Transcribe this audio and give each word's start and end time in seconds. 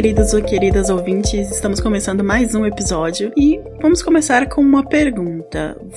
Queridos 0.00 0.32
ou 0.32 0.42
queridas 0.42 0.88
ouvintes, 0.88 1.50
estamos 1.50 1.78
começando 1.78 2.24
mais 2.24 2.54
um 2.54 2.64
episódio 2.64 3.30
e 3.36 3.60
vamos 3.82 4.02
começar 4.02 4.48
com 4.48 4.62
uma 4.62 4.82
pergunta, 4.82 5.39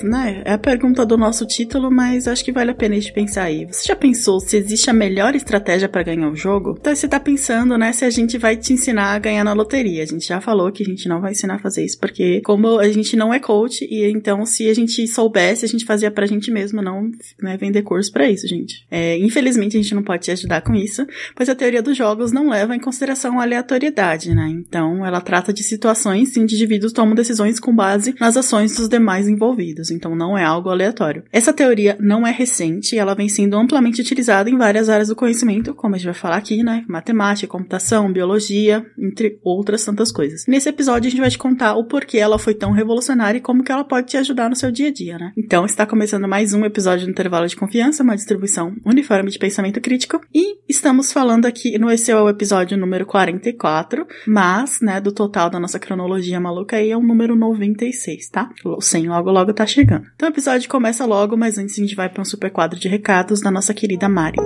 né? 0.02 0.42
É 0.44 0.52
a 0.52 0.58
pergunta 0.58 1.04
do 1.04 1.16
nosso 1.16 1.46
título, 1.46 1.90
mas 1.90 2.26
acho 2.26 2.44
que 2.44 2.52
vale 2.52 2.70
a 2.70 2.74
pena 2.74 2.94
a 2.94 2.98
gente 2.98 3.12
pensar 3.12 3.44
aí. 3.44 3.66
Você 3.66 3.84
já 3.86 3.96
pensou 3.96 4.40
se 4.40 4.56
existe 4.56 4.88
a 4.90 4.92
melhor 4.92 5.34
estratégia 5.34 5.88
para 5.88 6.02
ganhar 6.02 6.28
o 6.28 6.36
jogo? 6.36 6.76
Então 6.78 6.94
você 6.94 7.08
tá 7.08 7.20
pensando, 7.20 7.76
né, 7.76 7.92
se 7.92 8.04
a 8.04 8.10
gente 8.10 8.38
vai 8.38 8.56
te 8.56 8.72
ensinar 8.72 9.14
a 9.14 9.18
ganhar 9.18 9.44
na 9.44 9.52
loteria. 9.52 10.02
A 10.02 10.06
gente 10.06 10.26
já 10.26 10.40
falou 10.40 10.72
que 10.72 10.82
a 10.82 10.86
gente 10.86 11.08
não 11.08 11.20
vai 11.20 11.32
ensinar 11.32 11.56
a 11.56 11.58
fazer 11.58 11.84
isso, 11.84 11.98
porque 11.98 12.40
como 12.42 12.78
a 12.78 12.88
gente 12.88 13.16
não 13.16 13.32
é 13.32 13.38
coach, 13.38 13.84
e 13.84 14.10
então 14.10 14.44
se 14.46 14.68
a 14.68 14.74
gente 14.74 15.06
soubesse, 15.06 15.64
a 15.64 15.68
gente 15.68 15.84
fazia 15.84 16.10
pra 16.10 16.26
gente 16.26 16.50
mesmo, 16.50 16.82
não 16.82 17.10
né, 17.40 17.56
vender 17.56 17.82
curso 17.82 18.10
para 18.12 18.28
isso, 18.28 18.46
gente. 18.48 18.86
É, 18.90 19.18
infelizmente 19.18 19.76
a 19.76 19.82
gente 19.82 19.94
não 19.94 20.02
pode 20.02 20.24
te 20.24 20.30
ajudar 20.30 20.62
com 20.62 20.74
isso, 20.74 21.06
pois 21.34 21.48
a 21.48 21.54
teoria 21.54 21.82
dos 21.82 21.96
jogos 21.96 22.32
não 22.32 22.48
leva 22.48 22.74
em 22.74 22.80
consideração 22.80 23.38
a 23.38 23.42
aleatoriedade, 23.42 24.34
né? 24.34 24.48
Então, 24.50 25.04
ela 25.04 25.20
trata 25.20 25.52
de 25.52 25.62
situações 25.62 26.36
em 26.36 26.46
que 26.46 26.54
indivíduos 26.54 26.92
tomam 26.92 27.14
decisões 27.14 27.58
com 27.60 27.74
base 27.74 28.14
nas 28.18 28.36
ações 28.36 28.76
dos 28.76 28.88
demais 28.88 29.28
envolvidos, 29.28 29.43
então 29.90 30.14
não 30.14 30.36
é 30.36 30.44
algo 30.44 30.70
aleatório. 30.70 31.24
Essa 31.32 31.52
teoria 31.52 31.96
não 32.00 32.26
é 32.26 32.30
recente, 32.30 32.96
ela 32.96 33.14
vem 33.14 33.28
sendo 33.28 33.56
amplamente 33.56 34.00
utilizada 34.00 34.48
em 34.48 34.56
várias 34.56 34.88
áreas 34.88 35.08
do 35.08 35.16
conhecimento, 35.16 35.74
como 35.74 35.94
a 35.94 35.98
gente 35.98 36.06
vai 36.06 36.14
falar 36.14 36.36
aqui, 36.36 36.62
né? 36.62 36.84
Matemática, 36.88 37.46
computação, 37.46 38.12
biologia, 38.12 38.84
entre 38.98 39.38
outras 39.42 39.84
tantas 39.84 40.10
coisas. 40.10 40.44
Nesse 40.46 40.68
episódio 40.68 41.08
a 41.08 41.10
gente 41.10 41.20
vai 41.20 41.30
te 41.30 41.38
contar 41.38 41.74
o 41.74 41.84
porquê 41.84 42.18
ela 42.18 42.38
foi 42.38 42.54
tão 42.54 42.72
revolucionária 42.72 43.38
e 43.38 43.42
como 43.42 43.62
que 43.62 43.72
ela 43.72 43.84
pode 43.84 44.08
te 44.08 44.16
ajudar 44.16 44.48
no 44.48 44.56
seu 44.56 44.70
dia 44.70 44.88
a 44.88 44.92
dia, 44.92 45.18
né? 45.18 45.32
Então, 45.36 45.64
está 45.64 45.86
começando 45.86 46.28
mais 46.28 46.52
um 46.52 46.64
episódio 46.64 47.06
do 47.06 47.10
Intervalo 47.10 47.46
de 47.46 47.56
Confiança, 47.56 48.02
uma 48.02 48.16
distribuição 48.16 48.74
uniforme 48.84 49.30
de 49.30 49.38
pensamento 49.38 49.80
crítico, 49.80 50.20
e 50.34 50.58
estamos 50.68 51.12
falando 51.12 51.46
aqui, 51.46 51.78
no 51.78 51.90
esse 51.90 52.10
é 52.10 52.16
o 52.16 52.28
episódio 52.28 52.76
número 52.76 53.06
44, 53.06 54.06
mas, 54.26 54.80
né, 54.80 55.00
do 55.00 55.12
total 55.12 55.50
da 55.50 55.60
nossa 55.60 55.78
cronologia 55.78 56.40
maluca 56.40 56.76
aí 56.76 56.90
é 56.90 56.96
o 56.96 57.02
número 57.02 57.36
96, 57.36 58.28
tá? 58.28 58.50
100 58.80 59.08
logo 59.08 59.30
logo 59.34 59.52
tá 59.52 59.66
chegando. 59.66 60.06
Então 60.14 60.28
o 60.28 60.32
episódio 60.32 60.68
começa 60.68 61.04
logo, 61.04 61.36
mas 61.36 61.58
antes 61.58 61.78
a 61.78 61.82
gente 61.82 61.94
vai 61.94 62.08
para 62.08 62.22
um 62.22 62.24
super 62.24 62.50
quadro 62.50 62.78
de 62.78 62.88
recados 62.88 63.40
da 63.40 63.50
nossa 63.50 63.74
querida 63.74 64.08
Mari. 64.08 64.38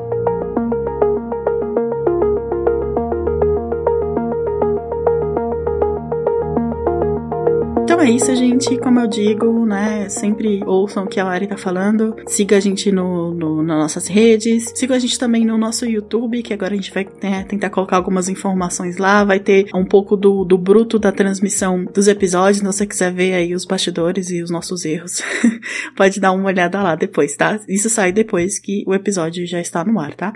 Então 8.01 8.09
é 8.09 8.15
isso, 8.15 8.35
gente. 8.35 8.79
Como 8.79 8.99
eu 8.99 9.05
digo, 9.05 9.63
né? 9.63 10.09
Sempre 10.09 10.63
ouçam 10.65 11.03
o 11.03 11.07
que 11.07 11.19
a 11.19 11.23
Lari 11.23 11.45
tá 11.45 11.55
falando. 11.55 12.15
Siga 12.25 12.57
a 12.57 12.59
gente 12.59 12.91
no, 12.91 13.31
no, 13.31 13.61
nas 13.61 13.77
nossas 13.77 14.07
redes. 14.07 14.71
Siga 14.73 14.95
a 14.95 14.99
gente 14.99 15.19
também 15.19 15.45
no 15.45 15.55
nosso 15.55 15.85
YouTube, 15.85 16.41
que 16.41 16.51
agora 16.51 16.73
a 16.73 16.75
gente 16.75 16.91
vai 16.91 17.07
né, 17.21 17.43
tentar 17.43 17.69
colocar 17.69 17.97
algumas 17.97 18.27
informações 18.27 18.97
lá. 18.97 19.23
Vai 19.23 19.39
ter 19.39 19.67
um 19.75 19.85
pouco 19.85 20.17
do, 20.17 20.43
do 20.43 20.57
bruto 20.57 20.97
da 20.97 21.11
transmissão 21.11 21.85
dos 21.93 22.07
episódios. 22.07 22.57
Se 22.57 22.63
você 22.63 22.87
quiser 22.87 23.13
ver 23.13 23.35
aí 23.35 23.53
os 23.53 23.65
bastidores 23.65 24.31
e 24.31 24.41
os 24.41 24.49
nossos 24.49 24.83
erros, 24.83 25.21
pode 25.95 26.19
dar 26.19 26.31
uma 26.31 26.47
olhada 26.47 26.81
lá 26.81 26.95
depois, 26.95 27.35
tá? 27.35 27.59
Isso 27.69 27.87
sai 27.87 28.11
depois 28.11 28.57
que 28.57 28.83
o 28.87 28.95
episódio 28.95 29.45
já 29.45 29.61
está 29.61 29.85
no 29.85 29.99
ar, 29.99 30.15
tá? 30.15 30.33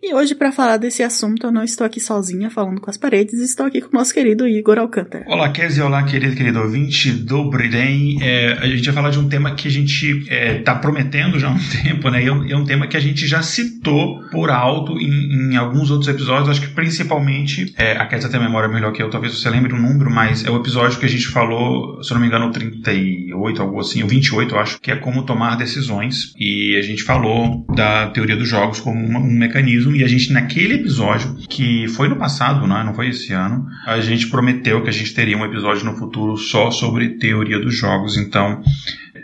E 0.00 0.14
hoje, 0.14 0.36
para 0.36 0.52
falar 0.52 0.76
desse 0.76 1.02
assunto, 1.02 1.48
eu 1.48 1.50
não 1.50 1.64
estou 1.64 1.84
aqui 1.84 1.98
sozinha 1.98 2.48
falando 2.48 2.80
com 2.80 2.88
as 2.88 2.96
paredes. 2.96 3.40
Estou 3.40 3.66
aqui 3.66 3.80
com 3.80 3.88
o 3.88 3.98
nosso 3.98 4.14
querido 4.14 4.46
Igor 4.46 4.78
Alcântara. 4.78 5.24
Olá, 5.26 5.50
Kézia. 5.50 5.84
Olá, 5.84 6.04
querido, 6.04 6.36
querido 6.36 6.60
ouvinte 6.60 7.07
do 7.12 7.50
Briden, 7.50 8.18
é, 8.22 8.52
a 8.60 8.66
gente 8.66 8.84
vai 8.86 8.94
falar 8.94 9.10
de 9.10 9.18
um 9.18 9.28
tema 9.28 9.54
que 9.54 9.68
a 9.68 9.70
gente 9.70 10.06
está 10.20 10.34
é, 10.34 10.54
tá 10.58 10.74
prometendo 10.74 11.38
já 11.38 11.48
há 11.48 11.50
um 11.50 11.58
tempo, 11.82 12.10
né? 12.10 12.22
E 12.22 12.26
é 12.26 12.32
um, 12.32 12.50
é 12.50 12.56
um, 12.56 12.64
tema 12.64 12.86
que 12.86 12.96
a 12.96 13.00
gente 13.00 13.26
já 13.26 13.42
citou 13.42 14.22
por 14.30 14.50
alto 14.50 14.98
em, 14.98 15.52
em 15.52 15.56
alguns 15.56 15.90
outros 15.90 16.08
episódios, 16.08 16.48
acho 16.48 16.60
que 16.60 16.68
principalmente, 16.68 17.72
é, 17.76 17.92
a 17.92 18.06
Kézia 18.06 18.28
tem 18.28 18.40
a 18.40 18.42
memória 18.42 18.68
melhor 18.68 18.92
que 18.92 19.02
eu, 19.02 19.10
talvez 19.10 19.38
você 19.38 19.48
lembre 19.48 19.72
o 19.72 19.78
número, 19.80 20.10
mas 20.10 20.44
é 20.44 20.50
o 20.50 20.56
episódio 20.56 20.98
que 20.98 21.06
a 21.06 21.08
gente 21.08 21.28
falou, 21.28 22.02
se 22.02 22.10
eu 22.10 22.14
não 22.14 22.20
me 22.20 22.26
engano, 22.26 22.46
o 22.46 22.50
38, 22.50 23.62
algo 23.62 23.80
assim, 23.80 24.02
o 24.02 24.08
28, 24.08 24.54
eu 24.54 24.58
acho, 24.58 24.80
que 24.80 24.90
é 24.90 24.96
como 24.96 25.22
tomar 25.22 25.56
decisões. 25.56 26.32
E 26.38 26.76
a 26.76 26.82
gente 26.82 27.02
falou 27.02 27.66
da 27.74 28.08
teoria 28.08 28.36
dos 28.36 28.48
jogos 28.48 28.80
como 28.80 28.98
um, 28.98 29.16
um 29.16 29.38
mecanismo, 29.38 29.94
e 29.94 30.04
a 30.04 30.08
gente, 30.08 30.32
naquele 30.32 30.74
episódio, 30.74 31.36
que 31.48 31.88
foi 31.88 32.08
no 32.08 32.16
passado, 32.16 32.66
né? 32.66 32.82
não 32.84 32.94
foi 32.94 33.08
esse 33.08 33.32
ano, 33.32 33.66
a 33.86 34.00
gente 34.00 34.28
prometeu 34.28 34.82
que 34.82 34.88
a 34.88 34.92
gente 34.92 35.14
teria 35.14 35.36
um 35.36 35.44
episódio 35.44 35.84
no 35.84 35.96
futuro 35.96 36.36
só 36.36 36.70
sobre 36.70 36.97
sobre 36.98 37.10
teoria 37.10 37.60
dos 37.60 37.76
jogos, 37.76 38.16
então 38.16 38.62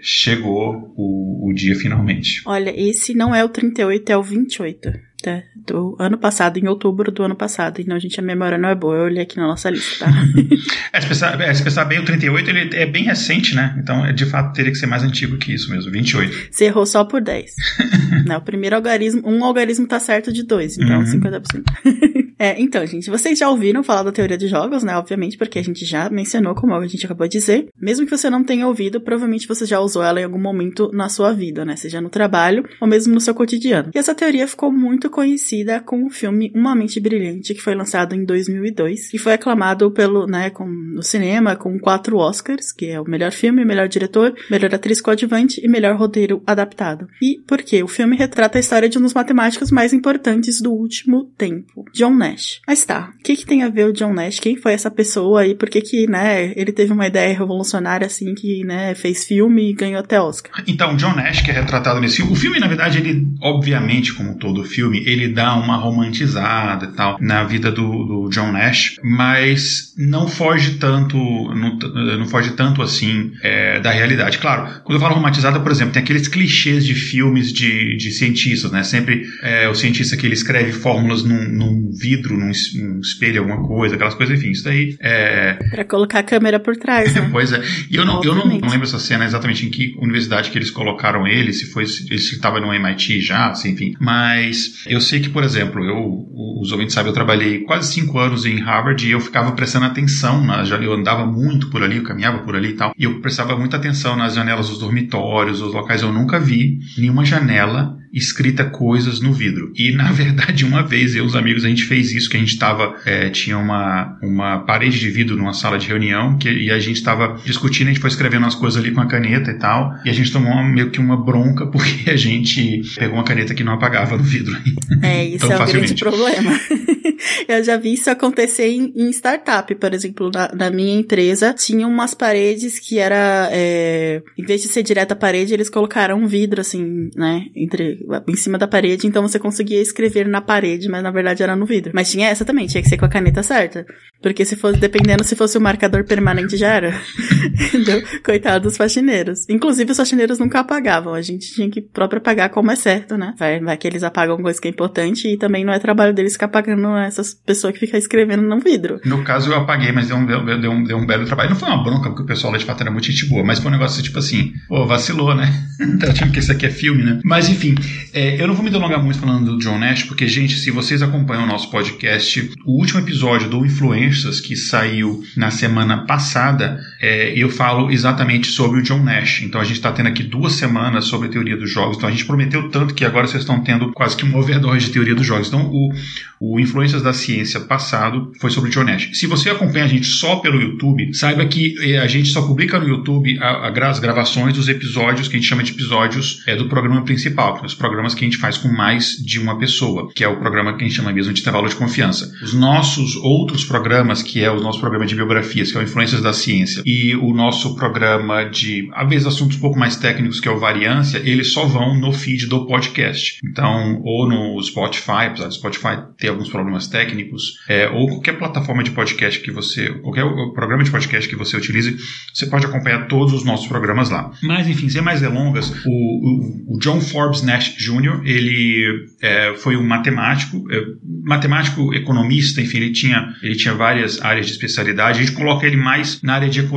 chegou 0.00 0.92
o, 0.96 1.50
o 1.50 1.52
dia 1.52 1.74
finalmente. 1.74 2.42
Olha, 2.46 2.72
esse 2.76 3.14
não 3.14 3.34
é 3.34 3.44
o 3.44 3.48
38, 3.48 4.12
é 4.12 4.16
o 4.16 4.22
28. 4.22 4.92
Tá? 5.24 5.42
do 5.66 5.96
ano 5.98 6.18
passado, 6.18 6.58
em 6.58 6.68
outubro 6.68 7.10
do 7.10 7.22
ano 7.22 7.34
passado. 7.34 7.80
Então, 7.80 7.96
a 7.96 7.98
gente, 7.98 8.20
a 8.20 8.22
memória 8.22 8.58
não 8.58 8.68
é 8.68 8.74
boa. 8.74 8.94
Eu 8.94 9.04
olhei 9.04 9.22
aqui 9.22 9.38
na 9.38 9.46
nossa 9.46 9.70
lista, 9.70 10.04
tá? 10.04 10.12
é, 10.92 11.00
se, 11.00 11.08
pensar, 11.08 11.40
é, 11.40 11.54
se 11.54 11.64
pensar 11.64 11.86
bem, 11.86 11.98
o 11.98 12.04
38 12.04 12.50
ele 12.50 12.76
é 12.76 12.84
bem 12.84 13.04
recente, 13.04 13.54
né? 13.54 13.74
Então, 13.78 14.04
é, 14.04 14.12
de 14.12 14.26
fato, 14.26 14.52
teria 14.52 14.70
que 14.70 14.76
ser 14.76 14.84
mais 14.84 15.02
antigo 15.02 15.38
que 15.38 15.54
isso 15.54 15.70
mesmo, 15.70 15.90
28. 15.90 16.48
Você 16.50 16.66
errou 16.66 16.84
só 16.84 17.04
por 17.04 17.22
10. 17.22 17.50
não, 18.28 18.36
o 18.36 18.42
primeiro 18.42 18.76
algarismo, 18.76 19.22
um 19.24 19.42
algarismo 19.42 19.86
tá 19.86 19.98
certo 19.98 20.30
de 20.30 20.42
dois, 20.42 20.76
então 20.76 20.98
uhum. 20.98 21.04
50%. 21.04 21.42
É, 22.38 22.60
então, 22.60 22.84
gente, 22.86 23.10
vocês 23.10 23.38
já 23.38 23.48
ouviram 23.48 23.82
falar 23.82 24.02
da 24.02 24.12
teoria 24.12 24.36
de 24.36 24.48
jogos, 24.48 24.82
né? 24.82 24.96
Obviamente, 24.96 25.38
porque 25.38 25.58
a 25.58 25.62
gente 25.62 25.84
já 25.84 26.10
mencionou, 26.10 26.54
como 26.54 26.74
a 26.74 26.86
gente 26.86 27.04
acabou 27.04 27.26
de 27.26 27.38
dizer. 27.38 27.68
Mesmo 27.80 28.04
que 28.04 28.16
você 28.16 28.28
não 28.28 28.44
tenha 28.44 28.66
ouvido, 28.66 29.00
provavelmente 29.00 29.46
você 29.46 29.64
já 29.64 29.80
usou 29.80 30.02
ela 30.02 30.20
em 30.20 30.24
algum 30.24 30.40
momento 30.40 30.90
na 30.92 31.08
sua 31.08 31.32
vida, 31.32 31.64
né? 31.64 31.76
Seja 31.76 32.00
no 32.00 32.08
trabalho 32.08 32.64
ou 32.80 32.88
mesmo 32.88 33.14
no 33.14 33.20
seu 33.20 33.34
cotidiano. 33.34 33.90
E 33.94 33.98
essa 33.98 34.14
teoria 34.14 34.46
ficou 34.48 34.72
muito 34.72 35.08
conhecida 35.10 35.80
com 35.80 36.06
o 36.06 36.10
filme 36.10 36.52
Uma 36.54 36.74
Mente 36.74 37.00
Brilhante, 37.00 37.54
que 37.54 37.62
foi 37.62 37.74
lançado 37.74 38.14
em 38.14 38.24
2002 38.24 39.14
e 39.14 39.18
foi 39.18 39.34
aclamado 39.34 39.90
pelo, 39.90 40.26
né, 40.26 40.50
com, 40.50 40.66
no 40.66 41.02
cinema 41.02 41.56
com 41.56 41.78
quatro 41.78 42.16
Oscars, 42.16 42.72
que 42.72 42.86
é 42.86 43.00
o 43.00 43.08
melhor 43.08 43.32
filme, 43.32 43.64
melhor 43.64 43.88
diretor, 43.88 44.34
melhor 44.50 44.74
atriz 44.74 45.00
coadjuvante 45.00 45.60
e 45.64 45.68
melhor 45.68 45.96
roteiro 45.96 46.42
adaptado. 46.46 47.06
E 47.22 47.40
por 47.46 47.62
quê? 47.62 47.82
O 47.82 47.88
filme 47.88 48.16
retrata 48.16 48.58
a 48.58 48.60
história 48.60 48.88
de 48.88 48.98
um 48.98 49.02
dos 49.02 49.14
matemáticos 49.14 49.70
mais 49.70 49.92
importantes 49.92 50.60
do 50.60 50.72
último 50.72 51.24
tempo, 51.36 51.84
John 51.92 52.23
Nash. 52.24 52.60
Mas 52.66 52.84
tá, 52.84 53.12
o 53.18 53.22
que, 53.22 53.36
que 53.36 53.46
tem 53.46 53.62
a 53.62 53.68
ver 53.68 53.86
o 53.88 53.92
John 53.92 54.12
Nash? 54.12 54.40
Quem 54.40 54.56
foi 54.56 54.72
essa 54.72 54.90
pessoa 54.90 55.46
e 55.46 55.54
por 55.54 55.68
que 55.68 55.80
que, 55.80 56.06
né, 56.06 56.52
ele 56.56 56.72
teve 56.72 56.92
uma 56.92 57.06
ideia 57.06 57.36
revolucionária 57.36 58.06
assim 58.06 58.34
que, 58.34 58.64
né, 58.64 58.94
fez 58.94 59.24
filme 59.24 59.70
e 59.70 59.74
ganhou 59.74 60.00
até 60.00 60.20
Oscar? 60.20 60.62
Então, 60.66 60.96
John 60.96 61.14
Nash, 61.14 61.42
que 61.42 61.50
é 61.50 61.54
retratado 61.54 62.00
nesse 62.00 62.16
filme, 62.16 62.32
o 62.32 62.36
filme, 62.36 62.58
na 62.58 62.66
verdade, 62.66 62.98
ele, 62.98 63.26
obviamente, 63.42 64.12
como 64.14 64.38
todo 64.38 64.64
filme, 64.64 65.02
ele 65.06 65.28
dá 65.28 65.54
uma 65.54 65.76
romantizada 65.76 66.86
e 66.86 66.92
tal 66.92 67.18
na 67.20 67.44
vida 67.44 67.70
do, 67.70 68.04
do 68.04 68.28
John 68.30 68.52
Nash, 68.52 68.96
mas 69.02 69.92
não 69.96 70.26
foge 70.28 70.72
tanto, 70.72 71.16
não, 71.16 71.78
não 72.18 72.26
foge 72.26 72.52
tanto 72.52 72.82
assim 72.82 73.32
é, 73.42 73.80
da 73.80 73.90
realidade. 73.90 74.38
Claro, 74.38 74.80
quando 74.82 74.96
eu 74.96 75.00
falo 75.00 75.14
romantizada, 75.14 75.60
por 75.60 75.70
exemplo, 75.70 75.92
tem 75.92 76.02
aqueles 76.02 76.28
clichês 76.28 76.84
de 76.84 76.94
filmes 76.94 77.52
de, 77.52 77.96
de 77.96 78.10
cientistas, 78.10 78.70
né? 78.70 78.82
Sempre 78.82 79.26
é, 79.42 79.68
o 79.68 79.74
cientista 79.74 80.16
que 80.16 80.26
ele 80.26 80.34
escreve 80.34 80.72
fórmulas 80.72 81.22
num, 81.22 81.48
num 81.48 81.90
vidro, 82.16 82.36
num, 82.36 82.50
num, 82.74 83.00
espelho, 83.00 83.40
alguma 83.40 83.66
coisa, 83.66 83.94
aquelas 83.94 84.14
coisas, 84.14 84.38
enfim, 84.38 84.50
isso 84.50 84.64
daí 84.64 84.96
é. 85.00 85.54
Pra 85.70 85.84
colocar 85.84 86.20
a 86.20 86.22
câmera 86.22 86.58
por 86.60 86.76
trás, 86.76 87.14
né? 87.14 87.28
pois 87.32 87.52
é. 87.52 87.62
E 87.90 87.96
eu 87.96 88.04
não, 88.04 88.22
eu 88.22 88.34
não, 88.34 88.46
não, 88.46 88.68
lembro 88.68 88.82
essa 88.82 88.98
cena 88.98 89.24
exatamente 89.24 89.66
em 89.66 89.70
que 89.70 89.96
universidade 89.98 90.50
que 90.50 90.58
eles 90.58 90.70
colocaram 90.70 91.26
ele, 91.26 91.52
se 91.52 91.66
foi 91.66 91.86
se 91.86 92.06
ele 92.06 92.16
estava 92.16 92.60
no 92.60 92.72
MIT 92.72 93.20
já, 93.20 93.50
assim, 93.50 93.70
enfim. 93.70 93.94
Mas 94.00 94.84
eu 94.86 95.00
sei 95.00 95.20
que, 95.20 95.28
por 95.28 95.42
exemplo, 95.42 95.84
eu, 95.84 96.28
os 96.60 96.72
ouvintes 96.72 96.94
sabem, 96.94 97.10
eu 97.10 97.14
trabalhei 97.14 97.60
quase 97.60 97.92
cinco 97.92 98.18
anos 98.18 98.46
em 98.46 98.60
Harvard 98.60 99.06
e 99.06 99.10
eu 99.10 99.20
ficava 99.20 99.52
prestando 99.52 99.86
atenção, 99.86 100.44
na, 100.44 100.64
eu 100.64 100.92
andava 100.92 101.26
muito 101.26 101.70
por 101.70 101.82
ali, 101.82 101.96
eu 101.96 102.02
caminhava 102.02 102.38
por 102.38 102.56
ali 102.56 102.70
e 102.70 102.74
tal, 102.74 102.92
e 102.98 103.04
eu 103.04 103.20
prestava 103.20 103.56
muita 103.56 103.76
atenção 103.76 104.16
nas 104.16 104.34
janelas 104.34 104.68
dos 104.68 104.78
dormitórios, 104.78 105.60
os 105.60 105.72
locais. 105.72 106.02
Eu 106.02 106.12
nunca 106.12 106.38
vi 106.38 106.78
nenhuma 106.98 107.24
janela 107.24 107.96
escrita 108.14 108.64
coisas 108.64 109.20
no 109.20 109.32
vidro. 109.32 109.72
E 109.74 109.92
na 109.92 110.12
verdade, 110.12 110.64
uma 110.64 110.82
vez 110.82 111.14
eu 111.14 111.24
e 111.24 111.26
os 111.26 111.34
amigos 111.34 111.64
a 111.64 111.68
gente 111.68 111.84
fez 111.84 112.12
isso, 112.12 112.30
que 112.30 112.36
a 112.36 112.40
gente 112.40 112.52
estava 112.52 112.96
é, 113.04 113.28
tinha 113.30 113.58
uma, 113.58 114.18
uma 114.22 114.58
parede 114.60 114.98
de 114.98 115.10
vidro 115.10 115.36
numa 115.36 115.52
sala 115.52 115.78
de 115.78 115.88
reunião 115.88 116.38
que, 116.38 116.48
e 116.48 116.70
a 116.70 116.78
gente 116.78 116.96
estava 116.96 117.40
discutindo, 117.44 117.88
a 117.88 117.90
gente 117.90 118.00
foi 118.00 118.10
escrevendo 118.10 118.46
as 118.46 118.54
coisas 118.54 118.80
ali 118.80 118.92
com 118.92 119.00
a 119.00 119.06
caneta 119.06 119.50
e 119.50 119.58
tal, 119.58 119.94
e 120.04 120.10
a 120.10 120.12
gente 120.12 120.30
tomou 120.32 120.52
uma, 120.52 120.62
meio 120.62 120.90
que 120.90 121.00
uma 121.00 121.16
bronca 121.16 121.66
porque 121.66 122.10
a 122.10 122.16
gente 122.16 122.82
pegou 122.96 123.16
uma 123.16 123.24
caneta 123.24 123.54
que 123.54 123.64
não 123.64 123.74
apagava 123.74 124.16
no 124.16 124.22
vidro. 124.22 124.56
É, 125.02 125.24
isso 125.26 125.50
é 125.50 125.56
um 125.56 125.66
grande 125.66 125.94
problema. 125.94 126.52
eu 127.48 127.64
já 127.64 127.76
vi 127.76 127.94
isso 127.94 128.10
acontecer 128.10 128.68
em, 128.68 128.92
em 128.94 129.10
startup, 129.10 129.74
por 129.74 129.94
exemplo, 129.94 130.30
na, 130.32 130.50
na, 130.54 130.70
minha 130.70 130.94
empresa, 130.98 131.52
tinha 131.52 131.86
umas 131.86 132.14
paredes 132.14 132.78
que 132.78 132.98
era, 132.98 133.48
é, 133.52 134.22
em 134.38 134.44
vez 134.44 134.62
de 134.62 134.68
ser 134.68 134.82
direto 134.82 135.12
à 135.12 135.16
parede, 135.16 135.54
eles 135.54 135.70
colocaram 135.70 136.18
um 136.18 136.26
vidro 136.26 136.60
assim, 136.60 137.10
né, 137.16 137.46
entre 137.54 138.03
em 138.28 138.36
cima 138.36 138.58
da 138.58 138.66
parede, 138.66 139.06
então 139.06 139.22
você 139.22 139.38
conseguia 139.38 139.80
escrever 139.80 140.26
na 140.26 140.40
parede, 140.40 140.88
mas 140.88 141.02
na 141.02 141.10
verdade 141.10 141.42
era 141.42 141.56
no 141.56 141.66
vidro. 141.66 141.92
Mas 141.94 142.10
tinha 142.10 142.28
essa 142.28 142.44
também, 142.44 142.66
tinha 142.66 142.82
que 142.82 142.88
ser 142.88 142.96
com 142.96 143.04
a 143.04 143.08
caneta 143.08 143.42
certa. 143.42 143.86
Porque 144.22 144.44
se 144.44 144.56
fosse, 144.56 144.78
dependendo 144.78 145.22
se 145.22 145.36
fosse 145.36 145.58
o 145.58 145.60
marcador 145.60 146.04
permanente, 146.04 146.56
já 146.56 146.68
era. 146.68 146.94
Entendeu? 147.68 148.02
Coitado 148.24 148.64
dos 148.64 148.76
faxineiros. 148.76 149.46
Inclusive, 149.48 149.90
os 149.90 149.96
faxineiros 149.96 150.38
nunca 150.38 150.60
apagavam. 150.60 151.12
A 151.12 151.20
gente 151.20 151.52
tinha 151.52 151.68
que 151.68 151.82
próprio 151.82 152.20
apagar 152.20 152.48
como 152.48 152.70
é 152.70 152.76
certo, 152.76 153.18
né? 153.18 153.34
Vai, 153.38 153.60
vai 153.60 153.76
que 153.76 153.86
eles 153.86 154.02
apagam 154.02 154.40
coisa 154.40 154.60
que 154.60 154.66
é 154.68 154.70
importante 154.70 155.28
e 155.28 155.36
também 155.36 155.64
não 155.64 155.72
é 155.72 155.78
trabalho 155.78 156.14
deles 156.14 156.32
ficar 156.32 156.46
apagando 156.46 156.96
essas 156.96 157.34
pessoas 157.34 157.74
que 157.74 157.80
ficam 157.80 157.98
escrevendo 157.98 158.42
no 158.42 158.58
vidro. 158.60 158.98
No 159.04 159.22
caso, 159.22 159.50
eu 159.50 159.56
apaguei, 159.56 159.92
mas 159.92 160.08
deu 160.08 160.16
um, 160.16 160.24
deu, 160.24 160.60
deu 160.60 160.70
um, 160.70 160.84
deu 160.84 160.96
um 160.96 161.06
belo 161.06 161.26
trabalho. 161.26 161.50
Não 161.50 161.56
foi 161.56 161.68
uma 161.68 161.82
bronca, 161.82 162.08
porque 162.08 162.22
o 162.22 162.26
pessoal 162.26 162.52
lá 162.52 162.58
de 162.58 162.64
fato 162.64 162.80
era 162.80 162.90
muito 162.90 163.06
gente 163.10 163.26
boa, 163.26 163.44
mas 163.44 163.58
foi 163.58 163.68
um 163.68 163.74
negócio 163.74 164.02
tipo 164.02 164.18
assim, 164.18 164.52
pô, 164.68 164.86
vacilou, 164.86 165.34
né? 165.34 165.52
então, 165.80 166.12
tinha 166.14 166.30
que 166.30 166.38
isso 166.38 166.50
aqui 166.50 166.66
é 166.66 166.70
filme, 166.70 167.02
né? 167.02 167.20
Mas 167.24 167.48
enfim, 167.48 167.74
é, 168.12 168.40
eu 168.40 168.46
não 168.46 168.54
vou 168.54 168.64
me 168.64 168.70
delongar 168.70 169.02
muito 169.02 169.18
falando 169.18 169.52
do 169.52 169.58
John 169.58 169.78
Nash, 169.78 170.04
porque, 170.04 170.26
gente, 170.26 170.56
se 170.56 170.70
vocês 170.70 171.02
acompanham 171.02 171.44
o 171.44 171.46
nosso 171.46 171.70
podcast, 171.70 172.52
o 172.64 172.78
último 172.78 173.00
episódio 173.00 173.48
do 173.48 173.64
Influências, 173.64 174.40
que 174.40 174.56
saiu 174.56 175.22
na 175.36 175.50
semana 175.50 176.06
passada, 176.06 176.80
é, 177.04 177.34
eu 177.36 177.50
falo 177.50 177.90
exatamente 177.90 178.46
sobre 178.46 178.80
o 178.80 178.82
John 178.82 179.02
Nash. 179.02 179.42
Então 179.42 179.60
a 179.60 179.64
gente 179.64 179.76
está 179.76 179.92
tendo 179.92 180.08
aqui 180.08 180.22
duas 180.22 180.54
semanas 180.54 181.04
sobre 181.04 181.28
a 181.28 181.30
teoria 181.30 181.54
dos 181.54 181.70
jogos. 181.70 181.98
Então 181.98 182.08
a 182.08 182.12
gente 182.12 182.24
prometeu 182.24 182.70
tanto 182.70 182.94
que 182.94 183.04
agora 183.04 183.26
vocês 183.26 183.42
estão 183.42 183.62
tendo 183.62 183.92
quase 183.92 184.16
que 184.16 184.24
um 184.24 184.34
overdose 184.34 184.86
de 184.86 184.90
teoria 184.90 185.14
dos 185.14 185.26
jogos. 185.26 185.48
Então 185.48 185.70
o, 185.70 185.92
o 186.40 186.58
Influências 186.58 187.02
da 187.02 187.12
Ciência 187.12 187.60
passado 187.60 188.32
foi 188.40 188.50
sobre 188.50 188.70
o 188.70 188.72
John 188.72 188.84
Nash. 188.84 189.10
Se 189.12 189.26
você 189.26 189.50
acompanha 189.50 189.84
a 189.84 189.88
gente 189.88 190.06
só 190.06 190.36
pelo 190.36 190.58
YouTube, 190.58 191.12
saiba 191.12 191.44
que 191.44 191.74
é, 191.92 191.98
a 191.98 192.06
gente 192.06 192.30
só 192.30 192.40
publica 192.40 192.78
no 192.78 192.88
YouTube 192.88 193.38
as 193.38 193.98
gravações 193.98 194.54
dos 194.54 194.68
episódios 194.68 195.28
que 195.28 195.36
a 195.36 195.38
gente 195.38 195.48
chama 195.48 195.62
de 195.62 195.72
episódios 195.72 196.42
é, 196.46 196.56
do 196.56 196.70
programa 196.70 197.04
principal, 197.04 197.60
que 197.60 197.66
os 197.66 197.74
programas 197.74 198.14
que 198.14 198.24
a 198.24 198.28
gente 198.28 198.38
faz 198.38 198.56
com 198.56 198.68
mais 198.68 199.16
de 199.22 199.38
uma 199.38 199.58
pessoa, 199.58 200.10
que 200.14 200.24
é 200.24 200.28
o 200.28 200.38
programa 200.38 200.74
que 200.74 200.84
a 200.84 200.88
gente 200.88 200.96
chama 200.96 201.12
mesmo 201.12 201.34
de 201.34 201.40
intervalo 201.42 201.68
de 201.68 201.76
confiança. 201.76 202.32
Os 202.42 202.54
nossos 202.54 203.14
outros 203.16 203.62
programas, 203.62 204.22
que 204.22 204.42
é 204.42 204.50
o 204.50 204.58
nosso 204.60 204.80
programa 204.80 205.04
de 205.04 205.14
biografias, 205.14 205.70
que 205.70 205.76
é 205.76 205.80
o 205.80 205.84
Influências 205.84 206.22
da 206.22 206.32
Ciência, 206.32 206.82
e 206.86 206.93
o 207.16 207.32
nosso 207.34 207.74
programa 207.76 208.44
de, 208.44 208.88
às 208.92 209.08
vezes, 209.08 209.26
assuntos 209.26 209.56
um 209.56 209.60
pouco 209.60 209.78
mais 209.78 209.96
técnicos, 209.96 210.40
que 210.40 210.48
é 210.48 210.50
o 210.50 210.58
Variância, 210.58 211.18
eles 211.18 211.52
só 211.52 211.64
vão 211.66 211.98
no 211.98 212.12
feed 212.12 212.46
do 212.46 212.66
podcast. 212.66 213.38
Então, 213.44 214.00
ou 214.02 214.28
no 214.28 214.62
Spotify, 214.62 215.26
apesar 215.28 215.48
do 215.48 215.54
Spotify 215.54 216.02
ter 216.18 216.28
alguns 216.28 216.48
problemas 216.48 216.86
técnicos, 216.88 217.58
é, 217.68 217.88
ou 217.88 218.08
qualquer 218.08 218.38
plataforma 218.38 218.82
de 218.82 218.90
podcast 218.90 219.40
que 219.40 219.50
você, 219.50 219.90
qualquer 220.00 220.24
programa 220.54 220.84
de 220.84 220.90
podcast 220.90 221.28
que 221.28 221.36
você 221.36 221.56
utilize, 221.56 221.96
você 222.32 222.46
pode 222.46 222.66
acompanhar 222.66 223.08
todos 223.08 223.32
os 223.32 223.44
nossos 223.44 223.66
programas 223.66 224.10
lá. 224.10 224.30
Mas, 224.42 224.68
enfim, 224.68 224.88
sem 224.88 225.02
mais 225.02 225.20
delongas, 225.20 225.70
o, 225.84 226.74
o, 226.74 226.76
o 226.76 226.78
John 226.78 227.00
Forbes 227.00 227.42
Nash 227.42 227.74
Jr., 227.76 228.22
ele 228.24 229.06
é, 229.22 229.54
foi 229.56 229.76
um 229.76 229.86
matemático, 229.86 230.64
é, 230.70 230.84
matemático 231.24 231.94
economista, 231.94 232.60
enfim, 232.60 232.78
ele 232.78 232.92
tinha, 232.92 233.34
ele 233.42 233.56
tinha 233.56 233.74
várias 233.74 234.20
áreas 234.22 234.46
de 234.46 234.52
especialidade. 234.52 235.20
A 235.20 235.22
gente 235.24 235.36
coloca 235.36 235.66
ele 235.66 235.76
mais 235.76 236.22
na 236.22 236.34
área 236.34 236.48
de 236.48 236.60
economia, 236.60 236.73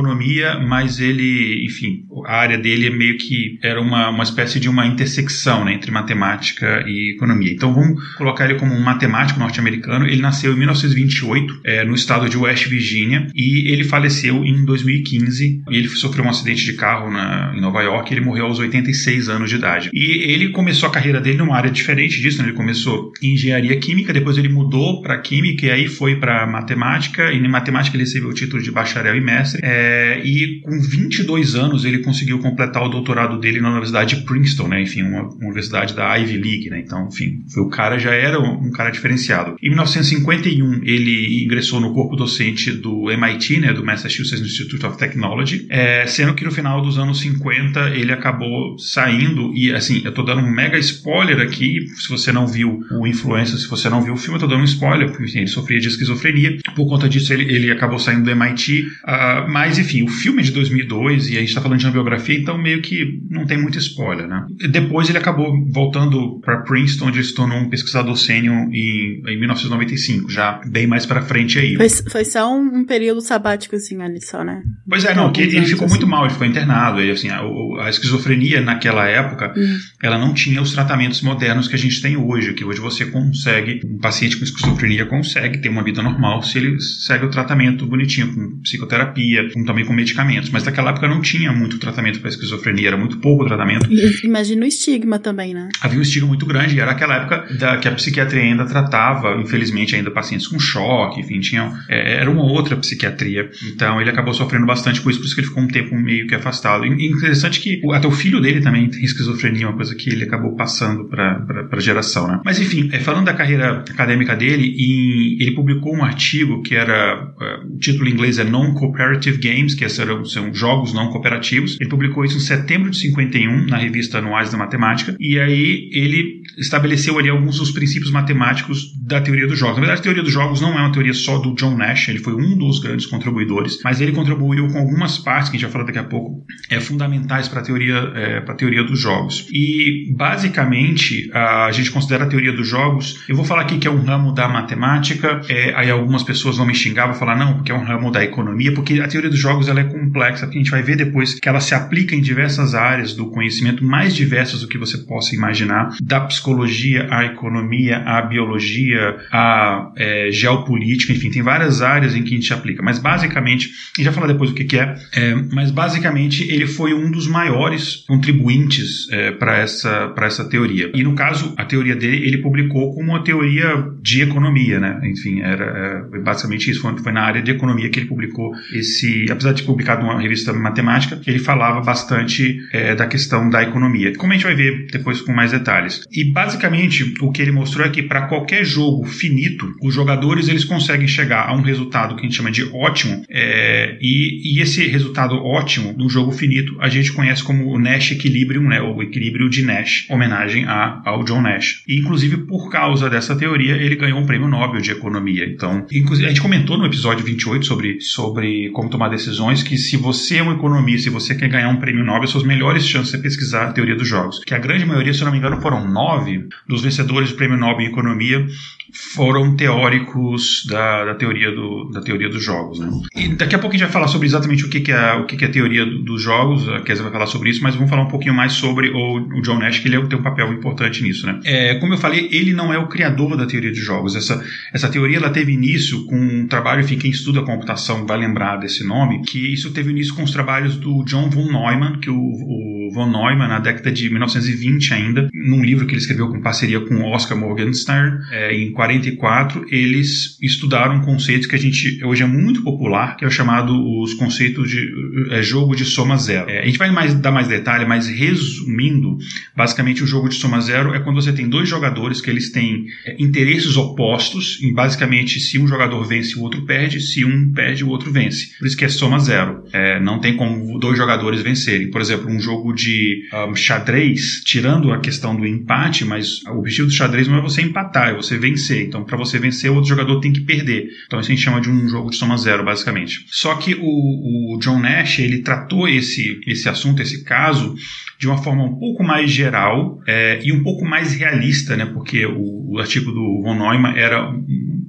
mas 0.66 1.00
ele, 1.00 1.64
enfim, 1.64 2.04
a 2.26 2.36
área 2.36 2.58
dele 2.58 2.86
é 2.86 2.90
meio 2.90 3.16
que 3.18 3.58
era 3.62 3.80
uma, 3.80 4.10
uma 4.10 4.22
espécie 4.22 4.60
de 4.60 4.68
uma 4.68 4.86
intersecção 4.86 5.64
né, 5.64 5.74
entre 5.74 5.90
matemática 5.90 6.84
e 6.86 7.14
economia. 7.14 7.52
Então 7.52 7.72
vamos 7.72 8.02
colocar 8.16 8.44
ele 8.44 8.58
como 8.58 8.74
um 8.74 8.82
matemático 8.82 9.38
norte-americano. 9.38 10.06
Ele 10.06 10.20
nasceu 10.20 10.52
em 10.52 10.56
1928 10.56 11.60
é, 11.64 11.84
no 11.84 11.94
estado 11.94 12.28
de 12.28 12.36
West 12.36 12.66
Virginia 12.66 13.26
e 13.34 13.70
ele 13.72 13.84
faleceu 13.84 14.44
em 14.44 14.64
2015. 14.64 15.62
E 15.70 15.76
ele 15.76 15.88
sofreu 15.88 16.24
um 16.24 16.28
acidente 16.28 16.64
de 16.64 16.74
carro 16.74 17.10
na, 17.10 17.52
em 17.56 17.60
Nova 17.60 17.82
York. 17.82 18.12
Ele 18.12 18.20
morreu 18.20 18.46
aos 18.46 18.58
86 18.58 19.28
anos 19.28 19.50
de 19.50 19.56
idade. 19.56 19.90
E 19.92 20.32
ele 20.32 20.50
começou 20.50 20.88
a 20.88 20.92
carreira 20.92 21.20
dele 21.20 21.38
numa 21.38 21.56
área 21.56 21.70
diferente 21.70 22.20
disso. 22.20 22.38
Né? 22.38 22.48
Ele 22.48 22.56
começou 22.56 23.12
em 23.22 23.34
engenharia 23.34 23.78
química, 23.78 24.12
depois 24.12 24.36
ele 24.38 24.48
mudou 24.48 25.02
para 25.02 25.18
química 25.18 25.66
e 25.66 25.70
aí 25.70 25.88
foi 25.88 26.16
para 26.16 26.46
matemática. 26.46 27.32
E 27.32 27.38
em 27.38 27.48
matemática 27.48 27.96
ele 27.96 28.04
recebeu 28.04 28.28
o 28.28 28.34
título 28.34 28.62
de 28.62 28.70
bacharel 28.70 29.16
e 29.16 29.20
mestre. 29.20 29.60
É, 29.62 29.87
e 30.24 30.60
com 30.62 30.80
22 30.80 31.54
anos 31.54 31.84
ele 31.84 31.98
conseguiu 31.98 32.38
completar 32.40 32.82
o 32.82 32.88
doutorado 32.88 33.38
dele 33.38 33.60
na 33.60 33.70
Universidade 33.70 34.16
de 34.16 34.22
Princeton, 34.22 34.68
né? 34.68 34.82
Enfim, 34.82 35.02
uma, 35.02 35.28
universidade 35.40 35.94
da 35.94 36.14
Ivy 36.16 36.38
League, 36.38 36.70
né? 36.70 36.80
Então, 36.84 37.08
enfim, 37.08 37.44
o 37.56 37.68
cara 37.68 37.98
já 37.98 38.12
era 38.12 38.40
um, 38.40 38.70
cara 38.70 38.90
diferenciado. 38.90 39.56
Em 39.62 39.68
1951 39.68 40.82
ele 40.84 41.44
ingressou 41.44 41.80
no 41.80 41.92
corpo 41.92 42.16
docente 42.16 42.70
do 42.72 43.10
MIT, 43.10 43.60
né? 43.60 43.72
Do 43.72 43.84
Massachusetts 43.84 44.40
Institute 44.40 44.84
of 44.86 44.98
Technology, 44.98 45.66
é, 45.70 46.06
sendo 46.06 46.34
que 46.34 46.44
no 46.44 46.50
final 46.50 46.80
dos 46.82 46.98
anos 46.98 47.20
50 47.20 47.90
ele 47.90 48.12
acabou 48.12 48.78
saindo 48.78 49.52
e 49.54 49.72
assim, 49.72 50.02
eu 50.04 50.12
tô 50.12 50.22
dando 50.22 50.42
um 50.42 50.50
mega 50.50 50.78
spoiler 50.78 51.40
aqui, 51.40 51.86
se 51.96 52.08
você 52.08 52.32
não 52.32 52.46
viu 52.46 52.80
o 52.90 53.06
Influencer, 53.06 53.58
se 53.58 53.68
você 53.68 53.88
não 53.88 54.02
viu 54.02 54.14
o 54.14 54.16
filme, 54.16 54.36
eu 54.36 54.40
tô 54.40 54.46
dando 54.46 54.60
um 54.60 54.64
spoiler, 54.64 55.10
porque 55.10 55.38
ele 55.38 55.46
sofria 55.46 55.78
de 55.78 55.88
esquizofrenia. 55.88 56.58
Por 56.74 56.86
conta 56.88 57.08
disso 57.08 57.32
ele, 57.32 57.44
ele 57.52 57.70
acabou 57.70 57.98
saindo 57.98 58.24
do 58.24 58.30
MIT, 58.30 58.82
uh, 58.82 59.50
mas 59.50 59.77
Mas 59.78 59.86
enfim, 59.86 60.02
o 60.02 60.08
filme 60.08 60.40
é 60.40 60.44
de 60.44 60.50
2002 60.52 61.30
e 61.30 61.36
a 61.36 61.40
gente 61.40 61.48
está 61.50 61.60
falando 61.60 61.78
de 61.78 61.86
uma 61.86 61.92
biografia, 61.92 62.36
então 62.36 62.58
meio 62.58 62.82
que 62.82 63.20
não 63.30 63.46
tem 63.46 63.60
muito 63.60 63.78
spoiler, 63.78 64.26
né? 64.26 64.46
Depois 64.70 65.08
ele 65.08 65.18
acabou 65.18 65.52
voltando 65.70 66.40
para 66.40 66.62
Princeton, 66.62 67.06
onde 67.06 67.18
ele 67.18 67.26
se 67.26 67.34
tornou 67.34 67.58
um 67.58 67.68
pesquisador 67.68 68.16
sênior 68.16 68.68
em, 68.72 69.22
em 69.26 69.38
1995, 69.38 70.30
já 70.30 70.60
bem 70.66 70.86
mais 70.86 71.06
para 71.06 71.22
frente 71.22 71.58
aí. 71.58 71.76
Foi, 71.76 71.88
foi 71.88 72.24
só 72.24 72.52
um, 72.52 72.80
um, 72.80 72.84
período 72.84 73.20
sabático 73.20 73.76
assim 73.76 74.02
ali 74.02 74.20
só, 74.20 74.42
né? 74.42 74.62
Pois 74.88 75.04
é, 75.04 75.14
não, 75.14 75.32
que 75.32 75.42
ele, 75.42 75.64
ficou 75.66 75.86
assim. 75.86 75.94
muito 75.94 76.06
mal, 76.06 76.24
ele 76.24 76.32
ficou 76.32 76.46
internado, 76.46 77.00
e 77.00 77.10
assim, 77.10 77.28
a, 77.28 77.40
a 77.84 77.90
esquizofrenia 77.90 78.60
naquela 78.60 79.06
época, 79.06 79.54
hum. 79.56 79.78
ela 80.02 80.18
não 80.18 80.34
tinha 80.34 80.60
os 80.60 80.72
tratamentos 80.72 81.22
modernos 81.22 81.68
que 81.68 81.74
a 81.74 81.78
gente 81.78 82.00
tem 82.02 82.16
hoje, 82.16 82.54
que 82.54 82.64
hoje 82.64 82.80
você 82.80 83.06
consegue, 83.06 83.80
um 83.84 83.98
paciente 83.98 84.36
com 84.36 84.44
esquizofrenia 84.44 85.06
consegue 85.06 85.58
ter 85.58 85.68
uma 85.68 85.84
vida 85.84 86.02
normal 86.02 86.42
se 86.42 86.58
ele 86.58 86.80
segue 86.80 87.26
o 87.26 87.30
tratamento 87.30 87.86
bonitinho, 87.86 88.34
com 88.34 88.60
psicoterapia, 88.62 89.50
com, 89.52 89.67
também 89.68 89.84
com 89.84 89.92
medicamentos. 89.92 90.50
Mas 90.50 90.64
naquela 90.64 90.90
época 90.90 91.06
não 91.06 91.20
tinha 91.20 91.52
muito 91.52 91.78
tratamento 91.78 92.20
para 92.20 92.30
esquizofrenia, 92.30 92.88
era 92.88 92.96
muito 92.96 93.18
pouco 93.18 93.44
tratamento. 93.44 93.86
Imagina 94.24 94.64
o 94.64 94.68
estigma 94.68 95.18
também, 95.18 95.52
né? 95.54 95.68
Havia 95.80 95.98
um 95.98 96.02
estigma 96.02 96.28
muito 96.28 96.46
grande, 96.46 96.76
e 96.76 96.80
era 96.80 96.92
aquela 96.92 97.16
época 97.16 97.46
da, 97.58 97.76
que 97.76 97.86
a 97.86 97.92
psiquiatria 97.92 98.42
ainda 98.42 98.64
tratava, 98.64 99.36
infelizmente, 99.40 99.94
ainda 99.94 100.10
pacientes 100.10 100.48
com 100.48 100.58
choque, 100.58 101.20
enfim, 101.20 101.40
tinham, 101.40 101.72
é, 101.88 102.20
era 102.20 102.30
uma 102.30 102.42
outra 102.42 102.76
psiquiatria. 102.76 103.50
Então 103.72 104.00
ele 104.00 104.10
acabou 104.10 104.32
sofrendo 104.32 104.66
bastante 104.66 105.00
com 105.00 105.10
isso, 105.10 105.18
por 105.18 105.26
isso 105.26 105.34
que 105.34 105.42
ele 105.42 105.48
ficou 105.48 105.62
um 105.62 105.68
tempo 105.68 105.94
meio 105.94 106.26
que 106.26 106.34
afastado. 106.34 106.86
E, 106.86 107.06
interessante 107.06 107.60
que 107.60 107.80
até 107.92 108.08
o 108.08 108.12
filho 108.12 108.40
dele 108.40 108.60
também 108.60 108.88
tem 108.88 109.04
esquizofrenia, 109.04 109.68
uma 109.68 109.76
coisa 109.76 109.94
que 109.94 110.08
ele 110.10 110.24
acabou 110.24 110.56
passando 110.56 111.04
para 111.04 111.68
a 111.70 111.80
geração, 111.80 112.26
né? 112.26 112.40
Mas 112.44 112.58
enfim, 112.58 112.88
é, 112.92 113.00
falando 113.00 113.26
da 113.26 113.34
carreira 113.34 113.84
acadêmica 113.88 114.34
dele, 114.34 114.74
em, 114.78 115.42
ele 115.42 115.52
publicou 115.52 115.94
um 115.94 116.02
artigo 116.02 116.62
que 116.62 116.74
era, 116.74 117.32
uh, 117.38 117.74
o 117.74 117.78
título 117.78 118.08
em 118.08 118.12
inglês 118.12 118.38
é 118.38 118.44
Non-Cooperative 118.44 119.38
Games, 119.58 119.74
que 119.74 119.88
são, 119.88 120.24
são 120.24 120.54
jogos 120.54 120.92
não 120.92 121.10
cooperativos. 121.10 121.76
Ele 121.80 121.90
publicou 121.90 122.24
isso 122.24 122.36
em 122.36 122.40
setembro 122.40 122.90
de 122.90 122.98
51 122.98 123.66
na 123.66 123.76
revista 123.76 124.18
Anuais 124.18 124.50
da 124.50 124.58
Matemática, 124.58 125.16
e 125.18 125.38
aí 125.38 125.90
ele 125.92 126.42
estabeleceu 126.56 127.18
ali 127.18 127.28
alguns 127.28 127.58
dos 127.58 127.70
princípios 127.70 128.10
matemáticos 128.10 128.92
da 129.06 129.20
teoria 129.20 129.46
dos 129.46 129.58
jogos. 129.58 129.76
Na 129.76 129.80
verdade, 129.80 130.00
a 130.00 130.02
teoria 130.02 130.22
dos 130.22 130.32
jogos 130.32 130.60
não 130.60 130.76
é 130.76 130.80
uma 130.80 130.92
teoria 130.92 131.14
só 131.14 131.38
do 131.38 131.54
John 131.54 131.76
Nash, 131.76 132.08
ele 132.08 132.18
foi 132.18 132.34
um 132.34 132.56
dos 132.56 132.80
grandes 132.80 133.06
contribuidores, 133.06 133.78
mas 133.84 134.00
ele 134.00 134.12
contribuiu 134.12 134.68
com 134.68 134.78
algumas 134.78 135.18
partes, 135.18 135.50
que 135.50 135.56
a 135.56 135.58
gente 135.58 135.66
vai 135.66 135.72
falar 135.72 135.84
daqui 135.84 135.98
a 135.98 136.04
pouco, 136.04 136.44
é, 136.70 136.80
fundamentais 136.80 137.48
para 137.48 137.60
a 137.60 137.62
teoria, 137.62 138.12
é, 138.14 138.40
teoria 138.58 138.82
dos 138.82 138.98
jogos. 138.98 139.46
E, 139.52 140.12
basicamente, 140.16 141.30
a 141.32 141.70
gente 141.70 141.90
considera 141.90 142.24
a 142.24 142.26
teoria 142.26 142.52
dos 142.52 142.66
jogos, 142.66 143.24
eu 143.28 143.36
vou 143.36 143.44
falar 143.44 143.62
aqui 143.62 143.78
que 143.78 143.86
é 143.86 143.90
um 143.90 144.02
ramo 144.02 144.32
da 144.32 144.48
matemática, 144.48 145.40
é, 145.48 145.72
aí 145.76 145.90
algumas 145.90 146.22
pessoas 146.22 146.56
vão 146.56 146.66
me 146.66 146.74
xingar, 146.74 147.06
vão 147.06 147.14
falar, 147.14 147.36
não, 147.36 147.54
porque 147.54 147.70
é 147.70 147.74
um 147.74 147.84
ramo 147.84 148.10
da 148.10 148.24
economia, 148.24 148.72
porque 148.74 149.00
a 149.00 149.08
teoria 149.08 149.30
dos 149.30 149.38
jogos 149.38 149.47
ela 149.68 149.80
é 149.80 149.84
complexa, 149.84 150.46
a 150.46 150.50
gente 150.50 150.70
vai 150.70 150.82
ver 150.82 150.96
depois 150.96 151.34
que 151.34 151.48
ela 151.48 151.60
se 151.60 151.74
aplica 151.74 152.14
em 152.14 152.20
diversas 152.20 152.74
áreas 152.74 153.14
do 153.14 153.30
conhecimento, 153.30 153.84
mais 153.84 154.14
diversas 154.14 154.60
do 154.60 154.68
que 154.68 154.78
você 154.78 154.98
possa 154.98 155.34
imaginar, 155.34 155.96
da 156.02 156.20
psicologia 156.20 157.06
à 157.10 157.24
economia, 157.24 157.98
à 157.98 158.22
biologia, 158.22 159.16
à 159.32 159.92
é, 159.96 160.30
geopolítica, 160.30 161.12
enfim, 161.12 161.30
tem 161.30 161.42
várias 161.42 161.82
áreas 161.82 162.14
em 162.14 162.22
que 162.22 162.34
a 162.34 162.36
gente 162.36 162.52
aplica, 162.52 162.82
mas 162.82 162.98
basicamente, 162.98 163.70
gente 163.96 164.04
vai 164.06 164.14
falar 164.14 164.26
depois 164.26 164.50
o 164.50 164.54
que, 164.54 164.64
que 164.64 164.78
é, 164.78 164.94
é, 165.14 165.34
mas 165.52 165.70
basicamente 165.70 166.42
ele 166.50 166.66
foi 166.66 166.94
um 166.94 167.10
dos 167.10 167.26
maiores 167.26 168.04
contribuintes 168.06 169.10
é, 169.10 169.30
para 169.32 169.58
essa, 169.58 170.12
essa 170.18 170.48
teoria. 170.48 170.90
E 170.94 171.02
no 171.02 171.14
caso, 171.14 171.54
a 171.56 171.64
teoria 171.64 171.96
dele, 171.96 172.26
ele 172.26 172.38
publicou 172.38 172.94
como 172.94 173.10
uma 173.10 173.22
teoria 173.22 173.84
de 174.00 174.22
economia, 174.22 174.78
né? 174.78 175.00
Enfim, 175.04 175.40
era 175.40 176.06
é, 176.12 176.18
basicamente 176.18 176.70
isso, 176.70 176.80
foi, 176.80 176.96
foi 176.98 177.12
na 177.12 177.22
área 177.22 177.42
de 177.42 177.50
economia 177.50 177.88
que 177.88 178.00
ele 178.00 178.06
publicou 178.06 178.52
esse, 178.72 179.30
apesar 179.38 179.52
de 179.52 179.62
publicado 179.62 180.02
numa 180.02 180.20
revista 180.20 180.52
matemática, 180.52 181.20
ele 181.26 181.38
falava 181.38 181.80
bastante 181.80 182.60
é, 182.72 182.94
da 182.94 183.06
questão 183.06 183.48
da 183.48 183.62
economia, 183.62 184.12
como 184.16 184.32
a 184.32 184.36
gente 184.36 184.44
vai 184.44 184.54
ver 184.54 184.86
depois 184.90 185.20
com 185.20 185.32
mais 185.32 185.52
detalhes. 185.52 186.02
E 186.12 186.24
basicamente 186.24 187.14
o 187.20 187.30
que 187.30 187.40
ele 187.40 187.52
mostrou 187.52 187.86
é 187.86 187.90
que 187.90 188.02
para 188.02 188.22
qualquer 188.22 188.64
jogo 188.64 189.04
finito, 189.06 189.72
os 189.82 189.94
jogadores 189.94 190.48
eles 190.48 190.64
conseguem 190.64 191.06
chegar 191.06 191.48
a 191.48 191.54
um 191.54 191.62
resultado 191.62 192.16
que 192.16 192.22
a 192.22 192.24
gente 192.24 192.36
chama 192.36 192.50
de 192.50 192.64
ótimo, 192.64 193.22
é, 193.30 193.96
e, 194.00 194.56
e, 194.56 194.60
esse 194.60 194.86
resultado 194.88 195.36
ótimo 195.36 195.92
do 195.92 196.08
jogo 196.08 196.32
finito 196.32 196.76
a 196.80 196.88
gente 196.88 197.12
conhece 197.12 197.42
como 197.42 197.72
o 197.72 197.78
Nash 197.78 198.10
Equilibrium, 198.10 198.62
né, 198.62 198.80
o 198.80 199.00
equilíbrio 199.02 199.48
de 199.48 199.62
Nash, 199.62 200.06
homenagem 200.10 200.64
a, 200.64 201.00
ao 201.04 201.24
John 201.24 201.42
Nash. 201.42 201.82
E 201.86 202.00
inclusive 202.00 202.38
por 202.38 202.70
causa 202.70 203.08
dessa 203.08 203.36
teoria 203.36 203.74
ele 203.74 203.94
ganhou 203.94 204.18
um 204.18 204.26
prêmio 204.26 204.48
Nobel 204.48 204.80
de 204.80 204.90
economia. 204.90 205.46
Então, 205.46 205.86
a 205.88 206.28
gente 206.28 206.40
comentou 206.40 206.76
no 206.76 206.86
episódio 206.86 207.24
28 207.24 207.64
sobre, 207.64 208.00
sobre 208.00 208.70
como 208.70 208.88
tomar 208.88 209.08
decisões 209.08 209.27
que 209.64 209.76
se 209.76 209.96
você 209.96 210.36
é 210.36 210.42
um 210.42 210.52
economista 210.52 211.08
e 211.08 211.12
você 211.12 211.34
quer 211.34 211.48
ganhar 211.48 211.68
um 211.68 211.76
prêmio 211.76 212.04
Nobel, 212.04 212.26
suas 212.26 212.44
melhores 212.44 212.86
chances 212.86 213.14
é 213.14 213.18
pesquisar 213.18 213.68
a 213.68 213.72
teoria 213.72 213.96
dos 213.96 214.08
jogos. 214.08 214.38
Que 214.44 214.54
a 214.54 214.58
grande 214.58 214.84
maioria, 214.84 215.12
se 215.12 215.24
não 215.24 215.32
me 215.32 215.38
engano, 215.38 215.60
foram 215.60 215.86
nove 215.86 216.48
dos 216.66 216.82
vencedores 216.82 217.30
do 217.30 217.36
prêmio 217.36 217.58
Nobel 217.58 217.86
em 217.86 217.90
economia 217.90 218.46
foram 218.92 219.56
teóricos 219.56 220.64
da, 220.68 221.04
da, 221.04 221.14
teoria, 221.14 221.50
do, 221.50 221.90
da 221.90 222.00
teoria 222.00 222.28
dos 222.28 222.42
jogos. 222.42 222.78
Né? 222.80 222.90
E 223.14 223.28
daqui 223.28 223.54
a 223.54 223.58
pouco 223.58 223.74
a 223.74 223.78
gente 223.78 223.86
vai 223.86 223.92
falar 223.92 224.08
sobre 224.08 224.26
exatamente 224.26 224.64
o 224.64 224.68
que, 224.68 224.80
que, 224.80 224.92
é, 224.92 225.14
o 225.14 225.26
que, 225.26 225.36
que 225.36 225.44
é 225.44 225.48
a 225.48 225.50
teoria 225.50 225.84
do, 225.84 226.02
dos 226.02 226.22
jogos, 226.22 226.68
a 226.68 226.80
Kézia 226.80 227.02
vai 227.02 227.12
falar 227.12 227.26
sobre 227.26 227.50
isso, 227.50 227.62
mas 227.62 227.74
vamos 227.74 227.90
falar 227.90 228.02
um 228.02 228.08
pouquinho 228.08 228.34
mais 228.34 228.52
sobre 228.52 228.90
o, 228.90 229.16
o 229.16 229.42
John 229.42 229.58
Nash, 229.58 229.78
que 229.78 229.88
ele 229.88 229.96
é, 229.96 230.06
tem 230.06 230.18
um 230.18 230.22
papel 230.22 230.52
importante 230.52 231.02
nisso. 231.02 231.26
Né? 231.26 231.40
É, 231.44 231.74
como 231.76 231.92
eu 231.92 231.98
falei, 231.98 232.28
ele 232.30 232.52
não 232.52 232.72
é 232.72 232.78
o 232.78 232.86
criador 232.86 233.36
da 233.36 233.46
teoria 233.46 233.70
dos 233.70 233.84
jogos. 233.84 234.16
Essa, 234.16 234.42
essa 234.72 234.88
teoria 234.88 235.18
ela 235.18 235.30
teve 235.30 235.52
início 235.52 236.04
com 236.06 236.16
um 236.16 236.46
trabalho, 236.46 236.80
enfim, 236.80 236.98
quem 236.98 237.10
estuda 237.10 237.42
computação 237.42 238.06
vai 238.06 238.18
lembrar 238.18 238.56
desse 238.56 238.84
nome, 238.86 239.22
que 239.22 239.52
isso 239.52 239.72
teve 239.72 239.90
início 239.90 240.14
com 240.14 240.22
os 240.22 240.30
trabalhos 240.30 240.76
do 240.76 241.04
John 241.04 241.28
von 241.30 241.46
Neumann, 241.46 242.00
que 242.00 242.10
o, 242.10 242.16
o 242.16 242.90
von 242.92 243.10
Neumann, 243.10 243.48
na 243.48 243.58
década 243.58 243.90
de 243.90 244.08
1920 244.08 244.94
ainda, 244.94 245.28
num 245.32 245.62
livro 245.62 245.86
que 245.86 245.92
ele 245.92 246.00
escreveu 246.00 246.28
com 246.28 246.40
parceria 246.40 246.80
com 246.80 247.02
Oscar 247.04 247.36
Morgenstern, 247.36 248.18
é, 248.30 248.54
em 248.54 248.72
44, 248.78 249.66
eles 249.72 250.38
estudaram 250.40 250.98
um 250.98 251.00
conceito 251.00 251.48
que 251.48 251.56
a 251.56 251.58
gente 251.58 252.00
hoje 252.04 252.22
é 252.22 252.26
muito 252.26 252.62
popular, 252.62 253.16
que 253.16 253.24
é 253.24 253.26
o 253.26 253.30
chamado 253.30 253.74
os 254.00 254.14
conceitos 254.14 254.70
de 254.70 254.88
é, 255.32 255.42
jogo 255.42 255.74
de 255.74 255.84
soma 255.84 256.16
zero. 256.16 256.48
É, 256.48 256.60
a 256.60 256.64
gente 256.64 256.78
vai 256.78 256.92
mais, 256.92 257.12
dar 257.12 257.32
mais 257.32 257.48
detalhe, 257.48 257.84
mas 257.84 258.06
resumindo, 258.06 259.18
basicamente 259.56 260.04
o 260.04 260.06
jogo 260.06 260.28
de 260.28 260.36
soma 260.36 260.60
zero 260.60 260.94
é 260.94 261.00
quando 261.00 261.16
você 261.16 261.32
tem 261.32 261.48
dois 261.48 261.68
jogadores 261.68 262.20
que 262.20 262.30
eles 262.30 262.52
têm 262.52 262.86
é, 263.04 263.16
interesses 263.18 263.76
opostos, 263.76 264.62
em 264.62 264.72
basicamente 264.72 265.40
se 265.40 265.58
um 265.58 265.66
jogador 265.66 266.04
vence 266.04 266.38
o 266.38 266.42
outro 266.42 266.64
perde, 266.64 267.00
se 267.00 267.24
um 267.24 267.52
perde 267.52 267.82
o 267.82 267.88
outro 267.88 268.12
vence. 268.12 268.56
Por 268.60 268.68
isso 268.68 268.76
que 268.76 268.84
é 268.84 268.88
soma 268.88 269.18
zero. 269.18 269.64
É, 269.72 269.98
não 269.98 270.20
tem 270.20 270.36
como 270.36 270.78
dois 270.78 270.96
jogadores 270.96 271.42
vencerem. 271.42 271.90
Por 271.90 272.00
exemplo, 272.00 272.30
um 272.30 272.38
jogo 272.38 272.72
de 272.72 273.24
um, 273.48 273.56
xadrez, 273.56 274.40
tirando 274.44 274.92
a 274.92 275.00
questão 275.00 275.34
do 275.34 275.44
empate, 275.44 276.04
mas 276.04 276.44
o 276.44 276.60
objetivo 276.60 276.86
do 276.86 276.94
xadrez 276.94 277.26
não 277.26 277.38
é 277.38 277.42
você 277.42 277.60
empatar, 277.60 278.10
é 278.10 278.14
você 278.14 278.38
vencer. 278.38 278.67
Então, 278.76 279.04
para 279.04 279.16
você 279.16 279.38
vencer, 279.38 279.70
o 279.70 279.74
outro 279.74 279.88
jogador 279.88 280.20
tem 280.20 280.32
que 280.32 280.40
perder. 280.40 280.88
Então, 281.06 281.20
isso 281.20 281.30
a 281.30 281.34
gente 281.34 281.44
chama 281.44 281.60
de 281.60 281.70
um 281.70 281.88
jogo 281.88 282.10
de 282.10 282.16
soma 282.16 282.36
zero, 282.36 282.64
basicamente. 282.64 283.24
Só 283.28 283.54
que 283.56 283.74
o, 283.74 284.54
o 284.54 284.58
John 284.58 284.78
Nash, 284.78 285.18
ele 285.18 285.42
tratou 285.42 285.88
esse, 285.88 286.40
esse 286.46 286.68
assunto, 286.68 287.02
esse 287.02 287.24
caso, 287.24 287.74
de 288.18 288.26
uma 288.26 288.38
forma 288.38 288.64
um 288.64 288.76
pouco 288.76 289.04
mais 289.04 289.30
geral 289.30 290.00
é, 290.06 290.40
e 290.42 290.52
um 290.52 290.62
pouco 290.62 290.84
mais 290.84 291.14
realista, 291.14 291.76
né? 291.76 291.86
Porque 291.86 292.26
o, 292.26 292.72
o 292.72 292.78
artigo 292.78 293.12
do 293.12 293.42
von 293.42 293.54
Neumann 293.54 293.96
era 293.96 294.32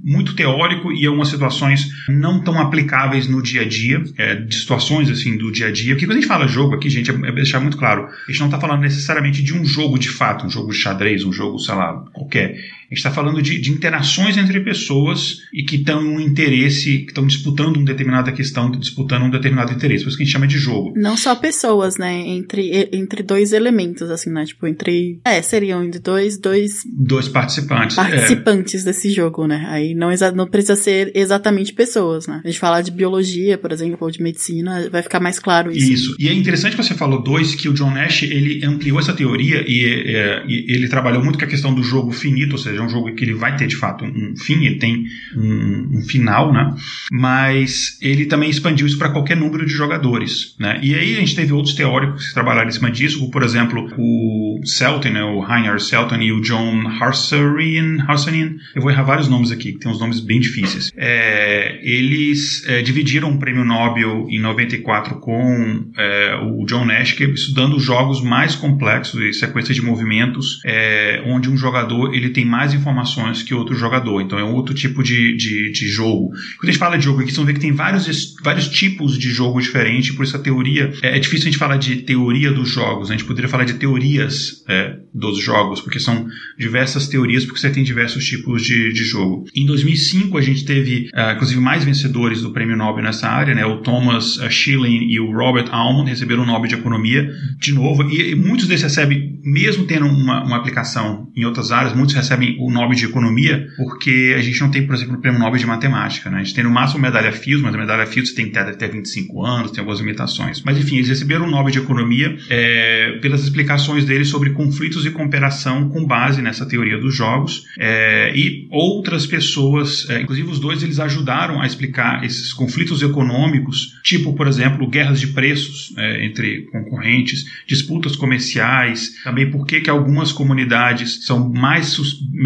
muito 0.04 0.34
teórico 0.34 0.92
e 0.92 1.06
algumas 1.06 1.28
situações 1.28 1.88
não 2.08 2.44
tão 2.44 2.60
aplicáveis 2.60 3.28
no 3.28 3.44
dia 3.44 3.62
a 3.62 3.68
dia, 3.68 4.02
é, 4.18 4.36
de 4.36 4.56
situações 4.56 5.10
assim 5.10 5.38
do 5.38 5.52
dia 5.52 5.68
a 5.68 5.72
dia. 5.72 5.94
Porque 5.94 6.08
quando 6.08 6.18
a 6.18 6.22
gente 6.22 6.28
fala 6.28 6.48
jogo 6.48 6.74
aqui, 6.74 6.90
gente, 6.90 7.12
é, 7.12 7.14
é 7.14 7.32
deixar 7.32 7.60
muito 7.60 7.78
claro, 7.78 8.06
a 8.06 8.32
gente 8.32 8.40
não 8.40 8.48
está 8.48 8.60
falando 8.60 8.82
necessariamente 8.82 9.44
de 9.44 9.54
um 9.54 9.64
jogo 9.64 10.00
de 10.00 10.10
fato, 10.10 10.48
um 10.48 10.50
jogo 10.50 10.72
de 10.72 10.78
xadrez, 10.78 11.24
um 11.24 11.32
jogo, 11.32 11.60
sei 11.60 11.76
lá, 11.76 12.04
qualquer. 12.12 12.56
A 12.90 12.96
gente 12.96 13.06
está 13.06 13.12
falando 13.12 13.42
de, 13.42 13.60
de, 13.60 13.72
interações 13.72 14.36
entre 14.36 14.60
pessoas 14.62 15.42
e 15.54 15.64
que 15.64 15.76
estão 15.76 16.02
um 16.02 16.20
interesse, 16.20 17.00
que 17.00 17.10
estão 17.10 17.26
disputando 17.28 17.78
uma 17.78 17.86
determinada 17.86 18.32
questão, 18.32 18.72
disputando 18.72 19.24
um 19.24 19.30
determinado 19.30 19.72
interesse. 19.72 20.04
Por 20.04 20.10
isso 20.10 20.18
que 20.18 20.24
a 20.24 20.26
gente 20.26 20.34
chama 20.34 20.48
de 20.48 20.58
jogo. 20.58 20.94
Não 20.96 21.16
só 21.16 21.36
pessoas, 21.36 21.98
né? 21.98 22.18
Entre, 22.28 22.90
entre 22.92 23.22
dois 23.22 23.54
elementos, 23.54 24.10
assim, 24.10 24.32
né? 24.32 24.44
Tipo, 24.46 24.66
entre. 24.66 25.20
É, 25.24 25.40
seriam 25.42 25.84
entre 25.84 26.00
dois. 26.00 26.40
Dois, 26.40 26.84
dois 26.86 27.28
participantes. 27.28 27.96
Participantes 27.96 28.82
é. 28.82 28.86
desse 28.86 29.12
jogo, 29.12 29.46
né? 29.46 29.66
Aí 29.70 29.94
não, 29.94 30.10
não 30.36 30.48
precisa 30.48 30.76
ser 30.76 31.12
exatamente 31.14 31.74
pessoas, 31.74 32.26
né? 32.28 32.42
A 32.44 32.48
gente 32.48 32.60
falar 32.60 32.82
de 32.82 32.90
biologia, 32.90 33.58
por 33.58 33.72
exemplo, 33.72 33.98
ou 34.02 34.10
de 34.10 34.22
medicina, 34.22 34.90
vai 34.90 35.04
ficar 35.04 35.20
mais 35.20 35.38
claro 35.38 35.72
isso. 35.72 35.92
Isso. 35.92 36.16
E 36.18 36.28
é 36.28 36.34
interessante 36.34 36.76
que 36.76 36.84
você 36.84 36.96
falou 36.96 37.22
dois, 37.22 37.54
que 37.54 37.70
o 37.70 37.74
John 37.74 37.92
Nash 37.92 38.24
ele 38.24 38.66
ampliou 38.66 39.00
essa 39.00 39.14
teoria 39.14 39.64
e, 39.68 39.86
é, 39.86 40.44
e 40.48 40.66
ele 40.74 40.88
trabalhou 40.88 41.24
muito 41.24 41.38
com 41.38 41.46
a 41.46 41.48
questão 41.48 41.74
do 41.74 41.84
jogo 41.84 42.12
finito, 42.12 42.54
ou 42.54 42.58
seja, 42.58 42.79
seja, 42.80 42.82
é 42.82 42.86
um 42.86 42.90
jogo 42.90 43.14
que 43.14 43.24
ele 43.24 43.34
vai 43.34 43.56
ter 43.56 43.68
de 43.68 43.76
fato 43.76 44.06
um, 44.06 44.36
fim, 44.38 44.66
ele 44.66 44.76
tem 44.76 45.06
um, 45.36 45.98
um, 45.98 46.02
final, 46.02 46.54
né? 46.54 46.74
Mas 47.12 47.98
ele 48.02 48.26
também 48.26 48.50
expandiu 48.50 48.88
isso 48.88 48.98
para 48.98 49.10
qualquer 49.10 49.36
número 49.36 49.66
de 49.66 49.72
jogadores, 49.72 50.56
né? 50.60 50.80
E 50.82 50.96
aí 50.96 51.16
a 51.16 51.20
gente 51.20 51.36
teve 51.36 51.54
outros 51.54 51.76
teóricos 51.76 52.28
que 52.28 52.34
trabalharam 52.34 52.70
em 52.70 52.72
cima 52.72 52.92
disso, 52.92 53.30
por 53.30 53.44
exemplo, 53.44 53.90
o 53.98 54.62
Selton, 54.64 55.10
né? 55.10 55.24
o 55.24 55.44
Heinrich 55.44 55.84
Selton 55.84 56.18
e 56.18 56.32
o 56.32 56.42
John 56.42 56.88
Harsarian, 56.88 58.04
Harsarian, 58.08 58.56
eu 58.76 58.82
vou 58.82 58.92
errar 58.92 59.04
vários 59.04 59.28
nomes 59.28 59.52
aqui, 59.52 59.74
que 59.74 59.80
tem 59.80 59.92
uns 59.92 60.00
nomes 60.00 60.20
bem 60.20 60.40
difíceis. 60.40 60.92
É, 60.96 61.80
eles 61.82 62.64
é, 62.68 62.82
dividiram 62.82 63.32
o 63.32 63.40
prêmio 63.40 63.64
Nobel 63.64 64.28
em 64.30 64.40
94 64.40 65.20
com 65.20 65.92
é, 65.98 66.36
o 66.44 66.66
John 66.66 66.86
Nash, 66.86 67.14
que 67.14 67.24
estudando 67.26 67.80
jogos 67.80 68.22
mais 68.22 68.56
complexos 68.56 69.20
e 69.22 69.34
sequências 69.34 69.76
de 69.76 69.82
movimentos, 69.82 70.62
é, 70.66 71.24
onde 71.26 71.50
um 71.50 71.58
jogador 71.58 72.14
ele 72.14 72.30
tem 72.30 72.46
mais 72.46 72.69
informações 72.74 73.44
que 73.44 73.54
outro 73.54 73.76
jogador. 73.76 74.22
Então 74.22 74.38
é 74.38 74.44
outro 74.44 74.74
tipo 74.74 75.04
de, 75.04 75.36
de, 75.36 75.72
de 75.72 75.88
jogo. 75.88 76.30
Quando 76.58 76.64
a 76.64 76.72
gente 76.72 76.80
fala 76.80 76.98
de 76.98 77.06
jogo 77.06 77.20
aqui, 77.20 77.30
vocês 77.30 77.38
vão 77.38 77.46
ver 77.46 77.54
que 77.54 77.60
tem 77.60 77.72
vários, 77.72 78.36
vários 78.44 78.68
tipos 78.68 79.18
de 79.18 79.30
jogo 79.32 79.60
diferentes, 79.60 80.16
por 80.16 80.24
isso 80.24 80.36
a 80.36 80.40
teoria. 80.40 80.94
É, 81.02 81.18
é 81.18 81.20
difícil 81.20 81.48
a 81.48 81.52
gente 81.52 81.60
falar 81.60 81.78
de 81.78 81.98
teoria 81.98 82.52
dos 82.52 82.70
jogos, 82.70 83.10
né? 83.10 83.16
a 83.16 83.18
gente 83.18 83.28
poderia 83.28 83.50
falar 83.50 83.66
de 83.66 83.74
teorias 83.74 84.64
é, 84.68 84.98
dos 85.14 85.42
jogos, 85.42 85.82
porque 85.82 86.00
são 86.00 86.28
diversas 86.58 87.08
teorias, 87.08 87.46
porque 87.46 87.60
você 87.60 87.70
tem 87.70 87.84
diversos 87.84 88.26
tipos 88.26 88.62
de, 88.62 88.94
de 88.94 89.04
jogo. 89.04 89.46
Em 89.56 89.66
2005, 89.66 90.38
a 90.38 90.42
gente 90.42 90.66
teve, 90.66 91.10
uh, 91.14 91.34
inclusive, 91.34 91.60
mais 91.60 91.84
vencedores 91.84 92.42
do 92.42 92.52
prêmio 92.52 92.78
Nobel 92.78 93.04
nessa 93.04 93.28
área, 93.28 93.56
né? 93.56 93.66
O 93.66 93.78
Thomas 93.78 94.38
uh, 94.38 94.50
Schilling 94.50 95.10
e 95.10 95.20
o 95.20 95.32
Robert 95.32 95.68
Almond 95.72 96.10
receberam 96.10 96.44
o 96.44 96.46
Nobel 96.46 96.68
de 96.68 96.76
Economia 96.76 97.30
de 97.60 97.74
novo, 97.74 98.10
e, 98.10 98.32
e 98.32 98.36
muitos 98.36 98.68
deles 98.68 98.84
recebem, 98.84 99.40
mesmo 99.44 99.86
tendo 99.86 100.06
uma, 100.06 100.44
uma, 100.44 100.58
aplicação 100.58 101.32
em 101.36 101.46
outras 101.46 101.72
áreas, 101.72 101.96
muitos 101.96 102.16
recebem 102.16 102.59
o 102.60 102.72
Nobel 102.72 102.96
de 102.96 103.06
Economia, 103.06 103.68
porque 103.78 104.36
a 104.38 104.42
gente 104.42 104.60
não 104.62 104.72
tem, 104.72 104.86
por 104.86 104.96
exemplo, 104.96 105.16
o 105.16 105.22
prêmio 105.22 105.40
Nobel 105.40 105.60
de 105.60 105.66
Matemática, 105.66 106.30
né? 106.30 106.40
A 106.40 106.44
gente 106.44 106.56
tem 106.56 106.64
no 106.64 106.70
máximo 106.70 107.02
medalha 107.02 107.32
Fields, 107.32 107.64
mas 107.64 107.74
a 107.74 107.78
medalha 107.78 108.06
Fields 108.06 108.34
tem 108.34 108.46
que 108.46 108.52
ter 108.52 108.60
até 108.60 108.88
25 108.88 109.46
anos, 109.46 109.72
tem 109.72 109.80
algumas 109.80 110.00
limitações. 110.00 110.62
Mas 110.64 110.78
enfim, 110.78 110.98
eles 110.98 111.10
receberam 111.10 111.46
o 111.46 111.52
Nobel 111.52 111.72
de 111.72 111.80
Economia 111.80 112.38
é, 112.50 113.20
pelas 113.22 113.44
explicações 113.44 114.06
deles 114.06 114.28
sobre 114.28 114.52
conflitos 114.52 115.06
e 115.06 115.12
cooperação 115.12 115.90
com 115.90 116.06
base 116.06 116.42
nessa 116.42 116.66
teoria 116.66 116.98
dos 116.98 117.16
jogos, 117.16 117.64
é, 117.78 118.34
e 118.36 118.68
outras 118.72 119.26
pessoas, 119.26 120.10
é, 120.10 120.22
inclusive 120.22 120.50
os 120.50 120.60
dois, 120.60 120.84
eles 120.84 121.00
ajudaram 121.00 121.62
a 121.62 121.66
explicar 121.66 122.24
esses 122.24 122.54
conflitos 122.54 123.02
econômicos, 123.02 124.00
tipo, 124.04 124.34
por 124.34 124.48
exemplo, 124.48 124.90
guerras 124.90 125.20
de 125.20 125.28
preços 125.28 125.94
é, 125.98 126.26
entre 126.26 126.64
concorrentes, 126.72 127.46
disputas 127.68 128.16
comerciais, 128.16 129.14
também 129.24 129.50
por 129.50 129.66
que 129.66 129.90
algumas 129.90 130.32
comunidades 130.32 131.26
são 131.26 131.50
mais 131.50 131.88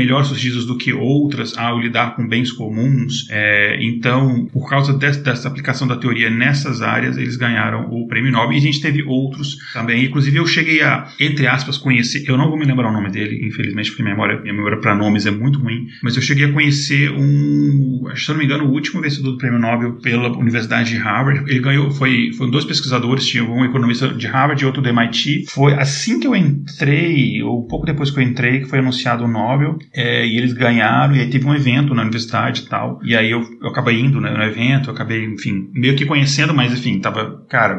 melhor 0.03 0.25
sucedidas 0.25 0.65
do 0.65 0.77
que 0.77 0.93
outras 0.93 1.57
ao 1.57 1.79
lidar 1.79 2.15
com 2.15 2.27
bens 2.27 2.51
comuns. 2.51 3.25
É, 3.29 3.77
então, 3.81 4.45
por 4.51 4.69
causa 4.69 4.93
dessa, 4.93 5.21
dessa, 5.21 5.47
aplicação 5.47 5.87
da 5.87 5.95
teoria 5.95 6.29
nessas 6.29 6.81
áreas, 6.81 7.17
eles 7.17 7.37
ganharam 7.37 7.89
o 7.89 8.07
prêmio 8.07 8.31
Nobel. 8.31 8.53
E 8.53 8.57
a 8.57 8.61
gente 8.61 8.81
teve 8.81 9.01
outros 9.03 9.57
também. 9.71 10.03
Inclusive, 10.03 10.37
eu 10.37 10.45
cheguei 10.45 10.81
a, 10.81 11.07
entre 11.19 11.47
aspas, 11.47 11.77
conhecer. 11.77 12.25
Eu 12.27 12.37
não 12.37 12.49
vou 12.49 12.57
me 12.57 12.65
lembrar 12.65 12.89
o 12.89 12.93
nome 12.93 13.09
dele, 13.09 13.47
infelizmente, 13.47 13.89
porque 13.91 14.03
minha 14.03 14.15
memória, 14.15 14.41
minha 14.41 14.53
memória 14.53 14.79
para 14.79 14.95
nomes 14.95 15.25
é 15.25 15.31
muito 15.31 15.59
ruim. 15.59 15.87
Mas 16.03 16.15
eu 16.15 16.21
cheguei 16.21 16.45
a 16.45 16.51
conhecer 16.51 17.11
um, 17.11 18.03
se 18.15 18.29
eu 18.29 18.33
não 18.33 18.39
me 18.39 18.45
engano, 18.45 18.65
o 18.65 18.71
último 18.71 19.01
vencedor 19.01 19.31
do 19.31 19.37
prêmio 19.37 19.59
Nobel 19.59 19.93
pela 19.93 20.29
Universidade 20.37 20.89
de 20.89 20.97
Harvard. 20.97 21.49
Ele 21.49 21.59
ganhou, 21.59 21.91
foi, 21.91 22.31
foram 22.37 22.51
dois 22.51 22.65
pesquisadores, 22.65 23.25
tinha 23.25 23.43
um 23.43 23.63
economista 23.63 24.09
de 24.09 24.27
Harvard 24.27 24.61
e 24.61 24.65
outro 24.65 24.81
do 24.81 24.89
MIT. 24.89 25.45
Foi 25.49 25.73
assim 25.73 26.19
que 26.19 26.27
eu 26.27 26.35
entrei, 26.35 27.41
ou 27.41 27.65
pouco 27.67 27.85
depois 27.85 28.11
que 28.11 28.19
eu 28.19 28.23
entrei, 28.23 28.61
que 28.61 28.69
foi 28.69 28.79
anunciado 28.79 29.23
o 29.23 29.27
Nobel, 29.27 29.77
é, 29.95 30.25
e 30.25 30.37
eles 30.37 30.53
ganharam, 30.53 31.15
e 31.15 31.19
aí 31.19 31.29
teve 31.29 31.45
um 31.45 31.53
evento 31.53 31.93
na 31.93 32.01
universidade 32.01 32.61
e 32.61 32.65
tal, 32.65 32.99
e 33.03 33.15
aí 33.15 33.29
eu, 33.29 33.41
eu 33.61 33.69
acabei 33.69 33.99
indo 33.99 34.19
né, 34.19 34.31
no 34.31 34.43
evento, 34.43 34.89
eu 34.89 34.93
acabei, 34.93 35.23
enfim, 35.23 35.69
meio 35.73 35.95
que 35.95 36.05
conhecendo, 36.05 36.53
mas 36.53 36.73
enfim, 36.73 36.99
tava, 36.99 37.45
cara, 37.47 37.77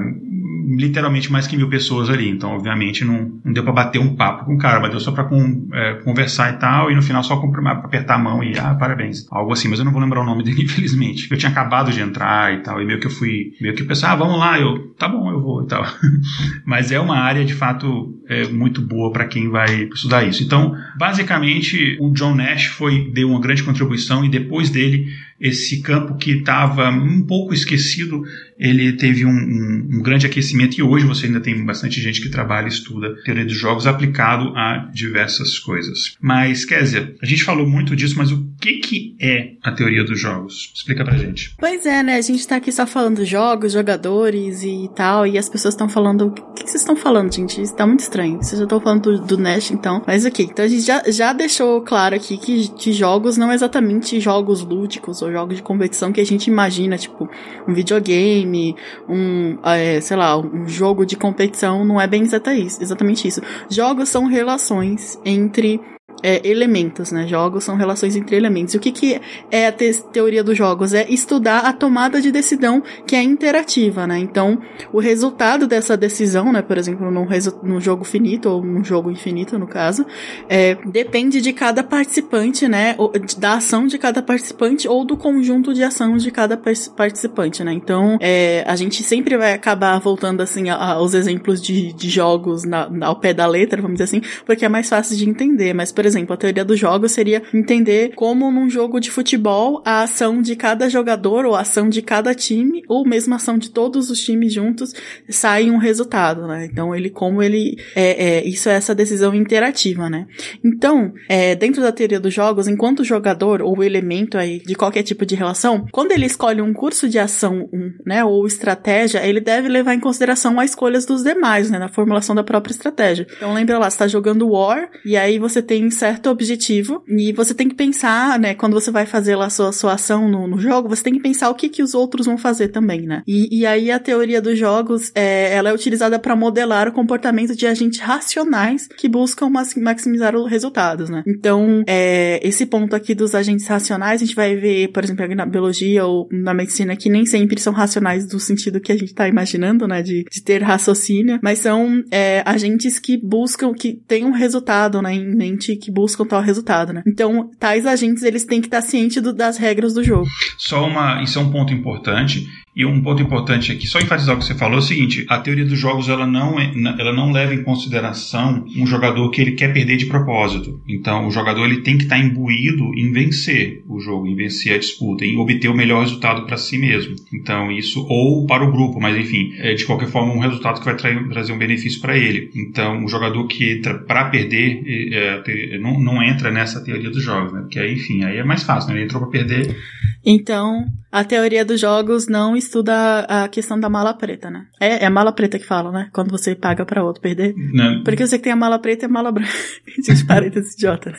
literalmente 0.66 1.30
mais 1.30 1.46
que 1.46 1.56
mil 1.56 1.68
pessoas 1.68 2.08
ali. 2.08 2.28
Então, 2.28 2.50
obviamente, 2.50 3.04
não, 3.04 3.40
não 3.44 3.52
deu 3.52 3.62
para 3.62 3.72
bater 3.72 4.00
um 4.00 4.16
papo 4.16 4.44
com 4.44 4.54
o 4.54 4.58
cara, 4.58 4.80
mas 4.80 4.90
deu 4.90 5.00
só 5.00 5.12
para 5.12 5.28
é, 5.72 5.94
conversar 6.04 6.54
e 6.54 6.56
tal, 6.58 6.90
e 6.90 6.94
no 6.94 7.02
final 7.02 7.22
só 7.22 7.34
apertar 7.34 8.14
a 8.14 8.18
mão 8.18 8.42
e, 8.42 8.58
ah, 8.58 8.74
parabéns. 8.74 9.26
Algo 9.30 9.52
assim, 9.52 9.68
mas 9.68 9.78
eu 9.78 9.84
não 9.84 9.92
vou 9.92 10.00
lembrar 10.00 10.22
o 10.22 10.24
nome 10.24 10.42
dele, 10.44 10.64
infelizmente. 10.64 11.30
Eu 11.30 11.36
tinha 11.36 11.50
acabado 11.50 11.92
de 11.92 12.00
entrar 12.00 12.54
e 12.54 12.62
tal, 12.62 12.80
e 12.80 12.84
meio 12.84 13.00
que 13.00 13.06
eu 13.06 13.10
fui, 13.10 13.52
meio 13.60 13.74
que 13.74 13.82
eu 13.82 13.86
pensei, 13.86 14.08
ah, 14.08 14.16
vamos 14.16 14.38
lá, 14.38 14.58
eu, 14.58 14.94
tá 14.98 15.08
bom, 15.08 15.30
eu 15.30 15.40
vou 15.40 15.62
e 15.62 15.66
tal. 15.66 15.84
mas 16.64 16.90
é 16.90 16.98
uma 16.98 17.16
área, 17.16 17.44
de 17.44 17.54
fato, 17.54 18.14
é, 18.28 18.46
muito 18.48 18.80
boa 18.80 19.12
para 19.12 19.26
quem 19.26 19.48
vai 19.48 19.84
estudar 19.84 20.24
isso. 20.24 20.42
Então, 20.42 20.74
basicamente, 20.96 21.98
o 22.00 22.10
John 22.12 22.34
Nash 22.34 22.66
foi, 22.66 23.10
deu 23.12 23.28
uma 23.28 23.40
grande 23.40 23.62
contribuição, 23.62 24.24
e 24.24 24.28
depois 24.28 24.70
dele, 24.70 25.08
esse 25.44 25.82
campo 25.82 26.16
que 26.16 26.38
estava 26.38 26.88
um 26.88 27.20
pouco 27.20 27.52
esquecido, 27.52 28.22
ele 28.58 28.94
teve 28.94 29.26
um, 29.26 29.30
um, 29.30 29.88
um, 29.92 30.02
grande 30.02 30.24
aquecimento 30.24 30.78
e 30.78 30.82
hoje 30.82 31.04
você 31.04 31.26
ainda 31.26 31.38
tem 31.38 31.62
bastante 31.66 32.00
gente 32.00 32.22
que 32.22 32.30
trabalha 32.30 32.64
e 32.64 32.70
estuda 32.70 33.14
teoria 33.24 33.44
dos 33.44 33.58
jogos 33.58 33.86
aplicado 33.86 34.56
a 34.56 34.90
diversas 34.94 35.58
coisas. 35.58 36.16
Mas, 36.18 36.64
Kézia, 36.64 37.14
a 37.20 37.26
gente 37.26 37.44
falou 37.44 37.68
muito 37.68 37.94
disso, 37.94 38.16
mas 38.16 38.32
o 38.32 38.42
que, 38.60 38.74
que 38.78 39.16
é 39.20 39.52
a 39.62 39.72
teoria 39.72 40.04
dos 40.04 40.20
jogos? 40.20 40.72
Explica 40.74 41.04
pra 41.04 41.16
gente. 41.16 41.54
Pois 41.58 41.86
é, 41.86 42.02
né? 42.02 42.16
A 42.16 42.20
gente 42.20 42.46
tá 42.46 42.56
aqui 42.56 42.70
só 42.72 42.86
falando 42.86 43.24
jogos, 43.24 43.72
jogadores 43.72 44.62
e 44.62 44.90
tal, 44.94 45.26
e 45.26 45.38
as 45.38 45.48
pessoas 45.48 45.74
estão 45.74 45.88
falando. 45.88 46.26
O 46.26 46.30
que, 46.30 46.64
que 46.64 46.70
vocês 46.70 46.82
estão 46.82 46.96
falando, 46.96 47.34
gente? 47.34 47.60
Isso 47.60 47.74
tá 47.74 47.86
muito 47.86 48.00
estranho. 48.00 48.36
Vocês 48.36 48.58
já 48.58 48.64
estão 48.64 48.80
falando 48.80 49.18
do, 49.18 49.26
do 49.26 49.38
Nash, 49.38 49.70
então. 49.70 50.02
Mas 50.06 50.24
ok, 50.24 50.46
então 50.50 50.64
a 50.64 50.68
gente 50.68 50.82
já, 50.82 51.02
já 51.08 51.32
deixou 51.32 51.80
claro 51.82 52.14
aqui 52.14 52.36
que, 52.36 52.68
que 52.68 52.92
jogos 52.92 53.36
não 53.36 53.50
é 53.50 53.54
exatamente 53.54 54.20
jogos 54.20 54.62
lúdicos 54.62 55.22
ou 55.22 55.30
jogos 55.32 55.56
de 55.56 55.62
competição 55.62 56.12
que 56.12 56.20
a 56.20 56.26
gente 56.26 56.46
imagina, 56.48 56.96
tipo, 56.96 57.28
um 57.66 57.74
videogame, 57.74 58.76
um, 59.08 59.58
é, 59.64 60.00
sei 60.00 60.16
lá, 60.16 60.36
um 60.38 60.68
jogo 60.68 61.04
de 61.04 61.16
competição, 61.16 61.84
não 61.84 62.00
é 62.00 62.06
bem 62.06 62.22
exatamente 62.22 63.28
isso. 63.28 63.40
Jogos 63.70 64.08
são 64.08 64.26
relações 64.26 65.18
entre 65.24 65.80
é, 66.22 66.40
elementos, 66.48 67.12
né? 67.12 67.26
Jogos 67.26 67.64
são 67.64 67.76
relações 67.76 68.16
entre 68.16 68.36
elementos. 68.36 68.74
E 68.74 68.76
o 68.76 68.80
que, 68.80 68.90
que 68.90 69.20
é 69.50 69.66
a 69.66 69.72
te 69.72 69.92
teoria 70.12 70.42
dos 70.42 70.56
jogos? 70.56 70.94
É 70.94 71.06
estudar 71.08 71.60
a 71.60 71.72
tomada 71.72 72.20
de 72.20 72.32
decisão 72.32 72.82
que 73.06 73.14
é 73.14 73.22
interativa, 73.22 74.06
né? 74.06 74.18
Então, 74.18 74.58
o 74.92 75.00
resultado 75.00 75.66
dessa 75.66 75.96
decisão, 75.96 76.52
né? 76.52 76.62
Por 76.62 76.78
exemplo, 76.78 77.10
num, 77.10 77.26
num 77.62 77.80
jogo 77.80 78.04
finito, 78.04 78.48
ou 78.48 78.64
num 78.64 78.82
jogo 78.82 79.10
infinito, 79.10 79.58
no 79.58 79.66
caso, 79.66 80.06
é, 80.48 80.76
depende 80.86 81.40
de 81.40 81.52
cada 81.52 81.82
participante, 81.82 82.66
né? 82.68 82.96
Da 83.38 83.54
ação 83.54 83.86
de 83.86 83.98
cada 83.98 84.22
participante 84.22 84.88
ou 84.88 85.04
do 85.04 85.16
conjunto 85.16 85.74
de 85.74 85.82
ação 85.82 86.16
de 86.16 86.30
cada 86.30 86.56
participante, 86.56 87.62
né? 87.62 87.72
Então, 87.72 88.16
é, 88.20 88.64
a 88.66 88.76
gente 88.76 89.02
sempre 89.02 89.36
vai 89.36 89.52
acabar 89.52 89.98
voltando, 89.98 90.40
assim, 90.40 90.70
aos 90.70 91.12
exemplos 91.14 91.60
de, 91.60 91.92
de 91.92 92.08
jogos 92.08 92.64
na, 92.64 92.88
ao 93.02 93.16
pé 93.16 93.34
da 93.34 93.46
letra, 93.46 93.82
vamos 93.82 93.98
dizer 93.98 94.04
assim, 94.04 94.22
porque 94.46 94.64
é 94.64 94.68
mais 94.68 94.88
fácil 94.88 95.16
de 95.16 95.28
entender. 95.28 95.74
Mas, 95.74 95.92
por 95.92 96.03
exemplo, 96.04 96.24
exemplo, 96.24 96.34
a 96.34 96.36
teoria 96.36 96.64
do 96.64 96.76
jogo 96.76 97.08
seria 97.08 97.42
entender 97.52 98.12
como 98.14 98.50
num 98.50 98.68
jogo 98.68 98.98
de 98.98 99.10
futebol 99.10 99.82
a 99.84 100.02
ação 100.02 100.40
de 100.40 100.56
cada 100.56 100.88
jogador 100.88 101.44
ou 101.44 101.54
a 101.54 101.60
ação 101.60 101.88
de 101.88 102.00
cada 102.00 102.34
time 102.34 102.82
ou 102.88 103.06
mesmo 103.06 103.34
a 103.34 103.36
ação 103.36 103.58
de 103.58 103.70
todos 103.70 104.10
os 104.10 104.20
times 104.20 104.52
juntos 104.52 104.92
sai 105.28 105.70
um 105.70 105.76
resultado, 105.76 106.46
né? 106.46 106.66
Então 106.70 106.94
ele 106.94 107.10
como 107.10 107.42
ele 107.42 107.76
é, 107.94 108.38
é 108.38 108.46
isso 108.46 108.68
é 108.68 108.74
essa 108.74 108.94
decisão 108.94 109.34
interativa, 109.34 110.08
né? 110.08 110.26
Então 110.64 111.12
é, 111.28 111.54
dentro 111.54 111.82
da 111.82 111.92
teoria 111.92 112.20
dos 112.20 112.32
jogos, 112.32 112.68
enquanto 112.68 113.04
jogador 113.04 113.62
ou 113.62 113.82
elemento 113.82 114.38
aí 114.38 114.60
de 114.60 114.74
qualquer 114.74 115.02
tipo 115.02 115.26
de 115.26 115.34
relação, 115.34 115.86
quando 115.92 116.12
ele 116.12 116.26
escolhe 116.26 116.62
um 116.62 116.72
curso 116.72 117.08
de 117.08 117.18
ação, 117.18 117.68
um, 117.72 117.92
né, 118.06 118.24
ou 118.24 118.46
estratégia, 118.46 119.26
ele 119.26 119.40
deve 119.40 119.68
levar 119.68 119.94
em 119.94 120.00
consideração 120.00 120.58
as 120.58 120.70
escolhas 120.70 121.06
dos 121.06 121.22
demais, 121.22 121.70
né, 121.70 121.78
na 121.78 121.88
formulação 121.88 122.34
da 122.34 122.42
própria 122.42 122.72
estratégia. 122.72 123.26
Então 123.36 123.52
lembra 123.52 123.78
lá, 123.78 123.90
você 123.90 123.98
tá 123.98 124.06
jogando 124.06 124.48
War 124.48 124.88
e 125.04 125.16
aí 125.16 125.38
você 125.38 125.62
tem 125.62 125.90
certo 125.94 126.28
objetivo 126.28 127.02
e 127.08 127.32
você 127.32 127.54
tem 127.54 127.68
que 127.68 127.74
pensar, 127.74 128.38
né, 128.38 128.54
quando 128.54 128.74
você 128.74 128.90
vai 128.90 129.06
fazer 129.06 129.36
lá 129.36 129.46
a 129.46 129.50
sua, 129.50 129.72
sua 129.72 129.94
ação 129.94 130.28
no, 130.28 130.46
no 130.46 130.58
jogo, 130.58 130.88
você 130.88 131.02
tem 131.02 131.14
que 131.14 131.20
pensar 131.20 131.48
o 131.50 131.54
que 131.54 131.68
que 131.68 131.82
os 131.82 131.94
outros 131.94 132.26
vão 132.26 132.36
fazer 132.36 132.68
também, 132.68 133.02
né? 133.02 133.22
E, 133.26 133.60
e 133.60 133.66
aí 133.66 133.90
a 133.90 133.98
teoria 133.98 134.40
dos 134.40 134.58
jogos, 134.58 135.10
é, 135.14 135.54
ela 135.54 135.70
é 135.70 135.72
utilizada 135.72 136.18
para 136.18 136.36
modelar 136.36 136.88
o 136.88 136.92
comportamento 136.92 137.54
de 137.54 137.66
agentes 137.66 138.00
racionais 138.00 138.88
que 138.88 139.08
buscam 139.08 139.48
maximizar 139.48 140.36
os 140.36 140.50
resultados, 140.50 141.08
né? 141.08 141.22
Então, 141.26 141.82
é, 141.86 142.40
esse 142.46 142.66
ponto 142.66 142.94
aqui 142.94 143.14
dos 143.14 143.34
agentes 143.34 143.66
racionais, 143.66 144.20
a 144.20 144.24
gente 144.24 144.34
vai 144.34 144.56
ver, 144.56 144.88
por 144.88 145.04
exemplo, 145.04 145.34
na 145.34 145.46
biologia 145.46 146.04
ou 146.04 146.28
na 146.30 146.52
medicina, 146.52 146.96
que 146.96 147.08
nem 147.08 147.24
sempre 147.24 147.60
são 147.60 147.72
racionais 147.72 148.26
do 148.26 148.38
sentido 148.38 148.80
que 148.80 148.92
a 148.92 148.96
gente 148.96 149.14
tá 149.14 149.28
imaginando, 149.28 149.86
né, 149.86 150.02
de, 150.02 150.24
de 150.30 150.42
ter 150.42 150.62
raciocínio, 150.62 151.38
mas 151.42 151.58
são 151.58 152.02
é, 152.10 152.42
agentes 152.44 152.98
que 152.98 153.16
buscam, 153.16 153.72
que 153.72 153.94
têm 154.06 154.24
um 154.24 154.32
resultado, 154.32 155.00
né, 155.00 155.14
em 155.14 155.34
mente, 155.34 155.76
que 155.84 155.90
buscam 155.90 156.24
tal 156.24 156.40
resultado, 156.40 156.92
né? 156.92 157.02
Então, 157.06 157.50
tais 157.58 157.86
agentes, 157.86 158.22
eles 158.22 158.44
têm 158.44 158.60
que 158.60 158.66
estar 158.66 158.80
cientes 158.80 159.22
do, 159.22 159.32
das 159.32 159.56
regras 159.56 159.94
do 159.94 160.02
jogo. 160.02 160.26
Só 160.58 160.86
uma, 160.86 161.22
isso 161.22 161.38
é 161.38 161.42
um 161.42 161.50
ponto 161.50 161.72
importante. 161.72 162.46
E 162.76 162.84
um 162.84 163.00
ponto 163.00 163.22
importante 163.22 163.70
aqui, 163.70 163.86
só 163.86 164.00
enfatizar 164.00 164.34
o 164.34 164.38
que 164.38 164.44
você 164.44 164.54
falou, 164.54 164.76
é 164.76 164.80
o 164.80 164.82
seguinte: 164.82 165.24
a 165.28 165.38
teoria 165.38 165.64
dos 165.64 165.78
jogos 165.78 166.08
ela 166.08 166.26
não, 166.26 166.58
é, 166.58 166.72
ela 166.98 167.12
não 167.12 167.30
leva 167.30 167.54
em 167.54 167.62
consideração 167.62 168.64
um 168.76 168.84
jogador 168.84 169.30
que 169.30 169.40
ele 169.40 169.52
quer 169.52 169.72
perder 169.72 169.96
de 169.96 170.06
propósito. 170.06 170.82
Então, 170.88 171.28
o 171.28 171.30
jogador 171.30 171.66
ele 171.66 171.82
tem 171.82 171.96
que 171.96 172.04
estar 172.04 172.18
imbuído 172.18 172.92
em 172.96 173.12
vencer 173.12 173.84
o 173.88 174.00
jogo, 174.00 174.26
em 174.26 174.34
vencer 174.34 174.74
a 174.74 174.78
disputa, 174.78 175.24
em 175.24 175.36
obter 175.36 175.68
o 175.68 175.76
melhor 175.76 176.02
resultado 176.02 176.46
para 176.46 176.56
si 176.56 176.76
mesmo. 176.76 177.14
Então, 177.32 177.70
isso, 177.70 178.04
ou 178.08 178.44
para 178.44 178.64
o 178.64 178.72
grupo, 178.72 179.00
mas 179.00 179.16
enfim, 179.16 179.52
é 179.58 179.74
de 179.74 179.84
qualquer 179.84 180.08
forma 180.08 180.32
um 180.32 180.40
resultado 180.40 180.80
que 180.80 180.84
vai 180.84 180.96
trair, 180.96 181.28
trazer 181.28 181.52
um 181.52 181.58
benefício 181.58 182.00
para 182.00 182.18
ele. 182.18 182.50
Então, 182.56 183.04
o 183.04 183.08
jogador 183.08 183.46
que 183.46 183.72
entra 183.72 183.94
para 183.98 184.24
perder 184.30 184.82
é, 185.12 185.78
não, 185.78 186.00
não 186.00 186.22
entra 186.22 186.50
nessa 186.50 186.82
teoria 186.82 187.10
dos 187.10 187.22
jogos, 187.22 187.52
né? 187.52 187.60
Porque 187.60 187.78
aí, 187.78 187.94
enfim, 187.94 188.24
aí 188.24 188.38
é 188.38 188.44
mais 188.44 188.64
fácil, 188.64 188.90
né? 188.90 188.96
Ele 188.96 189.04
entrou 189.04 189.22
para 189.22 189.30
perder. 189.30 189.76
Então, 190.24 190.86
a 191.12 191.22
teoria 191.22 191.64
dos 191.64 191.80
jogos 191.80 192.26
não 192.26 192.56
estuda 192.64 193.20
a 193.20 193.48
questão 193.48 193.78
da 193.78 193.88
mala 193.88 194.14
preta, 194.14 194.50
né? 194.50 194.66
É, 194.80 195.04
é 195.04 195.06
a 195.06 195.10
mala 195.10 195.32
preta 195.32 195.58
que 195.58 195.66
fala, 195.66 195.90
né? 195.90 196.08
Quando 196.12 196.30
você 196.30 196.54
paga 196.54 196.84
para 196.84 197.02
outro 197.02 197.22
perder. 197.22 197.54
Não. 197.56 198.02
Porque 198.02 198.22
eu 198.22 198.26
sei 198.26 198.38
que 198.38 198.44
tem 198.44 198.52
a 198.52 198.56
mala 198.56 198.78
preta 198.78 199.04
e 199.04 199.06
a 199.06 199.10
mala 199.10 199.30
branca. 199.32 199.50
Gente, 200.04 200.24
parênteses 200.24 200.74
idiota, 200.74 201.10
né? 201.10 201.18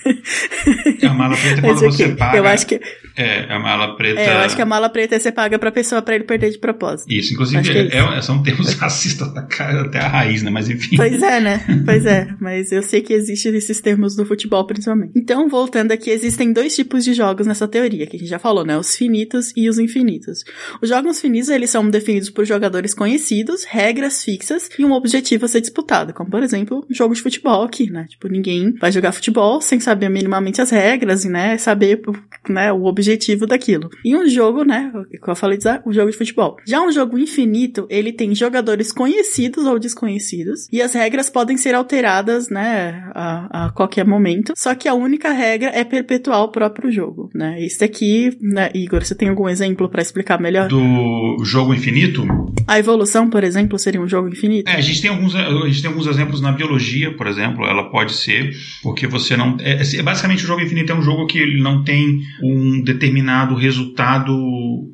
A 1.04 1.14
mala 1.14 1.36
preta 1.36 1.60
é 1.60 1.62
quando 1.62 1.80
você 1.80 2.10
paga. 2.10 2.38
Eu 2.38 2.46
acho 2.46 2.68
que. 2.68 2.80
É, 3.16 3.54
a 3.54 3.60
mala 3.60 3.96
preta. 3.96 4.20
É, 4.20 4.34
eu 4.34 4.38
acho 4.40 4.56
que 4.56 4.62
a 4.62 4.66
mala 4.66 4.90
preta 4.90 5.16
é 5.16 5.20
você 5.20 5.32
paga 5.32 5.58
pra 5.58 5.72
pessoa 5.72 6.02
pra 6.02 6.16
ele 6.16 6.24
perder 6.24 6.52
de 6.52 6.58
propósito. 6.58 7.12
Isso, 7.12 7.34
inclusive 7.34 7.70
é, 7.70 7.98
é, 7.98 8.18
é 8.18 8.22
são 8.22 8.42
termos 8.44 8.74
racistas 8.76 9.36
até 9.36 10.00
a 10.00 10.08
raiz, 10.08 10.44
né? 10.44 10.52
Mas 10.52 10.70
enfim. 10.70 10.96
Pois 10.98 11.22
é, 11.22 11.40
né? 11.40 11.66
Pois 11.86 12.06
é. 12.06 12.28
Mas 12.40 12.72
eu 12.72 12.82
sei 12.82 13.02
que 13.02 13.14
existem 13.14 13.56
esses 13.56 13.80
termos 13.80 14.18
no 14.18 14.26
futebol, 14.26 14.66
principalmente. 14.66 15.12
Então, 15.16 15.48
voltando 15.48 15.92
aqui, 15.92 16.10
existem 16.10 16.52
dois 16.52 16.76
tipos 16.76 17.04
de 17.04 17.14
jogos 17.14 17.46
nessa 17.46 17.68
teoria, 17.68 18.08
que 18.08 18.16
a 18.16 18.20
gente 18.20 18.30
já 18.30 18.40
falou, 18.40 18.66
né? 18.66 18.78
Os 18.78 18.96
finitos 18.96 19.54
e 19.56 19.70
os 19.70 19.78
infinitos. 19.78 20.44
Os 20.82 20.90
jogos 20.90 21.20
finitos, 21.20 21.35
eles 21.50 21.70
são 21.70 21.90
definidos 21.90 22.30
por 22.30 22.46
jogadores 22.46 22.94
conhecidos, 22.94 23.64
regras 23.64 24.24
fixas 24.24 24.70
e 24.78 24.86
um 24.86 24.92
objetivo 24.92 25.46
a 25.46 25.48
ser 25.48 25.62
disputado, 25.62 26.14
como 26.14 26.30
por 26.30 26.44
exemplo, 26.44 26.86
um 26.90 26.94
jogo 26.94 27.14
de 27.14 27.22
futebol 27.22 27.64
aqui, 27.64 27.90
né? 27.90 28.06
Tipo, 28.10 28.28
ninguém 28.28 28.74
vai 28.74 28.92
jogar 28.92 29.12
futebol 29.12 29.62
sem 29.62 29.80
saber 29.80 30.10
minimamente 30.10 30.62
as 30.62 30.70
regras 30.70 31.26
e, 31.26 31.30
né, 31.30 31.58
saber, 31.58 32.02
né, 32.50 32.72
o 32.72 32.86
objetivo 32.86 33.46
daquilo. 33.46 33.90
E 34.04 34.16
um 34.16 34.28
jogo, 34.28 34.64
né, 34.64 34.92
que 35.10 35.30
eu 35.30 35.36
falei, 35.36 35.58
um 35.86 35.94
jogo 35.94 36.12
de 36.12 36.18
futebol. 36.18 36.58
Já 36.66 36.82
um 36.82 36.92
jogo 36.92 37.18
infinito, 37.18 37.86
ele 37.90 38.12
tem 38.12 38.34
jogadores 38.36 38.92
conhecidos 38.92 39.66
ou 39.66 39.80
desconhecidos 39.80 40.68
e 40.72 40.82
as 40.82 40.94
regras 40.94 41.30
podem 41.30 41.58
ser 41.58 41.76
alteradas, 41.76 42.50
né, 42.50 43.10
a, 43.14 43.66
a 43.66 43.72
qualquer 43.72 44.06
momento. 44.06 44.54
Só 44.58 44.76
que 44.76 44.88
a 44.88 44.94
única 44.94 45.32
regra 45.32 45.72
é 45.74 45.84
perpetuar 45.84 46.44
o 46.44 46.52
próprio 46.52 46.92
jogo, 46.92 47.30
né? 47.34 47.60
Isso 47.62 47.84
aqui, 47.84 48.38
né, 48.42 48.70
Igor, 48.74 49.04
você 49.04 49.16
tem 49.16 49.30
algum 49.30 49.50
exemplo 49.50 49.90
para 49.90 50.02
explicar 50.02 50.40
melhor? 50.40 50.68
Do 50.68 51.25
jogo 51.44 51.74
infinito? 51.74 52.26
A 52.68 52.80
evolução, 52.80 53.30
por 53.30 53.44
exemplo, 53.44 53.78
seria 53.78 54.02
um 54.02 54.08
jogo 54.08 54.28
infinito? 54.30 54.70
É, 54.70 54.76
a 54.76 54.82
gente 54.82 55.02
tem 55.02 55.10
alguns, 55.10 55.36
a 55.36 55.68
gente 55.68 55.82
tem 55.82 55.90
alguns 55.90 56.08
exemplos 56.08 56.42
na 56.42 56.52
biologia, 56.52 57.16
por 57.16 57.28
exemplo, 57.28 57.66
ela 57.66 57.90
pode 57.90 58.14
ser, 58.14 58.52
porque 58.82 59.08
você 59.08 59.38
não. 59.38 59.58
É, 59.60 59.82
é, 59.82 60.02
basicamente, 60.02 60.44
o 60.44 60.48
jogo 60.48 60.62
infinito 60.62 60.92
é 60.92 60.96
um 60.96 61.02
jogo 61.02 61.26
que 61.28 61.38
ele 61.38 61.62
não 61.62 61.84
tem 61.84 62.22
um 62.42 62.82
determinado 62.82 63.56
resultado 63.56 64.34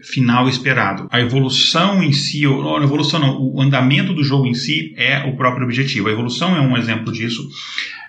final 0.02 0.48
esperado. 0.50 1.08
A 1.12 1.20
evolução 1.20 2.04
em 2.04 2.12
si, 2.12 2.46
ou 2.46 2.63
não, 2.63 2.78
a 2.78 2.84
evolução 2.84 3.20
não, 3.20 3.39
o 3.39 3.62
andamento 3.62 4.13
do 4.13 4.24
jogo 4.24 4.48
em 4.48 4.54
si 4.54 4.94
é 4.98 5.24
o 5.28 5.36
próprio 5.36 5.65
objetivo. 5.65 6.10
A 6.10 6.12
evolução 6.12 6.56
é 6.56 6.62
um 6.62 6.78
exemplo 6.78 7.12
disso. 7.12 7.48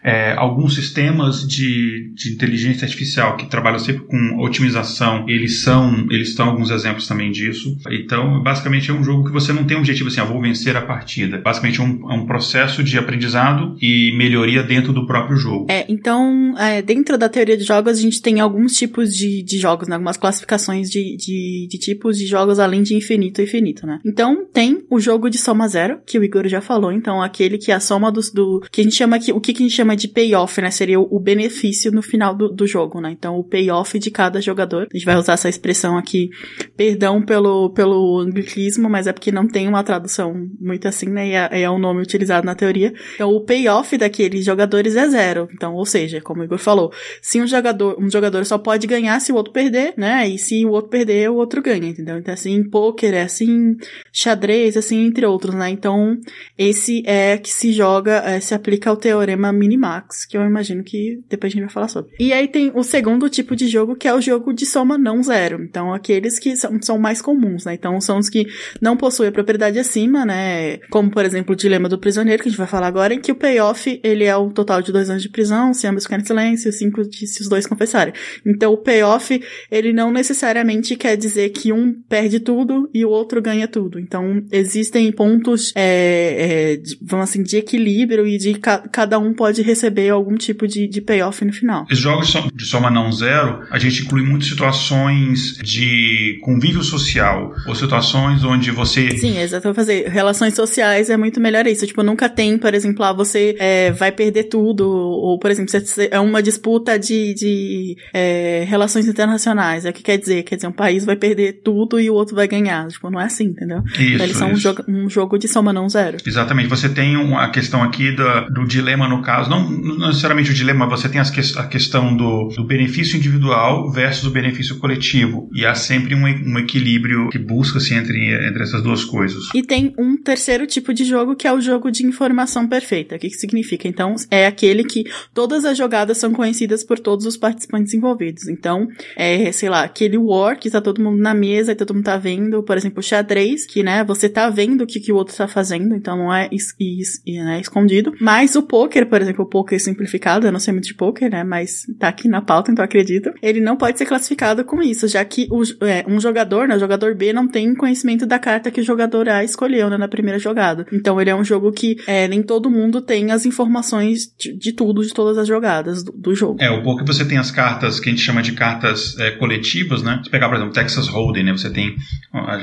É, 0.05 0.33
alguns 0.33 0.75
sistemas 0.75 1.47
de, 1.47 2.13
de 2.15 2.33
inteligência 2.33 2.85
artificial 2.85 3.37
que 3.37 3.47
trabalham 3.47 3.79
sempre 3.79 4.05
com 4.05 4.39
otimização, 4.41 5.25
eles 5.29 5.63
são, 5.63 6.07
eles 6.11 6.31
estão 6.31 6.49
alguns 6.49 6.71
exemplos 6.71 7.07
também 7.07 7.31
disso. 7.31 7.77
Então, 7.91 8.43
basicamente 8.43 8.91
é 8.91 8.95
um 8.95 9.05
jogo 9.05 9.25
que 9.25 9.33
você 9.33 9.53
não 9.53 9.65
tem 9.65 9.77
um 9.77 9.81
objetivo 9.81 10.09
assim, 10.09 10.21
ah, 10.21 10.25
vou 10.25 10.41
vencer 10.41 10.77
a 10.77 10.83
partida. 10.83 11.39
Basicamente 11.39 11.81
é 11.81 11.85
um, 11.85 12.11
é 12.11 12.15
um 12.15 12.27
processo 12.27 12.83
de 12.83 12.99
aprendizado 12.99 13.77
e 13.81 14.13
melhoria 14.17 14.63
dentro 14.63 14.93
do 14.93 15.07
próprio 15.07 15.37
jogo. 15.37 15.67
É, 15.69 15.85
então, 15.89 16.57
é, 16.59 16.83
dentro 16.83 17.17
da 17.17 17.29
teoria 17.29 17.57
de 17.57 17.65
jogos, 17.65 17.99
a 17.99 18.03
gente 18.03 18.21
tem 18.21 18.41
alguns 18.41 18.75
tipos 18.75 19.15
de, 19.15 19.43
de 19.43 19.59
jogos, 19.59 19.89
né? 19.89 19.95
algumas 19.95 20.17
classificações 20.17 20.91
de, 20.91 21.17
de, 21.17 21.69
de 21.71 21.79
tipos 21.79 22.19
de 22.19 22.27
jogos 22.27 22.59
além 22.59 22.83
de 22.83 22.95
infinito 22.95 23.41
e 23.41 23.45
infinito, 23.45 23.87
né? 23.87 24.01
Então, 24.05 24.47
tem 24.53 24.85
o 24.91 24.99
jogo 24.99 25.29
de 25.31 25.39
soma 25.39 25.69
zero, 25.69 26.01
que 26.07 26.19
o 26.19 26.25
Igor 26.25 26.49
já 26.49 26.61
falou, 26.61 26.93
então 26.93 27.23
aquele 27.23 27.59
que 27.59 27.71
é 27.71 27.75
a 27.75 27.81
soma 27.81 28.11
dos, 28.11 28.33
do, 28.33 28.65
que 28.71 28.81
a 28.81 28.85
gente 28.85 28.97
chama 28.97 29.17
aqui, 29.17 29.33
o 29.33 29.41
que, 29.41 29.53
que 29.53 29.63
a 29.63 29.67
gente 29.67 29.77
chama 29.77 29.92
de 29.95 30.09
payoff, 30.09 30.61
né? 30.61 30.71
Seria 30.71 31.01
o, 31.01 31.21
benefício 31.21 31.91
no 31.93 32.03
final 32.03 32.35
do, 32.35 32.49
do 32.49 32.67
jogo, 32.67 33.01
né? 33.01 33.11
Então, 33.11 33.37
o 33.37 33.45
payoff 33.45 33.99
de 33.99 34.11
cada 34.11 34.41
jogador. 34.41 34.89
A 34.93 34.97
gente 34.97 35.07
vai 35.07 35.17
usar 35.17 35.35
essa 35.35 35.49
expressão 35.49 35.97
aqui, 35.97 36.31
perdão 36.77 37.23
pelo, 37.23 37.71
pelo 37.71 38.21
anglicismo, 38.21 38.89
mas 38.89 39.07
é 39.07 39.13
porque 39.13 39.33
não 39.33 39.47
tem 39.47 39.69
uma 39.69 39.83
tradução 39.83 40.35
muito 40.61 40.89
assim, 40.89 41.07
né? 41.07 41.29
E 41.29 41.33
é, 41.33 41.63
é 41.63 41.71
o 41.71 41.79
nome 41.79 42.03
utilizado 42.03 42.45
na 42.45 42.55
teoria. 42.55 42.93
Então, 43.15 43.31
o 43.31 43.45
payoff 43.45 43.97
daqueles 43.97 44.45
jogadores 44.45 44.97
é 44.97 45.09
zero. 45.09 45.49
Então, 45.53 45.75
ou 45.75 45.87
seja, 45.87 46.21
como 46.21 46.43
o 46.43 46.45
Igor 46.45 46.59
falou, 46.59 46.93
se 47.21 47.41
um 47.41 47.47
jogador, 47.47 47.97
um 47.99 48.11
jogador 48.11 48.45
só 48.45 48.59
pode 48.59 48.87
ganhar 48.87 49.21
se 49.21 49.33
o 49.33 49.37
outro 49.37 49.53
perder, 49.53 49.95
né? 49.97 50.29
E 50.29 50.39
se 50.39 50.65
o 50.65 50.71
outro 50.71 50.91
perder, 50.91 51.31
o 51.31 51.37
outro 51.37 51.63
ganha, 51.63 51.89
entendeu? 51.89 52.19
Então, 52.19 52.35
assim, 52.35 52.63
poker 52.69 53.15
é 53.15 53.23
assim, 53.23 53.77
xadrez, 54.13 54.77
assim, 54.77 55.07
entre 55.07 55.27
outros, 55.27 55.55
né? 55.55 55.71
Então, 55.71 56.17
esse 56.57 57.03
é 57.07 57.39
que 57.39 57.51
se 57.51 57.73
joga, 57.73 58.23
é, 58.25 58.41
se 58.41 58.55
aplica 58.55 58.91
ao 58.91 58.97
teorema 58.97 59.53
minimax, 59.83 60.25
que 60.25 60.37
eu 60.37 60.43
imagino 60.43 60.85
que 60.85 61.21
depois 61.29 61.53
a 61.53 61.55
gente 61.55 61.65
vai 61.65 61.73
falar 61.73 61.89
sobre. 61.89 62.13
E 62.19 62.33
aí 62.33 62.47
tem 62.47 62.71
o 62.75 62.83
segundo 62.83 63.29
tipo 63.29 63.57
de 63.57 63.67
jogo, 63.67 63.97
que 63.97 64.07
é 64.07 64.15
o 64.15 64.21
jogo 64.21 64.53
de 64.53 64.65
soma 64.65 64.97
não 64.97 65.23
zero. 65.23 65.63
Então, 65.63 65.93
aqueles 65.93 66.39
que 66.39 66.57
são, 66.57 66.81
são 66.81 66.99
mais 66.99 67.21
comuns, 67.21 67.65
né? 67.65 67.75
Então, 67.75 68.01
são 68.01 68.19
os 68.19 68.29
que 68.29 68.47
não 68.81 68.97
possuem 68.97 69.29
a 69.29 69.33
propriedade 69.33 69.79
acima, 69.79 70.25
né? 70.25 70.79
Como, 70.91 71.11
por 71.11 71.25
exemplo, 71.25 71.53
o 71.53 71.57
dilema 71.57 71.89
do 71.89 71.99
prisioneiro, 71.99 72.43
que 72.43 72.49
a 72.49 72.51
gente 72.51 72.59
vai 72.59 72.67
falar 72.67 72.87
agora, 72.87 73.13
em 73.13 73.21
que 73.21 73.33
o 73.33 73.35
payoff, 73.35 74.01
ele 74.03 74.25
é 74.25 74.37
o 74.37 74.51
total 74.51 74.81
de 74.81 74.93
dois 74.93 75.11
anos 75.11 75.23
de 75.23 75.29
prisão, 75.29 75.75
se 75.75 75.87
ambos 75.87 76.05
ficarem 76.05 76.23
em 76.23 76.27
silêncio, 76.27 76.73
cinco 76.73 77.03
de, 77.03 77.27
se 77.27 77.43
os 77.43 77.49
dois 77.49 77.67
confessarem. 77.67 78.15
Então, 78.47 78.73
o 78.73 78.79
payoff, 78.79 79.41
ele 79.71 79.93
não 79.93 80.13
necessariamente 80.13 80.97
quer 80.97 81.17
dizer 81.17 81.51
que 81.51 81.73
um 81.73 81.93
perde 82.09 82.41
tudo 82.41 82.89
e 82.95 83.05
o 83.05 83.11
outro 83.11 83.43
ganha 83.43 83.67
tudo. 83.67 83.99
Então, 83.99 84.45
existem 84.51 85.11
pontos, 85.13 85.73
é, 85.75 86.77
é, 86.79 86.83
vamos 87.01 87.25
assim, 87.25 87.43
de 87.43 87.57
equilíbrio 87.57 88.27
e 88.27 88.39
de 88.39 88.55
ca 88.55 88.83
cada 88.93 89.19
um 89.19 89.33
pode 89.33 89.63
receber 89.73 90.11
algum 90.11 90.37
tipo 90.37 90.67
de, 90.67 90.87
de 90.87 91.01
payoff 91.01 91.45
no 91.45 91.53
final. 91.53 91.87
Esses 91.91 92.03
jogos 92.03 92.33
de 92.55 92.65
soma 92.67 92.91
não 92.91 93.11
zero, 93.11 93.65
a 93.71 93.79
gente 93.79 94.03
inclui 94.03 94.23
muitas 94.23 94.49
situações 94.49 95.57
de 95.63 96.39
convívio 96.43 96.83
social 96.83 97.55
ou 97.67 97.75
situações 97.75 98.45
onde 98.45 98.71
você. 98.71 99.17
Sim, 99.17 99.39
exato. 99.39 99.73
fazer 99.75 100.09
relações 100.09 100.55
sociais 100.55 101.11
é 101.11 101.17
muito 101.17 101.41
melhor 101.41 101.67
isso. 101.67 101.87
Tipo, 101.87 102.03
nunca 102.03 102.29
tem, 102.29 102.59
por 102.59 102.75
exemplo, 102.75 103.05
ah, 103.05 103.13
você 103.13 103.57
é, 103.59 103.91
vai 103.93 104.13
perder 104.13 104.45
tudo, 104.45 104.89
ou, 104.89 105.39
por 105.39 105.51
exemplo, 105.51 105.73
é 106.11 106.21
uma 106.21 106.43
disputa 106.43 106.99
de, 106.99 107.35
de 107.35 107.97
é, 108.13 108.65
relações 108.69 109.07
internacionais. 109.07 109.85
É 109.85 109.91
o 109.91 109.93
que 109.93 110.03
quer 110.03 110.19
dizer? 110.19 110.43
Quer 110.43 110.57
dizer, 110.57 110.69
um 110.69 110.73
país 110.73 111.05
vai 111.05 111.17
perder 111.17 111.61
tudo 111.65 112.01
e 112.01 112.11
o 112.11 112.15
outro 112.15 112.35
vai 112.35 112.47
ganhar. 112.47 112.87
Tipo, 112.89 113.11
não 113.11 113.21
é 113.21 113.25
assim, 113.25 113.45
entendeu? 113.45 113.83
Isso, 113.93 114.03
então, 114.03 114.27
eles 114.27 114.37
são 114.37 114.51
um 114.51 114.57
jogo, 114.57 114.85
um 114.89 115.09
jogo 115.09 115.39
de 115.39 115.49
soma 115.49 115.73
não 115.73 115.89
zero. 115.89 116.19
Exatamente. 116.25 116.69
Você 116.69 116.89
tem 116.89 117.17
a 117.37 117.49
questão 117.49 117.83
aqui 117.83 118.13
do, 118.13 118.51
do 118.51 118.67
dilema, 118.67 119.09
no 119.09 119.23
caso, 119.23 119.51
não, 119.51 119.62
não 119.71 120.09
necessariamente 120.09 120.51
o 120.51 120.55
dilema, 120.55 120.89
você 120.89 121.09
tem 121.09 121.23
que, 121.23 121.59
a 121.59 121.67
questão 121.67 122.17
do, 122.17 122.49
do 122.49 122.65
benefício 122.65 123.17
individual 123.17 123.91
versus 123.91 124.25
o 124.25 124.31
benefício 124.31 124.79
coletivo. 124.79 125.49
E 125.55 125.65
há 125.65 125.75
sempre 125.75 126.15
um, 126.15 126.25
um 126.25 126.59
equilíbrio 126.59 127.29
que 127.31 127.39
busca-se 127.39 127.95
entre, 127.95 128.35
entre 128.47 128.63
essas 128.63 128.83
duas 128.83 129.05
coisas. 129.05 129.45
E 129.55 129.63
tem 129.63 129.95
um 129.99 130.17
terceiro 130.17 130.67
tipo 130.67 130.93
de 130.93 131.05
jogo 131.05 131.37
que 131.37 131.47
é 131.47 131.53
o 131.53 131.61
jogo 131.61 131.91
de 131.91 132.05
informação 132.05 132.67
perfeita. 132.67 133.17
O 133.17 133.19
que, 133.19 133.29
que 133.29 133.37
significa? 133.37 133.89
Então, 133.89 134.15
é 134.31 134.47
aquele 134.47 134.85
que 134.85 135.05
todas 135.35 135.65
as 135.65 135.77
jogadas 135.77 136.19
são 136.19 136.33
conhecidas 136.33 136.85
por 136.85 136.99
todos 136.99 137.27
os 137.27 137.37
participantes 137.37 137.95
envolvidos. 137.95 138.49
Então, 138.49 138.89
é, 139.17 139.51
sei 139.53 139.69
lá, 139.69 139.83
aquele 139.83 140.17
war 140.17 140.59
que 140.59 140.71
tá 140.71 140.81
todo 140.81 141.03
mundo 141.03 141.21
na 141.21 141.35
mesa 141.35 141.73
e 141.73 141.75
todo 141.75 141.95
mundo 141.95 142.05
tá 142.05 142.17
vendo, 142.17 142.63
por 142.63 142.77
exemplo, 142.77 143.03
xadrez, 143.03 143.67
que, 143.67 143.83
né, 143.83 144.05
você 144.05 144.29
tá 144.29 144.49
vendo 144.49 144.83
o 144.83 144.87
que, 144.87 145.01
que 145.01 145.13
o 145.13 145.17
outro 145.17 145.37
tá 145.37 145.49
fazendo, 145.49 145.95
então 145.95 146.17
não 146.17 146.33
é 146.33 146.49
is, 146.53 146.75
is, 146.79 147.23
né, 147.27 147.61
escondido. 147.61 148.13
Mas 148.21 148.55
o 148.57 148.63
poker, 148.63 149.07
por 149.09 149.21
exemplo, 149.21 149.42
o 149.43 149.47
poker 149.47 149.81
simplificado, 149.81 150.47
eu 150.47 150.53
não 150.53 150.61
sei 150.61 150.73
muito 150.73 150.87
de 150.87 150.95
poker, 150.95 151.31
né, 151.31 151.45
mas 151.45 151.87
tá 151.99 152.09
aqui 152.09 152.29
na 152.29 152.41
pauta, 152.41 152.71
então 152.71 152.85
acredito, 152.85 153.33
ele 153.43 153.61
não 153.61 153.77
pode 153.77 153.99
ser 153.99 154.07
classificado 154.07 154.65
com 154.65 154.83
isso, 154.83 155.07
já 155.09 155.25
que 155.25 155.47
o, 155.51 155.63
é, 155.85 156.05
um 156.09 156.21
jogador, 156.21 156.69
né, 156.69 156.77
o 156.77 156.81
jogador 156.81 157.15
B 157.15 157.33
não 157.33 157.49
tem 157.49 157.75
conhecimento 157.75 158.27
da 158.27 158.39
carta 158.39 158.71
que 158.71 158.81
o 158.81 158.85
jogador 158.85 159.29
A 159.29 159.45
escolheu, 159.45 159.89
né, 159.91 159.97
na 159.97 160.09
primeira 160.09 160.39
jogada. 160.39 160.87
Então 160.93 161.21
ele 161.21 161.31
é 161.31 161.35
um 161.35 161.45
jogo 161.45 161.73
que 161.73 161.97
é, 162.07 162.29
nem 162.29 162.43
todo 162.43 162.71
mundo 162.71 163.01
tem 163.01 163.31
as 163.31 163.47
informações 163.47 164.33
de, 164.39 164.57
de 164.57 164.73
tudo, 164.73 165.03
de 165.03 165.13
todas 165.13 165.39
as 165.39 165.47
jogadas 165.47 166.03
do, 166.03 166.13
do, 166.13 166.35
jogo. 166.35 166.57
É, 166.61 166.71
o 166.71 166.83
poker 166.83 167.07
você 167.07 167.25
tem 167.25 167.39
as 167.39 167.51
cartas 167.51 168.01
que 168.01 168.09
a 168.09 168.13
gente 168.13 168.23
chama 168.23 168.43
de 168.43 168.53
cartas 168.53 169.19
é, 169.19 169.33
coletivas, 169.33 170.03
né? 170.03 170.21
Se 170.25 170.31
pegar, 170.31 170.49
por 170.49 170.57
exemplo, 170.57 170.73
Texas 170.73 171.09
Hold'em, 171.09 171.45
né? 171.45 171.53
Você 171.53 171.71
tem, 171.71 171.95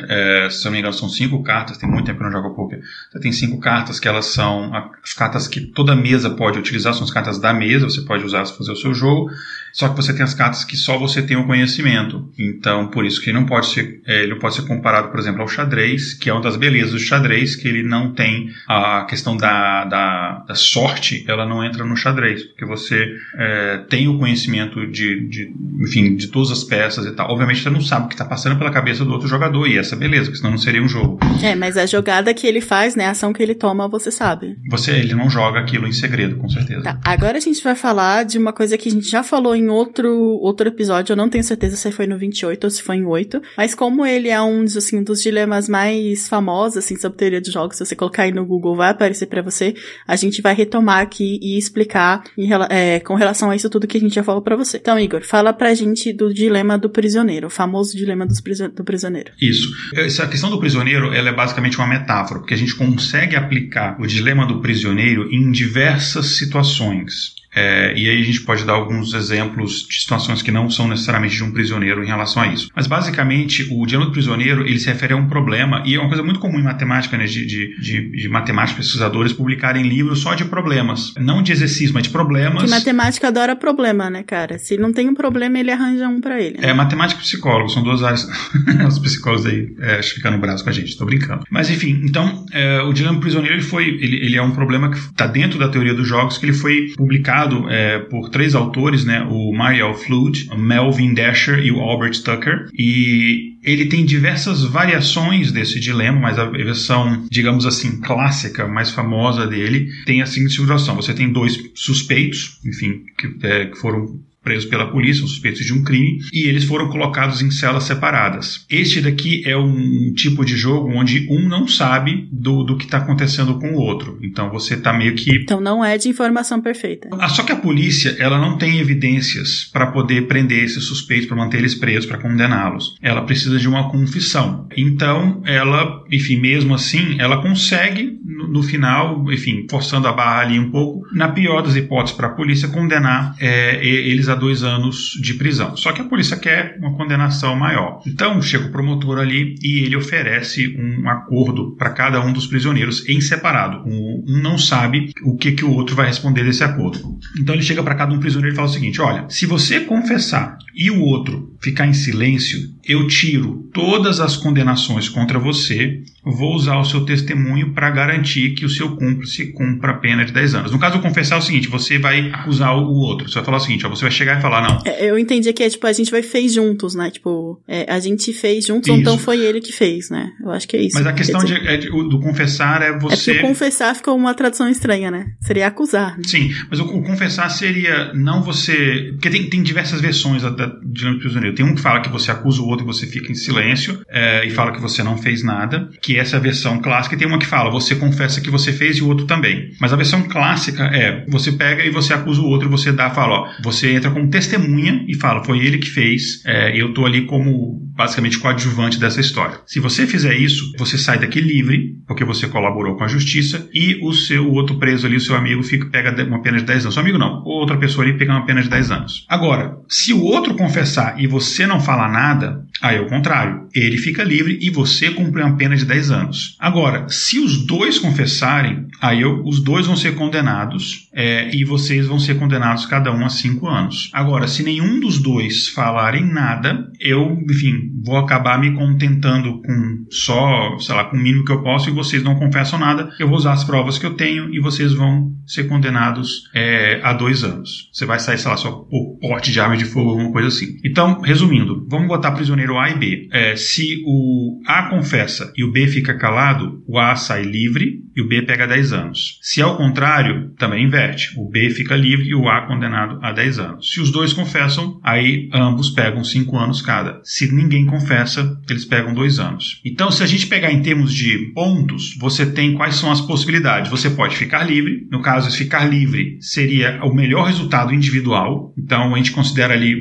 é, 0.08 0.48
se 0.50 0.66
não 0.66 0.72
me 0.72 0.80
engano, 0.80 0.94
são 0.94 1.10
cinco 1.10 1.42
cartas, 1.44 1.78
tem 1.78 1.90
muito 1.90 2.06
tempo 2.06 2.20
que 2.20 2.26
eu 2.26 2.32
não 2.32 2.42
jogo 2.42 2.56
poker. 2.56 2.82
Você 3.12 3.20
tem 3.20 3.32
cinco 3.32 3.60
cartas 3.60 4.00
que 4.00 4.08
elas 4.08 4.26
são 4.26 4.72
as 5.04 5.14
cartas 5.14 5.48
que 5.48 5.62
toda 5.62 5.96
mesa 5.96 6.30
pode 6.30 6.60
utilizar, 6.60 6.69
são 6.94 7.04
as 7.04 7.12
cartas 7.12 7.40
da 7.40 7.54
mesa, 7.54 7.90
você 7.90 8.02
pode 8.02 8.24
usar 8.24 8.44
para 8.44 8.54
fazer 8.54 8.72
o 8.72 8.76
seu 8.76 8.94
jogo. 8.94 9.32
Só 9.72 9.90
que 9.90 9.96
você 9.96 10.14
tem 10.14 10.24
as 10.24 10.34
cartas 10.34 10.64
que 10.64 10.76
só 10.78 10.98
você 10.98 11.22
tem 11.22 11.38
o 11.38 11.46
conhecimento. 11.46 12.30
Então, 12.38 12.88
por 12.88 13.06
isso 13.06 13.22
que 13.22 13.30
ele 13.30 13.40
não 13.40 13.46
pode 13.46 13.68
ser, 13.68 14.02
é, 14.06 14.24
ele 14.24 14.32
não 14.32 14.40
pode 14.40 14.56
ser 14.56 14.64
comparado, 14.64 15.10
por 15.10 15.20
exemplo, 15.20 15.42
ao 15.42 15.48
xadrez, 15.48 16.14
que 16.14 16.30
é 16.30 16.34
uma 16.34 16.42
das 16.42 16.56
belezas 16.56 16.92
do 16.92 17.00
xadrez, 17.00 17.56
que 17.56 17.68
ele 17.68 17.84
não 17.84 18.14
tem 18.14 18.50
a 18.68 19.06
questão 19.10 19.36
da, 19.38 19.86
da, 19.86 20.44
da 20.48 20.56
sorte, 20.56 21.24
ela 21.28 21.46
não 21.46 21.64
entra 21.64 21.86
no 21.86 21.96
xadrez, 21.96 22.44
porque 22.44 22.66
você 22.66 23.08
é, 23.36 23.78
tem 23.90 24.08
o 24.08 24.18
conhecimento 24.18 24.86
de, 24.88 25.28
de, 25.28 25.54
enfim, 25.82 26.16
de 26.16 26.28
todas 26.28 26.52
as 26.52 26.64
peças 26.64 27.06
e 27.06 27.12
tal. 27.12 27.32
Obviamente 27.32 27.62
você 27.62 27.70
não 27.70 27.82
sabe 27.82 28.06
o 28.06 28.08
que 28.08 28.16
está 28.16 28.26
passando 28.26 28.58
pela 28.58 28.72
cabeça 28.72 29.06
do 29.06 29.12
outro 29.12 29.28
jogador, 29.28 29.68
e 29.68 29.78
essa 29.78 29.96
é 29.96 29.98
beleza, 29.98 30.26
porque 30.26 30.38
senão 30.38 30.52
não 30.52 30.58
seria 30.58 30.82
um 30.82 30.88
jogo. 30.88 31.20
É, 31.44 31.56
mas 31.56 31.78
a 31.78 31.86
jogada 31.86 32.34
que 32.34 32.48
ele 32.48 32.62
faz, 32.62 32.96
né, 32.96 33.06
a 33.06 33.12
ação 33.12 33.34
que 33.34 33.42
ele 33.42 33.56
toma, 33.56 33.88
você 33.88 34.12
sabe. 34.12 34.58
Você, 34.70 34.92
ele 34.92 35.14
não 35.14 35.30
joga 35.30 35.60
aquilo 35.60 35.88
em 35.88 35.92
segredo, 35.92 36.38
com 36.38 36.50
certeza. 36.50 36.82
Tá, 36.82 37.00
agora 37.04 37.38
a 37.38 37.42
gente 37.42 37.64
vai 37.64 37.76
falar 37.76 38.26
de 38.26 38.38
uma 38.38 38.54
coisa 38.54 38.78
que 38.78 38.90
a 38.90 38.92
gente 38.92 39.10
já 39.10 39.24
falou 39.24 39.56
em 39.60 39.70
outro, 39.70 40.10
outro 40.42 40.68
episódio, 40.68 41.14
eu 41.14 41.18
não 41.18 41.30
tenho 41.30 41.44
certeza 41.44 41.76
se 41.76 41.92
foi 41.92 42.08
no 42.08 42.18
28 42.18 42.64
ou 42.64 42.70
se 42.70 42.82
foi 42.82 42.98
em 42.98 43.06
8, 43.06 43.42
mas 43.58 43.76
como 43.76 44.06
ele 44.06 44.30
é 44.30 44.42
um 44.42 44.64
assim, 44.64 45.04
dos 45.04 45.22
dilemas 45.22 45.68
mais 45.68 46.28
famosos, 46.28 46.78
assim, 46.78 46.96
sobre 46.96 47.18
teoria 47.18 47.42
de 47.42 47.52
jogos, 47.52 47.78
se 47.78 47.86
você 47.86 47.96
colocar 47.96 48.24
aí 48.24 48.32
no 48.32 48.46
Google 48.46 48.76
vai 48.76 48.90
aparecer 48.90 49.28
para 49.28 49.42
você, 49.42 49.74
a 50.08 50.16
gente 50.16 50.42
vai 50.42 50.54
retomar 50.54 51.02
aqui 51.02 51.40
e 51.42 51.58
explicar 51.58 52.24
em, 52.38 52.50
é, 52.70 53.00
com 53.00 53.16
relação 53.16 53.50
a 53.50 53.56
isso 53.56 53.70
tudo 53.70 53.88
que 53.88 53.98
a 53.98 54.00
gente 54.00 54.16
já 54.16 54.24
falou 54.24 54.42
para 54.42 54.56
você. 54.56 54.78
Então, 54.78 55.00
Igor, 55.00 55.24
fala 55.24 55.54
pra 55.54 55.74
gente 55.74 56.14
do 56.14 56.34
dilema 56.34 56.78
do 56.78 56.90
prisioneiro, 56.90 57.48
o 57.48 57.50
famoso 57.50 57.96
dilema 57.96 58.26
do 58.26 58.84
prisioneiro. 58.84 59.32
Isso. 59.42 59.70
Essa 59.96 60.28
questão 60.28 60.50
do 60.50 60.60
prisioneiro, 60.60 61.14
ela 61.14 61.30
é 61.30 61.34
basicamente 61.34 61.78
uma 61.78 61.88
metáfora, 61.88 62.40
porque 62.40 62.54
a 62.54 62.58
gente 62.58 62.76
consegue 62.76 63.36
aplicar 63.36 64.00
o 64.00 64.08
dilema 64.08 64.46
do 64.46 64.62
prisioneiro 64.62 65.30
em 65.32 65.52
diversas 65.52 66.38
situações. 66.38 67.39
É, 67.60 67.94
e 67.98 68.10
aí 68.10 68.22
a 68.22 68.24
gente 68.24 68.42
pode 68.42 68.64
dar 68.64 68.74
alguns 68.74 69.14
exemplos 69.14 69.86
de 69.88 70.00
situações 70.00 70.42
que 70.42 70.52
não 70.52 70.70
são 70.70 70.88
necessariamente 70.88 71.36
de 71.36 71.44
um 71.44 71.52
prisioneiro 71.52 72.04
em 72.04 72.08
relação 72.08 72.42
a 72.42 72.48
isso. 72.48 72.70
Mas 72.74 72.88
basicamente 72.88 73.68
o 73.70 73.86
dilema 73.86 74.06
do 74.06 74.12
prisioneiro 74.12 74.66
ele 74.66 74.80
se 74.80 74.88
refere 74.88 75.14
a 75.14 75.18
um 75.18 75.28
problema 75.28 75.84
e 75.86 75.96
é 75.96 76.00
uma 76.00 76.08
coisa 76.08 76.24
muito 76.24 76.40
comum 76.40 76.60
em 76.60 76.64
matemática, 76.64 77.18
né, 77.18 77.26
de, 77.26 77.46
de, 77.46 77.80
de, 77.80 78.12
de 78.12 78.30
matemáticos 78.30 78.86
pesquisadores 78.86 79.34
publicarem 79.34 79.84
livros 79.84 80.20
só 80.20 80.34
de 80.34 80.46
problemas, 80.46 81.14
não 81.18 81.44
de 81.44 81.52
exercícios, 81.52 81.92
mas 81.92 82.04
de 82.04 82.10
problemas. 82.10 82.64
Que 82.64 82.70
matemática 82.70 83.28
adora 83.28 83.56
problema, 83.56 84.10
né, 84.10 84.24
cara? 84.24 84.58
Se 84.58 84.78
não 84.78 84.94
tem 84.94 85.10
um 85.10 85.14
problema 85.14 85.60
ele 85.60 85.72
arranja 85.72 86.08
um 86.08 86.22
para 86.22 86.42
ele. 86.42 86.58
Né? 86.58 86.70
É 86.70 86.74
matemática 86.74 87.20
e 87.20 87.24
psicólogo 87.24 87.70
são 87.70 87.84
duas 87.84 88.04
áreas. 88.04 88.28
Os 88.88 89.00
psicólogos 89.00 89.46
aí 89.46 89.76
é, 89.82 90.02
ficando 90.02 90.36
no 90.36 90.42
braço 90.42 90.64
com 90.64 90.70
a 90.70 90.74
gente, 90.74 90.90
estou 90.90 91.06
brincando. 91.06 91.44
Mas 91.50 91.70
enfim, 91.70 92.02
então 92.04 92.46
é, 92.54 92.82
o 92.82 92.94
dilema 92.94 93.16
do 93.16 93.22
prisioneiro 93.22 93.56
ele 93.56 93.64
foi, 93.64 93.88
ele, 93.88 94.26
ele 94.26 94.38
é 94.38 94.42
um 94.42 94.52
problema 94.52 94.90
que 94.90 94.98
está 94.98 95.28
dentro 95.28 95.60
da 95.60 95.68
teoria 95.68 95.94
dos 95.94 96.08
jogos 96.08 96.38
que 96.38 96.46
ele 96.46 96.54
foi 96.54 96.94
publicado 96.96 97.49
é, 97.70 98.00
por 98.00 98.30
três 98.30 98.56
autores, 98.56 99.06
né, 99.06 99.26
o 99.30 99.52
Mariel 99.54 99.94
Flood, 99.94 100.50
Melvin 100.58 101.14
Dasher 101.14 101.60
e 101.60 101.72
o 101.72 101.80
Albert 101.80 102.22
Tucker, 102.24 102.68
e 102.74 103.50
ele 103.64 103.86
tem 103.88 104.06
diversas 104.06 104.64
variações 104.64 105.52
desse 105.52 105.80
dilema, 105.80 106.20
mas 106.20 106.40
a 106.40 106.46
versão, 106.46 107.26
digamos 107.30 107.66
assim, 107.66 108.00
clássica, 108.02 108.68
mais 108.68 108.90
famosa 108.92 109.46
dele, 109.46 109.90
tem 110.06 110.22
a 110.22 110.26
seguinte 110.26 110.54
situação: 110.54 110.96
você 110.96 111.14
tem 111.14 111.32
dois 111.32 111.60
suspeitos, 111.76 112.60
enfim, 112.66 113.04
que, 113.18 113.46
é, 113.46 113.66
que 113.66 113.78
foram 113.78 114.20
presos 114.44 114.70
pela 114.70 114.90
polícia, 114.92 115.26
suspeitos 115.26 115.66
de 115.66 115.74
um 115.74 115.84
crime, 115.84 116.20
e 116.34 116.48
eles 116.48 116.64
foram 116.64 116.90
colocados 116.90 117.42
em 117.42 117.52
celas 117.52 117.84
separadas. 117.84 118.66
Este 118.70 119.02
daqui 119.02 119.44
é 119.46 119.58
um 119.58 120.14
tipo 120.14 120.46
de 120.46 120.56
jogo 120.56 120.92
onde 120.94 121.28
um 121.30 121.48
não 121.48 121.68
sabe 121.68 122.28
do, 122.32 122.64
do 122.64 122.78
que 122.78 122.86
está 122.86 122.98
acontecendo 122.98 123.60
com 123.60 123.74
o 123.74 123.80
outro. 123.80 124.18
Então 124.22 124.50
você 124.50 124.76
está 124.76 124.94
meio 124.94 125.16
que. 125.16 125.32
Então 125.36 125.60
não 125.60 125.84
é 125.84 125.98
de 125.98 126.10
informação 126.10 126.62
perfeita. 126.62 127.10
Ah, 127.14 127.30
só 127.30 127.44
que 127.44 127.52
a 127.52 127.56
polícia 127.56 128.16
ela 128.20 128.40
não 128.40 128.58
tem 128.58 128.80
evidências 128.80 129.70
para 129.72 129.88
poder 129.88 130.28
prender 130.28 130.64
esses 130.64 130.86
suspeitos, 130.86 131.28
para 131.28 131.38
manter 131.38 131.58
eles 131.58 131.76
presos, 131.76 132.06
para 132.06 132.18
condená-los. 132.18 132.96
Ela 133.02 133.22
precisa 133.24 133.58
de 133.58 133.68
uma 133.68 133.90
confissão. 133.90 134.68
Então 134.76 135.42
ela, 135.46 136.04
enfim, 136.12 136.38
mesmo 136.38 136.74
assim, 136.74 137.18
ela 137.20 137.42
consegue 137.42 138.20
no, 138.24 138.48
no 138.48 138.64
final, 138.64 139.32
enfim, 139.32 139.68
forçando 139.70 140.08
a 140.08 140.14
barra 140.14 140.42
ali 140.42 140.60
um 140.60 140.72
pouco, 140.72 141.06
na 141.14 141.30
pior 141.30 141.62
das 141.62 141.76
hipóteses 141.76 142.16
para 142.16 142.28
a 142.28 142.32
polícia 142.32 142.70
condenar 142.70 143.36
é, 143.40 143.86
eles 143.86 144.29
a 144.30 144.36
dois 144.36 144.64
anos 144.64 145.18
de 145.22 145.34
prisão. 145.34 145.76
Só 145.76 145.92
que 145.92 146.02
a 146.02 146.06
polícia 146.06 146.38
quer 146.38 146.78
uma 146.80 146.96
condenação 146.96 147.56
maior. 147.56 148.02
Então 148.06 148.42
chega 148.42 148.68
o 148.68 148.72
promotor 148.72 149.20
ali 149.20 149.56
e 149.62 149.80
ele 149.80 149.96
oferece 149.96 150.76
um 150.78 151.10
acordo 151.10 151.76
para 151.78 151.90
cada 151.92 152.24
um 152.24 152.32
dos 152.32 152.48
prisioneiros 152.48 153.08
em 153.08 153.20
separado. 153.22 153.84
Um, 153.86 154.24
não 154.42 154.58
sabe 154.58 155.12
o 155.24 155.36
que, 155.38 155.52
que 155.52 155.66
o 155.66 155.72
outro 155.72 155.96
vai 155.96 156.08
responder 156.08 156.44
desse 156.44 156.64
acordo. 156.64 157.18
Então 157.40 157.56
ele 157.56 157.64
chega 157.64 157.84
para 157.84 157.96
cada 157.96 158.14
um 158.14 158.20
prisioneiro 158.20 158.54
e 158.54 158.56
fala 158.56 158.68
o 158.68 158.72
seguinte: 158.72 159.02
olha, 159.02 159.26
se 159.30 159.46
você 159.46 159.82
confessar 159.82 160.58
e 160.76 160.90
o 160.90 161.02
outro 161.02 161.58
ficar 161.62 161.88
em 161.88 161.94
silêncio, 161.94 162.60
eu 162.86 163.08
tiro 163.08 163.70
todas 163.74 164.20
as 164.20 164.36
condenações 164.36 165.10
contra 165.10 165.38
você, 165.38 166.02
vou 166.24 166.56
usar 166.56 166.78
o 166.78 166.86
seu 166.86 167.06
testemunho 167.06 167.74
para 167.74 167.90
garantir 167.90 168.52
que 168.52 168.66
o 168.66 168.70
seu 168.70 168.96
cúmplice 168.96 169.52
cumpra 169.54 169.92
a 169.92 169.98
pena 169.98 170.26
de 170.26 170.32
10 170.32 170.56
anos. 170.56 170.72
No 170.72 170.80
caso, 170.80 170.98
eu 170.98 171.02
confessar 171.02 171.36
é 171.36 171.40
o 171.40 171.42
seguinte: 171.42 171.68
você 171.68 171.98
vai 171.98 172.30
acusar 172.32 172.78
o 172.78 172.94
outro. 172.94 173.30
Você 173.30 173.36
vai 173.36 173.46
falar 173.46 173.58
o 173.58 173.62
seguinte: 173.62 173.86
ó, 173.86 173.90
você 173.90 174.02
vai 174.02 174.12
chegar 174.12 174.38
e 174.38 174.42
falar, 174.42 174.62
não. 174.62 174.82
É, 174.86 175.10
eu 175.10 175.18
entendi 175.18 175.52
que 175.54 175.64
é 175.64 175.70
tipo, 175.70 175.86
a 175.88 175.94
gente 175.94 176.12
vai 176.12 176.22
fez 176.22 176.54
juntos, 176.54 176.96
né? 176.96 177.10
Tipo, 177.10 177.62
é, 177.68 177.92
a 177.92 178.00
gente 178.00 178.34
fez 178.34 178.66
juntos, 178.66 178.90
isso. 178.90 179.00
então 179.00 179.18
foi 179.18 179.40
ele 179.40 179.60
que 179.62 179.72
fez, 179.72 180.10
né? 180.10 180.32
Eu 180.42 180.52
acho 180.52 180.68
que 180.68 180.78
é 180.78 180.82
isso. 180.82 180.98
Mas 180.98 181.08
a 181.08 181.14
questão 181.14 181.44
de, 181.44 181.54
é 181.56 181.78
de, 181.78 181.90
do 181.90 182.20
confessar 182.20 182.82
é 182.82 182.98
você. 182.98 183.32
É 183.32 183.42
confessar 183.42 183.96
ficou 183.96 184.16
uma 184.16 184.34
tradução 184.34 184.70
estranha, 184.70 185.12
né? 185.12 185.28
Seria 185.42 185.68
acusar. 185.68 186.18
Né? 186.18 186.24
Sim, 186.26 186.52
mas 186.70 186.80
o, 186.80 186.86
o, 186.86 187.04
confessar 187.04 187.50
seria 187.50 188.14
não 188.14 188.42
você. 188.42 189.10
Porque 189.14 189.30
tem, 189.30 189.50
tem 189.50 189.64
diversas 189.64 190.02
versões 190.02 190.42
da, 190.42 190.50
da, 190.50 190.66
de 190.84 191.20
prisioneiro. 191.20 191.56
Tem 191.56 191.66
um 191.66 191.76
que 191.76 191.82
fala 191.82 192.02
que 192.02 192.10
você 192.10 192.32
acusa 192.32 192.62
o 192.62 192.68
outro 192.68 192.86
e 192.86 192.88
você 192.88 193.06
fica 193.06 193.32
em 193.32 193.36
silêncio 193.36 194.02
é, 194.10 194.46
e 194.46 194.50
fala 194.50 194.72
que 194.72 194.82
você 194.82 195.04
não 195.04 195.18
fez 195.18 195.44
nada, 195.44 195.90
que 196.02 196.09
essa 196.18 196.36
é 196.36 196.40
a 196.40 196.42
versão 196.42 196.80
clássica, 196.82 197.16
e 197.16 197.18
tem 197.18 197.28
uma 197.28 197.40
que 197.40 197.46
fala 197.46 197.70
você 197.70 197.96
confessa 197.96 198.42
que 198.42 198.50
você 198.50 198.72
fez 198.72 198.98
e 198.98 199.04
o 199.04 199.08
outro 199.08 199.26
também. 199.26 199.72
Mas 199.80 199.94
a 199.94 199.96
versão 199.96 200.24
clássica 200.24 200.84
é 200.86 201.26
você 201.28 201.52
pega 201.52 201.84
e 201.84 201.90
você 201.90 202.14
acusa 202.14 202.42
o 202.42 202.46
outro 202.46 202.70
você 202.70 202.92
dá, 202.92 203.10
fala, 203.10 203.42
ó, 203.42 203.50
você 203.64 203.94
entra 203.94 204.12
como 204.12 204.30
testemunha 204.30 205.04
e 205.08 205.16
fala, 205.16 205.44
foi 205.44 205.60
ele 205.60 205.78
que 205.78 205.90
fez, 205.90 206.44
é, 206.46 206.76
eu 206.80 206.94
tô 206.94 207.06
ali 207.06 207.26
como 207.26 207.89
basicamente 208.00 208.40
coadjuvante 208.40 208.98
dessa 208.98 209.20
história. 209.20 209.60
Se 209.66 209.78
você 209.82 210.08
fizer 210.08 210.34
isso, 210.34 210.72
você 210.78 210.98
sai 210.98 211.20
daqui 211.20 211.42
livre, 211.42 211.98
porque 212.08 212.24
você 212.24 212.48
colaborou 212.48 212.96
com 212.96 213.04
a 213.04 213.10
justiça, 213.10 213.68
e 213.74 214.00
o 214.02 214.14
seu 214.14 214.50
outro 214.50 214.80
preso 214.80 215.06
ali, 215.06 215.18
o 215.18 215.20
seu 215.20 215.36
amigo, 215.36 215.62
fica, 215.62 215.86
pega 215.88 216.24
uma 216.24 216.42
pena 216.42 216.60
de 216.60 216.64
10 216.64 216.86
anos. 216.86 216.94
Seu 216.94 217.02
amigo 217.02 217.18
não, 217.18 217.44
outra 217.44 217.78
pessoa 217.78 218.06
ali 218.06 218.18
pega 218.18 218.32
uma 218.32 218.46
pena 218.46 218.62
de 218.62 218.70
10 218.70 218.92
anos. 218.92 219.26
Agora, 219.28 219.78
se 219.90 220.14
o 220.14 220.24
outro 220.24 220.54
confessar 220.54 221.20
e 221.20 221.28
você 221.28 221.68
não 221.68 221.82
falar 221.82 222.10
nada, 222.10 222.64
aí 222.82 222.96
é 222.96 223.02
o 223.02 223.08
contrário. 223.08 223.68
Ele 223.76 223.98
fica 223.98 224.24
livre 224.24 224.58
e 224.62 224.70
você 224.70 225.12
cumpre 225.12 225.42
uma 225.42 225.58
pena 225.58 225.76
de 225.76 225.84
10 225.84 226.10
anos. 226.10 226.56
Agora, 226.58 227.06
se 227.10 227.38
os 227.38 227.66
dois 227.66 228.00
confessarem, 228.00 228.88
aí 229.02 229.22
eu, 229.22 229.44
os 229.44 229.60
dois 229.60 229.86
vão 229.86 229.98
ser 229.98 230.16
condenados 230.16 231.10
é, 231.14 231.54
e 231.54 231.66
vocês 231.66 232.08
vão 232.08 232.18
ser 232.18 232.36
condenados 232.36 232.86
cada 232.86 233.12
um 233.12 233.26
a 233.26 233.30
5 233.30 233.68
anos. 233.68 234.10
Agora, 234.14 234.48
se 234.48 234.64
nenhum 234.64 235.02
dos 235.02 235.20
dois 235.20 235.68
falarem 235.68 236.26
nada, 236.26 236.90
eu, 237.00 237.38
enfim, 237.50 237.89
vou 238.04 238.18
acabar 238.18 238.60
me 238.60 238.74
contentando 238.74 239.62
com 239.62 240.06
só, 240.10 240.78
sei 240.80 240.96
lá, 240.96 241.06
com 241.06 241.18
o 241.18 241.20
mínimo 241.20 241.46
que 241.46 241.52
eu 241.52 241.62
posso 241.62 241.90
e 241.90 241.94
vocês 241.94 242.24
não 242.24 242.36
confessam 242.36 242.80
nada. 242.80 243.10
Eu 243.20 243.28
vou 243.28 243.38
usar 243.38 243.54
as 243.54 243.64
provas 243.64 243.98
que 243.98 244.06
eu 244.06 244.14
tenho 244.16 244.54
e 244.54 244.60
vocês 244.60 244.94
vão 244.94 245.34
ser 245.46 245.66
condenados 245.66 246.50
é, 246.54 247.00
a 247.04 247.14
dois 247.14 247.44
anos. 247.44 247.90
Você 247.92 248.06
vai 248.06 248.20
sair, 248.20 248.38
sei 248.38 248.50
lá, 248.50 248.58
só 248.58 248.72
por 248.72 249.18
porte 249.20 249.52
de 249.52 249.60
arma 249.60 249.78
de 249.78 249.86
fogo, 249.86 250.12
alguma 250.12 250.32
coisa 250.32 250.48
assim. 250.48 250.78
Então, 250.84 251.22
resumindo, 251.22 251.86
vamos 251.90 252.08
botar 252.08 252.32
prisioneiro 252.32 252.78
A 252.78 252.90
e 252.90 252.98
B. 252.98 253.30
É, 253.32 253.56
se 253.56 254.04
o 254.06 254.62
A 254.68 254.90
confessa 254.90 255.52
e 255.56 255.64
o 255.64 255.72
B 255.72 255.88
fica 255.88 256.18
calado, 256.18 256.84
o 256.88 257.00
A 257.00 257.16
sai 257.16 257.44
livre 257.44 258.04
e 258.16 258.22
o 258.22 258.28
B 258.28 258.42
pega 258.42 258.68
10 258.68 258.94
anos. 258.94 259.40
Se 259.42 259.62
é 259.62 259.66
o 259.66 259.78
contrário, 259.78 260.52
também 260.58 260.86
inverte. 260.86 261.32
O 261.38 261.50
B 261.50 261.70
fica 261.70 261.96
livre 261.96 262.28
e 262.28 262.36
o 262.36 262.48
A 262.50 262.68
condenado 262.68 263.20
a 263.22 263.32
10 263.32 263.60
anos. 263.60 263.92
Se 263.92 264.02
os 264.02 264.12
dois 264.12 264.34
confessam, 264.34 265.00
aí 265.04 265.50
ambos 265.54 265.90
pegam 265.90 266.24
5 266.24 266.58
anos 266.58 266.82
cada. 266.82 267.22
Se 267.24 267.52
ninguém 267.54 267.79
ninguém 267.80 267.86
confessa, 267.86 268.60
eles 268.70 268.86
pegam 268.86 269.14
dois 269.14 269.40
anos. 269.40 269.82
Então, 269.86 270.12
se 270.12 270.24
a 270.24 270.28
gente 270.28 270.48
pegar 270.48 270.72
em 270.72 270.82
termos 270.82 271.14
de 271.14 271.52
pontos, 271.54 272.16
você 272.20 272.46
tem 272.46 272.76
quais 272.76 272.96
são 272.96 273.12
as 273.12 273.22
possibilidades. 273.22 273.90
Você 273.90 274.10
pode 274.10 274.36
ficar 274.36 274.64
livre, 274.64 275.08
no 275.10 275.22
caso, 275.22 275.56
ficar 275.56 275.86
livre 275.86 276.38
seria 276.42 277.00
o 277.04 277.14
melhor 277.14 277.48
resultado 277.48 277.94
individual. 277.94 278.74
Então, 278.78 279.14
a 279.14 279.18
gente 279.18 279.32
considera 279.32 279.74
ali, 279.74 279.96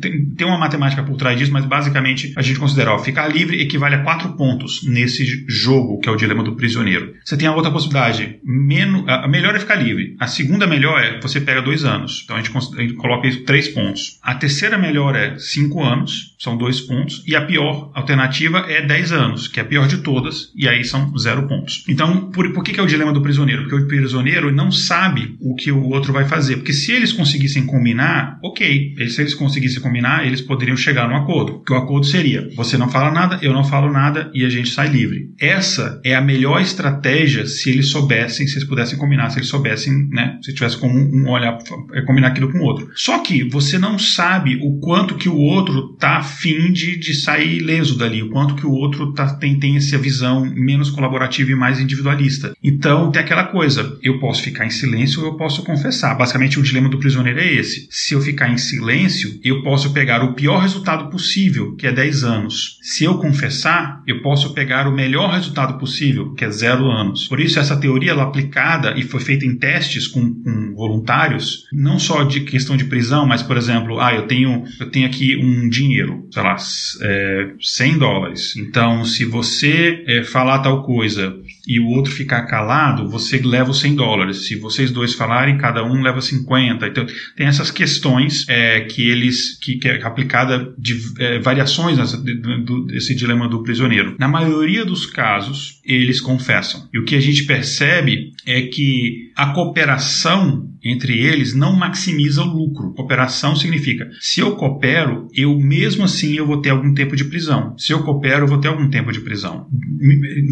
tem, 0.00 0.46
uma 0.46 0.58
matemática 0.58 1.02
por 1.02 1.16
trás 1.16 1.38
disso, 1.38 1.52
mas 1.52 1.64
basicamente 1.64 2.32
a 2.36 2.42
gente 2.42 2.58
considera, 2.58 2.92
ó, 2.92 2.98
ficar 2.98 3.28
livre 3.28 3.60
equivale 3.60 3.96
a 3.96 4.02
quatro 4.02 4.32
pontos 4.34 4.82
nesse 4.84 5.44
jogo, 5.48 5.98
que 6.00 6.08
é 6.08 6.12
o 6.12 6.16
dilema 6.16 6.42
do 6.42 6.56
prisioneiro. 6.56 7.14
Você 7.24 7.36
tem 7.36 7.48
a 7.48 7.54
outra 7.54 7.70
possibilidade. 7.70 8.38
Menos, 8.44 9.04
a 9.08 9.28
melhor 9.28 9.54
é 9.54 9.60
ficar 9.60 9.76
livre. 9.76 10.16
A 10.18 10.26
segunda 10.26 10.66
melhor 10.66 11.00
é 11.00 11.20
você 11.20 11.40
pega 11.40 11.60
dois 11.60 11.84
anos. 11.84 12.22
Então 12.24 12.36
a 12.36 12.42
gente, 12.42 12.56
a 12.56 12.80
gente 12.80 12.94
coloca 12.94 13.28
três 13.44 13.68
pontos. 13.68 14.18
A 14.22 14.34
terceira 14.34 14.78
melhor 14.78 15.14
é 15.14 15.38
cinco 15.38 15.82
anos, 15.82 16.36
são 16.38 16.56
dois 16.56 16.80
pontos. 16.80 17.07
E 17.26 17.34
a 17.34 17.44
pior 17.44 17.90
alternativa 17.94 18.64
é 18.68 18.84
10 18.84 19.12
anos, 19.12 19.48
que 19.48 19.60
é 19.60 19.62
a 19.62 19.66
pior 19.66 19.86
de 19.86 19.98
todas, 19.98 20.52
e 20.56 20.68
aí 20.68 20.84
são 20.84 21.16
zero 21.18 21.46
pontos. 21.46 21.84
Então, 21.88 22.30
por, 22.30 22.52
por 22.52 22.62
que, 22.62 22.72
que 22.72 22.80
é 22.80 22.82
o 22.82 22.86
dilema 22.86 23.12
do 23.12 23.22
prisioneiro? 23.22 23.62
Porque 23.62 23.76
o 23.76 23.86
prisioneiro 23.86 24.52
não 24.52 24.70
sabe 24.70 25.36
o 25.40 25.54
que 25.54 25.70
o 25.70 25.88
outro 25.88 26.12
vai 26.12 26.24
fazer. 26.24 26.56
Porque 26.56 26.72
se 26.72 26.92
eles 26.92 27.12
conseguissem 27.12 27.66
combinar, 27.66 28.38
ok. 28.42 28.94
Se 29.08 29.22
eles 29.22 29.34
conseguissem 29.34 29.80
combinar, 29.80 30.26
eles 30.26 30.40
poderiam 30.40 30.76
chegar 30.76 31.08
num 31.08 31.16
acordo. 31.16 31.62
Que 31.64 31.72
o 31.72 31.76
acordo 31.76 32.06
seria: 32.06 32.48
você 32.56 32.76
não 32.76 32.88
fala 32.88 33.10
nada, 33.10 33.38
eu 33.42 33.52
não 33.52 33.64
falo 33.64 33.90
nada 33.90 34.30
e 34.34 34.44
a 34.44 34.48
gente 34.48 34.70
sai 34.70 34.88
livre. 34.88 35.30
Essa 35.40 36.00
é 36.04 36.14
a 36.14 36.20
melhor 36.20 36.60
estratégia 36.60 37.46
se 37.46 37.70
eles 37.70 37.88
soubessem, 37.88 38.46
se 38.46 38.56
eles 38.56 38.68
pudessem 38.68 38.98
combinar, 38.98 39.30
se 39.30 39.38
eles 39.38 39.48
soubessem, 39.48 40.08
né? 40.10 40.38
Se 40.42 40.54
tivesse 40.54 40.78
como 40.78 40.98
um 40.98 41.30
olhar, 41.30 41.58
é, 41.94 42.02
combinar 42.02 42.28
aquilo 42.28 42.50
com 42.50 42.58
o 42.58 42.64
outro. 42.64 42.90
Só 42.94 43.18
que 43.18 43.44
você 43.44 43.78
não 43.78 43.98
sabe 43.98 44.58
o 44.62 44.78
quanto 44.80 45.14
que 45.14 45.28
o 45.28 45.36
outro 45.36 45.96
tá 45.96 46.18
afim 46.18 46.72
de, 46.72 46.97
de 46.98 47.14
sair 47.14 47.60
leso 47.60 47.96
dali, 47.96 48.22
o 48.22 48.30
quanto 48.30 48.54
que 48.54 48.66
o 48.66 48.72
outro 48.72 49.12
tá, 49.12 49.34
tem, 49.34 49.58
tem 49.58 49.76
essa 49.76 49.98
visão 49.98 50.44
menos 50.44 50.90
colaborativa 50.90 51.50
e 51.50 51.54
mais 51.54 51.80
individualista. 51.80 52.52
Então 52.62 53.10
tem 53.10 53.22
aquela 53.22 53.44
coisa: 53.44 53.98
eu 54.02 54.18
posso 54.18 54.42
ficar 54.42 54.66
em 54.66 54.70
silêncio 54.70 55.20
ou 55.20 55.28
eu 55.28 55.36
posso 55.36 55.62
confessar. 55.62 56.16
Basicamente, 56.16 56.58
o 56.58 56.62
dilema 56.62 56.88
do 56.88 56.98
prisioneiro 56.98 57.40
é 57.40 57.52
esse. 57.52 57.88
Se 57.90 58.14
eu 58.14 58.20
ficar 58.20 58.50
em 58.50 58.58
silêncio, 58.58 59.38
eu 59.42 59.62
posso 59.62 59.92
pegar 59.92 60.22
o 60.22 60.34
pior 60.34 60.58
resultado 60.58 61.10
possível, 61.10 61.74
que 61.76 61.86
é 61.86 61.92
10 61.92 62.24
anos. 62.24 62.78
Se 62.82 63.04
eu 63.04 63.18
confessar, 63.18 64.02
eu 64.06 64.22
posso 64.22 64.54
pegar 64.54 64.88
o 64.88 64.94
melhor 64.94 65.32
resultado 65.32 65.78
possível, 65.78 66.32
que 66.34 66.44
é 66.44 66.50
zero 66.50 66.90
anos. 66.90 67.26
Por 67.26 67.40
isso, 67.40 67.58
essa 67.58 67.76
teoria 67.76 68.10
ela 68.10 68.24
aplicada 68.24 68.94
e 68.96 69.02
foi 69.02 69.20
feita 69.20 69.44
em 69.44 69.56
testes 69.56 70.06
com, 70.06 70.34
com, 70.42 70.74
voluntários, 70.74 71.64
não 71.72 71.98
só 71.98 72.22
de 72.24 72.40
questão 72.40 72.76
de 72.76 72.84
prisão, 72.84 73.26
mas, 73.26 73.42
por 73.42 73.56
exemplo, 73.56 74.00
ah, 74.00 74.14
eu 74.14 74.26
tenho, 74.26 74.64
eu 74.78 74.90
tenho 74.90 75.06
aqui 75.06 75.36
um 75.36 75.68
dinheiro, 75.68 76.26
sei 76.32 76.42
lá, 76.42 76.56
é, 77.00 77.50
100 77.60 77.98
dólares. 77.98 78.56
Então, 78.56 79.04
se 79.04 79.24
você 79.24 80.04
é, 80.06 80.22
falar 80.22 80.60
tal 80.60 80.82
coisa 80.82 81.36
e 81.66 81.80
o 81.80 81.86
outro 81.86 82.12
ficar 82.12 82.42
calado, 82.42 83.08
você 83.08 83.38
leva 83.38 83.70
os 83.70 83.80
100 83.80 83.94
dólares. 83.94 84.46
Se 84.46 84.56
vocês 84.56 84.90
dois 84.90 85.14
falarem, 85.14 85.58
cada 85.58 85.84
um 85.84 86.02
leva 86.02 86.20
50. 86.20 86.86
Então, 86.86 87.06
tem 87.36 87.46
essas 87.46 87.70
questões 87.70 88.46
é, 88.48 88.80
que 88.82 89.08
eles, 89.08 89.58
que, 89.58 89.76
que 89.76 89.88
é 89.88 90.02
aplicada 90.02 90.72
de 90.78 90.98
é, 91.18 91.38
variações 91.38 91.98
nessa, 91.98 92.16
do, 92.16 92.86
desse 92.86 93.14
dilema 93.14 93.48
do 93.48 93.62
prisioneiro. 93.62 94.16
Na 94.18 94.28
maioria 94.28 94.84
dos 94.84 95.06
casos, 95.06 95.80
eles 95.84 96.20
confessam. 96.20 96.88
E 96.92 96.98
o 96.98 97.04
que 97.04 97.16
a 97.16 97.20
gente 97.20 97.44
percebe 97.44 98.32
é 98.46 98.62
que 98.62 99.30
a 99.36 99.52
cooperação 99.52 100.67
entre 100.82 101.18
eles 101.18 101.54
não 101.54 101.74
maximiza 101.74 102.42
o 102.42 102.46
lucro. 102.46 102.92
Cooperação 102.94 103.56
significa, 103.56 104.08
se 104.20 104.40
eu 104.40 104.56
coopero, 104.56 105.28
eu 105.34 105.58
mesmo 105.58 106.04
assim 106.04 106.34
eu 106.34 106.46
vou 106.46 106.60
ter 106.60 106.70
algum 106.70 106.94
tempo 106.94 107.16
de 107.16 107.24
prisão. 107.24 107.74
Se 107.78 107.92
eu 107.92 108.02
coopero, 108.02 108.44
eu 108.44 108.48
vou 108.48 108.58
ter 108.58 108.68
algum 108.68 108.88
tempo 108.88 109.12
de 109.12 109.20
prisão. 109.20 109.66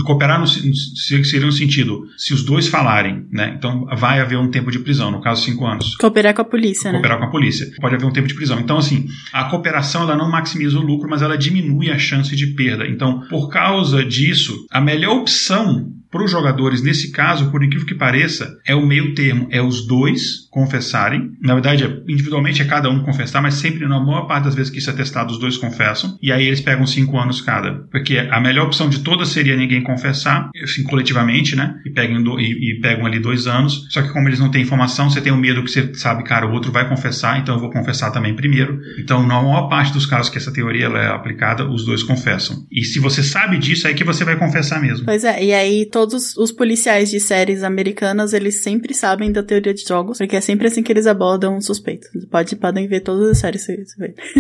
Cooperar 0.04 0.40
no, 0.40 0.46
seria 0.46 1.46
no 1.46 1.52
sentido, 1.52 2.06
se 2.16 2.34
os 2.34 2.44
dois 2.44 2.66
falarem, 2.68 3.26
né? 3.30 3.54
Então 3.56 3.86
vai 3.96 4.20
haver 4.20 4.38
um 4.38 4.50
tempo 4.50 4.70
de 4.70 4.78
prisão, 4.78 5.10
no 5.10 5.20
caso 5.20 5.44
cinco 5.44 5.66
anos. 5.66 5.96
Cooperar 5.96 6.34
com 6.34 6.42
a 6.42 6.44
polícia, 6.44 6.90
né? 6.90 6.98
Cooperar 6.98 7.18
né? 7.18 7.24
com 7.24 7.28
a 7.28 7.32
polícia. 7.32 7.66
Pode 7.80 7.94
haver 7.94 8.06
um 8.06 8.12
tempo 8.12 8.28
de 8.28 8.34
prisão. 8.34 8.58
Então 8.60 8.78
assim, 8.78 9.06
a 9.32 9.44
cooperação 9.44 10.02
ela 10.02 10.16
não 10.16 10.30
maximiza 10.30 10.78
o 10.78 10.82
lucro, 10.82 11.08
mas 11.08 11.22
ela 11.22 11.36
diminui 11.36 11.90
a 11.90 11.98
chance 11.98 12.34
de 12.34 12.48
perda. 12.48 12.86
Então, 12.86 13.20
por 13.28 13.48
causa 13.48 14.04
disso, 14.04 14.66
a 14.70 14.80
melhor 14.80 15.16
opção 15.16 15.92
para 16.10 16.24
os 16.24 16.30
jogadores, 16.30 16.82
nesse 16.82 17.10
caso, 17.10 17.50
por 17.50 17.62
incrível 17.62 17.86
que 17.86 17.94
pareça, 17.94 18.58
é 18.66 18.74
o 18.74 18.86
meio 18.86 19.14
termo, 19.14 19.48
é 19.50 19.60
os 19.60 19.86
dois 19.86 20.48
confessarem. 20.50 21.32
Na 21.40 21.54
verdade, 21.54 21.84
individualmente 22.08 22.62
é 22.62 22.64
cada 22.64 22.88
um 22.88 23.02
confessar, 23.02 23.42
mas 23.42 23.54
sempre, 23.54 23.86
na 23.86 24.00
maior 24.00 24.26
parte 24.26 24.44
das 24.44 24.54
vezes 24.54 24.70
que 24.70 24.78
isso 24.78 24.90
é 24.90 24.92
testado, 24.92 25.32
os 25.32 25.38
dois 25.38 25.56
confessam. 25.56 26.16
E 26.22 26.32
aí 26.32 26.46
eles 26.46 26.60
pegam 26.60 26.86
cinco 26.86 27.18
anos 27.18 27.40
cada. 27.40 27.86
Porque 27.90 28.18
a 28.18 28.40
melhor 28.40 28.66
opção 28.66 28.88
de 28.88 29.00
todas 29.00 29.28
seria 29.28 29.56
ninguém 29.56 29.82
confessar, 29.82 30.50
assim, 30.62 30.82
coletivamente, 30.84 31.54
né? 31.54 31.74
E 31.84 31.90
pegam, 31.90 32.22
do, 32.22 32.40
e, 32.40 32.76
e, 32.76 32.80
pegam 32.80 33.04
ali 33.04 33.18
dois 33.18 33.46
anos. 33.46 33.86
Só 33.90 34.02
que 34.02 34.12
como 34.12 34.28
eles 34.28 34.40
não 34.40 34.50
têm 34.50 34.62
informação, 34.62 35.10
você 35.10 35.20
tem 35.20 35.32
o 35.32 35.36
medo 35.36 35.62
que 35.62 35.70
você 35.70 35.94
sabe, 35.94 36.24
cara, 36.24 36.46
o 36.46 36.52
outro 36.52 36.72
vai 36.72 36.88
confessar, 36.88 37.38
então 37.38 37.54
eu 37.54 37.60
vou 37.60 37.70
confessar 37.70 38.10
também 38.10 38.34
primeiro. 38.34 38.80
Então, 38.98 39.26
na 39.26 39.42
maior 39.42 39.68
parte 39.68 39.92
dos 39.92 40.06
casos 40.06 40.30
que 40.30 40.38
essa 40.38 40.52
teoria 40.52 40.86
é 40.86 41.08
aplicada, 41.08 41.68
os 41.68 41.84
dois 41.84 42.02
confessam. 42.02 42.64
E 42.70 42.84
se 42.84 42.98
você 42.98 43.22
sabe 43.22 43.58
disso, 43.58 43.86
é 43.88 43.92
que 43.92 44.04
você 44.04 44.24
vai 44.24 44.36
confessar 44.36 44.80
mesmo. 44.80 45.04
Pois 45.04 45.24
é, 45.24 45.44
e 45.44 45.52
aí 45.52 45.86
todos 45.96 46.36
os 46.36 46.52
policiais 46.52 47.08
de 47.10 47.18
séries 47.18 47.62
americanas, 47.62 48.34
eles 48.34 48.56
sempre 48.56 48.92
sabem 48.92 49.32
da 49.32 49.42
teoria 49.42 49.72
de 49.72 49.82
jogos, 49.82 50.18
porque 50.18 50.36
é 50.36 50.42
sempre 50.42 50.66
assim 50.66 50.82
que 50.82 50.92
eles 50.92 51.06
abordam 51.06 51.58
suspeitos. 51.58 52.10
Pode, 52.30 52.54
podem 52.54 52.86
ver 52.86 53.00
todas 53.00 53.30
as 53.30 53.38
séries. 53.38 53.66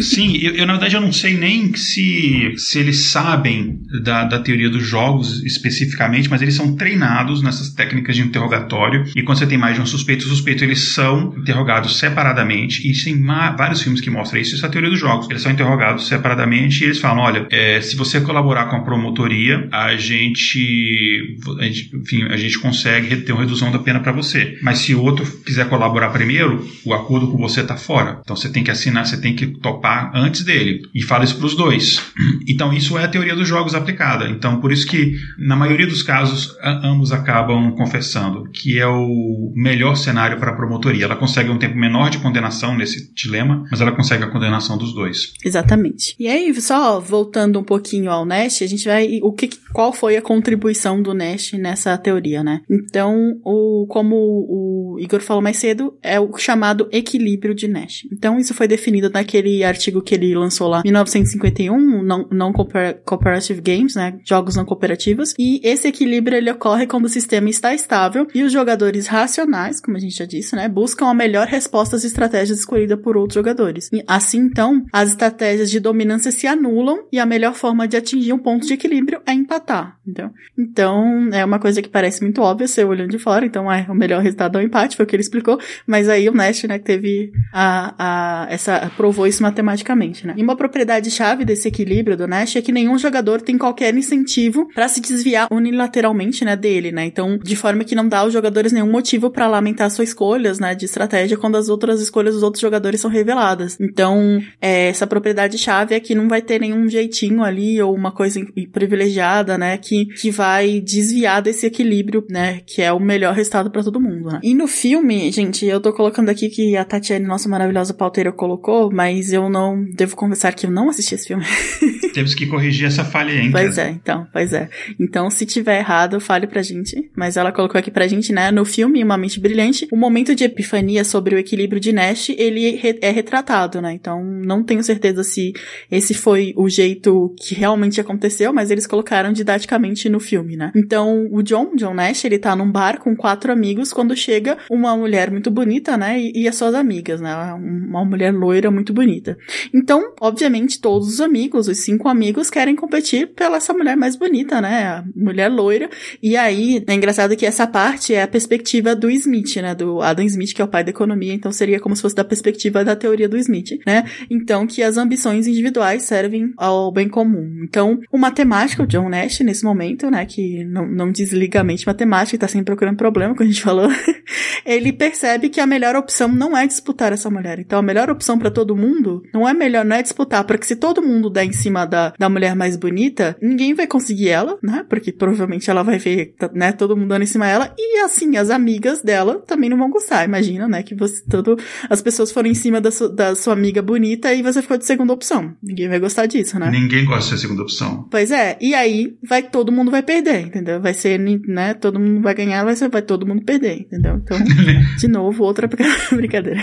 Sim, 0.02 0.36
eu, 0.36 0.54
eu, 0.54 0.66
na 0.66 0.74
verdade 0.74 0.96
eu 0.96 1.00
não 1.00 1.10
sei 1.10 1.34
nem 1.34 1.74
se, 1.74 2.52
se 2.58 2.78
eles 2.78 3.06
sabem 3.06 3.80
da, 4.02 4.24
da 4.24 4.38
teoria 4.38 4.68
dos 4.68 4.86
jogos 4.86 5.42
especificamente, 5.44 6.28
mas 6.28 6.42
eles 6.42 6.54
são 6.54 6.76
treinados 6.76 7.42
nessas 7.42 7.70
técnicas 7.70 8.16
de 8.16 8.20
interrogatório, 8.20 9.06
e 9.16 9.22
quando 9.22 9.38
você 9.38 9.46
tem 9.46 9.56
mais 9.56 9.76
de 9.76 9.80
um 9.80 9.86
suspeito, 9.86 10.24
os 10.24 10.28
suspeitos 10.28 10.62
eles 10.62 10.92
são 10.92 11.34
interrogados 11.38 11.98
separadamente, 11.98 12.86
e 12.86 12.92
tem 13.02 13.18
vários 13.56 13.80
filmes 13.80 14.02
que 14.02 14.10
mostram 14.10 14.42
isso, 14.42 14.56
isso 14.56 14.66
é 14.66 14.68
a 14.68 14.70
teoria 14.70 14.90
dos 14.90 15.00
jogos. 15.00 15.26
Eles 15.30 15.40
são 15.40 15.50
interrogados 15.50 16.06
separadamente 16.06 16.82
e 16.82 16.84
eles 16.84 16.98
falam, 16.98 17.24
olha, 17.24 17.46
é, 17.50 17.80
se 17.80 17.96
você 17.96 18.20
colaborar 18.20 18.66
com 18.66 18.76
a 18.76 18.82
promotoria, 18.82 19.66
a 19.72 19.96
gente, 19.96 21.38
a 21.58 21.64
gente 21.64 21.94
enfim, 21.94 22.24
a 22.24 22.36
gente 22.36 22.58
consegue 22.58 23.16
ter 23.16 23.32
uma 23.32 23.42
redução 23.42 23.70
da 23.70 23.78
pena 23.78 24.00
para 24.00 24.12
você. 24.12 24.58
Mas 24.62 24.78
se 24.78 24.94
o 24.94 25.02
outro 25.02 25.26
quiser 25.44 25.68
colaborar 25.68 26.10
primeiro, 26.10 26.66
o 26.84 26.92
acordo 26.92 27.28
com 27.28 27.38
você 27.38 27.60
está 27.60 27.76
fora. 27.76 28.20
Então 28.22 28.36
você 28.36 28.48
tem 28.48 28.64
que 28.64 28.70
assinar, 28.70 29.06
você 29.06 29.20
tem 29.20 29.34
que 29.34 29.46
topar 29.46 30.12
antes 30.14 30.44
dele. 30.44 30.82
E 30.94 31.02
fala 31.02 31.24
isso 31.24 31.36
para 31.36 31.46
os 31.46 31.54
dois. 31.54 32.02
Então 32.48 32.72
isso 32.72 32.96
é 32.96 33.04
a 33.04 33.08
teoria 33.08 33.34
dos 33.34 33.48
jogos 33.48 33.74
aplicada. 33.74 34.28
Então 34.28 34.60
por 34.60 34.70
isso 34.72 34.86
que 34.86 35.16
na 35.38 35.56
maioria 35.56 35.86
dos 35.86 36.02
casos 36.02 36.56
ambos 36.62 37.12
acabam 37.12 37.72
confessando, 37.72 38.48
que 38.50 38.78
é 38.78 38.86
o 38.86 39.52
melhor 39.54 39.96
cenário 39.96 40.38
para 40.38 40.52
a 40.52 40.56
promotoria. 40.56 41.04
Ela 41.04 41.16
consegue 41.16 41.50
um 41.50 41.58
tempo 41.58 41.76
menor 41.76 42.08
de 42.08 42.18
condenação 42.18 42.76
nesse 42.76 43.12
dilema, 43.14 43.64
mas 43.70 43.80
ela 43.80 43.92
consegue 43.92 44.24
a 44.24 44.28
condenação 44.28 44.78
dos 44.78 44.94
dois. 44.94 45.32
Exatamente. 45.44 46.14
E 46.18 46.28
aí 46.28 46.54
só 46.60 47.00
voltando 47.00 47.58
um 47.58 47.64
pouquinho 47.64 48.10
ao 48.10 48.24
Nash, 48.24 48.62
a 48.62 48.66
gente 48.66 48.84
vai 48.84 49.18
o 49.22 49.32
que 49.32 49.50
qual 49.72 49.92
foi 49.92 50.16
a 50.16 50.22
contribuição 50.22 51.02
do 51.02 51.12
Nash 51.12 51.35
nessa 51.58 51.86
nessa 51.86 51.98
teoria, 51.98 52.42
né? 52.42 52.62
Então, 52.68 53.38
o, 53.44 53.86
como 53.88 54.16
o 54.16 54.96
Igor 54.98 55.20
falou 55.20 55.42
mais 55.42 55.58
cedo, 55.58 55.96
é 56.02 56.18
o 56.18 56.36
chamado 56.36 56.88
equilíbrio 56.90 57.54
de 57.54 57.68
Nash. 57.68 58.06
Então, 58.12 58.38
isso 58.38 58.54
foi 58.54 58.66
definido 58.66 59.10
naquele 59.10 59.62
artigo 59.62 60.02
que 60.02 60.14
ele 60.14 60.34
lançou 60.34 60.68
lá 60.68 60.80
em 60.80 60.88
1951, 60.88 62.02
não, 62.02 62.28
não 62.30 62.52
cooperative 62.52 63.60
games, 63.60 63.94
né? 63.94 64.18
Jogos 64.24 64.56
não 64.56 64.64
cooperativos. 64.64 65.34
E 65.38 65.60
esse 65.62 65.86
equilíbrio 65.86 66.36
ele 66.36 66.50
ocorre 66.50 66.86
quando 66.86 67.04
o 67.04 67.08
sistema 67.08 67.48
está 67.48 67.74
estável 67.74 68.26
e 68.34 68.42
os 68.42 68.52
jogadores 68.52 69.06
racionais, 69.06 69.80
como 69.80 69.96
a 69.96 70.00
gente 70.00 70.16
já 70.16 70.24
disse, 70.24 70.56
né, 70.56 70.68
buscam 70.68 71.06
a 71.06 71.14
melhor 71.14 71.46
resposta 71.46 71.96
às 71.96 72.04
estratégias 72.04 72.58
escolhidas 72.58 72.98
por 73.00 73.16
outros 73.16 73.34
jogadores. 73.34 73.90
E, 73.92 74.02
assim, 74.06 74.38
então, 74.38 74.84
as 74.92 75.10
estratégias 75.10 75.70
de 75.70 75.78
dominância 75.78 76.32
se 76.32 76.46
anulam 76.46 77.06
e 77.12 77.18
a 77.18 77.26
melhor 77.26 77.54
forma 77.54 77.86
de 77.86 77.96
atingir 77.96 78.32
um 78.32 78.38
ponto 78.38 78.66
de 78.66 78.72
equilíbrio 78.72 79.20
é 79.26 79.32
empatar. 79.32 79.98
Então, 80.06 80.30
então 80.56 81.25
é 81.32 81.44
uma 81.44 81.58
coisa 81.58 81.80
que 81.80 81.88
parece 81.88 82.22
muito 82.22 82.40
óbvia, 82.40 82.68
ser 82.68 82.84
olhando 82.84 83.10
de 83.10 83.18
fora, 83.18 83.46
então 83.46 83.70
é, 83.70 83.86
o 83.88 83.94
melhor 83.94 84.22
resultado 84.22 84.58
é 84.58 84.62
o 84.62 84.64
empate, 84.64 84.96
foi 84.96 85.04
o 85.04 85.08
que 85.08 85.16
ele 85.16 85.22
explicou, 85.22 85.58
mas 85.86 86.08
aí 86.08 86.28
o 86.28 86.32
Nash, 86.32 86.64
né, 86.64 86.78
teve 86.78 87.32
a, 87.52 87.94
a, 87.98 88.46
essa, 88.50 88.90
provou 88.96 89.26
isso 89.26 89.42
matematicamente, 89.42 90.26
né. 90.26 90.34
E 90.36 90.42
uma 90.42 90.56
propriedade-chave 90.56 91.44
desse 91.44 91.68
equilíbrio 91.68 92.16
do 92.16 92.26
Nash 92.26 92.56
é 92.56 92.62
que 92.62 92.72
nenhum 92.72 92.98
jogador 92.98 93.40
tem 93.40 93.58
qualquer 93.58 93.94
incentivo 93.94 94.68
para 94.74 94.88
se 94.88 95.00
desviar 95.00 95.48
unilateralmente, 95.50 96.44
né, 96.44 96.56
dele, 96.56 96.92
né, 96.92 97.04
então, 97.04 97.38
de 97.38 97.56
forma 97.56 97.84
que 97.84 97.94
não 97.94 98.08
dá 98.08 98.20
aos 98.20 98.32
jogadores 98.32 98.72
nenhum 98.72 98.90
motivo 98.90 99.30
para 99.30 99.46
lamentar 99.46 99.90
suas 99.90 100.08
escolhas, 100.08 100.58
né, 100.58 100.74
de 100.74 100.84
estratégia 100.84 101.36
quando 101.36 101.56
as 101.56 101.68
outras 101.68 102.00
escolhas 102.00 102.34
dos 102.34 102.42
outros 102.42 102.60
jogadores 102.60 103.00
são 103.00 103.10
reveladas. 103.10 103.76
Então, 103.80 104.40
é, 104.60 104.88
essa 104.88 105.06
propriedade-chave 105.06 105.94
é 105.94 106.00
que 106.00 106.14
não 106.14 106.28
vai 106.28 106.40
ter 106.40 106.60
nenhum 106.60 106.88
jeitinho 106.88 107.42
ali 107.42 107.80
ou 107.82 107.94
uma 107.94 108.12
coisa 108.12 108.40
privilegiada, 108.72 109.58
né, 109.58 109.76
que, 109.76 110.06
que 110.06 110.30
vai 110.30 110.80
desviar 110.80 111.15
desse 111.42 111.56
esse 111.56 111.66
equilíbrio, 111.66 112.24
né? 112.28 112.60
Que 112.66 112.82
é 112.82 112.92
o 112.92 113.00
melhor 113.00 113.34
resultado 113.34 113.70
para 113.70 113.82
todo 113.82 114.00
mundo, 114.00 114.30
né? 114.30 114.40
E 114.42 114.54
no 114.54 114.66
filme, 114.66 115.30
gente, 115.32 115.64
eu 115.64 115.80
tô 115.80 115.92
colocando 115.92 116.28
aqui 116.28 116.48
que 116.48 116.76
a 116.76 116.84
Tatiane, 116.84 117.26
nossa 117.26 117.48
maravilhosa 117.48 117.94
pauteira, 117.94 118.30
colocou, 118.30 118.92
mas 118.92 119.32
eu 119.32 119.48
não 119.48 119.84
devo 119.94 120.14
confessar 120.14 120.54
que 120.54 120.66
eu 120.66 120.70
não 120.70 120.88
assisti 120.90 121.14
esse 121.14 121.28
filme. 121.28 121.44
Temos 122.12 122.34
que 122.34 122.46
corrigir 122.46 122.86
essa 122.86 123.04
falha 123.04 123.32
ainda. 123.32 123.52
Pois 123.52 123.78
é, 123.78 123.90
então, 123.90 124.26
pois 124.32 124.52
é. 124.52 124.68
Então, 124.98 125.30
se 125.30 125.44
tiver 125.46 125.78
errado, 125.78 126.20
fale 126.20 126.46
pra 126.46 126.62
gente. 126.62 127.10
Mas 127.16 127.36
ela 127.36 127.52
colocou 127.52 127.78
aqui 127.78 127.90
pra 127.90 128.06
gente, 128.06 128.32
né? 128.32 128.50
No 128.50 128.64
filme, 128.64 129.02
Uma 129.02 129.18
Mente 129.18 129.40
Brilhante, 129.40 129.88
o 129.90 129.96
momento 129.96 130.34
de 130.34 130.44
epifania 130.44 131.04
sobre 131.04 131.34
o 131.34 131.38
equilíbrio 131.38 131.80
de 131.80 131.92
Nash, 131.92 132.30
ele 132.30 132.80
é 133.00 133.10
retratado, 133.10 133.80
né? 133.80 133.92
Então, 133.92 134.22
não 134.24 134.62
tenho 134.62 134.82
certeza 134.82 135.22
se 135.22 135.52
esse 135.90 136.14
foi 136.14 136.52
o 136.56 136.68
jeito 136.68 137.34
que 137.38 137.54
realmente 137.54 138.00
aconteceu, 138.00 138.52
mas 138.52 138.70
eles 138.70 138.86
colocaram 138.86 139.32
didaticamente 139.32 140.08
no 140.08 140.20
filme, 140.20 140.56
né? 140.56 140.72
Então, 140.74 141.05
Então, 141.06 141.28
o 141.30 141.40
John, 141.40 141.76
John 141.76 141.94
Nash, 141.94 142.24
ele 142.24 142.36
tá 142.36 142.56
num 142.56 142.68
bar 142.68 142.98
com 142.98 143.14
quatro 143.14 143.52
amigos 143.52 143.92
quando 143.92 144.16
chega 144.16 144.58
uma 144.68 144.96
mulher 144.96 145.30
muito 145.30 145.52
bonita, 145.52 145.96
né? 145.96 146.20
E, 146.20 146.32
e 146.42 146.48
as 146.48 146.56
suas 146.56 146.74
amigas, 146.74 147.20
né? 147.20 147.32
Uma 147.54 148.04
mulher 148.04 148.34
loira 148.34 148.72
muito 148.72 148.92
bonita. 148.92 149.38
Então, 149.72 150.12
obviamente, 150.20 150.80
todos 150.80 151.06
os 151.06 151.20
amigos, 151.20 151.68
os 151.68 151.78
cinco 151.78 152.08
amigos, 152.08 152.50
querem 152.50 152.74
competir 152.74 153.28
pela 153.28 153.58
essa 153.58 153.72
mulher 153.72 153.96
mais 153.96 154.16
bonita, 154.16 154.60
né? 154.60 154.84
A 154.84 155.04
mulher 155.14 155.48
loira. 155.48 155.88
E 156.20 156.36
aí, 156.36 156.82
é 156.84 156.94
engraçado 156.94 157.36
que 157.36 157.46
essa 157.46 157.68
parte 157.68 158.12
é 158.12 158.22
a 158.22 158.28
perspectiva 158.28 158.96
do 158.96 159.08
Smith, 159.08 159.56
né? 159.56 159.72
Do 159.72 160.02
Adam 160.02 160.24
Smith, 160.24 160.54
que 160.54 160.60
é 160.60 160.64
o 160.64 160.68
pai 160.68 160.82
da 160.82 160.90
economia. 160.90 161.32
Então, 161.32 161.52
seria 161.52 161.78
como 161.78 161.94
se 161.94 162.02
fosse 162.02 162.16
da 162.16 162.24
perspectiva 162.24 162.84
da 162.84 162.96
teoria 162.96 163.28
do 163.28 163.36
Smith, 163.36 163.78
né? 163.86 164.04
Então, 164.28 164.66
que 164.66 164.82
as 164.82 164.96
ambições 164.96 165.46
individuais 165.46 166.02
servem 166.02 166.52
ao 166.56 166.90
bem 166.90 167.08
comum. 167.08 167.60
Então, 167.62 168.00
o 168.10 168.18
matemático, 168.18 168.84
John 168.88 169.08
Nash, 169.08 169.38
nesse 169.40 169.64
momento, 169.64 170.10
né? 170.10 170.26
Que 170.26 170.64
não, 170.64 170.95
não 170.96 171.12
desliga 171.12 171.60
a 171.60 171.64
mente 171.64 171.86
matemática 171.86 172.36
e 172.36 172.38
tá 172.38 172.48
sempre 172.48 172.66
procurando 172.66 172.96
problema, 172.96 173.34
como 173.34 173.48
a 173.48 173.52
gente 173.52 173.62
falou. 173.62 173.88
ele 174.64 174.92
percebe 174.92 175.48
que 175.48 175.60
a 175.60 175.66
melhor 175.66 175.94
opção 175.94 176.28
não 176.28 176.56
é 176.56 176.66
disputar 176.66 177.12
essa 177.12 177.30
mulher. 177.30 177.58
Então, 177.58 177.78
a 177.78 177.82
melhor 177.82 178.10
opção 178.10 178.38
para 178.38 178.50
todo 178.50 178.76
mundo 178.76 179.22
não 179.32 179.48
é 179.48 179.54
melhor, 179.54 179.84
não 179.84 179.96
é 179.96 180.02
disputar, 180.02 180.44
porque 180.44 180.66
se 180.66 180.76
todo 180.76 181.02
mundo 181.02 181.30
der 181.30 181.44
em 181.44 181.52
cima 181.52 181.84
da, 181.84 182.12
da 182.18 182.28
mulher 182.28 182.56
mais 182.56 182.76
bonita, 182.76 183.36
ninguém 183.40 183.74
vai 183.74 183.86
conseguir 183.86 184.28
ela, 184.28 184.58
né? 184.62 184.84
Porque 184.88 185.12
provavelmente 185.12 185.70
ela 185.70 185.82
vai 185.82 185.98
ver, 185.98 186.34
né, 186.52 186.72
todo 186.72 186.96
mundo 186.96 187.08
dando 187.08 187.22
em 187.22 187.26
cima 187.26 187.46
dela, 187.46 187.72
e 187.78 188.00
assim, 188.00 188.36
as 188.36 188.50
amigas 188.50 189.02
dela 189.02 189.42
também 189.46 189.70
não 189.70 189.78
vão 189.78 189.90
gostar. 189.90 190.24
Imagina, 190.24 190.66
né, 190.66 190.82
que 190.82 190.94
você, 190.94 191.22
todo, 191.28 191.58
as 191.88 192.02
pessoas 192.02 192.32
foram 192.32 192.48
em 192.48 192.54
cima 192.54 192.80
da, 192.80 192.90
su, 192.90 193.08
da 193.08 193.34
sua 193.34 193.52
amiga 193.52 193.80
bonita 193.82 194.32
e 194.32 194.42
você 194.42 194.62
ficou 194.62 194.76
de 194.76 194.84
segunda 194.84 195.12
opção. 195.12 195.54
Ninguém 195.62 195.88
vai 195.88 196.00
gostar 196.00 196.26
disso, 196.26 196.58
né? 196.58 196.70
Ninguém 196.70 197.04
gosta 197.04 197.30
de 197.34 197.36
ser 197.36 197.46
segunda 197.46 197.62
opção. 197.62 198.06
Pois 198.10 198.30
é, 198.30 198.56
e 198.60 198.74
aí 198.74 199.16
vai, 199.22 199.42
todo 199.42 199.72
mundo 199.72 199.90
vai 199.90 200.02
perder, 200.02 200.40
entendeu? 200.40 200.80
Vai 200.86 200.94
ser, 200.94 201.18
né, 201.18 201.74
todo 201.74 201.98
mundo 201.98 202.22
vai 202.22 202.32
ganhar, 202.32 202.62
vai, 202.62 202.76
ser, 202.76 202.88
vai 202.88 203.02
todo 203.02 203.26
mundo 203.26 203.44
perder, 203.44 203.80
entendeu? 203.80 204.20
Então, 204.22 204.38
de 204.96 205.08
novo, 205.08 205.42
outra 205.42 205.66
brincadeira. 206.14 206.60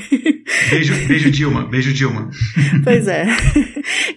Beijo, 0.70 0.94
beijo 1.08 1.32
Dilma, 1.32 1.66
beijo 1.66 1.94
Dilma. 1.94 2.30
Pois 2.84 3.08
é. 3.08 3.26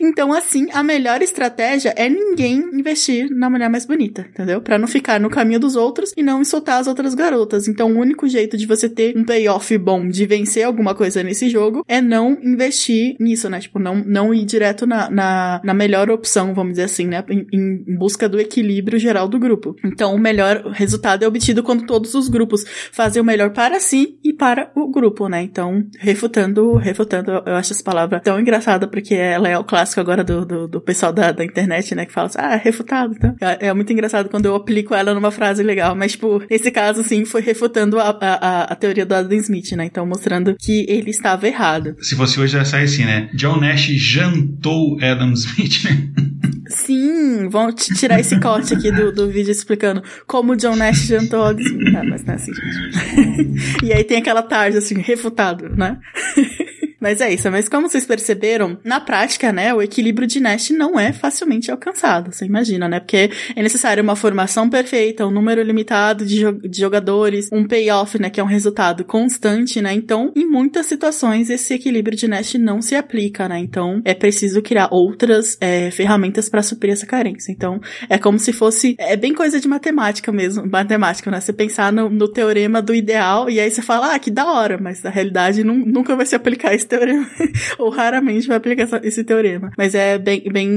Então, 0.00 0.32
assim, 0.32 0.68
a 0.72 0.82
melhor 0.82 1.22
estratégia 1.22 1.92
é 1.96 2.08
ninguém 2.08 2.58
investir 2.72 3.28
na 3.30 3.50
mulher 3.50 3.68
mais 3.68 3.86
bonita, 3.86 4.26
entendeu? 4.28 4.60
Pra 4.60 4.78
não 4.78 4.86
ficar 4.86 5.20
no 5.20 5.30
caminho 5.30 5.60
dos 5.60 5.76
outros 5.76 6.12
e 6.16 6.22
não 6.22 6.40
insultar 6.40 6.80
as 6.80 6.86
outras 6.86 7.14
garotas. 7.14 7.68
Então, 7.68 7.92
o 7.92 7.98
único 7.98 8.28
jeito 8.28 8.56
de 8.56 8.66
você 8.66 8.88
ter 8.88 9.16
um 9.16 9.24
payoff 9.24 9.76
bom, 9.78 10.06
de 10.08 10.26
vencer 10.26 10.64
alguma 10.64 10.94
coisa 10.94 11.22
nesse 11.22 11.48
jogo, 11.48 11.84
é 11.88 12.00
não 12.00 12.38
investir 12.42 13.16
nisso, 13.18 13.48
né? 13.48 13.60
Tipo, 13.60 13.78
não, 13.78 13.96
não 13.96 14.32
ir 14.32 14.44
direto 14.44 14.86
na, 14.86 15.10
na, 15.10 15.60
na 15.64 15.74
melhor 15.74 16.10
opção, 16.10 16.54
vamos 16.54 16.72
dizer 16.72 16.84
assim, 16.84 17.06
né? 17.06 17.24
Em, 17.28 17.46
em 17.52 17.96
busca 17.96 18.28
do 18.28 18.40
equilíbrio 18.40 18.98
geral 18.98 19.28
do 19.28 19.38
grupo. 19.38 19.74
Então, 19.84 20.14
o 20.14 20.18
melhor 20.18 20.70
resultado 20.72 21.24
é 21.24 21.28
obtido 21.28 21.62
quando 21.62 21.86
todos 21.86 22.14
os 22.14 22.28
grupos 22.28 22.64
fazem 22.92 23.20
o 23.20 23.24
melhor 23.24 23.50
para 23.50 23.80
si 23.80 24.18
e 24.24 24.32
para 24.32 24.70
o 24.74 24.90
grupo, 24.90 25.28
né? 25.28 25.42
Então, 25.42 25.84
refutando, 26.16 26.76
refutando, 26.76 27.30
eu 27.44 27.54
acho 27.54 27.72
essa 27.72 27.84
palavra 27.84 28.18
tão 28.20 28.40
engraçada 28.40 28.88
porque 28.88 29.14
ela 29.14 29.48
é 29.48 29.58
o 29.58 29.64
clássico 29.64 30.00
agora 30.00 30.24
do, 30.24 30.44
do, 30.44 30.66
do 30.66 30.80
pessoal 30.80 31.12
da, 31.12 31.30
da 31.30 31.44
internet, 31.44 31.94
né? 31.94 32.06
Que 32.06 32.12
fala 32.12 32.26
assim, 32.28 32.38
ah, 32.40 32.54
é 32.54 32.56
refutado, 32.56 33.14
então. 33.14 33.36
É, 33.40 33.68
é, 33.68 33.74
muito 33.74 33.92
engraçado 33.92 34.28
quando 34.30 34.46
eu 34.46 34.54
aplico 34.54 34.94
ela 34.94 35.14
numa 35.14 35.30
frase 35.30 35.62
legal, 35.62 35.94
mas, 35.94 36.12
tipo, 36.12 36.42
nesse 36.50 36.70
caso, 36.70 37.04
sim, 37.04 37.24
foi 37.24 37.42
refutando 37.42 37.98
a, 38.00 38.16
a, 38.20 38.62
a 38.64 38.74
teoria 38.74 39.04
do 39.04 39.14
Adam 39.14 39.38
Smith, 39.38 39.72
né? 39.72 39.84
Então, 39.84 40.06
mostrando 40.06 40.56
que 40.58 40.86
ele 40.88 41.10
estava 41.10 41.46
errado. 41.46 41.94
Se 42.00 42.16
fosse 42.16 42.40
hoje, 42.40 42.56
ia 42.56 42.64
sair 42.64 42.84
assim, 42.84 43.04
né? 43.04 43.28
John 43.34 43.60
Nash 43.60 43.86
jantou 43.96 44.96
Adam 45.02 45.32
Smith, 45.32 45.84
né? 45.84 46.08
Sim, 46.68 47.48
vão 47.48 47.72
tirar 47.72 48.20
esse 48.20 48.38
corte 48.40 48.74
aqui 48.74 48.90
do, 48.90 49.12
do 49.12 49.28
vídeo 49.28 49.50
explicando 49.50 50.02
como 50.26 50.56
John 50.56 50.76
Nash 50.76 51.06
jantou. 51.06 51.52
Não, 51.52 52.04
mas 52.04 52.24
não 52.24 52.32
é 52.32 52.36
assim, 52.36 52.52
gente. 52.52 53.84
e 53.84 53.92
aí 53.92 54.04
tem 54.04 54.18
aquela 54.18 54.42
tarde, 54.42 54.78
assim, 54.78 54.98
refutado, 55.00 55.68
né? 55.68 55.98
Mas 57.00 57.20
é 57.20 57.32
isso, 57.32 57.50
mas 57.50 57.68
como 57.68 57.88
vocês 57.88 58.06
perceberam, 58.06 58.78
na 58.82 59.00
prática, 59.00 59.52
né, 59.52 59.72
o 59.74 59.82
equilíbrio 59.82 60.26
de 60.26 60.40
Nash 60.40 60.70
não 60.70 60.98
é 60.98 61.12
facilmente 61.12 61.70
alcançado, 61.70 62.32
você 62.32 62.46
imagina, 62.46 62.88
né? 62.88 63.00
Porque 63.00 63.30
é 63.54 63.62
necessário 63.62 64.02
uma 64.02 64.16
formação 64.16 64.68
perfeita, 64.68 65.26
um 65.26 65.30
número 65.30 65.62
limitado 65.62 66.24
de, 66.24 66.40
jo 66.40 66.52
de 66.52 66.80
jogadores, 66.80 67.48
um 67.52 67.66
payoff, 67.66 68.20
né, 68.20 68.30
que 68.30 68.40
é 68.40 68.42
um 68.42 68.46
resultado 68.46 69.04
constante, 69.04 69.80
né? 69.82 69.92
Então, 69.92 70.32
em 70.34 70.46
muitas 70.46 70.86
situações, 70.86 71.50
esse 71.50 71.74
equilíbrio 71.74 72.16
de 72.16 72.26
Nash 72.26 72.54
não 72.54 72.80
se 72.80 72.94
aplica, 72.94 73.48
né? 73.48 73.58
Então, 73.58 74.00
é 74.04 74.14
preciso 74.14 74.62
criar 74.62 74.88
outras 74.90 75.58
é, 75.60 75.90
ferramentas 75.90 76.48
para 76.48 76.62
suprir 76.62 76.92
essa 76.92 77.06
carência. 77.06 77.52
Então, 77.52 77.80
é 78.08 78.16
como 78.16 78.38
se 78.38 78.52
fosse, 78.52 78.96
é 78.98 79.16
bem 79.16 79.34
coisa 79.34 79.60
de 79.60 79.68
matemática 79.68 80.32
mesmo, 80.32 80.66
matemática, 80.70 81.30
né? 81.30 81.40
Você 81.40 81.52
pensar 81.52 81.92
no, 81.92 82.08
no 82.08 82.28
teorema 82.28 82.80
do 82.80 82.94
ideal 82.94 83.50
e 83.50 83.60
aí 83.60 83.70
você 83.70 83.82
fala, 83.82 84.14
ah, 84.14 84.18
que 84.18 84.30
da 84.30 84.46
hora, 84.46 84.78
mas 84.80 85.02
na 85.02 85.10
realidade 85.10 85.62
nunca 85.62 86.16
vai 86.16 86.24
se 86.24 86.34
aplicar 86.34 86.74
esse 86.74 86.86
teorema. 86.86 86.95
Ou 87.78 87.90
raramente 87.90 88.46
vai 88.46 88.56
aplicar 88.56 88.88
esse 89.04 89.24
teorema. 89.24 89.70
Mas 89.76 89.94
é 89.94 90.18
bem, 90.18 90.42
bem 90.52 90.68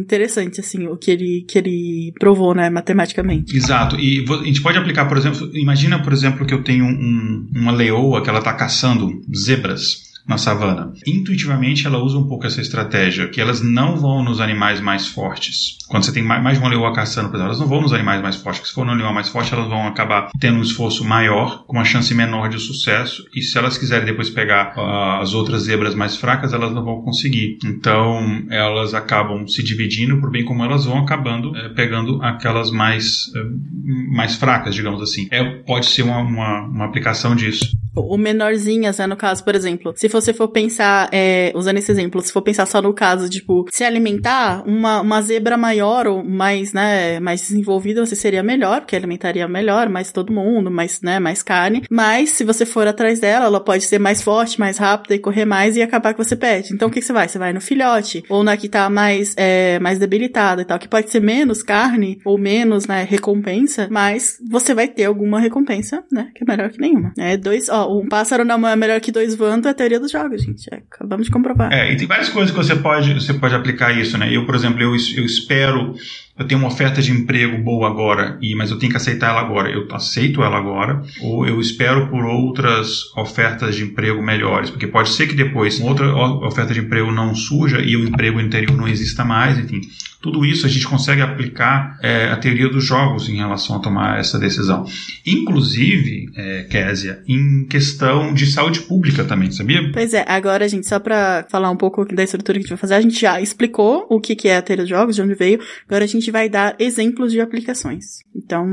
interessante, 0.00 0.60
assim, 0.60 0.86
o 0.86 0.96
que 0.96 1.10
ele, 1.10 1.44
que 1.48 1.58
ele 1.58 2.12
provou, 2.18 2.54
né, 2.54 2.70
matematicamente. 2.70 3.56
Exato. 3.56 3.96
E 3.98 4.24
a 4.28 4.44
gente 4.44 4.62
pode 4.62 4.78
aplicar, 4.78 5.06
por 5.06 5.16
exemplo, 5.16 5.50
imagina, 5.54 6.02
por 6.02 6.12
exemplo, 6.12 6.46
que 6.46 6.54
eu 6.54 6.62
tenho 6.62 6.84
um, 6.84 7.48
uma 7.54 7.72
leoa 7.72 8.22
que 8.22 8.28
ela 8.28 8.38
está 8.38 8.52
caçando 8.52 9.10
zebras 9.34 10.06
na 10.26 10.38
savana. 10.38 10.92
Intuitivamente, 11.06 11.86
ela 11.86 12.02
usa 12.02 12.18
um 12.18 12.26
pouco 12.26 12.46
essa 12.46 12.60
estratégia, 12.60 13.28
que 13.28 13.40
elas 13.40 13.60
não 13.60 13.96
vão 13.96 14.24
nos 14.24 14.40
animais 14.40 14.80
mais 14.80 15.06
fortes. 15.06 15.76
Quando 15.88 16.04
você 16.04 16.12
tem 16.12 16.22
mais 16.22 16.58
de 16.58 16.64
uma 16.64 16.70
leoa 16.70 16.92
caçando, 16.92 17.28
por 17.28 17.36
exemplo, 17.36 17.50
elas 17.50 17.60
não 17.60 17.68
vão 17.68 17.80
nos 17.80 17.92
animais 17.92 18.20
mais 18.20 18.36
fortes, 18.36 18.60
porque 18.60 18.68
se 18.68 18.74
for 18.74 18.84
no 18.84 18.92
animal 18.92 19.14
mais 19.14 19.28
forte, 19.28 19.54
elas 19.54 19.68
vão 19.68 19.86
acabar 19.86 20.30
tendo 20.40 20.58
um 20.58 20.62
esforço 20.62 21.04
maior, 21.04 21.64
com 21.64 21.74
uma 21.74 21.84
chance 21.84 22.12
menor 22.12 22.48
de 22.48 22.58
sucesso, 22.58 23.24
e 23.34 23.40
se 23.40 23.56
elas 23.56 23.78
quiserem 23.78 24.04
depois 24.04 24.28
pegar 24.28 24.74
uh, 24.76 25.22
as 25.22 25.32
outras 25.32 25.62
zebras 25.62 25.94
mais 25.94 26.16
fracas, 26.16 26.52
elas 26.52 26.72
não 26.72 26.84
vão 26.84 27.02
conseguir. 27.02 27.58
Então, 27.64 28.44
elas 28.50 28.94
acabam 28.94 29.46
se 29.46 29.62
dividindo, 29.62 30.20
por 30.20 30.30
bem 30.30 30.44
como 30.44 30.64
elas 30.64 30.84
vão 30.84 30.98
acabando 30.98 31.50
uh, 31.50 31.74
pegando 31.74 32.20
aquelas 32.22 32.70
mais, 32.72 33.28
uh, 33.28 34.14
mais 34.14 34.34
fracas, 34.34 34.74
digamos 34.74 35.00
assim. 35.00 35.28
É, 35.30 35.44
pode 35.44 35.86
ser 35.86 36.02
uma, 36.02 36.18
uma, 36.18 36.62
uma 36.62 36.84
aplicação 36.84 37.36
disso. 37.36 37.76
O 37.96 38.18
menorzinhas, 38.18 38.98
né, 38.98 39.06
no 39.06 39.16
caso, 39.16 39.42
por 39.42 39.54
exemplo, 39.54 39.94
se 39.96 40.06
você 40.08 40.34
for 40.34 40.48
pensar, 40.48 41.08
é, 41.12 41.50
usando 41.54 41.78
esse 41.78 41.90
exemplo, 41.90 42.20
se 42.20 42.32
for 42.32 42.42
pensar 42.42 42.66
só 42.66 42.82
no 42.82 42.92
caso, 42.92 43.28
tipo, 43.28 43.64
se 43.70 43.84
alimentar, 43.84 44.62
uma, 44.66 45.00
uma 45.00 45.22
zebra 45.22 45.56
maior 45.56 46.06
ou 46.06 46.22
mais, 46.22 46.72
né, 46.72 47.18
mais 47.20 47.40
desenvolvida, 47.40 48.04
você 48.04 48.14
seria 48.14 48.42
melhor, 48.42 48.80
porque 48.80 48.94
alimentaria 48.94 49.48
melhor, 49.48 49.88
mais 49.88 50.12
todo 50.12 50.32
mundo, 50.32 50.70
mais, 50.70 51.00
né, 51.00 51.18
mais 51.18 51.42
carne. 51.42 51.82
Mas, 51.90 52.30
se 52.30 52.44
você 52.44 52.66
for 52.66 52.86
atrás 52.86 53.20
dela, 53.20 53.46
ela 53.46 53.60
pode 53.60 53.84
ser 53.84 53.98
mais 53.98 54.22
forte, 54.22 54.60
mais 54.60 54.76
rápida 54.76 55.14
e 55.14 55.18
correr 55.18 55.44
mais 55.44 55.76
e 55.76 55.82
acabar 55.82 56.12
que 56.12 56.22
você 56.22 56.36
perde. 56.36 56.74
Então, 56.74 56.88
o 56.88 56.90
que, 56.90 57.00
que 57.00 57.06
você 57.06 57.12
vai? 57.12 57.28
Você 57.28 57.38
vai 57.38 57.52
no 57.52 57.60
filhote, 57.60 58.22
ou 58.28 58.44
na 58.44 58.56
que 58.56 58.68
tá 58.68 58.90
mais, 58.90 59.34
é, 59.36 59.78
mais 59.78 59.98
debilitada 59.98 60.62
e 60.62 60.64
tal, 60.64 60.78
que 60.78 60.88
pode 60.88 61.10
ser 61.10 61.20
menos 61.20 61.62
carne, 61.62 62.18
ou 62.24 62.36
menos, 62.36 62.86
né, 62.86 63.06
recompensa, 63.08 63.88
mas 63.90 64.38
você 64.50 64.74
vai 64.74 64.88
ter 64.88 65.04
alguma 65.04 65.40
recompensa, 65.40 66.04
né, 66.12 66.28
que 66.34 66.44
é 66.44 66.46
melhor 66.46 66.70
que 66.70 66.80
nenhuma. 66.80 67.12
É, 67.18 67.36
dois, 67.36 67.68
ó, 67.68 67.85
um 67.86 68.08
pássaro 68.08 68.44
na 68.44 68.58
mão 68.58 68.70
é 68.70 68.76
melhor 68.76 69.00
que 69.00 69.12
dois 69.12 69.34
voando 69.34 69.68
é 69.68 69.70
a 69.70 69.74
teoria 69.74 70.00
dos 70.00 70.10
jogos, 70.10 70.42
gente. 70.42 70.66
É, 70.72 70.76
acabamos 70.76 71.26
de 71.26 71.32
comprovar. 71.32 71.72
É, 71.72 71.92
e 71.92 71.96
tem 71.96 72.06
várias 72.06 72.28
coisas 72.28 72.50
que 72.50 72.56
você 72.56 72.76
pode, 72.76 73.14
você 73.14 73.34
pode 73.34 73.54
aplicar 73.54 73.96
isso, 73.96 74.16
né? 74.18 74.34
Eu, 74.34 74.44
por 74.46 74.54
exemplo, 74.54 74.80
eu, 74.80 74.90
eu 74.90 75.24
espero 75.24 75.94
eu 76.38 76.46
tenho 76.46 76.60
uma 76.60 76.68
oferta 76.68 77.00
de 77.00 77.10
emprego 77.10 77.62
boa 77.62 77.88
agora, 77.88 78.38
e 78.42 78.54
mas 78.54 78.70
eu 78.70 78.78
tenho 78.78 78.90
que 78.90 78.96
aceitar 78.98 79.30
ela 79.30 79.40
agora. 79.40 79.70
Eu 79.70 79.86
aceito 79.92 80.42
ela 80.42 80.58
agora, 80.58 81.02
ou 81.22 81.46
eu 81.46 81.58
espero 81.58 82.08
por 82.08 82.24
outras 82.26 83.10
ofertas 83.16 83.74
de 83.74 83.84
emprego 83.84 84.22
melhores, 84.22 84.68
porque 84.68 84.86
pode 84.86 85.08
ser 85.10 85.26
que 85.26 85.34
depois 85.34 85.80
outra 85.80 86.14
oferta 86.46 86.74
de 86.74 86.80
emprego 86.80 87.10
não 87.10 87.34
surja 87.34 87.80
e 87.80 87.96
o 87.96 88.04
emprego 88.04 88.38
anterior 88.38 88.76
não 88.76 88.86
exista 88.86 89.24
mais, 89.24 89.58
enfim. 89.58 89.80
Tudo 90.26 90.44
isso 90.44 90.66
a 90.66 90.68
gente 90.68 90.86
consegue 90.88 91.22
aplicar 91.22 91.96
é, 92.02 92.30
a 92.30 92.36
teoria 92.36 92.68
dos 92.68 92.84
jogos 92.84 93.28
em 93.28 93.36
relação 93.36 93.76
a 93.76 93.78
tomar 93.78 94.18
essa 94.18 94.40
decisão. 94.40 94.84
Inclusive, 95.24 96.26
é, 96.34 96.64
Késia, 96.64 97.22
em 97.28 97.64
questão 97.66 98.34
de 98.34 98.44
saúde 98.46 98.80
pública 98.80 99.24
também, 99.24 99.52
sabia? 99.52 99.88
Pois 99.92 100.12
é, 100.12 100.24
agora, 100.26 100.68
gente, 100.68 100.88
só 100.88 100.98
para 100.98 101.46
falar 101.48 101.70
um 101.70 101.76
pouco 101.76 102.04
da 102.12 102.24
estrutura 102.24 102.58
que 102.58 102.60
a 102.60 102.62
gente 102.62 102.70
vai 102.70 102.78
fazer, 102.78 102.94
a 102.94 103.00
gente 103.00 103.20
já 103.20 103.40
explicou 103.40 104.04
o 104.10 104.20
que, 104.20 104.48
é 104.48 104.56
a 104.56 104.62
teoria 104.62 104.82
dos 104.82 104.90
jogos, 104.90 105.14
de 105.14 105.22
onde 105.22 105.34
veio, 105.34 105.60
agora 105.88 106.04
a 106.04 106.08
gente 106.08 106.28
vai 106.30 106.48
dar 106.48 106.74
exemplos 106.80 107.30
de 107.30 107.40
aplicações. 107.40 108.24
Então, 108.34 108.66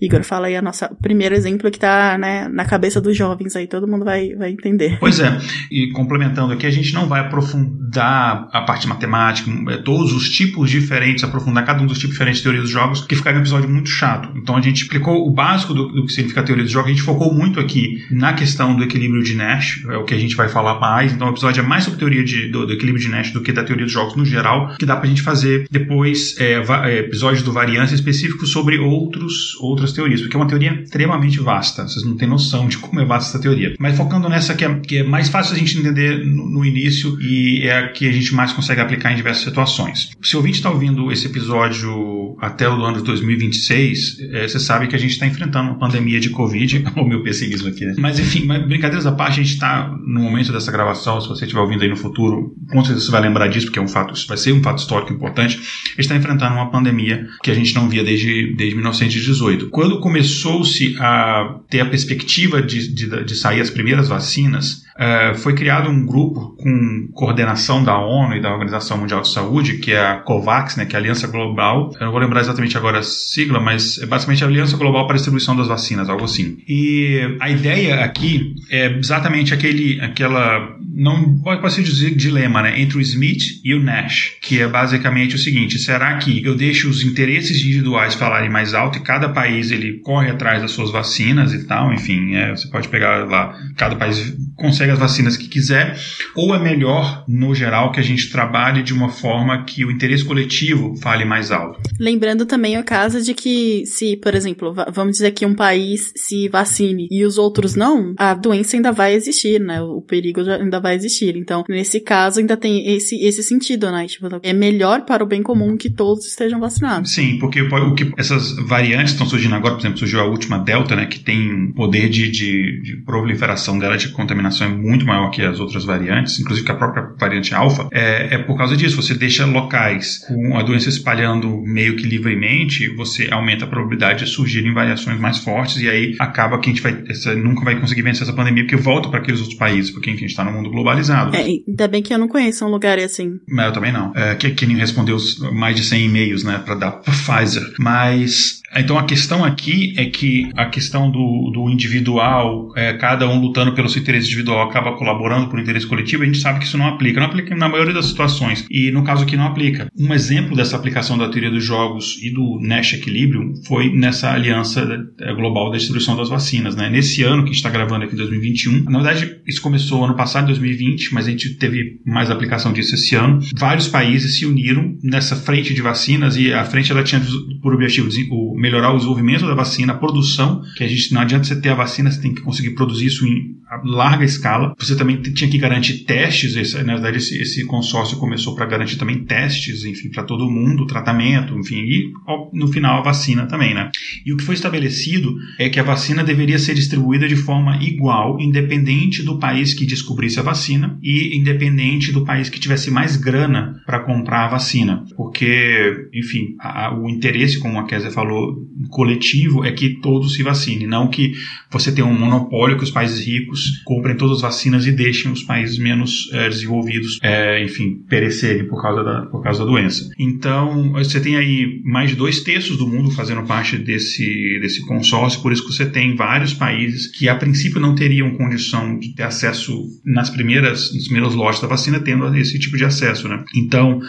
Igor, 0.00 0.22
fala 0.22 0.46
aí 0.46 0.56
a 0.56 0.62
nossa 0.62 0.88
primeiro 1.02 1.34
exemplo 1.34 1.70
que 1.70 1.78
tá 1.78 2.16
né, 2.18 2.48
na 2.48 2.64
cabeça 2.64 3.00
dos 3.00 3.16
jovens 3.16 3.54
aí, 3.54 3.66
todo 3.66 3.86
mundo 3.86 4.04
vai, 4.04 4.34
vai 4.34 4.50
entender. 4.50 4.96
Pois 4.98 5.20
é, 5.20 5.38
e 5.70 5.90
complementando 5.92 6.54
aqui, 6.54 6.66
a 6.66 6.70
gente 6.70 6.94
não 6.94 7.06
vai 7.06 7.20
aprofundar 7.20 8.48
a 8.52 8.62
parte 8.62 8.88
matemática, 8.88 9.50
é, 9.68 9.76
todos 9.78 10.12
os 10.12 10.30
tipos 10.30 10.70
de 10.70 10.80
diferentes, 10.86 11.24
aprofundar 11.24 11.64
cada 11.64 11.82
um 11.82 11.86
dos 11.86 11.98
tipos 11.98 12.14
diferentes 12.14 12.38
de 12.38 12.44
teoria 12.44 12.62
dos 12.62 12.70
jogos, 12.70 13.00
que 13.02 13.16
ficaria 13.16 13.38
um 13.38 13.42
episódio 13.42 13.68
muito 13.68 13.88
chato. 13.88 14.30
Então 14.36 14.56
a 14.56 14.60
gente 14.60 14.82
explicou 14.82 15.26
o 15.26 15.30
básico 15.30 15.74
do, 15.74 15.88
do 15.88 16.06
que 16.06 16.12
significa 16.12 16.42
teoria 16.42 16.64
dos 16.64 16.72
jogos, 16.72 16.90
a 16.90 16.94
gente 16.94 17.02
focou 17.02 17.34
muito 17.34 17.60
aqui 17.60 18.04
na 18.10 18.32
questão 18.32 18.74
do 18.76 18.82
equilíbrio 18.82 19.22
de 19.22 19.34
Nash, 19.34 19.84
é 19.88 19.96
o 19.96 20.04
que 20.04 20.14
a 20.14 20.18
gente 20.18 20.36
vai 20.36 20.48
falar 20.48 20.78
mais. 20.80 21.12
Então 21.12 21.28
o 21.28 21.30
episódio 21.30 21.62
é 21.62 21.66
mais 21.66 21.84
sobre 21.84 21.98
teoria 21.98 22.24
de, 22.24 22.48
do, 22.48 22.66
do, 22.66 22.72
equilíbrio 22.72 23.02
de 23.02 23.10
Nash 23.10 23.32
do 23.32 23.42
que 23.42 23.52
da 23.52 23.64
teoria 23.64 23.84
dos 23.84 23.92
jogos 23.92 24.14
no 24.16 24.24
geral, 24.24 24.76
que 24.78 24.86
dá 24.86 24.96
pra 24.96 25.08
gente 25.08 25.22
fazer 25.22 25.66
depois 25.70 26.36
é, 26.38 26.54
é, 26.54 26.98
episódios 26.98 27.42
do 27.42 27.52
variância 27.52 27.94
específicos 27.94 28.50
sobre 28.50 28.78
outros, 28.78 29.56
outras 29.60 29.92
teorias, 29.92 30.20
porque 30.20 30.36
é 30.36 30.38
uma 30.38 30.46
teoria 30.46 30.82
extremamente 30.82 31.40
vasta. 31.40 31.82
Vocês 31.82 32.04
não 32.04 32.16
têm 32.16 32.28
noção 32.28 32.68
de 32.68 32.78
como 32.78 33.00
é 33.00 33.04
vasta 33.04 33.30
essa 33.30 33.40
teoria. 33.40 33.74
Mas 33.78 33.96
focando 33.96 34.28
nessa 34.28 34.54
que 34.54 34.64
é, 34.64 34.74
que 34.80 34.98
é 34.98 35.02
mais 35.02 35.28
fácil 35.28 35.54
a 35.54 35.58
gente 35.58 35.78
entender 35.78 36.24
no, 36.24 36.48
no 36.48 36.64
início 36.64 37.20
e 37.20 37.62
é 37.62 37.78
a 37.78 37.88
que 37.88 38.08
a 38.08 38.12
gente 38.12 38.34
mais 38.34 38.52
consegue 38.52 38.80
aplicar 38.80 39.12
em 39.12 39.16
diversas 39.16 39.44
situações. 39.44 40.10
Se 40.22 40.36
o 40.36 40.38
ouvinte 40.38 40.58
está 40.66 40.70
ouvindo 40.70 41.12
esse 41.12 41.26
episódio 41.26 42.36
até 42.40 42.68
o 42.68 42.72
ano 42.84 42.98
de 42.98 43.04
2026, 43.04 44.18
é, 44.32 44.48
você 44.48 44.58
sabe 44.58 44.88
que 44.88 44.96
a 44.96 44.98
gente 44.98 45.12
está 45.12 45.26
enfrentando 45.26 45.70
uma 45.70 45.78
pandemia 45.78 46.18
de 46.18 46.30
Covid. 46.30 46.84
o 46.96 47.04
meu 47.04 47.22
pessimismo 47.22 47.68
aqui, 47.68 47.84
né? 47.84 47.94
Mas 47.98 48.18
enfim, 48.18 48.46
brincadeiras 48.46 49.06
à 49.06 49.12
parte, 49.12 49.40
a 49.40 49.42
gente 49.42 49.54
está 49.54 49.88
no 50.04 50.20
momento 50.20 50.52
dessa 50.52 50.72
gravação, 50.72 51.20
se 51.20 51.28
você 51.28 51.44
estiver 51.44 51.60
ouvindo 51.60 51.82
aí 51.82 51.88
no 51.88 51.96
futuro, 51.96 52.54
com 52.70 52.84
certeza 52.84 53.06
você 53.06 53.12
vai 53.12 53.20
lembrar 53.20 53.46
disso, 53.46 53.66
porque 53.66 53.78
é 53.78 53.82
um 53.82 53.88
fato, 53.88 54.14
vai 54.26 54.36
ser 54.36 54.52
um 54.52 54.62
fato 54.62 54.78
histórico 54.78 55.12
importante. 55.12 55.56
A 55.56 55.60
gente 55.60 56.00
está 56.00 56.16
enfrentando 56.16 56.54
uma 56.54 56.70
pandemia 56.70 57.26
que 57.42 57.50
a 57.50 57.54
gente 57.54 57.74
não 57.74 57.88
via 57.88 58.02
desde, 58.02 58.54
desde 58.56 58.74
1918. 58.74 59.70
Quando 59.70 60.00
começou-se 60.00 60.96
a 60.98 61.60
ter 61.70 61.80
a 61.80 61.86
perspectiva 61.86 62.60
de, 62.60 62.92
de, 62.92 63.24
de 63.24 63.36
sair 63.36 63.60
as 63.60 63.70
primeiras 63.70 64.08
vacinas, 64.08 64.85
uh, 64.96 65.34
foi 65.38 65.54
criado 65.54 65.88
um 65.88 66.04
grupo 66.04 66.56
com 66.56 67.08
coordenação 67.12 67.82
da 67.84 67.98
ONU 67.98 68.36
e 68.36 68.40
da 68.40 68.52
Organização 68.52 68.98
Mundial 68.98 69.20
de 69.22 69.28
Saúde, 69.28 69.78
que 69.78 69.92
é 69.92 70.04
a 70.04 70.16
COVAX, 70.16 70.76
né, 70.76 70.86
que 70.86 70.94
é 70.94 70.98
a 70.98 71.00
Aliança 71.00 71.26
Global. 71.26 71.90
Eu 71.98 72.06
não 72.06 72.12
vou 72.12 72.20
lembrar 72.20 72.40
exatamente 72.40 72.76
agora 72.76 72.98
a 72.98 73.02
sigla, 73.02 73.60
mas 73.60 73.98
é 73.98 74.06
basicamente 74.06 74.44
a 74.44 74.46
Aliança 74.46 74.76
Global 74.76 75.06
para 75.06 75.14
a 75.14 75.16
Distribuição 75.16 75.56
das 75.56 75.68
Vacinas, 75.68 76.08
algo 76.08 76.24
assim. 76.24 76.58
E 76.68 77.36
a 77.40 77.50
ideia 77.50 78.04
aqui 78.04 78.54
é 78.70 78.98
exatamente 78.98 79.52
aquele, 79.52 80.00
aquela, 80.00 80.76
não 80.94 81.38
pode 81.38 81.72
ser 81.72 81.82
dizer 81.82 82.14
dilema, 82.14 82.62
né, 82.62 82.80
entre 82.80 82.98
o 82.98 83.00
Smith 83.00 83.42
e 83.64 83.74
o 83.74 83.82
Nash, 83.82 84.32
que 84.40 84.60
é 84.60 84.68
basicamente 84.68 85.34
o 85.34 85.38
seguinte: 85.38 85.78
será 85.78 86.16
que 86.16 86.44
eu 86.44 86.54
deixo 86.54 86.88
os 86.88 87.02
interesses 87.02 87.60
individuais 87.62 88.14
falarem 88.14 88.50
mais 88.50 88.74
alto 88.74 88.98
e 88.98 89.02
cada 89.02 89.28
país 89.28 89.70
ele 89.70 90.00
corre 90.00 90.30
atrás 90.30 90.62
das 90.62 90.70
suas 90.70 90.90
vacinas 90.90 91.52
e 91.52 91.66
tal, 91.66 91.92
enfim, 91.92 92.34
é, 92.34 92.50
você 92.50 92.68
pode 92.68 92.88
pegar 92.88 93.26
lá, 93.26 93.54
cada 93.76 93.96
país 93.96 94.34
consegue 94.56 94.85
as 94.90 94.98
vacinas 94.98 95.36
que 95.36 95.48
quiser, 95.48 95.98
ou 96.34 96.54
é 96.54 96.58
melhor, 96.58 97.24
no 97.28 97.54
geral, 97.54 97.92
que 97.92 98.00
a 98.00 98.02
gente 98.02 98.30
trabalhe 98.30 98.82
de 98.82 98.92
uma 98.92 99.08
forma 99.08 99.64
que 99.64 99.84
o 99.84 99.90
interesse 99.90 100.24
coletivo 100.24 100.96
fale 100.96 101.24
mais 101.24 101.50
alto. 101.50 101.80
Lembrando 101.98 102.46
também 102.46 102.78
o 102.78 102.84
caso 102.84 103.22
de 103.22 103.34
que, 103.34 103.84
se, 103.86 104.16
por 104.16 104.34
exemplo, 104.34 104.74
vamos 104.92 105.12
dizer 105.12 105.32
que 105.32 105.46
um 105.46 105.54
país 105.54 106.12
se 106.16 106.48
vacine 106.48 107.08
e 107.10 107.24
os 107.24 107.38
outros 107.38 107.74
não, 107.74 108.14
a 108.18 108.34
doença 108.34 108.76
ainda 108.76 108.92
vai 108.92 109.14
existir, 109.14 109.60
né? 109.60 109.80
O 109.80 110.00
perigo 110.00 110.40
ainda 110.40 110.80
vai 110.80 110.94
existir. 110.94 111.36
Então, 111.36 111.64
nesse 111.68 112.00
caso, 112.00 112.40
ainda 112.40 112.56
tem 112.56 112.94
esse, 112.94 113.16
esse 113.24 113.42
sentido, 113.42 113.90
né? 113.90 114.06
Tipo, 114.06 114.28
é 114.42 114.52
melhor 114.52 115.04
para 115.04 115.22
o 115.22 115.26
bem 115.26 115.42
comum 115.42 115.76
que 115.76 115.90
todos 115.90 116.26
estejam 116.26 116.60
vacinados. 116.60 117.12
Sim, 117.12 117.38
porque 117.38 117.62
o 117.62 117.94
que 117.94 118.12
essas 118.16 118.56
variantes 118.66 119.12
estão 119.12 119.26
surgindo 119.26 119.54
agora, 119.54 119.74
por 119.74 119.80
exemplo, 119.80 119.98
surgiu 119.98 120.20
a 120.20 120.24
última 120.24 120.58
Delta, 120.58 120.96
né? 120.96 121.06
Que 121.06 121.20
tem 121.20 121.72
poder 121.72 122.08
de, 122.08 122.30
de, 122.30 122.80
de 122.82 122.96
proliferação 123.04 123.78
dela 123.78 123.96
de 123.96 124.08
contaminação 124.08 124.75
muito 124.76 125.06
maior 125.06 125.30
que 125.30 125.42
as 125.42 125.60
outras 125.60 125.84
variantes, 125.84 126.38
inclusive 126.38 126.66
que 126.66 126.72
a 126.72 126.76
própria 126.76 127.10
variante 127.18 127.54
alfa, 127.54 127.88
é, 127.92 128.34
é 128.34 128.38
por 128.38 128.56
causa 128.56 128.76
disso. 128.76 128.96
Você 128.96 129.14
deixa 129.14 129.44
locais 129.44 130.18
com 130.26 130.56
a 130.56 130.62
doença 130.62 130.88
espalhando 130.88 131.62
meio 131.62 131.96
que 131.96 132.06
livremente, 132.06 132.88
você 132.94 133.28
aumenta 133.30 133.64
a 133.64 133.68
probabilidade 133.68 134.24
de 134.24 134.30
surgirem 134.30 134.72
variações 134.72 135.18
mais 135.18 135.38
fortes 135.38 135.80
e 135.80 135.88
aí 135.88 136.16
acaba 136.18 136.58
que 136.58 136.70
a 136.70 136.72
gente 136.72 136.82
vai, 136.82 137.04
essa, 137.08 137.34
nunca 137.34 137.64
vai 137.64 137.78
conseguir 137.78 138.02
vencer 138.02 138.22
essa 138.22 138.32
pandemia 138.32 138.64
porque 138.64 138.76
volta 138.76 139.08
para 139.08 139.20
aqueles 139.20 139.40
outros 139.40 139.58
países, 139.58 139.90
porque 139.90 140.10
enfim, 140.10 140.24
a 140.24 140.28
gente 140.28 140.30
está 140.30 140.44
no 140.44 140.52
mundo 140.52 140.70
globalizado. 140.70 141.34
É, 141.36 141.40
ainda 141.40 141.88
bem 141.88 142.02
que 142.02 142.12
eu 142.12 142.18
não 142.18 142.28
conheço 142.28 142.64
um 142.64 142.68
lugar 142.68 142.98
assim. 142.98 143.38
Mas 143.48 143.66
eu 143.66 143.72
também 143.72 143.92
não. 143.92 144.12
É, 144.14 144.34
que, 144.34 144.66
nem 144.66 144.76
respondeu 144.76 145.16
mais 145.52 145.76
de 145.76 145.84
100 145.84 146.06
e-mails, 146.06 146.44
né, 146.44 146.60
para 146.64 146.74
dar 146.74 146.92
pra 146.92 147.12
Pfizer. 147.12 147.74
Mas 147.78 148.60
então 148.74 148.98
a 148.98 149.04
questão 149.04 149.44
aqui 149.44 149.94
é 149.96 150.06
que 150.06 150.50
a 150.56 150.66
questão 150.66 151.10
do, 151.10 151.50
do 151.52 151.70
individual, 151.70 152.72
é, 152.76 152.92
cada 152.94 153.28
um 153.28 153.40
lutando 153.40 153.72
pelo 153.72 153.88
seu 153.88 154.02
interesse 154.02 154.26
individual 154.26 154.65
acaba 154.66 154.96
colaborando 154.96 155.48
por 155.48 155.58
interesse 155.58 155.86
coletivo, 155.86 156.22
a 156.22 156.26
gente 156.26 156.38
sabe 156.38 156.58
que 156.58 156.66
isso 156.66 156.78
não 156.78 156.86
aplica. 156.86 157.20
Não 157.20 157.26
aplica 157.26 157.54
na 157.54 157.68
maioria 157.68 157.94
das 157.94 158.06
situações. 158.06 158.66
E 158.70 158.90
no 158.90 159.04
caso 159.04 159.24
aqui 159.24 159.36
não 159.36 159.46
aplica. 159.46 159.88
Um 159.96 160.12
exemplo 160.12 160.56
dessa 160.56 160.76
aplicação 160.76 161.16
da 161.16 161.28
teoria 161.28 161.50
dos 161.50 161.64
jogos 161.64 162.18
e 162.22 162.30
do 162.30 162.58
Nash 162.60 162.94
Equilibrium 162.94 163.54
foi 163.66 163.92
nessa 163.94 164.32
aliança 164.32 164.86
é, 165.20 165.34
global 165.34 165.70
da 165.70 165.76
distribuição 165.76 166.16
das 166.16 166.28
vacinas. 166.28 166.76
Né? 166.76 166.88
Nesse 166.90 167.22
ano 167.22 167.42
que 167.42 167.50
a 167.50 167.52
gente 167.52 167.56
está 167.56 167.70
gravando 167.70 168.04
aqui, 168.04 168.16
2021, 168.16 168.84
na 168.84 169.02
verdade 169.02 169.40
isso 169.46 169.60
começou 169.60 170.04
ano 170.04 170.14
passado, 170.14 170.46
2020, 170.46 171.12
mas 171.14 171.26
a 171.26 171.30
gente 171.30 171.54
teve 171.54 172.00
mais 172.04 172.30
aplicação 172.30 172.72
disso 172.72 172.94
esse 172.94 173.14
ano. 173.14 173.40
Vários 173.56 173.88
países 173.88 174.38
se 174.38 174.46
uniram 174.46 174.96
nessa 175.02 175.36
frente 175.36 175.74
de 175.74 175.82
vacinas 175.82 176.36
e 176.36 176.52
a 176.52 176.64
frente 176.64 176.90
ela 176.90 177.02
tinha 177.02 177.22
por 177.62 177.74
objetivo 177.74 178.08
o 178.30 178.56
melhorar 178.56 178.92
o 178.92 178.96
desenvolvimento 178.96 179.46
da 179.46 179.54
vacina, 179.54 179.92
a 179.92 179.96
produção, 179.96 180.62
que 180.76 180.84
a 180.84 180.88
gente 180.88 181.12
não 181.12 181.20
adianta 181.20 181.44
você 181.44 181.60
ter 181.60 181.70
a 181.70 181.74
vacina, 181.74 182.10
você 182.10 182.20
tem 182.20 182.34
que 182.34 182.42
conseguir 182.42 182.70
produzir 182.70 183.06
isso 183.06 183.26
em 183.26 183.56
larga 183.84 184.24
escala. 184.24 184.55
Você 184.78 184.96
também 184.96 185.20
tinha 185.20 185.50
que 185.50 185.58
garantir 185.58 186.04
testes, 186.04 186.56
esse, 186.56 186.82
na 186.82 186.94
verdade 186.94 187.18
esse, 187.18 187.40
esse 187.40 187.64
consórcio 187.64 188.18
começou 188.18 188.54
para 188.54 188.66
garantir 188.66 188.96
também 188.96 189.24
testes, 189.24 189.84
enfim, 189.84 190.10
para 190.10 190.22
todo 190.22 190.50
mundo, 190.50 190.86
tratamento, 190.86 191.56
enfim, 191.58 191.76
e 191.76 192.12
no 192.52 192.68
final 192.68 192.98
a 192.98 193.02
vacina 193.02 193.46
também, 193.46 193.74
né? 193.74 193.90
E 194.24 194.32
o 194.32 194.36
que 194.36 194.44
foi 194.44 194.54
estabelecido 194.54 195.36
é 195.58 195.68
que 195.68 195.80
a 195.80 195.82
vacina 195.82 196.24
deveria 196.24 196.58
ser 196.58 196.74
distribuída 196.74 197.28
de 197.28 197.36
forma 197.36 197.78
igual, 197.82 198.40
independente 198.40 199.22
do 199.22 199.38
país 199.38 199.74
que 199.74 199.86
descobrisse 199.86 200.38
a 200.38 200.42
vacina 200.42 200.98
e 201.02 201.36
independente 201.36 202.12
do 202.12 202.24
país 202.24 202.48
que 202.48 202.60
tivesse 202.60 202.90
mais 202.90 203.16
grana 203.16 203.80
para 203.84 204.00
comprar 204.00 204.44
a 204.44 204.48
vacina, 204.48 205.04
porque, 205.16 206.08
enfim, 206.12 206.54
a, 206.60 206.94
o 206.96 207.08
interesse, 207.08 207.58
como 207.58 207.78
a 207.78 207.86
Kézia 207.86 208.10
falou, 208.10 208.56
coletivo 208.90 209.64
é 209.64 209.72
que 209.72 210.00
todos 210.00 210.34
se 210.34 210.42
vacinem, 210.42 210.86
não 210.86 211.08
que 211.08 211.32
você 211.70 211.92
tenha 211.92 212.06
um 212.06 212.18
monopólio 212.18 212.76
que 212.76 212.84
os 212.84 212.90
países 212.90 213.24
ricos 213.26 213.82
comprem 213.84 214.16
todas 214.16 214.35
as 214.36 214.42
vacinas 214.42 214.86
e 214.86 214.92
deixem 214.92 215.30
os 215.30 215.42
países 215.42 215.78
menos 215.78 216.30
é, 216.32 216.48
desenvolvidos, 216.48 217.18
é, 217.22 217.62
enfim, 217.62 218.02
perecerem 218.08 218.66
por 218.66 218.80
causa, 218.80 219.02
da, 219.02 219.22
por 219.26 219.42
causa 219.42 219.60
da 219.60 219.70
doença. 219.70 220.10
Então, 220.18 220.92
você 220.92 221.20
tem 221.20 221.36
aí 221.36 221.80
mais 221.84 222.10
de 222.10 222.16
dois 222.16 222.40
terços 222.40 222.76
do 222.76 222.86
mundo 222.86 223.10
fazendo 223.10 223.42
parte 223.42 223.76
desse, 223.76 224.58
desse 224.60 224.84
consórcio, 224.86 225.40
por 225.42 225.52
isso 225.52 225.66
que 225.66 225.72
você 225.72 225.86
tem 225.86 226.14
vários 226.14 226.52
países 226.52 227.06
que 227.06 227.28
a 227.28 227.34
princípio 227.34 227.80
não 227.80 227.94
teriam 227.94 228.30
condição 228.36 228.98
de 228.98 229.14
ter 229.14 229.24
acesso 229.24 229.86
nas 230.04 230.30
primeiras, 230.30 230.92
nos 230.94 231.04
primeiros 231.04 231.34
lotes 231.34 231.60
da 231.60 231.68
vacina, 231.68 232.00
tendo 232.00 232.34
esse 232.36 232.58
tipo 232.58 232.76
de 232.76 232.84
acesso, 232.84 233.28
né? 233.28 233.44
Então, 233.54 234.00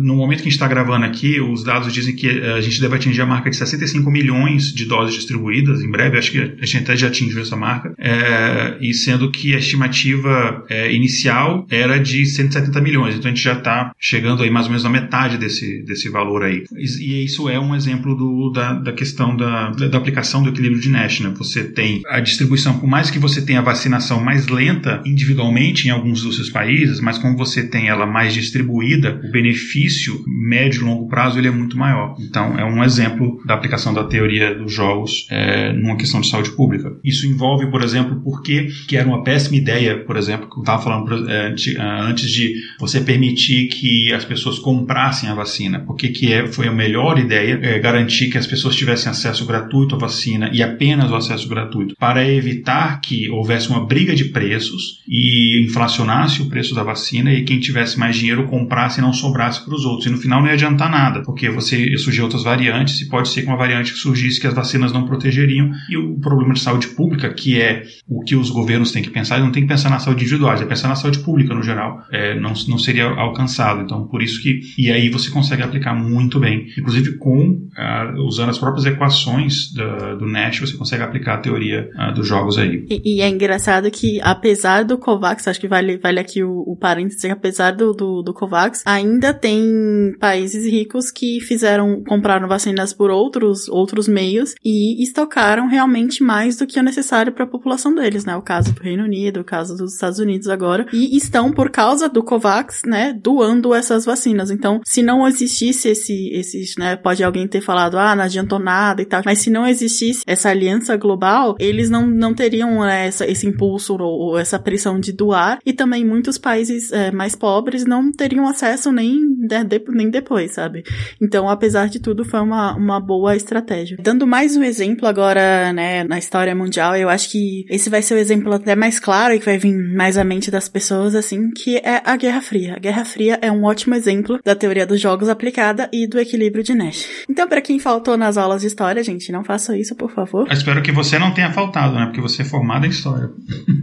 no 0.00 0.16
momento 0.16 0.38
que 0.38 0.48
a 0.48 0.50
gente 0.50 0.52
está 0.52 0.68
gravando 0.68 1.04
aqui, 1.04 1.40
os 1.40 1.64
dados 1.64 1.92
dizem 1.92 2.14
que 2.14 2.28
eh, 2.28 2.52
a 2.52 2.60
gente 2.60 2.80
deve 2.80 2.96
atingir 2.96 3.20
a 3.22 3.26
marca 3.26 3.50
de 3.50 3.56
65 3.56 4.10
milhões 4.10 4.72
de 4.72 4.84
doses 4.84 5.14
distribuídas 5.14 5.82
em 5.82 5.90
breve, 5.90 6.18
acho 6.18 6.32
que 6.32 6.38
a 6.38 6.66
gente 6.66 6.78
até 6.78 6.96
já 6.96 7.08
atingiu 7.08 7.40
essa 7.40 7.56
marca, 7.56 7.94
é, 7.98 8.78
e 8.80 8.92
sendo 8.92 9.30
que 9.30 9.54
a 9.54 9.59
estimativa 9.60 10.64
é, 10.68 10.92
inicial 10.92 11.66
era 11.70 11.98
de 11.98 12.26
170 12.26 12.80
milhões, 12.80 13.14
então 13.14 13.30
a 13.30 13.34
gente 13.34 13.42
já 13.42 13.52
está 13.52 13.92
chegando 13.98 14.42
aí 14.42 14.50
mais 14.50 14.66
ou 14.66 14.70
menos 14.70 14.84
na 14.84 14.90
metade 14.90 15.38
desse, 15.38 15.82
desse 15.82 16.08
valor 16.08 16.42
aí. 16.42 16.64
E, 16.76 16.84
e 16.84 17.24
isso 17.24 17.48
é 17.48 17.58
um 17.58 17.74
exemplo 17.74 18.14
do, 18.14 18.50
da, 18.50 18.72
da 18.72 18.92
questão 18.92 19.36
da, 19.36 19.70
da 19.70 19.98
aplicação 19.98 20.42
do 20.42 20.50
equilíbrio 20.50 20.80
de 20.80 20.88
Nash, 20.88 21.20
né? 21.20 21.32
Você 21.36 21.64
tem 21.64 22.02
a 22.08 22.20
distribuição, 22.20 22.78
por 22.78 22.88
mais 22.88 23.10
que 23.10 23.18
você 23.18 23.42
tenha 23.42 23.60
a 23.60 23.62
vacinação 23.62 24.22
mais 24.22 24.48
lenta 24.48 25.02
individualmente 25.04 25.86
em 25.86 25.90
alguns 25.90 26.22
dos 26.22 26.36
seus 26.36 26.50
países, 26.50 27.00
mas 27.00 27.18
como 27.18 27.36
você 27.36 27.62
tem 27.62 27.88
ela 27.88 28.06
mais 28.06 28.34
distribuída, 28.34 29.20
o 29.24 29.30
benefício 29.30 30.22
médio 30.26 30.82
e 30.82 30.84
longo 30.84 31.08
prazo 31.08 31.38
ele 31.38 31.48
é 31.48 31.50
muito 31.50 31.76
maior. 31.76 32.16
Então 32.18 32.58
é 32.58 32.64
um 32.64 32.82
exemplo 32.82 33.40
da 33.46 33.54
aplicação 33.54 33.92
da 33.92 34.04
teoria 34.04 34.54
dos 34.54 34.72
jogos 34.72 35.26
é, 35.30 35.72
numa 35.72 35.96
questão 35.96 36.20
de 36.20 36.28
saúde 36.28 36.50
pública. 36.50 36.92
Isso 37.04 37.26
envolve, 37.26 37.70
por 37.70 37.82
exemplo, 37.82 38.20
por 38.20 38.42
que 38.42 38.70
era 38.92 39.06
uma 39.06 39.22
péssima 39.22 39.49
ideia, 39.56 39.98
por 39.98 40.16
exemplo, 40.16 40.48
que 40.48 40.56
eu 40.56 40.60
estava 40.60 40.82
falando 40.82 41.28
é, 41.28 41.54
antes 41.78 42.30
de 42.30 42.54
você 42.78 43.00
permitir 43.00 43.68
que 43.68 44.12
as 44.12 44.24
pessoas 44.24 44.58
comprassem 44.58 45.28
a 45.28 45.34
vacina. 45.34 45.80
Por 45.80 45.96
que, 45.96 46.32
é, 46.32 46.46
foi 46.46 46.68
a 46.68 46.72
melhor 46.72 47.18
ideia 47.18 47.58
é, 47.62 47.78
garantir 47.78 48.30
que 48.30 48.38
as 48.38 48.46
pessoas 48.46 48.76
tivessem 48.76 49.10
acesso 49.10 49.44
gratuito 49.46 49.94
à 49.94 49.98
vacina 49.98 50.50
e 50.52 50.62
apenas 50.62 51.10
o 51.10 51.16
acesso 51.16 51.48
gratuito, 51.48 51.94
para 51.98 52.28
evitar 52.28 53.00
que 53.00 53.28
houvesse 53.30 53.68
uma 53.68 53.86
briga 53.86 54.14
de 54.14 54.26
preços 54.26 55.00
e 55.08 55.64
inflacionasse 55.64 56.42
o 56.42 56.48
preço 56.48 56.74
da 56.74 56.82
vacina 56.82 57.32
e 57.32 57.44
quem 57.44 57.58
tivesse 57.58 57.98
mais 57.98 58.16
dinheiro 58.16 58.46
comprasse 58.46 59.00
e 59.00 59.02
não 59.02 59.12
sobrasse 59.12 59.64
para 59.64 59.74
os 59.74 59.84
outros. 59.84 60.06
E 60.06 60.10
no 60.10 60.18
final 60.18 60.40
não 60.40 60.48
ia 60.48 60.54
adiantar 60.54 60.90
nada, 60.90 61.22
porque 61.22 61.48
você 61.50 61.96
surgir 61.98 62.22
outras 62.22 62.42
variantes 62.42 63.00
e 63.00 63.08
pode 63.08 63.28
ser 63.28 63.42
que 63.42 63.48
uma 63.48 63.56
variante 63.56 63.92
que 63.92 63.98
surgisse 63.98 64.40
que 64.40 64.46
as 64.46 64.54
vacinas 64.54 64.92
não 64.92 65.06
protegeriam 65.06 65.70
e 65.88 65.96
o 65.96 66.18
problema 66.18 66.54
de 66.54 66.60
saúde 66.60 66.88
pública, 66.88 67.32
que 67.32 67.60
é 67.60 67.84
o 68.08 68.22
que 68.22 68.36
os 68.36 68.50
governos 68.50 68.92
têm 68.92 69.02
que 69.02 69.10
pensar, 69.10 69.39
não 69.40 69.52
tem 69.52 69.62
que 69.62 69.68
pensar 69.68 69.90
na 69.90 69.98
saúde 69.98 70.22
individual, 70.22 70.54
é 70.54 70.64
pensar 70.64 70.88
na 70.88 70.94
saúde 70.94 71.18
pública 71.20 71.54
no 71.54 71.62
geral. 71.62 72.02
É, 72.12 72.38
não, 72.38 72.52
não 72.68 72.78
seria 72.78 73.06
alcançado. 73.06 73.82
Então, 73.82 74.06
por 74.06 74.22
isso 74.22 74.42
que. 74.42 74.60
E 74.78 74.90
aí 74.90 75.08
você 75.08 75.30
consegue 75.30 75.62
aplicar 75.62 75.94
muito 75.94 76.38
bem. 76.38 76.66
Inclusive, 76.76 77.16
com 77.16 77.50
uh, 77.50 78.26
usando 78.26 78.50
as 78.50 78.58
próprias 78.58 78.86
equações 78.86 79.72
do, 79.72 80.18
do 80.18 80.26
NET, 80.26 80.60
você 80.60 80.76
consegue 80.76 81.02
aplicar 81.02 81.34
a 81.34 81.38
teoria 81.38 81.90
uh, 81.94 82.14
dos 82.14 82.26
jogos 82.26 82.58
aí. 82.58 82.86
E, 82.88 83.16
e, 83.16 83.20
é 83.20 83.28
engraçado 83.28 83.90
que, 83.90 84.20
apesar 84.22 84.84
do 84.84 84.98
COVAX, 84.98 85.48
acho 85.48 85.60
que 85.60 85.68
vale, 85.68 85.98
vale 85.98 86.20
aqui 86.20 86.42
o, 86.42 86.64
o 86.66 86.76
parênteses, 86.76 87.24
apesar 87.30 87.72
do, 87.72 87.92
do, 87.92 88.22
do 88.22 88.32
COVAX, 88.32 88.82
ainda 88.86 89.32
tem 89.32 90.14
países 90.18 90.64
ricos 90.70 91.10
que 91.10 91.40
fizeram, 91.40 92.02
compraram 92.04 92.48
vacinas 92.48 92.92
por 92.92 93.10
outros, 93.10 93.68
outros 93.68 94.08
meios 94.08 94.54
e 94.64 95.02
estocaram 95.02 95.68
realmente 95.68 96.22
mais 96.22 96.56
do 96.56 96.66
que 96.66 96.78
o 96.78 96.82
necessário 96.82 97.32
para 97.32 97.44
a 97.44 97.48
população 97.48 97.94
deles, 97.94 98.24
né? 98.24 98.36
O 98.36 98.42
caso 98.42 98.72
do 98.72 98.82
Reino 98.82 99.04
Unido, 99.04 99.29
o 99.38 99.44
caso 99.44 99.76
dos 99.76 99.94
Estados 99.94 100.18
Unidos 100.18 100.48
agora. 100.48 100.86
E 100.92 101.16
estão, 101.16 101.52
por 101.52 101.70
causa 101.70 102.08
do 102.08 102.22
COVAX, 102.22 102.82
né, 102.84 103.12
doando 103.12 103.74
essas 103.74 104.04
vacinas. 104.04 104.50
Então, 104.50 104.80
se 104.84 105.02
não 105.02 105.26
existisse 105.26 105.88
esse, 105.88 106.30
esses, 106.32 106.74
né, 106.76 106.96
pode 106.96 107.22
alguém 107.22 107.46
ter 107.46 107.60
falado, 107.60 107.98
ah, 107.98 108.14
não 108.16 108.24
adiantou 108.24 108.58
nada 108.58 109.02
e 109.02 109.04
tal, 109.04 109.22
mas 109.24 109.38
se 109.38 109.50
não 109.50 109.66
existisse 109.66 110.22
essa 110.26 110.50
aliança 110.50 110.96
global, 110.96 111.56
eles 111.58 111.90
não, 111.90 112.06
não 112.06 112.34
teriam 112.34 112.80
né, 112.80 113.06
essa, 113.06 113.26
esse 113.26 113.46
impulso 113.46 113.94
ou, 113.94 114.30
ou, 114.30 114.38
essa 114.38 114.58
pressão 114.58 114.98
de 114.98 115.12
doar 115.12 115.58
e 115.64 115.72
também 115.72 116.04
muitos 116.04 116.38
países 116.38 116.92
é, 116.92 117.10
mais 117.10 117.34
pobres 117.34 117.84
não 117.84 118.10
teriam 118.10 118.46
acesso 118.48 118.92
nem, 118.92 119.18
né, 119.38 119.64
de, 119.64 119.82
nem 119.88 120.10
depois, 120.10 120.52
sabe? 120.52 120.82
Então, 121.20 121.48
apesar 121.48 121.88
de 121.88 122.00
tudo, 122.00 122.24
foi 122.24 122.40
uma, 122.40 122.74
uma 122.76 123.00
boa 123.00 123.36
estratégia. 123.36 123.98
Dando 124.00 124.26
mais 124.26 124.56
um 124.56 124.62
exemplo 124.62 125.06
agora, 125.06 125.72
né, 125.72 126.04
na 126.04 126.18
história 126.18 126.54
mundial, 126.54 126.96
eu 126.96 127.08
acho 127.08 127.30
que 127.30 127.64
esse 127.68 127.90
vai 127.90 128.02
ser 128.02 128.14
o 128.14 128.18
exemplo 128.18 128.52
até 128.52 128.74
mais 128.74 128.98
claro 128.98 129.19
e 129.34 129.38
que 129.38 129.44
vai 129.44 129.58
vir 129.58 129.74
mais 129.74 130.16
à 130.16 130.24
mente 130.24 130.50
das 130.50 130.68
pessoas, 130.68 131.14
assim, 131.14 131.50
que 131.50 131.76
é 131.76 132.02
a 132.04 132.16
Guerra 132.16 132.40
Fria. 132.40 132.76
A 132.76 132.78
Guerra 132.78 133.04
Fria 133.04 133.38
é 133.42 133.52
um 133.52 133.64
ótimo 133.64 133.94
exemplo 133.94 134.40
da 134.44 134.54
teoria 134.54 134.86
dos 134.86 135.00
jogos 135.00 135.28
aplicada 135.28 135.88
e 135.92 136.06
do 136.06 136.18
equilíbrio 136.18 136.64
de 136.64 136.74
Nash. 136.74 137.06
Então, 137.28 137.46
para 137.46 137.60
quem 137.60 137.78
faltou 137.78 138.16
nas 138.16 138.38
aulas 138.38 138.62
de 138.62 138.68
história, 138.68 139.02
gente, 139.02 139.30
não 139.30 139.44
faça 139.44 139.76
isso, 139.76 139.94
por 139.94 140.10
favor. 140.10 140.46
Eu 140.46 140.52
espero 140.54 140.82
que 140.82 140.90
você 140.90 141.18
não 141.18 141.34
tenha 141.34 141.52
faltado, 141.52 141.94
né? 141.94 142.06
Porque 142.06 142.20
você 142.20 142.42
é 142.42 142.44
formada 142.44 142.86
em 142.86 142.90
história. 142.90 143.30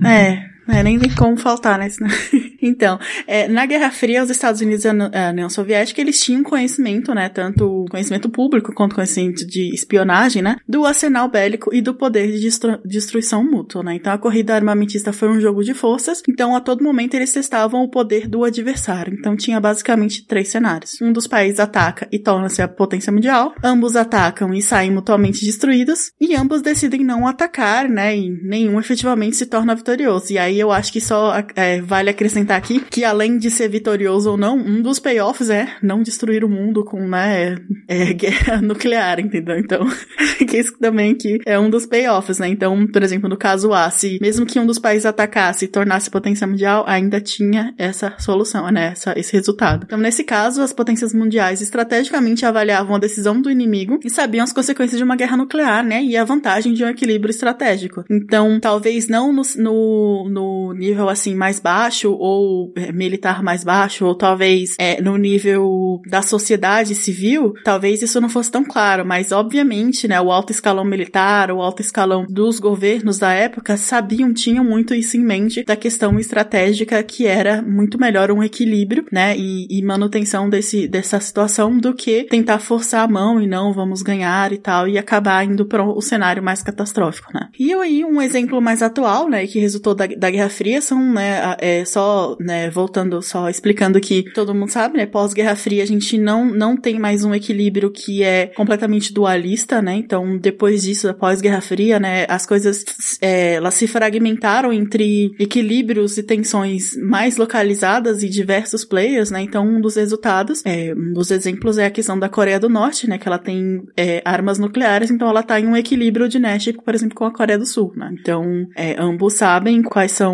É. 0.05 0.47
É, 0.67 0.83
nem 0.83 0.99
tem 0.99 1.13
como 1.15 1.37
faltar, 1.37 1.79
né? 1.79 1.87
então, 2.61 2.99
é, 3.25 3.47
na 3.47 3.65
Guerra 3.65 3.89
Fria, 3.89 4.23
os 4.23 4.29
Estados 4.29 4.61
Unidos 4.61 4.83
e 4.83 4.89
a 4.89 5.29
União 5.31 5.49
Soviética, 5.49 6.01
eles 6.01 6.21
tinham 6.21 6.43
conhecimento, 6.43 7.13
né? 7.13 7.29
Tanto 7.29 7.85
conhecimento 7.89 8.29
público 8.29 8.73
quanto 8.73 8.95
conhecimento 8.95 9.45
de 9.45 9.73
espionagem, 9.73 10.41
né? 10.41 10.57
Do 10.67 10.85
arsenal 10.85 11.29
bélico 11.29 11.73
e 11.73 11.81
do 11.81 11.93
poder 11.93 12.31
de 12.31 12.41
destru 12.41 12.79
destruição 12.85 13.43
mútua, 13.43 13.83
né? 13.83 13.95
Então, 13.95 14.11
a 14.11 14.17
corrida 14.17 14.55
armamentista 14.55 15.13
foi 15.13 15.29
um 15.29 15.39
jogo 15.39 15.63
de 15.63 15.73
forças. 15.73 16.21
Então, 16.27 16.55
a 16.55 16.61
todo 16.61 16.83
momento, 16.83 17.13
eles 17.13 17.31
testavam 17.31 17.83
o 17.83 17.89
poder 17.89 18.27
do 18.27 18.43
adversário. 18.43 19.15
Então, 19.17 19.35
tinha 19.35 19.59
basicamente 19.59 20.25
três 20.25 20.49
cenários. 20.49 21.01
Um 21.01 21.13
dos 21.13 21.27
países 21.27 21.59
ataca 21.59 22.07
e 22.11 22.19
torna-se 22.19 22.61
a 22.61 22.67
potência 22.67 23.11
mundial. 23.11 23.53
Ambos 23.63 23.95
atacam 23.95 24.53
e 24.53 24.61
saem 24.61 24.91
mutuamente 24.91 25.45
destruídos. 25.45 26.11
E 26.19 26.35
ambos 26.35 26.61
decidem 26.61 27.03
não 27.03 27.27
atacar, 27.27 27.87
né? 27.87 28.17
E 28.17 28.29
nenhum 28.29 28.79
efetivamente 28.79 29.37
se 29.37 29.45
torna 29.45 29.75
vitorioso. 29.75 30.33
E 30.33 30.37
aí, 30.37 30.56
eu 30.59 30.71
acho 30.71 30.91
que 30.91 31.01
só 31.01 31.33
é, 31.55 31.81
vale 31.81 32.09
acrescentar 32.09 32.57
aqui 32.57 32.79
que 32.79 33.03
além 33.03 33.37
de 33.37 33.49
ser 33.49 33.69
vitorioso 33.69 34.31
ou 34.31 34.37
não, 34.37 34.57
um 34.57 34.81
dos 34.81 34.99
payoffs 34.99 35.49
é 35.49 35.67
não 35.81 36.01
destruir 36.01 36.43
o 36.43 36.49
mundo 36.49 36.83
com, 36.83 37.07
né, 37.07 37.55
é, 37.87 38.13
guerra 38.13 38.61
nuclear, 38.61 39.19
entendeu? 39.19 39.57
Então, 39.57 39.87
que 40.47 40.57
isso 40.57 40.77
também 40.79 41.15
que 41.15 41.39
é 41.45 41.59
um 41.59 41.69
dos 41.69 41.85
payoffs, 41.85 42.39
né? 42.39 42.47
Então, 42.47 42.87
por 42.87 43.03
exemplo, 43.03 43.29
no 43.29 43.37
caso 43.37 43.73
A, 43.73 43.89
se 43.89 44.17
mesmo 44.21 44.45
que 44.45 44.59
um 44.59 44.65
dos 44.65 44.79
países 44.79 45.05
atacasse 45.05 45.65
e 45.65 45.67
tornasse 45.67 46.09
potência 46.09 46.47
mundial, 46.47 46.83
ainda 46.87 47.19
tinha 47.19 47.73
essa 47.77 48.13
solução, 48.19 48.69
né? 48.71 48.91
Essa, 48.91 49.17
esse 49.17 49.33
resultado. 49.33 49.83
Então, 49.85 49.97
nesse 49.97 50.23
caso, 50.23 50.61
as 50.61 50.73
potências 50.73 51.13
mundiais 51.13 51.61
estrategicamente 51.61 52.45
avaliavam 52.45 52.95
a 52.95 52.99
decisão 52.99 53.41
do 53.41 53.49
inimigo 53.49 53.99
e 54.03 54.09
sabiam 54.09 54.43
as 54.43 54.53
consequências 54.53 54.97
de 54.97 55.03
uma 55.03 55.15
guerra 55.15 55.37
nuclear, 55.37 55.83
né? 55.83 56.03
E 56.03 56.15
a 56.15 56.23
vantagem 56.23 56.73
de 56.73 56.83
um 56.83 56.89
equilíbrio 56.89 57.31
estratégico. 57.31 58.03
Então, 58.09 58.59
talvez 58.59 59.07
não 59.07 59.33
no, 59.33 59.43
no, 59.57 60.29
no 60.47 60.73
nível 60.73 61.09
assim 61.09 61.35
mais 61.35 61.59
baixo 61.59 62.11
ou 62.11 62.71
é, 62.75 62.91
militar 62.91 63.43
mais 63.43 63.63
baixo 63.63 64.05
ou 64.05 64.15
talvez 64.15 64.75
é, 64.79 65.01
no 65.01 65.17
nível 65.17 66.01
da 66.07 66.21
sociedade 66.21 66.95
civil, 66.95 67.53
talvez 67.63 68.01
isso 68.01 68.21
não 68.21 68.29
fosse 68.29 68.51
tão 68.51 68.63
claro, 68.63 69.05
mas 69.05 69.31
obviamente, 69.31 70.07
né, 70.07 70.19
o 70.19 70.31
alto 70.31 70.51
escalão 70.51 70.85
militar, 70.85 71.51
o 71.51 71.61
alto 71.61 71.81
escalão 71.81 72.25
dos 72.27 72.59
governos 72.59 73.17
da 73.17 73.33
época 73.33 73.77
sabiam, 73.77 74.33
tinham 74.33 74.63
muito 74.63 74.93
isso 74.93 75.17
em 75.17 75.23
mente 75.23 75.63
da 75.63 75.75
questão 75.75 76.19
estratégica 76.19 77.01
que 77.03 77.25
era 77.25 77.61
muito 77.61 77.99
melhor 77.99 78.31
um 78.31 78.43
equilíbrio, 78.43 79.05
né, 79.11 79.35
e, 79.37 79.67
e 79.69 79.81
manutenção 79.83 80.49
desse, 80.49 80.87
dessa 80.87 81.19
situação 81.19 81.77
do 81.77 81.93
que 81.93 82.23
tentar 82.23 82.59
forçar 82.59 83.03
a 83.03 83.07
mão 83.07 83.41
e 83.41 83.47
não 83.47 83.73
vamos 83.73 84.01
ganhar 84.01 84.51
e 84.51 84.57
tal 84.57 84.87
e 84.87 84.97
acabar 84.97 85.45
indo 85.45 85.65
para 85.65 85.83
o 85.83 86.01
cenário 86.01 86.43
mais 86.43 86.61
catastrófico, 86.61 87.31
né. 87.33 87.49
E 87.59 87.73
aí 87.73 88.03
um 88.03 88.21
exemplo 88.21 88.61
mais 88.61 88.81
atual, 88.81 89.29
né, 89.29 89.45
que 89.47 89.59
resultou 89.59 89.95
da, 89.95 90.07
da 90.07 90.29
Guerra 90.37 90.49
Fria 90.49 90.81
são, 90.81 91.13
né, 91.13 91.55
é, 91.57 91.83
só, 91.83 92.37
né, 92.39 92.69
voltando, 92.69 93.23
só 93.23 93.49
explicando 93.49 93.99
que 93.99 94.21
todo 94.33 94.53
mundo 94.53 94.69
sabe, 94.69 94.95
né, 94.95 95.07
pós-Guerra 95.07 95.55
Fria 95.55 95.81
a 95.81 95.85
gente 95.85 96.15
não, 96.15 96.45
não 96.45 96.77
tem 96.77 96.99
mais 96.99 97.23
um 97.23 97.33
equilíbrio 97.33 97.89
que 97.89 98.21
é 98.21 98.45
completamente 98.55 99.11
dualista, 99.11 99.81
né, 99.81 99.95
então 99.95 100.37
depois 100.37 100.83
disso, 100.83 101.09
após 101.09 101.41
Guerra 101.41 101.59
Fria, 101.59 101.99
né, 101.99 102.27
as 102.29 102.45
coisas, 102.45 102.85
é, 103.19 103.55
elas 103.55 103.73
se 103.73 103.87
fragmentaram 103.87 104.71
entre 104.71 105.31
equilíbrios 105.39 106.19
e 106.19 106.23
tensões 106.23 106.95
mais 106.97 107.37
localizadas 107.37 108.21
e 108.21 108.29
diversos 108.29 108.85
players, 108.85 109.31
né, 109.31 109.41
então 109.41 109.67
um 109.67 109.81
dos 109.81 109.95
resultados, 109.95 110.61
é, 110.65 110.93
um 110.95 111.13
dos 111.13 111.31
exemplos 111.31 111.79
é 111.79 111.87
a 111.87 111.91
questão 111.91 112.19
da 112.19 112.29
Coreia 112.29 112.59
do 112.59 112.69
Norte, 112.69 113.09
né, 113.09 113.17
que 113.17 113.27
ela 113.27 113.39
tem 113.39 113.81
é, 113.97 114.21
armas 114.23 114.59
nucleares, 114.59 115.09
então 115.09 115.27
ela 115.27 115.41
tá 115.41 115.59
em 115.59 115.65
um 115.65 115.75
equilíbrio 115.75 116.29
de 116.29 116.37
Nash, 116.37 116.73
por 116.85 116.93
exemplo, 116.93 117.15
com 117.15 117.25
a 117.25 117.33
Coreia 117.33 117.57
do 117.57 117.65
Sul, 117.65 117.91
né, 117.95 118.13
então 118.13 118.67
é, 118.75 118.95
ambos 119.01 119.33
sabem 119.33 119.81
quais 119.81 120.11
são 120.11 120.26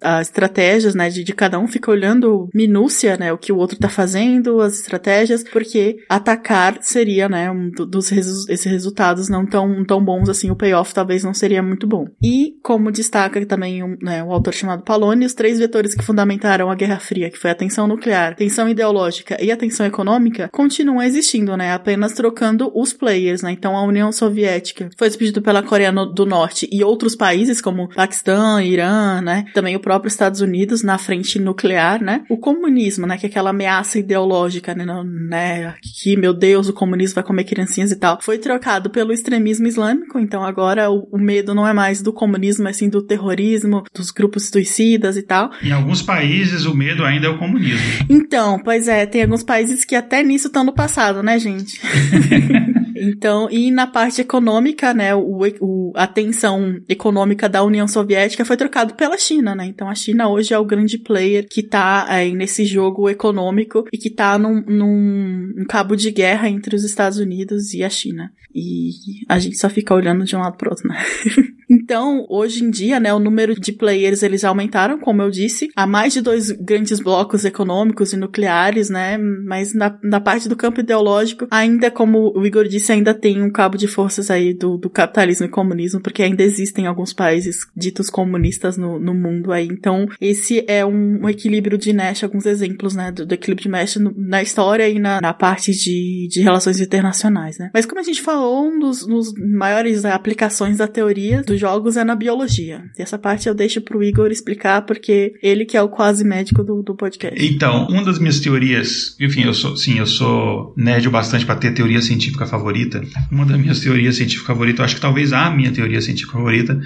as 0.00 0.28
estratégias, 0.28 0.94
né, 0.94 1.08
de, 1.08 1.24
de 1.24 1.32
cada 1.32 1.58
um 1.58 1.66
fica 1.66 1.90
olhando 1.90 2.48
minúcia, 2.54 3.16
né, 3.16 3.32
o 3.32 3.38
que 3.38 3.52
o 3.52 3.56
outro 3.56 3.78
tá 3.78 3.88
fazendo, 3.88 4.60
as 4.60 4.80
estratégias, 4.80 5.42
porque 5.44 5.96
atacar 6.08 6.78
seria, 6.80 7.28
né, 7.28 7.50
um 7.50 7.70
dos 7.70 8.08
resu 8.08 8.44
esses 8.48 8.70
resultados 8.70 9.28
não 9.28 9.46
tão, 9.46 9.84
tão 9.84 10.02
bons 10.02 10.28
assim, 10.28 10.50
o 10.50 10.56
payoff 10.56 10.94
talvez 10.94 11.24
não 11.24 11.34
seria 11.34 11.62
muito 11.62 11.86
bom. 11.86 12.06
E, 12.22 12.54
como 12.62 12.90
destaca 12.90 13.44
também 13.46 13.82
um, 13.82 13.96
né, 14.02 14.22
um 14.22 14.32
autor 14.32 14.54
chamado 14.54 14.82
Paloni, 14.82 15.26
os 15.26 15.34
três 15.34 15.58
vetores 15.58 15.94
que 15.94 16.04
fundamentaram 16.04 16.70
a 16.70 16.74
Guerra 16.74 16.98
Fria, 16.98 17.30
que 17.30 17.38
foi 17.38 17.50
a 17.50 17.54
tensão 17.54 17.86
nuclear, 17.86 18.36
tensão 18.36 18.68
ideológica 18.68 19.36
e 19.42 19.50
a 19.50 19.56
tensão 19.56 19.86
econômica, 19.86 20.48
continuam 20.52 21.02
existindo, 21.02 21.56
né, 21.56 21.72
apenas 21.72 22.12
trocando 22.12 22.70
os 22.74 22.92
players, 22.92 23.42
né, 23.42 23.52
então 23.52 23.76
a 23.76 23.84
União 23.84 24.12
Soviética 24.12 24.90
foi 24.96 25.08
despedida 25.08 25.40
pela 25.40 25.62
Coreia 25.62 25.92
do 25.92 26.26
Norte 26.26 26.68
e 26.70 26.82
outros 26.84 27.14
países 27.14 27.60
como 27.60 27.88
Paquistão, 27.88 28.60
Irã, 28.60 29.20
né, 29.20 29.39
também 29.54 29.76
o 29.76 29.80
próprio 29.80 30.08
Estados 30.08 30.40
Unidos 30.40 30.82
na 30.82 30.98
frente 30.98 31.38
nuclear, 31.38 32.02
né? 32.02 32.22
O 32.28 32.36
comunismo, 32.36 33.06
né? 33.06 33.16
Que 33.16 33.26
é 33.26 33.28
aquela 33.28 33.50
ameaça 33.50 33.98
ideológica, 33.98 34.74
né? 34.74 34.84
né 35.04 35.74
que, 35.82 36.16
meu 36.16 36.32
Deus, 36.32 36.68
o 36.68 36.72
comunismo 36.72 37.16
vai 37.16 37.24
comer 37.24 37.44
criancinhas 37.44 37.90
e 37.90 37.96
tal. 37.96 38.18
Foi 38.20 38.38
trocado 38.38 38.90
pelo 38.90 39.12
extremismo 39.12 39.66
islâmico, 39.66 40.18
então 40.18 40.42
agora 40.42 40.90
o, 40.90 41.08
o 41.12 41.18
medo 41.18 41.54
não 41.54 41.66
é 41.66 41.72
mais 41.72 42.02
do 42.02 42.12
comunismo, 42.12 42.64
mas 42.64 42.76
sim 42.76 42.88
do 42.88 43.02
terrorismo, 43.02 43.82
dos 43.94 44.10
grupos 44.10 44.48
suicidas 44.48 45.16
e 45.16 45.22
tal. 45.22 45.50
Em 45.62 45.72
alguns 45.72 46.02
países 46.02 46.64
o 46.66 46.74
medo 46.74 47.04
ainda 47.04 47.26
é 47.26 47.30
o 47.30 47.38
comunismo. 47.38 48.06
Então, 48.08 48.58
pois 48.62 48.88
é, 48.88 49.06
tem 49.06 49.22
alguns 49.22 49.42
países 49.42 49.84
que 49.84 49.94
até 49.94 50.22
nisso 50.22 50.48
estão 50.48 50.64
no 50.64 50.72
passado, 50.72 51.22
né, 51.22 51.38
gente? 51.38 51.80
Então, 53.00 53.48
e 53.50 53.70
na 53.70 53.86
parte 53.86 54.20
econômica, 54.20 54.92
né, 54.92 55.14
o, 55.14 55.40
o, 55.60 55.92
a 55.94 56.06
tensão 56.06 56.78
econômica 56.86 57.48
da 57.48 57.62
União 57.64 57.88
Soviética 57.88 58.44
foi 58.44 58.56
trocado 58.56 58.94
pela 58.94 59.16
China, 59.16 59.54
né? 59.54 59.64
Então 59.64 59.88
a 59.88 59.94
China 59.94 60.28
hoje 60.28 60.52
é 60.52 60.58
o 60.58 60.64
grande 60.64 60.98
player 60.98 61.48
que 61.48 61.62
tá 61.62 62.04
aí 62.06 62.34
nesse 62.34 62.64
jogo 62.66 63.08
econômico 63.08 63.84
e 63.90 63.96
que 63.96 64.10
tá 64.10 64.38
num, 64.38 64.62
num, 64.66 65.52
num 65.56 65.64
cabo 65.64 65.96
de 65.96 66.10
guerra 66.10 66.48
entre 66.48 66.76
os 66.76 66.84
Estados 66.84 67.18
Unidos 67.18 67.72
e 67.72 67.82
a 67.82 67.88
China. 67.88 68.30
E 68.54 68.90
a 69.28 69.38
gente 69.38 69.56
só 69.56 69.70
fica 69.70 69.94
olhando 69.94 70.24
de 70.24 70.36
um 70.36 70.40
lado 70.40 70.56
pro 70.56 70.70
outro, 70.70 70.86
né? 70.88 70.96
Então, 71.70 72.26
hoje 72.28 72.64
em 72.64 72.70
dia, 72.70 72.98
né, 72.98 73.14
o 73.14 73.20
número 73.20 73.54
de 73.54 73.72
players 73.72 74.24
eles 74.24 74.42
aumentaram, 74.42 74.98
como 74.98 75.22
eu 75.22 75.30
disse, 75.30 75.68
há 75.76 75.86
mais 75.86 76.12
de 76.12 76.20
dois 76.20 76.50
grandes 76.50 76.98
blocos 76.98 77.44
econômicos 77.44 78.12
e 78.12 78.16
nucleares, 78.16 78.90
né? 78.90 79.16
Mas 79.16 79.72
na, 79.72 79.96
na 80.02 80.20
parte 80.20 80.48
do 80.48 80.56
campo 80.56 80.80
ideológico, 80.80 81.46
ainda 81.48 81.88
como 81.88 82.32
o 82.36 82.44
Igor 82.44 82.66
disse, 82.66 82.90
ainda 82.90 83.14
tem 83.14 83.40
um 83.40 83.50
cabo 83.52 83.78
de 83.78 83.86
forças 83.86 84.32
aí 84.32 84.52
do, 84.52 84.76
do 84.76 84.90
capitalismo 84.90 85.46
e 85.46 85.48
comunismo, 85.48 86.00
porque 86.00 86.24
ainda 86.24 86.42
existem 86.42 86.86
alguns 86.86 87.12
países 87.12 87.58
ditos 87.76 88.10
comunistas 88.10 88.76
no, 88.76 88.98
no 88.98 89.14
mundo 89.14 89.52
aí. 89.52 89.68
Então, 89.70 90.08
esse 90.20 90.64
é 90.66 90.84
um, 90.84 91.20
um 91.22 91.28
equilíbrio 91.28 91.78
de 91.78 91.92
Nash, 91.92 92.24
alguns 92.24 92.46
exemplos, 92.46 92.96
né, 92.96 93.12
do, 93.12 93.24
do 93.24 93.34
equilíbrio 93.34 93.64
de 93.64 93.70
Nash 93.70 93.96
no, 93.96 94.12
na 94.16 94.42
história 94.42 94.88
e 94.88 94.98
na, 94.98 95.20
na 95.20 95.32
parte 95.32 95.70
de, 95.70 96.26
de 96.28 96.40
relações 96.40 96.80
internacionais, 96.80 97.58
né? 97.58 97.70
Mas 97.72 97.86
como 97.86 98.00
a 98.00 98.04
gente 98.04 98.20
falou, 98.20 98.66
um 98.66 98.80
dos, 98.80 99.06
dos 99.06 99.32
maiores 99.34 100.04
aplicações 100.04 100.78
da 100.78 100.88
teoria 100.88 101.42
do 101.42 101.59
jogos 101.60 101.96
é 101.96 102.02
na 102.02 102.16
biologia. 102.16 102.82
E 102.98 103.02
essa 103.02 103.18
parte 103.18 103.48
eu 103.48 103.54
deixo 103.54 103.82
pro 103.82 104.02
Igor 104.02 104.30
explicar, 104.30 104.82
porque 104.82 105.34
ele 105.42 105.66
que 105.66 105.76
é 105.76 105.82
o 105.82 105.88
quase 105.88 106.24
médico 106.24 106.64
do, 106.64 106.82
do 106.82 106.94
podcast. 106.94 107.44
Então, 107.44 107.86
uma 107.88 108.02
das 108.02 108.18
minhas 108.18 108.40
teorias, 108.40 109.14
enfim, 109.20 109.44
eu 109.44 109.52
sou, 109.52 109.76
sim, 109.76 109.98
eu 109.98 110.06
sou 110.06 110.72
nerd 110.76 111.08
bastante 111.10 111.44
para 111.44 111.56
ter 111.56 111.72
teoria 111.74 112.00
científica 112.00 112.46
favorita. 112.46 113.02
Uma 113.30 113.44
das 113.44 113.58
minhas 113.58 113.80
teorias 113.80 114.16
científicas 114.16 114.46
favoritas, 114.46 114.84
acho 114.86 114.94
que 114.94 115.00
talvez 115.00 115.32
a 115.32 115.50
minha 115.50 115.70
teoria 115.70 116.00
científica 116.00 116.32
favorita, 116.38 116.80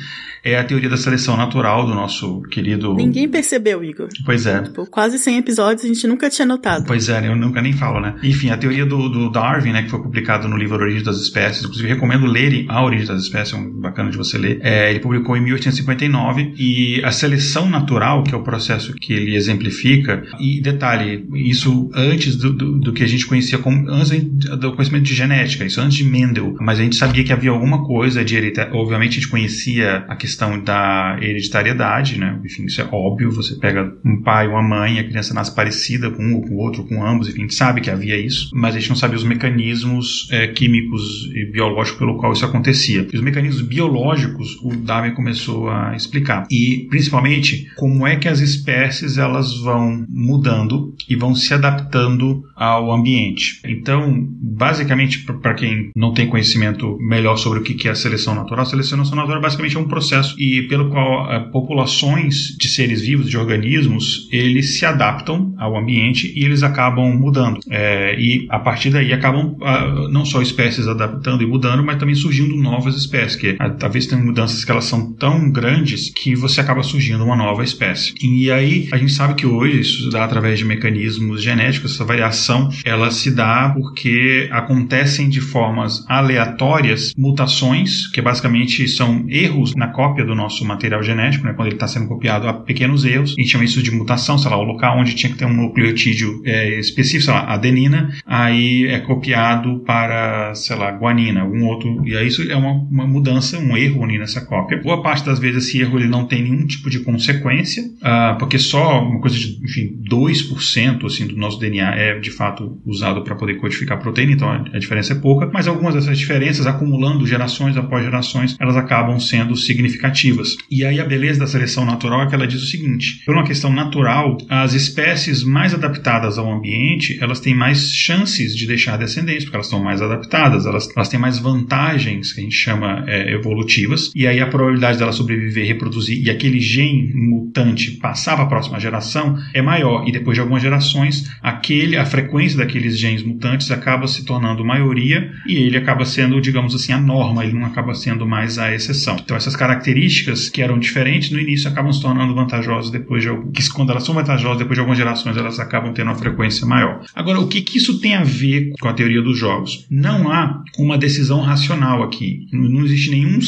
é 0.45 0.59
a 0.59 0.65
teoria 0.65 0.91
da 0.91 0.97
seleção 0.97 1.37
natural 1.37 1.87
do 1.87 1.95
nosso 1.95 2.43
querido. 2.43 2.95
Ninguém 2.95 3.29
percebeu, 3.29 3.83
Igor. 3.83 4.09
Pois 4.25 4.47
é. 4.47 4.61
Tipo, 4.63 4.87
quase 4.87 5.19
100 5.19 5.39
episódios 5.39 5.85
a 5.85 5.89
gente 5.89 6.07
nunca 6.07 6.29
tinha 6.29 6.45
notado. 6.45 6.85
Pois 6.87 7.09
é, 7.09 7.27
eu 7.27 7.35
nunca 7.35 7.63
nem 7.63 7.73
falo, 7.73 7.99
né? 8.01 8.15
Enfim, 8.23 8.51
a 8.51 8.57
teoria 8.57 8.85
do, 8.85 9.09
do 9.09 9.31
Darwin, 9.31 9.73
né, 9.73 9.83
que 9.83 9.91
foi 9.91 10.03
publicado 10.03 10.47
no 10.47 10.57
livro 10.57 10.77
Origem 10.77 11.03
das 11.03 11.17
Espécies, 11.17 11.65
inclusive 11.65 11.89
recomendo 11.89 12.27
lerem 12.27 12.67
A 12.69 12.85
Origem 12.85 13.07
das 13.07 13.23
Espécies, 13.23 13.55
é 13.55 13.57
um 13.57 13.71
bacana 13.81 14.11
de 14.11 14.17
você 14.19 14.37
ler. 14.37 14.59
É, 14.63 14.91
ele 14.91 15.01
publicou 15.01 15.37
em 15.37 15.41
1859 15.41 16.55
e 16.59 17.03
a 17.03 17.11
seleção 17.11 17.69
natural, 17.69 18.23
que 18.23 18.35
é 18.35 18.37
o 18.37 18.43
processo 18.43 18.93
que 18.95 19.15
ele 19.15 19.35
exemplifica, 19.35 20.25
e 20.39 20.61
detalhe, 20.61 21.27
isso 21.35 21.89
antes 21.95 22.37
do, 22.37 22.53
do, 22.53 22.79
do 22.79 22.93
que 22.93 23.03
a 23.03 23.07
gente 23.07 23.27
conhecia 23.27 23.59
como 23.59 23.89
antes 23.89 24.11
do 24.21 24.73
conhecimento 24.73 25.05
de 25.05 25.15
genética, 25.15 25.65
isso 25.65 25.81
antes 25.81 25.97
de 25.97 26.05
Mendel, 26.05 26.55
mas 26.61 26.79
a 26.79 26.83
gente 26.83 26.97
sabia 26.97 27.25
que 27.25 27.33
havia 27.33 27.51
alguma 27.51 27.85
coisa 27.85 28.25
de 28.25 28.35
obviamente 28.73 29.13
a 29.13 29.15
gente 29.15 29.29
conhecia 29.29 30.05
a 30.09 30.17
questão 30.17 30.34
questão 30.35 30.61
da 30.61 31.17
hereditariedade, 31.21 32.19
né? 32.19 32.39
Enfim, 32.45 32.65
isso 32.65 32.81
é 32.81 32.89
óbvio. 32.91 33.31
Você 33.31 33.55
pega 33.55 33.93
um 34.05 34.21
pai, 34.23 34.49
uma 34.49 34.63
mãe, 34.63 34.99
a 34.99 35.05
criança 35.05 35.33
nasce 35.33 35.55
parecida 35.55 36.11
com 36.11 36.23
um 36.23 36.35
ou 36.35 36.43
com 36.43 36.55
o 36.55 36.59
outro, 36.59 36.85
com 36.85 37.05
ambos, 37.05 37.29
enfim, 37.29 37.39
a 37.39 37.43
gente 37.43 37.55
sabe 37.55 37.81
que 37.81 37.91
havia 37.91 38.19
isso, 38.19 38.51
mas 38.53 38.75
a 38.75 38.79
gente 38.79 38.89
não 38.89 38.97
sabia 38.97 39.17
os 39.17 39.25
mecanismos 39.25 40.29
é, 40.31 40.49
químicos 40.49 41.31
e 41.35 41.51
biológicos 41.51 41.99
pelo 41.99 42.19
qual 42.19 42.33
isso 42.33 42.45
acontecia. 42.45 43.07
E 43.13 43.17
os 43.17 43.23
mecanismos 43.23 43.63
biológicos 43.63 44.59
o 44.63 44.75
Darwin 44.77 45.15
começou 45.15 45.69
a 45.69 45.95
explicar. 45.95 46.47
E, 46.51 46.87
principalmente, 46.91 47.71
como 47.77 48.07
é 48.07 48.17
que 48.17 48.29
as 48.29 48.41
espécies 48.41 49.17
elas 49.19 49.57
vão 49.59 50.05
mudando 50.09 50.95
e 51.09 51.15
vão 51.15 51.35
se 51.35 51.55
adaptando 51.55 52.43
ao 52.57 52.93
ambiente. 52.93 53.61
Então, 53.65 54.27
basicamente, 54.41 55.25
para 55.25 55.55
quem 55.55 55.91
não 55.95 56.13
tem 56.13 56.29
conhecimento 56.29 56.97
melhor 56.99 57.37
sobre 57.37 57.59
o 57.59 57.63
que 57.63 57.89
é 57.89 57.91
a 57.91 57.95
seleção 57.95 58.35
natural, 58.35 58.63
a 58.63 58.69
seleção 58.69 58.99
natural 58.99 59.41
basicamente 59.41 59.77
é 59.77 59.81
um 59.81 59.89
processo 59.89 60.24
processo 60.25 60.35
e 60.39 60.63
pelo 60.63 60.89
qual 60.91 61.25
uh, 61.25 61.51
populações 61.51 62.57
de 62.59 62.69
seres 62.69 63.03
vivos, 63.03 63.29
de 63.29 63.37
organismos, 63.37 64.29
eles 64.33 64.79
se 64.79 64.87
adaptam 64.87 65.55
ao 65.59 65.77
ambiente 65.77 66.33
e 66.35 66.45
eles 66.45 66.63
acabam 66.63 67.13
mudando. 67.15 67.61
É, 67.69 68.19
e 68.19 68.47
a 68.49 68.59
partir 68.59 68.91
daí 68.91 69.13
acabam 69.13 69.57
uh, 69.61 70.09
não 70.09 70.25
só 70.25 70.41
espécies 70.41 70.87
adaptando 70.87 71.43
e 71.43 71.47
mudando, 71.47 71.85
mas 71.85 71.99
também 71.99 72.15
surgindo 72.15 72.57
novas 72.57 72.97
espécies, 72.97 73.37
que 73.37 73.57
talvez 73.79 74.07
tenham 74.07 74.25
mudanças 74.25 74.65
que 74.65 74.71
elas 74.71 74.85
são 74.85 75.13
tão 75.13 75.51
grandes 75.51 76.11
que 76.11 76.35
você 76.35 76.61
acaba 76.61 76.83
surgindo 76.83 77.25
uma 77.25 77.37
nova 77.37 77.63
espécie. 77.63 78.15
E 78.23 78.51
aí 78.51 78.89
a 78.93 78.97
gente 78.97 79.13
sabe 79.13 79.35
que 79.35 79.47
hoje 79.47 79.81
isso 79.81 80.11
dá 80.11 80.25
através 80.25 80.59
de 80.59 80.65
mecanismos 80.65 81.43
genéticos, 81.43 81.95
essa 81.95 82.05
variação 82.05 82.71
ela 82.85 83.11
se 83.11 83.31
dá 83.31 83.71
porque 83.75 84.49
acontecem 84.51 85.29
de 85.29 85.41
formas 85.41 86.05
aleatórias 86.09 87.13
mutações, 87.17 88.07
que 88.09 88.21
basicamente 88.21 88.87
são 88.89 89.25
erros 89.29 89.75
na 89.75 89.89
cópia 89.89 90.14
cópia 90.15 90.25
do 90.25 90.35
nosso 90.35 90.65
material 90.65 91.03
genético, 91.03 91.45
né, 91.45 91.53
quando 91.53 91.67
ele 91.67 91.75
está 91.75 91.89
sendo 91.89 92.07
copiado, 92.07 92.47
há 92.47 92.55
pequenos 92.55 93.05
erros. 93.05 93.31
Gente 93.31 93.49
chama 93.49 93.65
isso 93.65 93.83
de 93.83 93.91
mutação, 93.91 94.39
sei 94.39 94.49
lá, 94.49 94.57
o 94.57 94.63
local 94.63 94.99
onde 94.99 95.15
tinha 95.15 95.33
que 95.33 95.39
ter 95.39 95.45
um 95.45 95.53
nucleotídeo 95.53 96.41
é, 96.45 96.79
específico, 96.79 97.25
sei 97.25 97.35
lá, 97.35 97.53
adenina, 97.53 98.11
aí 98.25 98.87
é 98.87 99.01
copiado 99.01 99.81
para, 99.81 100.55
sei 100.55 100.77
lá, 100.77 100.93
guanina, 100.93 101.41
algum 101.41 101.65
outro. 101.65 102.07
E 102.07 102.17
aí 102.17 102.29
isso 102.29 102.49
é 102.49 102.57
uma, 102.57 102.73
uma 102.73 103.07
mudança, 103.07 103.59
um 103.59 103.77
erro 103.77 104.07
nessa 104.07 104.41
cópia. 104.41 104.81
Boa 104.81 105.03
parte 105.03 105.25
das 105.25 105.39
vezes 105.39 105.67
esse 105.67 105.81
erro 105.81 105.99
ele 105.99 106.07
não 106.07 106.27
tem 106.27 106.43
nenhum 106.43 106.67
tipo 106.67 106.89
de 106.89 107.01
consequência, 107.01 107.83
uh, 107.83 108.39
porque 108.39 108.59
só 108.59 109.03
uma 109.03 109.21
coisa 109.21 109.37
de, 109.37 109.59
enfim, 109.65 109.99
2% 110.09 111.07
assim, 111.07 111.27
do 111.27 111.37
nosso 111.37 111.59
DNA 111.59 111.95
é 111.97 112.19
de 112.19 112.31
fato 112.31 112.79
usado 112.85 113.23
para 113.25 113.35
poder 113.35 113.55
codificar 113.55 113.99
proteína, 113.99 114.33
então 114.33 114.49
a, 114.49 114.65
a 114.73 114.79
diferença 114.79 115.15
é 115.15 115.17
pouca, 115.17 115.51
mas 115.53 115.67
algumas 115.67 115.95
dessas 115.95 116.19
diferenças, 116.19 116.67
acumulando 116.67 117.27
gerações 117.27 117.77
após 117.77 118.05
gerações, 118.05 118.57
elas 118.61 118.77
acabam 118.77 119.19
sendo 119.19 119.57
significativas 119.57 119.94
significativas. 119.95 120.57
E 120.71 120.85
aí 120.85 121.01
a 121.01 121.05
beleza 121.05 121.41
da 121.41 121.47
seleção 121.47 121.85
natural 121.85 122.23
é 122.23 122.27
que 122.27 122.35
ela 122.35 122.47
diz 122.47 122.63
o 122.63 122.67
seguinte: 122.67 123.23
por 123.25 123.35
uma 123.35 123.45
questão 123.45 123.73
natural, 123.73 124.37
as 124.49 124.75
espécies 124.75 125.43
mais 125.43 125.73
adaptadas 125.73 126.39
ao 126.39 126.51
ambiente, 126.51 127.19
elas 127.21 127.41
têm 127.41 127.55
mais 127.55 127.91
chances 127.93 128.57
de 128.57 128.67
deixar 128.67 128.97
descendentes, 128.97 129.45
porque 129.45 129.57
elas 129.57 129.67
estão 129.67 129.83
mais 129.83 130.03
adaptadas, 130.03 130.67
elas, 130.67 130.89
elas 130.95 131.09
têm 131.09 131.21
mais 131.21 131.39
vantagens, 131.39 132.33
que 132.33 132.41
a 132.41 132.45
gente 132.45 132.57
chama 132.57 133.05
é, 133.07 133.33
evolutivas, 133.33 134.11
e 134.15 134.27
aí 134.27 134.41
a 134.41 134.47
probabilidade 134.47 134.99
dela 134.99 135.13
sobreviver, 135.13 135.67
reproduzir 135.67 136.23
e 136.25 136.31
aquele 136.31 136.61
gene 136.61 137.13
mutante 137.15 137.93
passar 137.93 138.35
para 138.35 138.45
a 138.45 138.49
próxima 138.49 138.81
geração 138.81 139.39
é 139.53 139.63
maior. 139.63 140.07
E 140.07 140.13
depois 140.13 140.35
de 140.35 140.41
algumas 140.41 140.63
gerações, 140.63 141.31
aquele, 141.43 141.97
a 141.97 142.05
frequência 142.05 142.59
daqueles 142.59 142.99
genes 142.99 143.23
mutantes 143.23 143.71
acaba 143.71 144.07
se 144.07 144.25
tornando 144.25 144.65
maioria 144.65 145.31
e 145.47 145.57
ele 145.57 145.77
acaba 145.77 146.05
sendo, 146.05 146.41
digamos 146.41 146.75
assim, 146.75 146.93
a 146.93 146.99
norma, 146.99 147.45
ele 147.45 147.55
não 147.55 147.67
acaba 147.67 147.95
sendo 147.95 148.27
mais 148.27 148.59
a 148.59 148.75
exceção. 148.75 149.17
Então 149.23 149.37
essas 149.37 149.57
características 149.57 149.84
características 149.85 150.49
que 150.49 150.63
eram 150.63 150.79
diferentes 150.79 151.31
no 151.31 151.39
início 151.39 151.69
acabam 151.69 151.93
se 151.93 152.01
tornando 152.01 152.35
vantajosas 152.35 152.91
depois 152.91 153.23
de 153.23 153.29
que 153.53 153.69
quando 153.71 153.91
elas 153.91 154.05
são 154.05 154.15
vantajosas 154.15 154.59
depois 154.59 154.77
de 154.77 154.81
algumas 154.81 154.99
gerações 154.99 155.37
elas 155.37 155.61
acabam 155.61 155.93
tendo 155.93 156.09
uma 156.09 156.17
frequência 156.17 156.67
maior. 156.67 157.05
Agora, 157.15 157.41
o 157.41 157.49
que, 157.49 157.61
que 157.61 157.79
isso 157.79 158.01
tem 158.01 158.15
a 158.15 158.25
ver 158.25 158.73
com 158.81 158.89
a 158.89 158.95
teoria 158.95 159.21
dos 159.21 159.39
jogos? 159.39 159.87
Não 159.91 160.31
há 160.31 160.63
uma 160.79 160.97
decisão 160.97 161.41
racional 161.41 162.03
aqui. 162.03 162.47
Não 162.53 162.85
existe 162.85 163.11
nenhum 163.11 163.39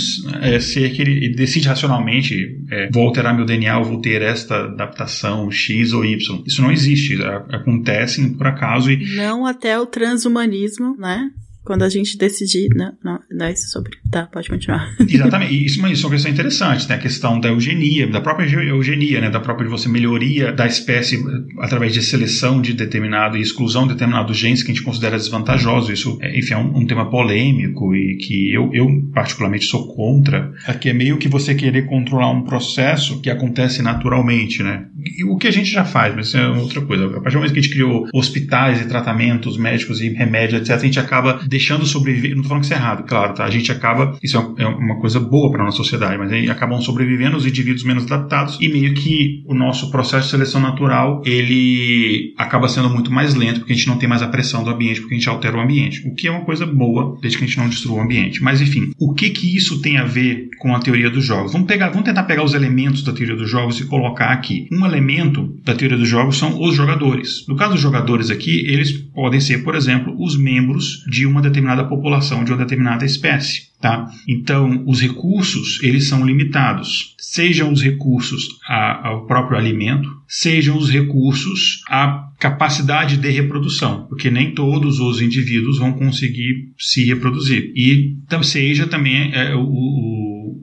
é, 0.42 0.60
ser 0.60 0.92
que 0.92 1.02
ele 1.02 1.34
decide 1.34 1.68
racionalmente 1.68 2.56
é, 2.70 2.90
vou 2.92 3.06
alterar 3.06 3.34
meu 3.34 3.44
DNA 3.44 3.78
ou 3.78 3.84
vou 3.84 4.00
ter 4.00 4.20
esta 4.20 4.64
adaptação 4.64 5.50
X 5.50 5.92
ou 5.92 6.04
Y. 6.04 6.42
Isso 6.46 6.60
não 6.60 6.70
existe. 6.70 7.16
Acontece 7.50 8.28
por 8.36 8.46
acaso 8.46 8.90
e 8.90 9.16
não 9.16 9.46
até 9.46 9.78
o 9.78 9.86
transhumanismo, 9.86 10.96
né? 10.98 11.30
Quando 11.66 11.82
a 11.82 11.88
gente 11.88 12.16
decidir. 12.16 12.68
Não, 12.74 12.92
não, 13.04 13.20
não 13.30 13.46
é 13.46 13.52
isso 13.52 13.68
sobre. 13.70 13.98
Tá, 14.10 14.26
pode 14.26 14.48
continuar. 14.48 14.94
Exatamente. 15.06 15.66
Isso, 15.66 15.82
mas 15.82 15.92
isso 15.92 16.04
é 16.04 16.06
uma 16.06 16.14
questão 16.14 16.32
interessante, 16.32 16.88
né? 16.88 16.94
A 16.94 16.98
questão 16.98 17.40
da 17.40 17.48
eugenia, 17.48 18.06
da 18.06 18.20
própria 18.20 18.46
eugenia, 18.46 19.20
né? 19.20 19.28
Da 19.28 19.40
própria 19.40 19.68
você 19.68 19.88
melhoria 19.88 20.52
da 20.52 20.66
espécie 20.66 21.22
através 21.58 21.92
de 21.92 22.02
seleção 22.02 22.62
de 22.62 22.72
determinado 22.72 23.36
e 23.36 23.40
exclusão 23.40 23.86
de 23.86 23.94
determinados 23.94 24.36
genes 24.36 24.62
que 24.62 24.70
a 24.70 24.74
gente 24.74 24.84
considera 24.84 25.16
desvantajoso. 25.16 25.92
Isso, 25.92 26.18
é, 26.22 26.38
enfim, 26.38 26.54
é 26.54 26.56
um, 26.56 26.78
um, 26.78 26.86
tema 26.86 27.10
polêmico 27.10 27.94
e 27.94 28.16
que 28.16 28.52
eu, 28.52 28.70
eu 28.72 28.86
particularmente 29.12 29.64
sou 29.66 29.94
contra. 29.94 30.52
Que 30.80 30.90
é 30.90 30.92
meio 30.92 31.18
que 31.18 31.28
você 31.28 31.54
querer 31.54 31.86
controlar 31.86 32.30
um 32.30 32.44
processo 32.44 33.20
que 33.20 33.28
acontece 33.28 33.82
naturalmente, 33.82 34.62
né? 34.62 34.86
E 35.18 35.24
o 35.24 35.36
que 35.36 35.48
a 35.48 35.50
gente 35.50 35.70
já 35.70 35.84
faz, 35.84 36.14
mas 36.14 36.28
isso 36.28 36.36
é 36.36 36.48
outra 36.48 36.80
coisa. 36.80 37.06
A 37.06 37.20
partir 37.20 37.32
do 37.32 37.38
momento 37.38 37.52
que 37.52 37.58
a 37.58 37.62
gente 37.62 37.72
criou 37.72 38.06
hospitais 38.12 38.80
e 38.80 38.86
tratamentos 38.86 39.56
médicos 39.56 40.00
e 40.00 40.08
remédios, 40.10 40.60
etc., 40.60 40.76
a 40.76 40.84
gente 40.84 41.00
acaba 41.00 41.40
deixando 41.56 41.86
sobreviver. 41.86 42.32
Não 42.32 42.42
estou 42.42 42.50
falando 42.50 42.62
que 42.62 42.66
isso 42.66 42.74
é 42.74 42.76
errado, 42.76 43.04
claro, 43.06 43.34
tá? 43.34 43.44
A 43.44 43.50
gente 43.50 43.72
acaba. 43.72 44.16
Isso 44.22 44.36
é 44.58 44.66
uma 44.66 45.00
coisa 45.00 45.18
boa 45.18 45.50
para 45.50 45.64
nossa 45.64 45.78
sociedade, 45.78 46.18
mas 46.18 46.30
aí 46.30 46.50
acabam 46.50 46.80
sobrevivendo 46.80 47.36
os 47.36 47.46
indivíduos 47.46 47.82
menos 47.82 48.04
adaptados 48.04 48.58
e 48.60 48.68
meio 48.68 48.94
que 48.94 49.42
o 49.46 49.54
nosso 49.54 49.90
processo 49.90 50.24
de 50.24 50.30
seleção 50.30 50.60
natural 50.60 51.22
ele 51.24 52.34
acaba 52.36 52.68
sendo 52.68 52.90
muito 52.90 53.10
mais 53.10 53.34
lento 53.34 53.60
porque 53.60 53.72
a 53.72 53.76
gente 53.76 53.88
não 53.88 53.98
tem 53.98 54.08
mais 54.08 54.22
a 54.22 54.28
pressão 54.28 54.62
do 54.62 54.70
ambiente, 54.70 55.00
porque 55.00 55.14
a 55.14 55.18
gente 55.18 55.28
altera 55.28 55.56
o 55.56 55.60
ambiente. 55.60 56.06
O 56.06 56.14
que 56.14 56.28
é 56.28 56.30
uma 56.30 56.44
coisa 56.44 56.66
boa, 56.66 57.18
desde 57.20 57.38
que 57.38 57.44
a 57.44 57.46
gente 57.46 57.58
não 57.58 57.68
destrua 57.68 57.98
o 57.98 58.00
ambiente. 58.00 58.42
Mas 58.42 58.60
enfim, 58.60 58.92
o 58.98 59.14
que 59.14 59.30
que 59.30 59.56
isso 59.56 59.80
tem 59.80 59.96
a 59.96 60.04
ver 60.04 60.50
com 60.58 60.74
a 60.74 60.80
teoria 60.80 61.08
dos 61.08 61.24
jogos? 61.24 61.52
Vamos, 61.52 61.66
pegar, 61.66 61.88
vamos 61.88 62.04
tentar 62.04 62.24
pegar 62.24 62.44
os 62.44 62.54
elementos 62.54 63.02
da 63.02 63.12
teoria 63.12 63.36
dos 63.36 63.50
jogos 63.50 63.80
e 63.80 63.86
colocar 63.86 64.26
aqui. 64.26 64.68
Um 64.70 64.84
elemento 64.84 65.56
da 65.64 65.74
teoria 65.74 65.96
dos 65.96 66.08
jogos 66.08 66.36
são 66.36 66.60
os 66.60 66.74
jogadores. 66.74 67.46
No 67.48 67.56
caso 67.56 67.72
dos 67.72 67.80
jogadores 67.80 68.30
aqui, 68.30 68.66
eles 68.66 68.92
podem 68.92 69.40
ser, 69.40 69.64
por 69.64 69.74
exemplo, 69.74 70.14
os 70.18 70.36
membros 70.36 71.04
de 71.08 71.24
uma 71.26 71.40
determinada 71.48 71.84
população, 71.84 72.44
de 72.44 72.52
uma 72.52 72.58
determinada 72.58 73.04
espécie. 73.04 73.66
Tá? 73.80 74.10
Então, 74.26 74.84
os 74.86 75.00
recursos 75.00 75.82
eles 75.82 76.08
são 76.08 76.24
limitados, 76.24 77.14
sejam 77.18 77.70
os 77.70 77.82
recursos 77.82 78.58
a, 78.66 79.08
ao 79.08 79.26
próprio 79.26 79.58
alimento, 79.58 80.08
sejam 80.26 80.76
os 80.78 80.90
recursos 80.90 81.82
à 81.88 82.26
capacidade 82.38 83.16
de 83.16 83.30
reprodução, 83.30 84.06
porque 84.08 84.30
nem 84.30 84.52
todos 84.54 84.98
os 85.00 85.20
indivíduos 85.20 85.78
vão 85.78 85.92
conseguir 85.92 86.72
se 86.78 87.04
reproduzir. 87.04 87.72
E 87.74 88.16
seja 88.42 88.86
também 88.86 89.32
é, 89.34 89.54
o, 89.54 89.62
o 89.62 90.15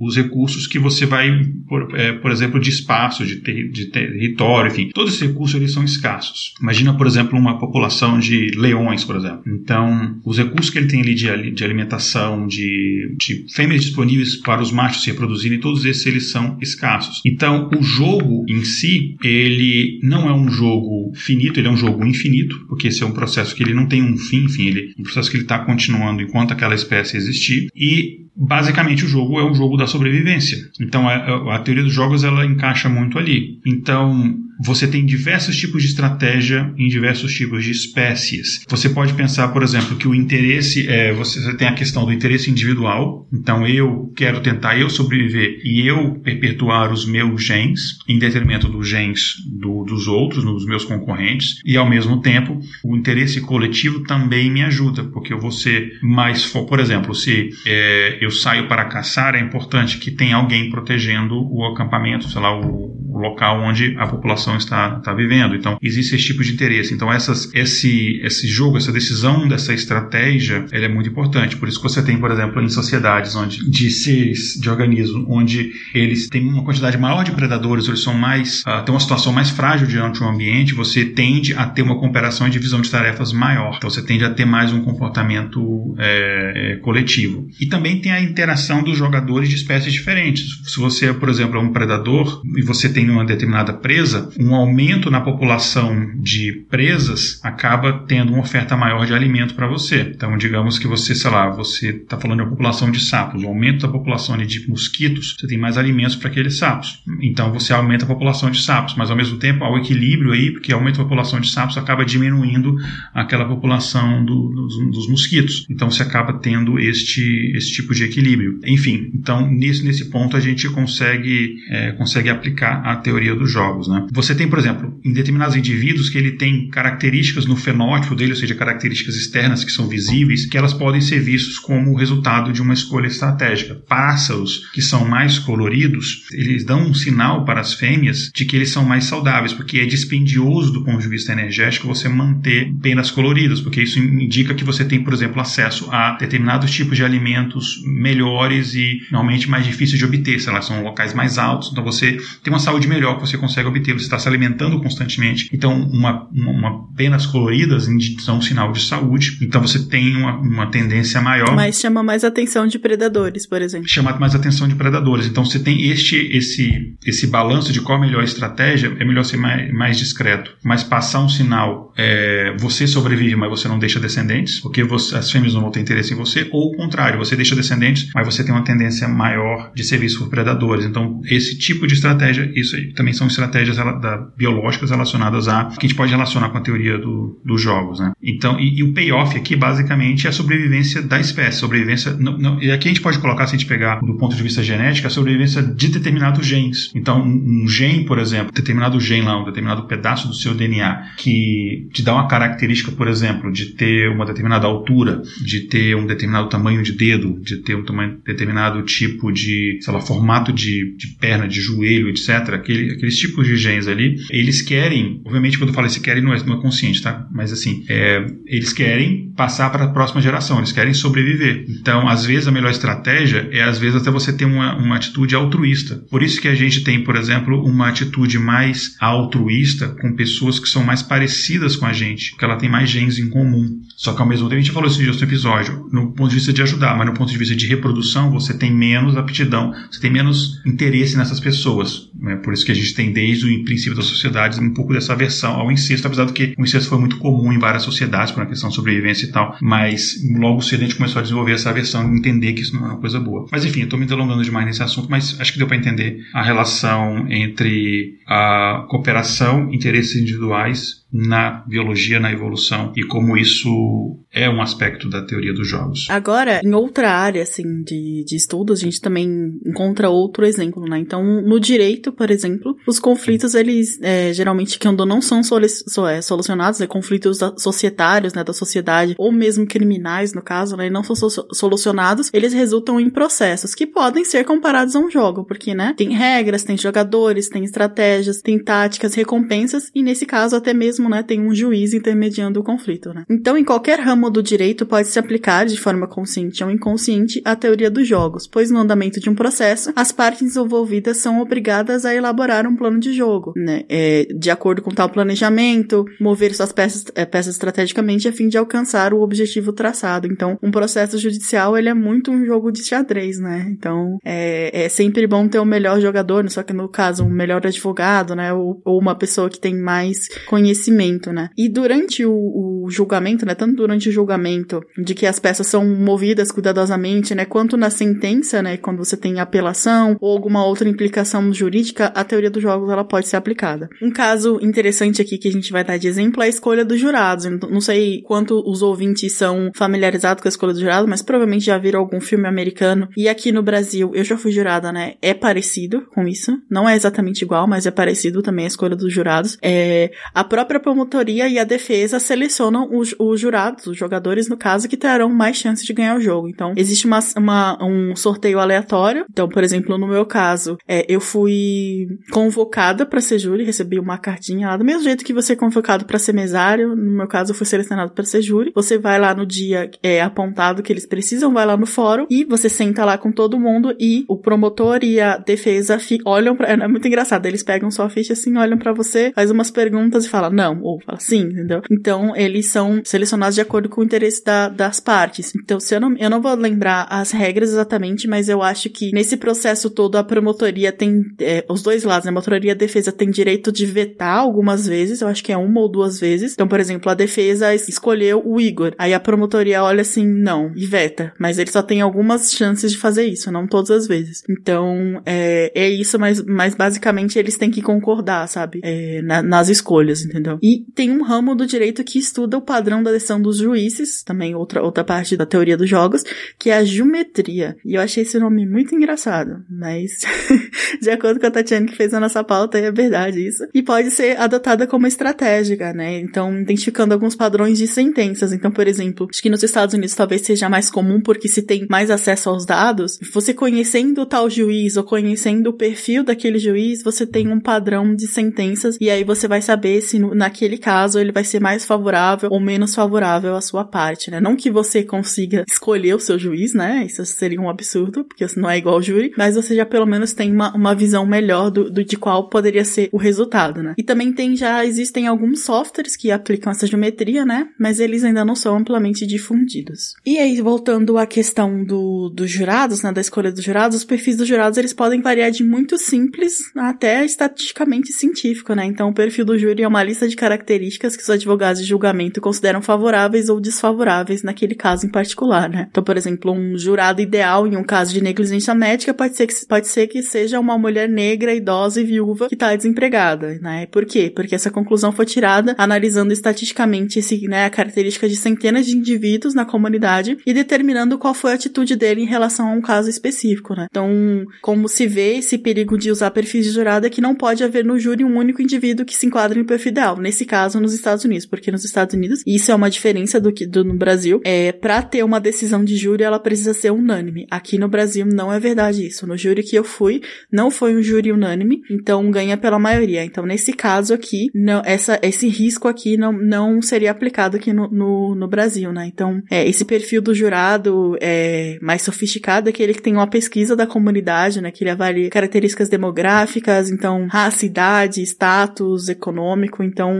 os 0.06 0.16
recursos 0.16 0.68
que 0.68 0.80
você 0.80 1.06
vai, 1.06 1.46
por, 1.68 1.98
é, 1.98 2.14
por 2.14 2.32
exemplo, 2.32 2.60
de 2.60 2.70
espaço, 2.70 3.26
de, 3.26 3.38
ter, 3.38 3.70
de 3.70 3.86
território, 3.86 4.72
enfim, 4.72 4.90
todos 4.94 5.14
esses 5.14 5.28
recursos 5.28 5.56
eles 5.56 5.72
são 5.72 5.84
escassos. 5.84 6.54
Imagina, 6.62 6.96
por 6.96 7.08
exemplo, 7.08 7.38
uma 7.38 7.60
população 7.60 8.20
de 8.20 8.52
leões, 8.56 9.04
por 9.04 9.16
exemplo. 9.16 9.44
Então, 9.48 10.20
os 10.26 10.38
recursos 10.38 10.70
que 10.70 10.78
ele 10.78 10.88
tem 10.88 11.02
ali 11.02 11.16
de, 11.16 11.52
de 11.52 11.64
alimentação, 11.64 12.48
de, 12.48 13.16
de 13.18 13.46
fêmeas 13.54 13.84
disponíveis 13.84 14.36
para 14.36 14.62
os 14.62 14.72
machos 14.72 15.04
se 15.04 15.12
reproduzirem, 15.12 15.60
todos 15.60 15.86
esses 15.86 16.06
eles 16.06 16.30
são 16.30 16.58
escassos. 16.62 17.22
Então, 17.26 17.70
o 17.78 17.82
jogo 17.82 18.46
em 18.50 18.64
si, 18.64 19.16
ele 19.24 20.00
não 20.04 20.30
é 20.30 20.34
um 20.34 20.50
jogo 20.50 21.12
finito, 21.16 21.60
ele 21.60 21.68
é 21.68 21.72
um 21.72 21.78
jogo 21.78 22.06
infinito, 22.06 22.66
porque 22.68 22.88
esse 22.88 23.04
é 23.04 23.06
um 23.06 23.12
processo 23.12 23.56
que 23.56 23.64
ele 23.64 23.74
não 23.74 23.88
tem 23.88 24.02
um 24.02 24.18
fim, 24.18 24.46
enfim, 24.46 24.68
ele 24.68 24.94
um 24.98 25.04
processo 25.04 25.30
que 25.30 25.38
ele 25.38 25.44
está 25.44 25.60
continuando 25.60 26.22
enquanto 26.22 26.52
aquela 26.52 26.76
espécie 26.76 27.18
existir. 27.18 27.70
E 27.76 28.24
basicamente 28.36 29.06
o 29.06 29.08
jogo 29.08 29.40
é 29.40 29.46
um 29.46 29.54
jogo 29.54 29.78
da 29.78 29.88
sobrevivência. 29.88 30.58
Então 30.80 31.08
a, 31.08 31.56
a 31.56 31.60
teoria 31.60 31.84
dos 31.84 31.94
jogos 31.94 32.24
ela 32.24 32.46
encaixa 32.46 32.90
muito 32.90 33.18
ali. 33.18 33.60
Então 33.66 34.38
você 34.60 34.88
tem 34.88 35.06
diversos 35.06 35.56
tipos 35.56 35.82
de 35.82 35.90
estratégia 35.90 36.74
em 36.78 36.88
diversos 36.88 37.34
tipos 37.34 37.64
de 37.64 37.72
espécies. 37.72 38.64
Você 38.70 38.90
pode 38.90 39.14
pensar, 39.14 39.50
por 39.50 39.64
exemplo, 39.64 39.96
que 39.96 40.08
o 40.08 40.16
interesse 40.16 40.88
é 40.88 41.14
você 41.14 41.56
tem 41.56 41.68
a 41.68 41.74
questão 41.74 42.06
do 42.06 42.14
interesse 42.14 42.50
individual. 42.50 43.28
Então 43.32 43.68
eu 43.68 44.12
quero 44.16 44.42
tentar 44.42 44.78
eu 44.78 44.90
sobreviver 44.90 45.60
e 45.64 45.88
eu 45.88 46.16
perpetuar 46.24 46.92
os 46.92 47.06
meus 47.06 47.44
genes 47.44 47.98
em 48.08 48.20
detrimento 48.20 48.68
dos 48.68 48.88
genes 48.88 49.36
do, 49.48 49.84
dos 49.84 50.08
outros, 50.08 50.44
dos 50.44 50.66
meus 50.66 50.86
concorrentes. 50.86 51.60
E 51.66 51.78
ao 51.78 51.90
mesmo 51.90 52.22
tempo 52.22 52.60
o 52.84 52.96
interesse 52.96 53.42
coletivo 53.42 54.04
também 54.04 54.52
me 54.52 54.64
ajuda, 54.64 55.04
porque 55.06 55.34
eu 55.34 55.40
vou 55.40 55.52
ser 55.52 55.98
mais, 56.02 56.46
por 56.46 56.80
exemplo, 56.80 57.14
se 57.16 57.50
é, 57.66 58.18
eu 58.22 58.32
saio 58.32 58.68
para 58.68 58.86
caçar, 58.86 59.36
é 59.36 59.40
importante 59.40 59.98
que 59.98 60.12
tenha 60.12 60.36
alguém 60.36 60.70
protegendo 60.70 61.36
o 61.52 61.66
acampamento, 61.66 62.30
sei 62.30 62.42
lá, 62.42 62.58
o, 62.60 62.93
o 63.14 63.20
local 63.20 63.62
onde 63.62 63.96
a 63.98 64.08
população 64.08 64.58
está, 64.58 64.98
está 64.98 65.14
vivendo. 65.14 65.56
Então, 65.56 65.78
existe 65.82 66.16
esse 66.16 66.26
tipo 66.26 66.44
de 66.44 66.52
interesse. 66.52 66.94
Então, 66.94 67.14
essas, 67.14 67.54
esse, 67.54 68.20
esse 68.24 68.48
jogo, 68.48 68.78
essa 68.78 68.92
decisão 68.92 69.48
dessa 69.48 69.74
estratégia, 69.74 70.66
ela 70.72 70.86
é 70.86 70.88
muito 70.88 71.10
importante. 71.10 71.56
Por 71.56 71.68
isso 71.68 71.78
que 71.78 71.84
você 71.84 72.02
tem, 72.02 72.18
por 72.18 72.32
exemplo, 72.32 72.62
em 72.62 72.70
sociedades 72.70 73.36
onde, 73.36 73.70
de 73.70 73.92
seres, 73.92 74.60
de 74.60 74.70
organismos, 74.70 75.26
onde 75.30 75.72
eles 75.94 76.28
têm 76.28 76.48
uma 76.48 76.64
quantidade 76.64 76.98
maior 76.98 77.24
de 77.24 77.32
predadores, 77.32 77.88
eles 77.88 78.02
são 78.02 78.16
mais, 78.16 78.62
uh, 78.62 78.84
têm 78.84 78.94
uma 78.94 79.00
situação 79.00 79.32
mais 79.32 79.52
frágil 79.52 79.86
diante 79.88 80.20
do 80.20 80.26
ambiente, 80.26 80.74
você 80.74 81.06
tende 81.06 81.54
a 81.54 81.68
ter 81.68 81.84
uma 81.84 82.00
cooperação 82.00 82.48
e 82.48 82.50
divisão 82.50 82.82
de 82.82 82.90
tarefas 82.90 83.32
maior. 83.32 83.76
Então, 83.78 83.90
você 83.90 84.02
tende 84.02 84.24
a 84.24 84.32
ter 84.32 84.46
mais 84.46 84.74
um 84.74 84.82
comportamento 84.82 85.96
é, 86.00 86.74
é, 86.74 86.76
coletivo. 86.78 87.48
E 87.60 87.68
também 87.68 88.02
tem 88.02 88.12
a 88.12 88.22
interação 88.22 88.82
dos 88.82 88.98
jogadores 88.98 89.50
de 89.50 89.56
espécies 89.56 89.94
diferentes. 89.94 90.46
Se 90.66 90.80
você, 90.80 91.14
por 91.14 91.30
exemplo, 91.30 91.60
é 91.60 91.62
um 91.62 91.72
predador 91.72 92.42
e 92.58 92.62
você 92.64 92.90
tem 92.90 93.03
uma 93.12 93.26
determinada 93.26 93.74
presa, 93.74 94.30
um 94.40 94.54
aumento 94.56 95.10
na 95.10 95.22
população 95.22 96.12
de 96.16 96.66
presas 96.70 97.40
acaba 97.44 98.06
tendo 98.08 98.34
uma 98.34 98.42
oferta 98.42 98.76
maior 98.76 99.06
de 99.06 99.14
alimento 99.14 99.54
para 99.54 99.68
você. 99.68 100.12
Então, 100.16 100.38
digamos 100.38 100.80
que 100.80 100.88
você, 100.88 101.16
sei 101.16 101.32
lá, 101.32 101.50
você 101.50 101.90
está 101.90 102.18
falando 102.18 102.40
de 102.40 102.44
uma 102.44 102.52
população 102.52 102.92
de 102.92 103.00
sapos, 103.00 103.44
o 103.44 103.48
aumento 103.48 103.86
da 103.86 103.92
população 103.92 104.38
de 104.38 104.68
mosquitos, 104.68 105.36
você 105.40 105.48
tem 105.48 105.58
mais 105.58 105.78
alimentos 105.78 106.16
para 106.16 106.30
aqueles 106.30 106.58
sapos. 106.58 107.02
Então, 107.22 107.52
você 107.52 107.74
aumenta 107.74 108.06
a 108.06 108.08
população 108.08 108.50
de 108.50 108.62
sapos, 108.62 108.96
mas 108.96 109.10
ao 109.10 109.18
mesmo 109.18 109.38
tempo 109.38 109.64
há 109.64 109.72
o 109.72 109.78
equilíbrio 109.78 110.32
aí, 110.32 110.52
porque 110.52 110.74
aumenta 110.74 111.02
a 111.02 111.04
população 111.04 111.40
de 111.40 111.50
sapos 111.50 111.78
acaba 111.78 112.06
diminuindo 112.06 112.76
aquela 113.14 113.46
população 113.46 114.24
do, 114.24 114.50
dos, 114.50 114.92
dos, 114.92 115.10
mosquitos. 115.10 115.66
Então, 115.70 115.90
você 115.90 116.04
acaba 116.04 116.34
tendo 116.34 116.80
este, 116.80 117.52
este 117.56 117.74
tipo 117.74 117.94
de 117.94 118.04
equilíbrio. 118.04 118.60
Enfim, 118.66 119.12
então, 119.14 119.50
nesse, 119.50 119.84
nesse 119.84 120.10
ponto 120.10 120.36
a 120.36 120.40
gente 120.40 120.70
consegue, 120.70 121.58
é, 121.70 121.92
consegue 121.94 122.30
aplicar 122.30 122.82
a 122.86 122.93
teoria 122.98 123.36
dos 123.36 123.52
jogos. 123.52 123.88
Né? 123.88 124.08
Você 124.12 124.36
tem, 124.36 124.48
por 124.48 124.60
exemplo, 124.60 125.00
em 125.04 125.14
determinados 125.14 125.56
indivíduos 125.56 126.10
que 126.10 126.18
ele 126.18 126.34
tem 126.34 126.68
características 126.70 127.46
no 127.46 127.56
fenótipo 127.56 128.16
dele, 128.16 128.32
ou 128.32 128.38
seja, 128.38 128.56
características 128.56 129.16
externas 129.16 129.64
que 129.64 129.72
são 129.72 129.88
visíveis, 129.88 130.46
que 130.46 130.58
elas 130.58 130.74
podem 130.74 131.02
ser 131.02 131.20
vistas 131.20 131.58
como 131.60 131.96
resultado 131.96 132.52
de 132.52 132.62
uma 132.62 132.74
escolha 132.74 133.08
estratégica. 133.08 133.76
Pássaros 133.88 134.70
que 134.74 134.82
são 134.82 135.08
mais 135.08 135.40
coloridos, 135.40 136.24
eles 136.32 136.66
dão 136.66 136.82
um 136.82 136.94
sinal 136.94 137.46
para 137.46 137.62
as 137.62 137.74
fêmeas 137.74 138.32
de 138.34 138.46
que 138.46 138.56
eles 138.56 138.70
são 138.70 138.86
mais 138.86 139.06
saudáveis, 139.06 139.54
porque 139.54 139.80
é 139.80 139.86
dispendioso 139.86 140.72
do 140.72 140.84
ponto 140.84 141.02
de 141.02 141.08
vista 141.08 141.32
energético 141.32 141.88
você 141.88 142.10
manter 142.10 142.74
penas 142.82 143.12
coloridas, 143.12 143.62
porque 143.62 143.82
isso 143.82 144.00
indica 144.00 144.54
que 144.54 144.64
você 144.64 144.86
tem, 144.86 145.04
por 145.04 145.14
exemplo, 145.14 145.42
acesso 145.42 145.90
a 145.92 146.12
determinados 146.18 146.72
tipos 146.72 146.98
de 146.98 147.04
alimentos 147.04 147.82
melhores 147.86 148.76
e 148.76 149.00
normalmente 149.12 149.50
mais 149.50 149.66
difíceis 149.66 150.00
de 150.00 150.06
obter, 150.06 150.40
sei 150.40 150.52
lá, 150.52 150.62
são 150.62 150.84
locais 150.84 151.14
mais 151.14 151.38
altos, 151.38 151.70
então 151.72 151.84
você 151.84 152.18
tem 152.44 152.52
uma 152.52 152.60
saúde 152.60 152.83
melhor 152.88 153.16
que 153.16 153.22
você 153.22 153.38
consegue 153.38 153.68
obter, 153.68 153.94
você 153.94 154.04
está 154.04 154.20
se 154.20 154.28
alimentando 154.28 154.82
constantemente. 154.82 155.50
Então, 155.54 155.74
uma, 155.74 156.28
uma, 156.32 156.52
uma 156.52 156.88
penas 156.96 157.26
coloridas 157.26 157.88
são 158.20 158.38
um 158.38 158.42
sinal 158.42 158.72
de 158.72 158.82
saúde, 158.82 159.38
então 159.42 159.62
você 159.62 159.88
tem 159.88 160.16
uma, 160.16 160.38
uma 160.38 160.72
tendência 160.72 161.22
maior. 161.22 161.56
Mas 161.56 161.80
chama 161.80 162.04
mais 162.04 162.24
atenção 162.24 162.68
de 162.68 162.80
predadores, 162.80 163.46
por 163.48 163.62
exemplo. 163.62 163.88
Chama 163.88 164.16
mais 164.18 164.36
atenção 164.36 164.68
de 164.68 164.76
predadores. 164.76 165.28
Então, 165.28 165.46
você 165.46 165.60
tem 165.60 165.90
este 165.90 166.16
esse 166.16 166.96
esse 167.06 167.28
balanço 167.28 167.72
de 167.72 167.82
qual 167.82 167.98
a 167.98 168.02
melhor 168.02 168.24
estratégia, 168.24 168.96
é 169.00 169.06
melhor 169.06 169.24
ser 169.24 169.38
mais, 169.38 169.72
mais 169.74 169.98
discreto, 169.98 170.56
mas 170.64 170.84
passar 170.84 171.20
um 171.22 171.30
sinal, 171.30 171.94
é, 171.98 172.56
você 172.60 172.88
sobrevive, 172.88 173.36
mas 173.36 173.50
você 173.50 173.68
não 173.68 173.80
deixa 173.80 174.00
descendentes, 174.00 174.60
porque 174.60 174.84
você, 174.84 175.16
as 175.16 175.32
fêmeas 175.32 175.54
não 175.54 175.62
vão 175.62 175.72
ter 175.72 175.80
interesse 175.80 176.14
em 176.14 176.18
você, 176.18 176.48
ou 176.52 176.72
o 176.72 176.76
contrário, 176.76 177.20
você 177.20 177.36
deixa 177.36 177.56
descendentes, 177.56 178.10
mas 178.14 178.26
você 178.26 178.44
tem 178.44 178.54
uma 178.54 178.64
tendência 178.64 179.08
maior 179.08 179.72
de 179.76 179.84
ser 179.84 179.98
visto 179.98 180.20
por 180.20 180.30
predadores. 180.30 180.86
Então, 180.86 181.22
esse 181.26 181.58
tipo 181.58 181.86
de 181.88 181.94
estratégia, 181.94 182.52
isso 182.56 182.73
aí, 182.76 182.94
também 182.94 183.14
são 183.14 183.28
estratégias 183.28 183.78
da, 183.78 184.18
biológicas 184.38 184.90
relacionadas 184.90 185.48
a 185.48 185.66
que 185.66 185.86
a 185.86 185.90
gente 185.90 185.96
pode 185.96 186.12
relacionar 186.12 186.50
com 186.50 186.58
a 186.58 186.62
teoria 186.62 186.98
do, 186.98 187.40
dos 187.44 187.62
jogos, 187.62 188.00
né? 188.00 188.14
Então, 188.22 188.60
e, 188.60 188.80
e, 188.80 188.84
o 188.84 188.94
payoff 188.94 189.36
aqui 189.38 189.56
basicamente 189.56 190.28
é 190.28 190.30
a 190.30 190.34
sobrevivência 190.34 191.02
da 191.02 191.20
espécie, 191.20 191.60
sobrevivência. 191.60 192.14
Não, 192.14 192.38
não, 192.38 192.62
e 192.62 192.72
aqui 192.72 192.88
a 192.88 192.92
gente 192.92 193.02
pode 193.02 193.20
colocar, 193.20 193.48
se 193.48 193.56
a 193.56 193.58
gente 193.58 193.68
pegar 193.68 194.00
do 194.00 194.18
ponto 194.18 194.36
de 194.36 194.44
vista 194.44 194.64
genético, 194.64 195.08
a 195.08 195.10
sobrevivência 195.10 195.62
de 195.62 195.88
determinados 195.90 196.46
genes. 196.46 196.92
Então, 196.96 197.22
um, 197.22 197.64
um 197.64 197.68
gene, 197.68 198.06
por 198.06 198.20
exemplo, 198.20 198.52
determinado 198.54 199.00
gene 199.00 199.24
lá, 199.24 199.42
um 199.42 199.46
determinado 199.46 199.84
pedaço 199.88 200.28
do 200.28 200.34
seu 200.34 200.54
DNA 200.54 201.14
que 201.18 201.88
te 201.94 202.02
dá 202.02 202.14
uma 202.14 202.28
característica, 202.28 202.92
por 202.92 203.08
exemplo, 203.08 203.52
de 203.52 203.68
ter 203.74 204.10
uma 204.10 204.26
determinada 204.26 204.68
altura, 204.68 205.22
de 205.44 205.62
ter 205.62 205.96
um 205.96 206.06
determinado 206.06 206.50
tamanho 206.50 206.84
de 206.84 206.94
dedo, 206.94 207.40
de 207.42 207.58
ter 207.58 207.76
um 207.76 207.84
tamanho, 207.84 208.20
determinado 208.26 208.82
tipo 208.84 209.32
de, 209.32 209.80
sei 209.82 209.94
lá, 209.94 210.00
formato 210.00 210.52
de, 210.52 210.96
de 210.98 211.08
perna, 211.20 211.48
de 211.48 211.62
joelho, 211.62 212.10
etc. 212.10 212.62
Aquele, 212.64 212.94
aqueles 212.94 213.18
tipos 213.18 213.46
de 213.46 213.58
genes 213.58 213.88
ali, 213.88 214.16
eles 214.32 214.62
querem, 214.62 215.22
obviamente 215.26 215.58
quando 215.58 215.70
eu 215.70 215.76
falo 215.76 215.88
esse 215.88 216.00
querem 216.00 216.24
não 216.24 216.34
é, 216.34 216.44
não 216.44 216.58
é 216.58 216.62
consciente, 216.62 217.02
tá? 217.02 217.28
Mas 217.32 217.52
assim, 217.52 217.84
é, 217.90 218.26
eles 218.46 218.72
querem 218.72 219.34
passar 219.36 219.70
para 219.70 219.86
a 219.86 219.88
próxima 219.90 220.22
geração, 220.22 220.60
eles 220.60 220.72
querem 220.72 220.94
sobreviver. 220.94 221.66
Então, 221.68 222.08
às 222.08 222.26
vezes 222.26 222.48
a 222.48 222.52
melhor 222.52 222.72
estratégia 222.72 223.50
é 223.52 223.62
às 223.64 223.78
vezes 223.78 224.02
até 224.02 224.10
você 224.10 224.32
ter 224.32 224.46
uma, 224.46 224.76
uma 224.78 224.96
atitude 224.96 225.36
altruísta. 225.36 225.96
Por 226.10 226.24
isso 226.24 226.40
que 226.42 226.48
a 226.48 226.56
gente 226.56 226.84
tem, 226.84 227.04
por 227.04 227.16
exemplo, 227.16 227.64
uma 227.64 227.90
atitude 227.90 228.40
mais 228.40 228.96
altruísta 229.00 229.90
com 230.00 230.16
pessoas 230.16 230.60
que 230.60 230.70
são 230.70 230.84
mais 230.84 231.02
parecidas 231.02 231.76
com 231.76 231.86
a 231.86 231.94
gente, 231.94 232.32
porque 232.32 232.46
ela 232.46 232.58
tem 232.58 232.70
mais 232.70 232.90
genes 232.90 233.18
em 233.20 233.30
comum. 233.30 233.82
Só 233.96 234.14
que 234.14 234.22
ao 234.22 234.28
mesmo 234.28 234.48
tempo 234.48 234.60
a 234.60 234.62
gente 234.62 234.74
falou 234.74 234.90
isso 234.90 235.02
no 235.02 235.10
outro 235.10 235.26
episódio, 235.26 235.88
no 235.92 236.12
ponto 236.12 236.30
de 236.30 236.36
vista 236.36 236.54
de 236.54 236.62
ajudar, 236.62 236.98
mas 236.98 237.08
no 237.08 237.14
ponto 237.14 237.32
de 237.32 237.38
vista 237.38 237.56
de 237.56 237.68
reprodução, 237.68 238.32
você 238.32 238.54
tem 238.58 238.74
menos 238.74 239.16
aptidão, 239.16 239.74
você 239.90 240.00
tem 240.00 240.12
menos 240.12 240.62
interesse 240.66 241.18
nessas 241.18 241.40
pessoas. 241.40 242.10
Né? 242.20 242.36
Por 242.38 242.53
isso 242.54 242.66
que 242.66 242.72
a 242.72 242.76
gente 242.76 242.94
tem 242.94 243.12
desde 243.12 243.46
o 243.46 243.64
princípio 243.64 243.96
da 243.96 244.02
sociedades 244.02 244.60
um 244.60 244.74
pouco 244.74 244.94
dessa 244.94 245.14
aversão 245.14 245.54
ao 245.54 245.72
incesto, 245.72 246.08
apesar 246.08 246.26
de 246.26 246.34
que 246.34 246.54
o 246.58 246.64
incesto 246.64 246.90
foi 246.90 247.00
muito 247.00 247.18
comum 247.18 247.52
em 247.52 247.60
várias 247.60 247.84
sociedades 247.84 248.32
por 248.32 248.42
uma 248.42 248.50
questão 248.50 248.70
de 248.70 248.76
sobrevivência 248.76 249.26
e 249.26 249.32
tal, 249.32 249.58
mas 249.62 250.18
logo 250.38 250.62
cedo 250.62 250.82
a 250.82 250.84
gente 250.84 250.96
começou 250.96 251.20
a 251.20 251.24
desenvolver 251.24 251.54
essa 251.54 251.70
aversão 251.70 252.14
e 252.14 252.18
entender 252.18 252.54
que 252.54 252.62
isso 252.62 252.76
não 252.76 252.86
é 252.86 252.90
uma 252.90 253.00
coisa 253.00 253.20
boa. 253.20 253.48
Mas 253.52 253.66
enfim, 253.66 253.82
eu 253.82 253.86
estou 253.86 254.00
me 254.00 254.06
delongando 254.06 254.44
demais 254.44 254.66
nesse 254.66 254.84
assunto, 254.84 255.10
mas 255.10 255.40
acho 255.40 255.52
que 255.52 255.58
deu 255.58 255.68
para 255.68 255.78
entender 255.78 256.20
a 256.34 256.42
relação 256.42 257.26
entre 257.30 258.18
a 258.28 258.86
cooperação, 258.90 259.74
interesses 259.74 260.22
individuais 260.22 261.03
na 261.14 261.64
biologia, 261.68 262.20
na 262.20 262.32
evolução 262.32 262.92
e 262.98 263.04
como 263.04 263.38
isso 263.38 264.18
é 264.32 264.50
um 264.50 264.62
aspecto 264.62 265.08
da 265.10 265.24
teoria 265.24 265.54
dos 265.54 265.68
jogos. 265.68 266.08
Agora, 266.10 266.60
em 266.64 266.74
outra 266.74 267.12
área 267.12 267.44
assim 267.44 267.84
de, 267.84 268.24
de 268.26 268.36
estudos, 268.36 268.80
a 268.80 268.84
gente 268.84 269.00
também 269.00 269.60
encontra 269.66 270.10
outro 270.10 270.46
exemplo, 270.46 270.84
né? 270.90 270.98
Então, 270.98 271.24
no 271.24 271.60
direito, 271.60 272.12
por 272.12 272.32
exemplo, 272.32 272.76
os 272.88 273.00
conflitos 273.00 273.54
eles 273.54 274.00
é, 274.02 274.34
geralmente 274.34 274.80
que 274.80 274.88
andam 274.88 275.06
não 275.06 275.22
são 275.22 275.44
solu 275.44 275.66
é, 276.10 276.22
solucionados, 276.22 276.80
né? 276.80 276.88
Conflitos 276.88 277.38
societários, 277.58 278.34
né, 278.34 278.44
da 278.44 278.54
sociedade 278.54 279.14
ou 279.18 279.32
mesmo 279.32 279.68
criminais 279.68 280.34
no 280.34 280.42
caso, 280.42 280.76
né, 280.76 280.90
não 280.90 281.04
são 281.04 281.16
so 281.16 281.48
solucionados, 281.52 282.30
eles 282.34 282.54
resultam 282.54 283.00
em 283.00 283.10
processos 283.10 283.76
que 283.76 283.86
podem 283.86 284.24
ser 284.24 284.44
comparados 284.46 284.96
a 284.96 285.00
um 285.00 285.10
jogo, 285.10 285.44
porque, 285.44 285.74
né, 285.74 285.94
tem 285.96 286.14
regras, 286.14 286.64
tem 286.64 286.78
jogadores, 286.78 287.50
tem 287.50 287.64
estratégias, 287.64 288.42
tem 288.42 288.62
táticas, 288.62 289.14
recompensas 289.14 289.90
e 289.94 290.02
nesse 290.02 290.26
caso 290.26 290.56
até 290.56 290.74
mesmo 290.74 291.03
mesmo, 291.04 291.10
né, 291.10 291.24
tem 291.24 291.42
um 291.42 291.54
juiz 291.54 291.94
intermediando 291.94 292.60
o 292.60 292.64
conflito, 292.64 293.14
né? 293.14 293.26
Então, 293.30 293.58
em 293.58 293.64
qualquer 293.64 294.00
ramo 294.00 294.30
do 294.30 294.42
direito 294.42 294.86
pode 294.86 295.08
se 295.08 295.20
aplicar 295.20 295.66
de 295.66 295.80
forma 295.80 296.08
consciente 296.08 296.64
ou 296.64 296.72
inconsciente 296.72 297.42
a 297.44 297.56
teoria 297.56 297.90
dos 297.90 298.08
jogos, 298.08 298.48
pois 298.48 298.72
no 298.72 298.80
andamento 298.80 299.20
de 299.20 299.30
um 299.30 299.36
processo, 299.36 299.92
as 299.96 300.12
partes 300.12 300.56
envolvidas 300.56 301.18
são 301.18 301.42
obrigadas 301.42 302.06
a 302.06 302.16
elaborar 302.16 302.68
um 302.68 302.76
plano 302.76 303.00
de 303.00 303.14
jogo, 303.14 303.54
né? 303.56 303.84
É, 303.90 304.28
de 304.36 304.50
acordo 304.50 304.82
com 304.82 304.92
tal 304.92 305.10
planejamento, 305.10 306.06
mover 306.20 306.54
suas 306.56 306.72
peças, 306.72 307.06
é, 307.16 307.26
peças 307.26 307.56
estrategicamente 307.56 308.28
a 308.28 308.34
fim 308.34 308.48
de 308.48 308.58
alcançar 308.58 309.14
o 309.14 309.22
objetivo 309.22 309.74
traçado. 309.74 310.28
Então, 310.28 310.58
um 310.62 310.72
processo 310.72 311.18
judicial, 311.18 311.78
ele 311.78 311.90
é 311.90 311.94
muito 311.94 312.32
um 312.32 312.46
jogo 312.46 312.72
de 312.72 312.84
xadrez, 312.84 313.40
né? 313.40 313.68
Então, 313.70 314.18
é, 314.24 314.86
é 314.86 314.90
sempre 314.90 315.28
bom 315.28 315.48
ter 315.48 315.60
o 315.60 315.66
melhor 315.66 316.00
jogador, 316.00 316.50
só 316.50 316.64
que 316.64 316.74
no 316.74 316.88
caso, 316.88 317.24
um 317.24 317.30
melhor 317.30 317.66
advogado, 317.66 318.36
né? 318.36 318.54
Ou, 318.54 318.82
ou 318.86 319.00
uma 319.00 319.16
pessoa 319.16 319.50
que 319.50 319.60
tem 319.60 319.76
mais 319.76 320.28
conhecimento 320.48 320.93
né? 321.32 321.50
E 321.58 321.70
durante 321.70 322.26
o, 322.26 322.34
o 322.34 322.90
julgamento, 322.90 323.46
né, 323.46 323.56
tanto 323.56 323.76
durante 323.76 324.10
o 324.10 324.12
julgamento, 324.12 324.82
de 324.98 325.14
que 325.14 325.26
as 325.26 325.40
peças 325.40 325.68
são 325.68 325.86
movidas 325.86 326.52
cuidadosamente, 326.52 327.34
né, 327.36 327.46
quanto 327.46 327.78
na 327.78 327.90
sentença, 327.90 328.62
né, 328.62 328.78
quando 328.78 328.98
você 328.98 329.18
tem 329.18 329.40
apelação 329.40 330.18
ou 330.20 330.32
alguma 330.32 330.66
outra 330.66 330.88
implicação 330.88 331.52
jurídica, 331.54 332.08
a 332.16 332.24
teoria 332.24 332.50
dos 332.50 332.62
jogos 332.62 332.90
ela 332.90 333.04
pode 333.04 333.28
ser 333.28 333.38
aplicada. 333.38 333.90
Um 334.02 334.12
caso 334.12 334.60
interessante 334.62 335.22
aqui 335.22 335.38
que 335.38 335.48
a 335.48 335.52
gente 335.52 335.72
vai 335.72 335.84
dar 335.84 335.98
de 335.98 336.08
exemplo 336.08 336.42
é 336.42 336.46
a 336.46 336.50
escolha 336.50 336.86
dos 336.86 337.00
jurados. 337.00 337.46
Não 337.46 337.82
sei 337.82 338.22
quanto 338.22 338.62
os 338.70 338.82
ouvintes 338.82 339.34
são 339.34 339.72
familiarizados 339.76 340.42
com 340.42 340.48
a 340.48 340.50
escolha 340.50 340.74
dos 340.74 340.82
jurados, 340.82 341.10
mas 341.10 341.22
provavelmente 341.22 341.66
já 341.66 341.78
viram 341.78 342.00
algum 342.00 342.20
filme 342.20 342.48
americano. 342.48 343.08
E 343.18 343.28
aqui 343.28 343.52
no 343.52 343.64
Brasil, 343.64 344.12
eu 344.14 344.24
já 344.24 344.38
fui 344.38 344.52
jurada, 344.52 344.92
né? 344.92 345.16
É 345.22 345.34
parecido 345.34 346.06
com 346.14 346.28
isso. 346.28 346.52
Não 346.70 346.88
é 346.88 346.96
exatamente 346.96 347.42
igual, 347.42 347.68
mas 347.68 347.86
é 347.86 347.92
parecido 347.92 348.42
também 348.42 348.66
a 348.66 348.68
escolha 348.68 348.96
dos 348.96 349.14
jurados. 349.14 349.58
É, 349.62 350.12
a 350.34 350.44
própria 350.44 350.80
promotoria 350.84 351.48
e 351.48 351.58
a 351.58 351.64
defesa 351.64 352.20
selecionam 352.20 352.88
os, 352.92 353.16
os 353.18 353.40
jurados, 353.40 353.88
os 353.88 353.98
jogadores, 353.98 354.48
no 354.48 354.58
caso, 354.58 354.88
que 354.88 354.98
terão 354.98 355.30
mais 355.30 355.58
chances 355.58 355.86
de 355.86 355.94
ganhar 355.94 356.16
o 356.16 356.22
jogo. 356.22 356.50
Então, 356.50 356.74
existe 356.76 357.08
uma, 357.08 357.20
uma 357.38 357.84
um 357.84 358.16
sorteio 358.16 358.60
aleatório. 358.60 359.26
Então, 359.32 359.48
por 359.48 359.64
exemplo, 359.64 359.98
no 359.98 360.08
meu 360.08 360.26
caso, 360.26 360.78
é, 360.88 361.06
eu 361.08 361.20
fui 361.20 362.08
convocada 362.32 363.06
para 363.06 363.22
ser 363.22 363.40
júri, 363.40 363.64
recebi 363.64 364.00
uma 364.00 364.18
cartinha 364.18 364.68
lá, 364.68 364.78
do 364.78 364.86
mesmo 364.86 365.04
jeito 365.04 365.24
que 365.24 365.34
você 365.34 365.54
é 365.54 365.56
convocado 365.56 366.06
para 366.06 366.20
ser 366.20 366.34
mesário. 366.34 366.96
No 366.96 367.18
meu 367.18 367.28
caso, 367.28 367.52
eu 367.52 367.56
fui 367.56 367.66
selecionado 367.66 368.12
para 368.12 368.26
ser 368.26 368.42
júri. 368.42 368.72
Você 368.76 368.98
vai 368.98 369.20
lá 369.20 369.34
no 369.34 369.46
dia 369.46 369.90
é, 370.02 370.22
apontado 370.22 370.84
que 370.84 370.92
eles 370.92 371.06
precisam, 371.06 371.54
vai 371.54 371.66
lá 371.66 371.78
no 371.78 371.86
fórum 371.86 372.26
e 372.30 372.44
você 372.44 372.70
senta 372.70 373.06
lá 373.06 373.18
com 373.18 373.32
todo 373.32 373.60
mundo 373.60 373.96
e 374.00 374.26
o 374.28 374.38
promotor 374.38 375.00
e 375.04 375.20
a 375.20 375.38
defesa 375.38 375.98
olham 376.26 376.56
para. 376.56 376.70
É 376.70 376.88
muito 376.88 377.08
engraçado. 377.08 377.46
Eles 377.46 377.64
pegam 377.64 377.90
sua 377.90 378.10
ficha 378.10 378.34
assim, 378.34 378.58
olham 378.58 378.78
para 378.78 378.94
você, 378.94 379.32
faz 379.34 379.50
umas 379.52 379.72
perguntas 379.72 380.26
e 380.26 380.30
fala 380.30 380.50
não, 380.50 380.73
ou 380.82 381.00
fala 381.02 381.20
sim, 381.20 381.42
entendeu? 381.42 381.82
Então, 381.92 382.36
eles 382.36 382.68
são 382.68 383.02
selecionados 383.04 383.56
de 383.56 383.62
acordo 383.62 383.90
com 383.90 384.02
o 384.02 384.04
interesse 384.04 384.44
da, 384.44 384.70
das 384.70 385.00
partes. 385.00 385.54
Então, 385.56 385.80
se 385.80 385.96
eu 385.96 386.00
não, 386.00 386.16
eu 386.18 386.30
não 386.30 386.42
vou 386.42 386.56
lembrar 386.56 387.08
as 387.10 387.32
regras 387.32 387.70
exatamente, 387.70 388.28
mas 388.28 388.50
eu 388.50 388.62
acho 388.62 388.90
que 388.90 389.12
nesse 389.14 389.38
processo 389.38 389.90
todo 389.90 390.16
a 390.16 390.24
promotoria 390.24 390.92
tem 390.92 391.22
é, 391.40 391.66
os 391.70 391.82
dois 391.82 392.04
lados, 392.04 392.26
né? 392.26 392.32
A 392.32 392.34
promotoria 392.34 392.72
e 392.72 392.72
a 392.72 392.76
defesa 392.76 393.12
tem 393.12 393.30
direito 393.30 393.72
de 393.72 393.86
vetar 393.86 394.38
algumas 394.38 394.88
vezes, 394.88 395.22
eu 395.22 395.28
acho 395.28 395.44
que 395.44 395.52
é 395.52 395.58
uma 395.58 395.82
ou 395.82 395.90
duas 395.90 396.20
vezes. 396.20 396.54
Então, 396.54 396.68
por 396.68 396.80
exemplo, 396.80 397.12
a 397.12 397.16
defesa 397.16 397.74
escolheu 397.74 398.42
o 398.46 398.60
Igor. 398.60 398.94
Aí 398.98 399.14
a 399.14 399.20
promotoria 399.20 399.84
olha 399.84 400.02
assim, 400.02 400.26
não, 400.26 400.72
e 400.76 400.86
veta. 400.86 401.34
Mas 401.40 401.58
ele 401.58 401.72
só 401.72 401.82
tem 401.82 402.02
algumas 402.02 402.52
chances 402.52 402.92
de 402.92 402.98
fazer 402.98 403.26
isso, 403.26 403.52
não 403.52 403.68
todas 403.68 403.92
as 403.92 404.08
vezes. 404.08 404.44
Então, 404.50 405.22
é, 405.26 405.72
é 405.76 405.90
isso, 405.90 406.20
mas, 406.20 406.44
mas 406.44 406.76
basicamente 406.76 407.38
eles 407.38 407.58
têm 407.58 407.72
que 407.72 407.82
concordar, 407.82 408.48
sabe? 408.48 408.80
É, 408.84 409.22
na, 409.22 409.42
nas 409.42 409.70
escolhas, 409.70 410.24
entendeu? 410.24 410.53
E 410.62 410.86
tem 410.94 411.12
um 411.12 411.24
ramo 411.24 411.56
do 411.56 411.66
direito 411.66 412.04
que 412.04 412.20
estuda 412.20 412.58
o 412.58 412.62
padrão 412.62 413.02
da 413.02 413.12
decisão 413.12 413.42
dos 413.42 413.58
juízes, 413.58 414.24
também 414.24 414.56
outra, 414.56 414.82
outra 414.82 415.04
parte 415.04 415.38
da 415.38 415.46
teoria 415.46 415.78
dos 415.78 415.90
jogos, 415.90 416.24
que 416.58 416.70
é 416.70 416.78
a 416.78 416.84
geometria. 416.84 417.76
E 417.86 417.96
eu 417.96 418.02
achei 418.02 418.24
esse 418.24 418.40
nome 418.40 418.66
muito 418.66 418.96
engraçado, 418.96 419.64
mas 419.70 420.20
de 421.02 421.10
acordo 421.10 421.40
com 421.40 421.48
a 421.48 421.52
Tatiana 421.52 421.88
que 421.88 421.96
fez 421.96 422.14
a 422.14 422.20
nossa 422.20 422.44
pauta, 422.44 422.78
é 422.78 422.92
verdade 422.92 423.46
isso. 423.46 423.66
E 423.74 423.82
pode 423.82 424.12
ser 424.12 424.38
adotada 424.40 424.88
como 424.88 425.08
estratégica, 425.08 425.94
né? 425.94 426.20
Então, 426.20 426.62
identificando 426.62 427.14
alguns 427.14 427.36
padrões 427.36 427.78
de 427.78 427.88
sentenças. 427.88 428.54
Então, 428.54 428.72
por 428.72 428.88
exemplo, 428.88 429.28
acho 429.30 429.42
que 429.42 429.50
nos 429.50 429.64
Estados 429.64 429.94
Unidos 429.94 430.16
talvez 430.16 430.42
seja 430.42 430.70
mais 430.70 430.90
comum 430.90 431.22
porque 431.22 431.48
se 431.48 431.62
tem 431.62 431.86
mais 431.90 432.10
acesso 432.10 432.50
aos 432.50 432.66
dados, 432.66 433.20
você 433.34 433.54
conhecendo 433.54 434.26
tal 434.26 434.50
juiz 434.50 434.98
ou 434.98 435.04
conhecendo 435.04 435.70
o 435.70 435.74
perfil 435.74 436.24
daquele 436.24 436.60
juiz, 436.60 437.04
você 437.04 437.26
tem 437.26 437.52
um 437.52 437.60
padrão 437.60 438.16
de 438.16 438.28
sentenças 438.28 438.98
e 439.00 439.10
aí 439.10 439.24
você 439.24 439.48
vai 439.48 439.62
saber 439.62 440.02
se 440.02 440.20
no, 440.20 440.34
naquele 440.44 440.78
caso 440.78 441.20
ele 441.20 441.32
vai 441.32 441.44
ser 441.44 441.60
mais 441.62 441.86
favorável 441.86 442.50
ou 442.52 442.60
menos 442.60 442.94
favorável 442.94 443.56
à 443.56 443.62
sua 443.62 443.86
parte, 443.86 444.30
né? 444.30 444.42
Não 444.42 444.56
que 444.56 444.70
você 444.70 445.04
consiga 445.04 445.64
escolher 445.68 446.16
o 446.16 446.20
seu 446.20 446.38
juiz, 446.38 446.74
né? 446.74 447.06
Isso 447.06 447.26
seria 447.26 447.62
um 447.62 447.70
absurdo, 447.70 448.26
porque 448.26 448.46
não 448.58 448.70
é 448.70 448.78
igual 448.78 448.96
ao 448.96 449.02
júri, 449.02 449.32
mas 449.38 449.56
você 449.56 449.76
já 449.76 449.86
pelo 449.86 450.06
menos 450.06 450.34
tem 450.34 450.52
uma, 450.52 450.76
uma 450.76 450.94
visão 450.94 451.26
melhor 451.26 451.72
do, 451.72 451.90
do 451.90 452.04
de 452.04 452.18
qual 452.18 452.50
poderia 452.50 452.84
ser 452.84 453.10
o 453.12 453.18
resultado, 453.18 453.82
né? 453.82 453.94
E 453.98 454.04
também 454.04 454.34
tem 454.34 454.56
já 454.56 454.86
existem 454.86 455.28
alguns 455.28 455.62
softwares 455.64 456.16
que 456.16 456.30
aplicam 456.30 456.72
essa 456.72 456.86
geometria, 456.86 457.46
né? 457.46 457.70
Mas 457.80 458.00
eles 458.00 458.24
ainda 458.24 458.44
não 458.44 458.56
são 458.56 458.76
amplamente 458.76 459.26
difundidos. 459.26 460.16
E 460.26 460.38
aí, 460.38 460.62
voltando 460.62 461.18
à 461.18 461.26
questão 461.26 461.84
do, 461.84 462.30
dos 462.30 462.52
jurados, 462.52 463.02
né? 463.02 463.12
Da 463.12 463.22
escolha 463.22 463.52
dos 463.52 463.64
jurados, 463.64 463.98
os 463.98 464.04
perfis 464.04 464.36
dos 464.36 464.48
jurados 464.48 464.78
eles 464.78 464.94
podem 464.94 465.22
variar 465.22 465.52
de 465.52 465.64
muito 465.64 465.98
simples 465.98 466.60
até 466.76 467.24
estatisticamente 467.24 468.12
científico, 468.12 468.74
né? 468.74 468.86
Então, 468.86 469.10
o 469.10 469.14
perfil 469.14 469.46
do 469.46 469.58
júri 469.58 469.84
é 469.84 469.88
uma 469.88 470.04
lista 470.04 470.28
de 470.28 470.33
características 470.36 471.16
que 471.16 471.24
os 471.24 471.30
advogados 471.30 471.82
de 471.82 471.88
julgamento 471.88 472.42
consideram 472.42 472.82
favoráveis 472.82 473.50
ou 473.50 473.60
desfavoráveis 473.60 474.44
naquele 474.44 474.76
caso 474.76 475.06
em 475.06 475.10
particular, 475.10 475.70
né? 475.70 475.88
Então, 475.90 476.04
por 476.04 476.18
exemplo, 476.18 476.52
um 476.52 476.78
jurado 476.78 477.22
ideal 477.22 477.68
em 477.68 477.76
um 477.76 477.84
caso 477.84 478.14
de 478.14 478.22
negligência 478.22 478.74
médica 478.74 479.14
pode 479.14 479.36
ser 479.36 479.48
que, 479.48 479.66
pode 479.66 479.88
ser 479.88 480.08
que 480.08 480.22
seja 480.22 480.60
uma 480.60 480.78
mulher 480.78 481.08
negra, 481.10 481.54
idosa 481.54 482.02
e 482.02 482.04
viúva 482.04 482.48
que 482.48 482.56
está 482.56 482.76
desempregada, 482.76 483.58
né? 483.62 483.86
Por 483.88 484.06
quê? 484.06 484.32
Porque 484.34 484.56
essa 484.56 484.72
conclusão 484.72 485.12
foi 485.12 485.26
tirada 485.26 485.76
analisando 485.78 486.34
estatisticamente 486.34 487.20
esse, 487.20 487.48
né, 487.48 487.66
a 487.66 487.70
característica 487.70 488.28
de 488.28 488.36
centenas 488.36 488.86
de 488.86 488.96
indivíduos 488.96 489.54
na 489.54 489.66
comunidade 489.66 490.38
e 490.46 490.54
determinando 490.54 491.18
qual 491.18 491.34
foi 491.34 491.52
a 491.52 491.56
atitude 491.56 491.96
dele 491.96 492.22
em 492.22 492.28
relação 492.28 492.68
a 492.68 492.72
um 492.72 492.82
caso 492.82 493.10
específico, 493.10 493.76
né? 493.76 493.88
Então, 493.90 494.46
como 494.62 494.88
se 494.88 495.08
vê 495.08 495.38
esse 495.38 495.58
perigo 495.58 495.98
de 495.98 496.12
usar 496.12 496.32
perfis 496.32 496.66
de 496.66 496.72
jurado 496.72 497.06
é 497.06 497.10
que 497.10 497.22
não 497.22 497.36
pode 497.36 497.64
haver 497.64 497.86
no 497.86 498.00
júri 498.00 498.24
um 498.24 498.38
único 498.38 498.62
indivíduo 498.62 499.06
que 499.06 499.16
se 499.16 499.26
enquadre 499.26 499.60
no 499.60 499.66
perfil 499.66 499.92
ideal. 499.92 500.18
Nesse 500.24 500.46
caso, 500.46 500.80
nos 500.80 500.94
Estados 500.94 501.26
Unidos, 501.26 501.46
porque 501.46 501.72
nos 501.72 501.84
Estados 501.84 502.16
Unidos, 502.16 502.42
isso 502.48 502.72
é 502.72 502.76
uma 502.76 502.90
diferença 502.90 503.40
do 503.40 503.52
que 503.52 503.66
do, 503.68 503.84
no 503.84 503.96
Brasil, 503.96 504.42
é 504.44 504.72
para 504.72 505.02
ter 505.02 505.24
uma 505.24 505.40
decisão 505.40 505.84
de 505.84 505.96
júri, 505.96 506.24
ela 506.24 506.40
precisa 506.40 506.74
ser 506.74 506.92
unânime. 506.92 507.46
Aqui 507.52 507.78
no 507.78 507.88
Brasil 507.88 508.26
não 508.26 508.52
é 508.52 508.60
verdade 508.60 509.06
isso. 509.06 509.28
No 509.28 509.38
júri 509.38 509.64
que 509.64 509.76
eu 509.76 509.84
fui, 509.84 510.22
não 510.52 510.72
foi 510.72 510.96
um 510.96 511.02
júri 511.02 511.32
unânime, 511.32 511.82
então 511.92 512.32
ganha 512.32 512.58
pela 512.58 512.80
maioria. 512.80 513.24
Então, 513.24 513.46
nesse 513.46 513.74
caso 513.74 514.14
aqui, 514.14 514.48
não, 514.56 514.82
essa, 514.86 515.20
esse 515.22 515.48
risco 515.48 515.88
aqui 515.88 516.18
não, 516.18 516.32
não 516.32 516.82
seria 516.82 517.12
aplicado 517.12 517.58
aqui 517.58 517.74
no, 517.74 517.90
no, 517.90 518.36
no 518.36 518.48
Brasil, 518.48 518.92
né? 518.94 519.10
Então, 519.14 519.42
é, 519.52 519.68
esse 519.68 519.84
perfil 519.84 520.22
do 520.22 520.34
jurado 520.34 521.18
é 521.22 521.78
mais 521.82 522.02
sofisticado, 522.02 522.70
é 522.70 522.72
aquele 522.72 522.94
que 522.94 523.02
tem 523.02 523.14
uma 523.14 523.28
pesquisa 523.28 523.76
da 523.76 523.86
comunidade, 523.86 524.62
né? 524.62 524.72
Que 524.72 524.84
ele 524.84 524.92
avalia 524.92 525.30
características 525.30 525.90
demográficas, 525.90 526.90
então, 526.90 527.28
raça, 527.28 527.66
idade, 527.66 528.22
status 528.22 529.10
econômico, 529.10 529.84
então, 529.84 530.13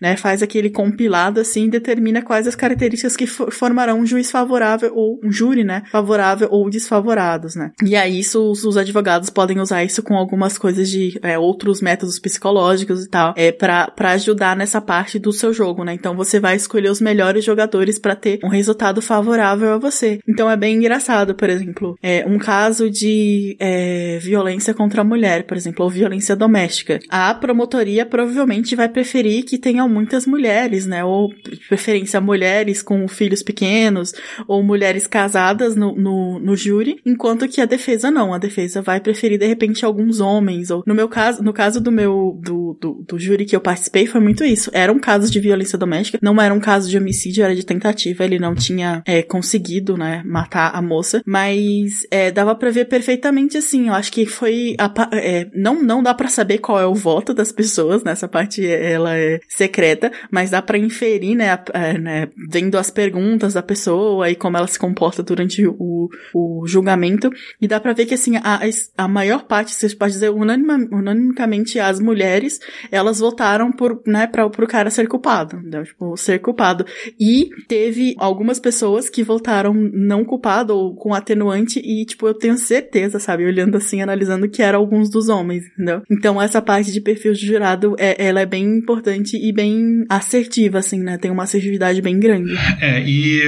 né, 0.00 0.16
faz 0.16 0.42
aquele 0.42 0.70
compilado 0.70 1.40
assim 1.40 1.64
e 1.64 1.70
determina 1.70 2.22
quais 2.22 2.46
as 2.46 2.54
características 2.54 3.16
que 3.16 3.26
formarão 3.26 4.00
um 4.00 4.06
juiz 4.06 4.30
favorável 4.30 4.92
ou 4.94 5.20
um 5.22 5.30
júri, 5.30 5.64
né, 5.64 5.82
favorável 5.90 6.48
ou 6.50 6.68
desfavorados, 6.68 7.54
né. 7.54 7.72
E 7.84 7.96
aí 7.96 8.18
isso, 8.18 8.50
os, 8.50 8.64
os 8.64 8.76
advogados 8.76 9.30
podem 9.30 9.60
usar 9.60 9.84
isso 9.84 10.02
com 10.02 10.14
algumas 10.14 10.58
coisas 10.58 10.88
de 10.88 11.18
é, 11.22 11.38
outros 11.38 11.80
métodos 11.80 12.18
psicológicos 12.18 13.04
e 13.04 13.08
tal, 13.08 13.34
é 13.36 13.52
para 13.52 14.10
ajudar 14.12 14.56
nessa 14.56 14.80
parte 14.80 15.18
do 15.18 15.32
seu 15.32 15.52
jogo, 15.52 15.84
né. 15.84 15.94
Então 15.94 16.16
você 16.16 16.40
vai 16.40 16.56
escolher 16.56 16.90
os 16.90 17.00
melhores 17.00 17.44
jogadores 17.44 17.98
para 17.98 18.14
ter 18.14 18.38
um 18.44 18.48
resultado 18.48 19.00
favorável 19.00 19.72
a 19.72 19.78
você. 19.78 20.18
Então 20.28 20.50
é 20.50 20.56
bem 20.56 20.76
engraçado, 20.76 21.34
por 21.34 21.48
exemplo, 21.48 21.96
é 22.02 22.24
um 22.26 22.38
caso 22.38 22.90
de 22.90 23.56
é, 23.58 24.18
violência 24.18 24.74
contra 24.74 25.02
a 25.02 25.04
mulher, 25.04 25.44
por 25.44 25.56
exemplo, 25.56 25.84
ou 25.84 25.90
violência 25.90 26.36
doméstica. 26.36 26.98
A 27.08 27.34
promotoria 27.34 28.06
provavelmente 28.06 28.76
vai 28.76 28.88
preferir 28.88 29.37
que 29.42 29.58
tenham 29.58 29.88
muitas 29.88 30.26
mulheres, 30.26 30.86
né? 30.86 31.04
Ou 31.04 31.32
preferência 31.68 32.20
mulheres 32.20 32.82
com 32.82 33.06
filhos 33.08 33.42
pequenos, 33.42 34.12
ou 34.46 34.62
mulheres 34.62 35.06
casadas 35.06 35.76
no, 35.76 35.94
no, 35.94 36.38
no 36.38 36.56
júri, 36.56 37.00
enquanto 37.04 37.48
que 37.48 37.60
a 37.60 37.66
defesa 37.66 38.10
não. 38.10 38.32
A 38.32 38.38
defesa 38.38 38.82
vai 38.82 39.00
preferir, 39.00 39.38
de 39.38 39.46
repente, 39.46 39.84
alguns 39.84 40.20
homens. 40.20 40.70
Ou 40.70 40.82
no 40.86 40.94
meu 40.94 41.08
caso, 41.08 41.42
no 41.42 41.52
caso 41.52 41.80
do 41.80 41.90
meu 41.90 42.38
do, 42.42 42.76
do, 42.80 43.04
do 43.06 43.18
júri 43.18 43.44
que 43.44 43.56
eu 43.56 43.60
participei, 43.60 44.06
foi 44.06 44.20
muito 44.20 44.44
isso. 44.44 44.70
Era 44.72 44.92
um 44.92 44.98
caso 44.98 45.30
de 45.30 45.40
violência 45.40 45.78
doméstica, 45.78 46.18
não 46.22 46.40
era 46.40 46.52
um 46.52 46.60
caso 46.60 46.88
de 46.88 46.96
homicídio, 46.96 47.44
era 47.44 47.54
de 47.54 47.64
tentativa. 47.64 48.24
Ele 48.24 48.38
não 48.38 48.54
tinha 48.54 49.02
é, 49.06 49.22
conseguido, 49.22 49.96
né, 49.96 50.22
matar 50.24 50.74
a 50.74 50.82
moça, 50.82 51.22
mas 51.26 52.06
é, 52.10 52.30
dava 52.30 52.54
para 52.54 52.70
ver 52.70 52.86
perfeitamente 52.86 53.56
assim. 53.56 53.88
Eu 53.88 53.94
acho 53.94 54.12
que 54.12 54.26
foi 54.26 54.74
a, 54.78 54.92
é, 55.12 55.48
não 55.54 55.82
não 55.82 56.02
dá 56.02 56.14
para 56.14 56.28
saber 56.28 56.58
qual 56.58 56.80
é 56.80 56.86
o 56.86 56.94
voto 56.94 57.34
das 57.34 57.52
pessoas 57.52 58.02
nessa 58.02 58.28
parte 58.28 58.64
ela 58.66 59.14
é 59.14 59.27
secreta, 59.48 60.10
mas 60.30 60.50
dá 60.50 60.62
para 60.62 60.78
inferir, 60.78 61.36
né, 61.36 61.50
a, 61.50 61.64
a, 61.74 61.92
né, 61.94 62.28
vendo 62.50 62.78
as 62.78 62.90
perguntas 62.90 63.54
da 63.54 63.62
pessoa 63.62 64.30
e 64.30 64.34
como 64.34 64.56
ela 64.56 64.66
se 64.66 64.78
comporta 64.78 65.22
durante 65.22 65.66
o, 65.66 66.08
o 66.34 66.66
julgamento. 66.66 67.30
E 67.60 67.68
dá 67.68 67.80
para 67.80 67.92
ver 67.92 68.06
que 68.06 68.14
assim 68.14 68.36
a, 68.36 68.60
a 68.96 69.08
maior 69.08 69.44
parte, 69.44 69.74
você 69.74 69.94
pode 69.94 70.12
dizer 70.14 70.30
unanima, 70.30 70.78
unanimamente 70.90 71.78
as 71.78 72.00
mulheres 72.00 72.58
elas 72.90 73.18
votaram 73.18 73.72
por, 73.72 74.02
né, 74.06 74.26
para 74.26 74.48
pro 74.48 74.66
cara 74.66 74.90
ser 74.90 75.08
culpado, 75.08 75.60
né, 75.62 75.82
tipo 75.82 76.16
ser 76.16 76.38
culpado. 76.38 76.84
E 77.18 77.50
teve 77.66 78.14
algumas 78.18 78.58
pessoas 78.58 79.08
que 79.08 79.22
votaram 79.22 79.74
não 79.74 80.24
culpado 80.24 80.74
ou 80.74 80.94
com 80.94 81.14
atenuante 81.14 81.80
e 81.80 82.04
tipo 82.04 82.26
eu 82.26 82.34
tenho 82.34 82.56
certeza, 82.56 83.18
sabe, 83.18 83.44
olhando 83.44 83.76
assim 83.76 84.02
analisando 84.02 84.48
que 84.48 84.62
eram 84.62 84.78
alguns 84.78 85.10
dos 85.10 85.28
homens, 85.28 85.64
entendeu? 85.72 86.02
Então 86.10 86.40
essa 86.40 86.60
parte 86.62 86.92
de 86.92 87.00
perfil 87.00 87.32
de 87.32 87.46
jurado, 87.46 87.94
é, 87.98 88.26
ela 88.26 88.40
é 88.40 88.46
bem 88.46 88.64
importante 88.64 89.17
e 89.36 89.52
bem 89.52 90.04
assertiva, 90.08 90.78
assim, 90.78 91.00
né? 91.00 91.18
Tem 91.18 91.30
uma 91.30 91.44
assertividade 91.44 92.00
bem 92.00 92.18
grande. 92.18 92.52
É, 92.80 93.02
e 93.06 93.42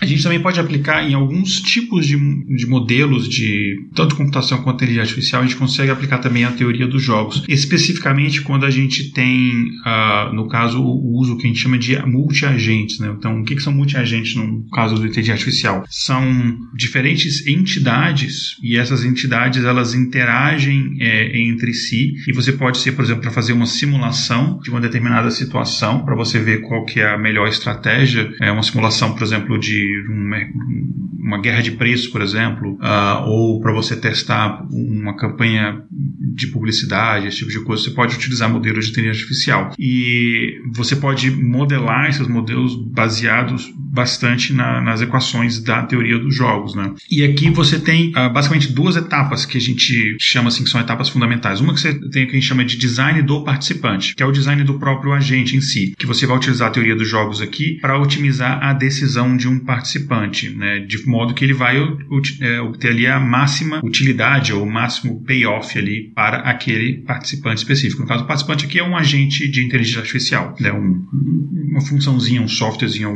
a 0.00 0.06
gente 0.06 0.22
também 0.22 0.40
pode 0.40 0.60
aplicar 0.60 1.08
em 1.08 1.14
alguns 1.14 1.60
tipos 1.60 2.06
de, 2.06 2.16
de 2.16 2.66
modelos 2.66 3.28
de 3.28 3.76
tanto 3.94 4.14
computação 4.14 4.62
quanto 4.62 4.76
inteligência 4.84 5.02
artificial, 5.02 5.42
a 5.42 5.46
gente 5.46 5.56
consegue 5.56 5.90
aplicar 5.90 6.18
também 6.18 6.44
a 6.44 6.52
teoria 6.52 6.86
dos 6.86 7.02
jogos. 7.02 7.42
Especificamente 7.48 8.40
quando 8.42 8.64
a 8.64 8.70
gente 8.70 9.10
tem, 9.10 9.70
uh, 9.84 10.32
no 10.32 10.48
caso, 10.48 10.80
o 10.80 11.18
uso 11.18 11.36
que 11.36 11.44
a 11.44 11.48
gente 11.48 11.58
chama 11.58 11.78
de 11.78 11.98
multi-agentes. 12.06 13.00
Né? 13.00 13.12
Então, 13.18 13.40
o 13.40 13.44
que, 13.44 13.56
que 13.56 13.62
são 13.62 13.72
multi-agentes 13.72 14.36
no 14.36 14.64
caso 14.70 14.94
do 14.94 15.06
inteligência 15.06 15.34
artificial? 15.34 15.84
São 15.88 16.58
diferentes 16.74 17.46
entidades 17.46 18.56
e 18.62 18.76
essas 18.76 19.04
entidades 19.04 19.64
elas 19.64 19.94
interagem 19.94 20.96
é, 21.00 21.40
entre 21.40 21.74
si 21.74 22.14
e 22.26 22.32
você 22.32 22.52
pode 22.52 22.78
ser, 22.78 22.92
por 22.92 23.04
exemplo, 23.04 23.22
para 23.22 23.30
fazer 23.32 23.52
uma 23.52 23.66
simulação 23.66 24.60
de 24.62 24.70
uma 24.70 24.80
determinada 24.88 25.30
situação 25.30 26.04
para 26.04 26.14
você 26.14 26.38
ver 26.38 26.62
qual 26.62 26.84
que 26.84 27.00
é 27.00 27.08
a 27.08 27.18
melhor 27.18 27.46
estratégia. 27.46 28.30
É 28.40 28.50
uma 28.50 28.62
simulação, 28.62 29.14
por 29.14 29.22
exemplo, 29.22 29.58
de 29.58 30.04
uma, 30.08 30.36
uma 31.18 31.40
guerra 31.40 31.62
de 31.62 31.72
preço, 31.72 32.10
por 32.10 32.20
exemplo, 32.20 32.74
uh, 32.74 33.28
ou 33.28 33.60
para 33.60 33.72
você 33.72 33.94
testar 33.94 34.66
uma 34.70 35.16
campanha 35.16 35.82
de 36.38 36.46
publicidade, 36.46 37.26
esse 37.26 37.38
tipo 37.38 37.50
de 37.50 37.60
coisa, 37.60 37.82
você 37.82 37.90
pode 37.90 38.14
utilizar 38.14 38.48
modelos 38.48 38.86
de 38.86 38.92
inteligência 38.92 39.22
artificial. 39.22 39.74
E 39.78 40.60
você 40.72 40.94
pode 40.94 41.30
modelar 41.30 42.08
esses 42.08 42.26
modelos 42.28 42.76
baseados 42.76 43.70
bastante 43.76 44.52
na, 44.52 44.80
nas 44.80 45.00
equações 45.00 45.60
da 45.60 45.82
teoria 45.82 46.18
dos 46.18 46.34
jogos. 46.34 46.74
Né? 46.74 46.94
E 47.10 47.24
aqui 47.24 47.50
você 47.50 47.78
tem 47.80 48.10
uh, 48.10 48.32
basicamente 48.32 48.72
duas 48.72 48.96
etapas 48.96 49.44
que 49.44 49.58
a 49.58 49.60
gente 49.60 50.16
chama 50.20 50.48
assim 50.48 50.62
que 50.62 50.70
são 50.70 50.80
etapas 50.80 51.08
fundamentais. 51.08 51.60
Uma 51.60 51.74
que 51.74 51.80
você 51.80 51.94
tem 52.10 52.26
que 52.26 52.32
a 52.32 52.34
gente 52.34 52.46
chama 52.46 52.64
de 52.64 52.76
design 52.76 53.20
do 53.22 53.42
participante, 53.42 54.14
que 54.14 54.22
é 54.22 54.26
o 54.26 54.30
design 54.30 54.62
do 54.62 54.78
próprio 54.78 55.12
agente 55.12 55.56
em 55.56 55.60
si, 55.60 55.94
que 55.98 56.06
você 56.06 56.26
vai 56.26 56.36
utilizar 56.36 56.68
a 56.68 56.70
teoria 56.70 56.94
dos 56.94 57.08
jogos 57.08 57.40
aqui 57.40 57.78
para 57.80 57.98
otimizar 57.98 58.62
a 58.62 58.72
decisão 58.72 59.36
de 59.36 59.48
um 59.48 59.58
participante, 59.58 60.50
né? 60.50 60.80
de 60.80 61.04
modo 61.06 61.34
que 61.34 61.44
ele 61.44 61.54
vai 61.54 61.76
é, 62.40 62.60
obter 62.60 62.90
ali 62.90 63.06
a 63.06 63.18
máxima 63.18 63.80
utilidade 63.82 64.52
ou 64.52 64.62
o 64.62 64.70
máximo 64.70 65.24
payoff 65.24 65.76
ali 65.76 66.12
para 66.14 66.27
aquele 66.36 67.02
participante 67.02 67.58
específico. 67.58 68.02
No 68.02 68.08
caso, 68.08 68.24
o 68.24 68.26
participante 68.26 68.66
aqui 68.66 68.78
é 68.78 68.84
um 68.84 68.96
agente 68.96 69.48
de 69.48 69.64
inteligência 69.64 70.00
artificial, 70.00 70.54
né? 70.60 70.72
um, 70.72 71.06
uma 71.70 71.80
funçãozinha, 71.80 72.42
um 72.42 72.48
softwarezinho 72.48 73.14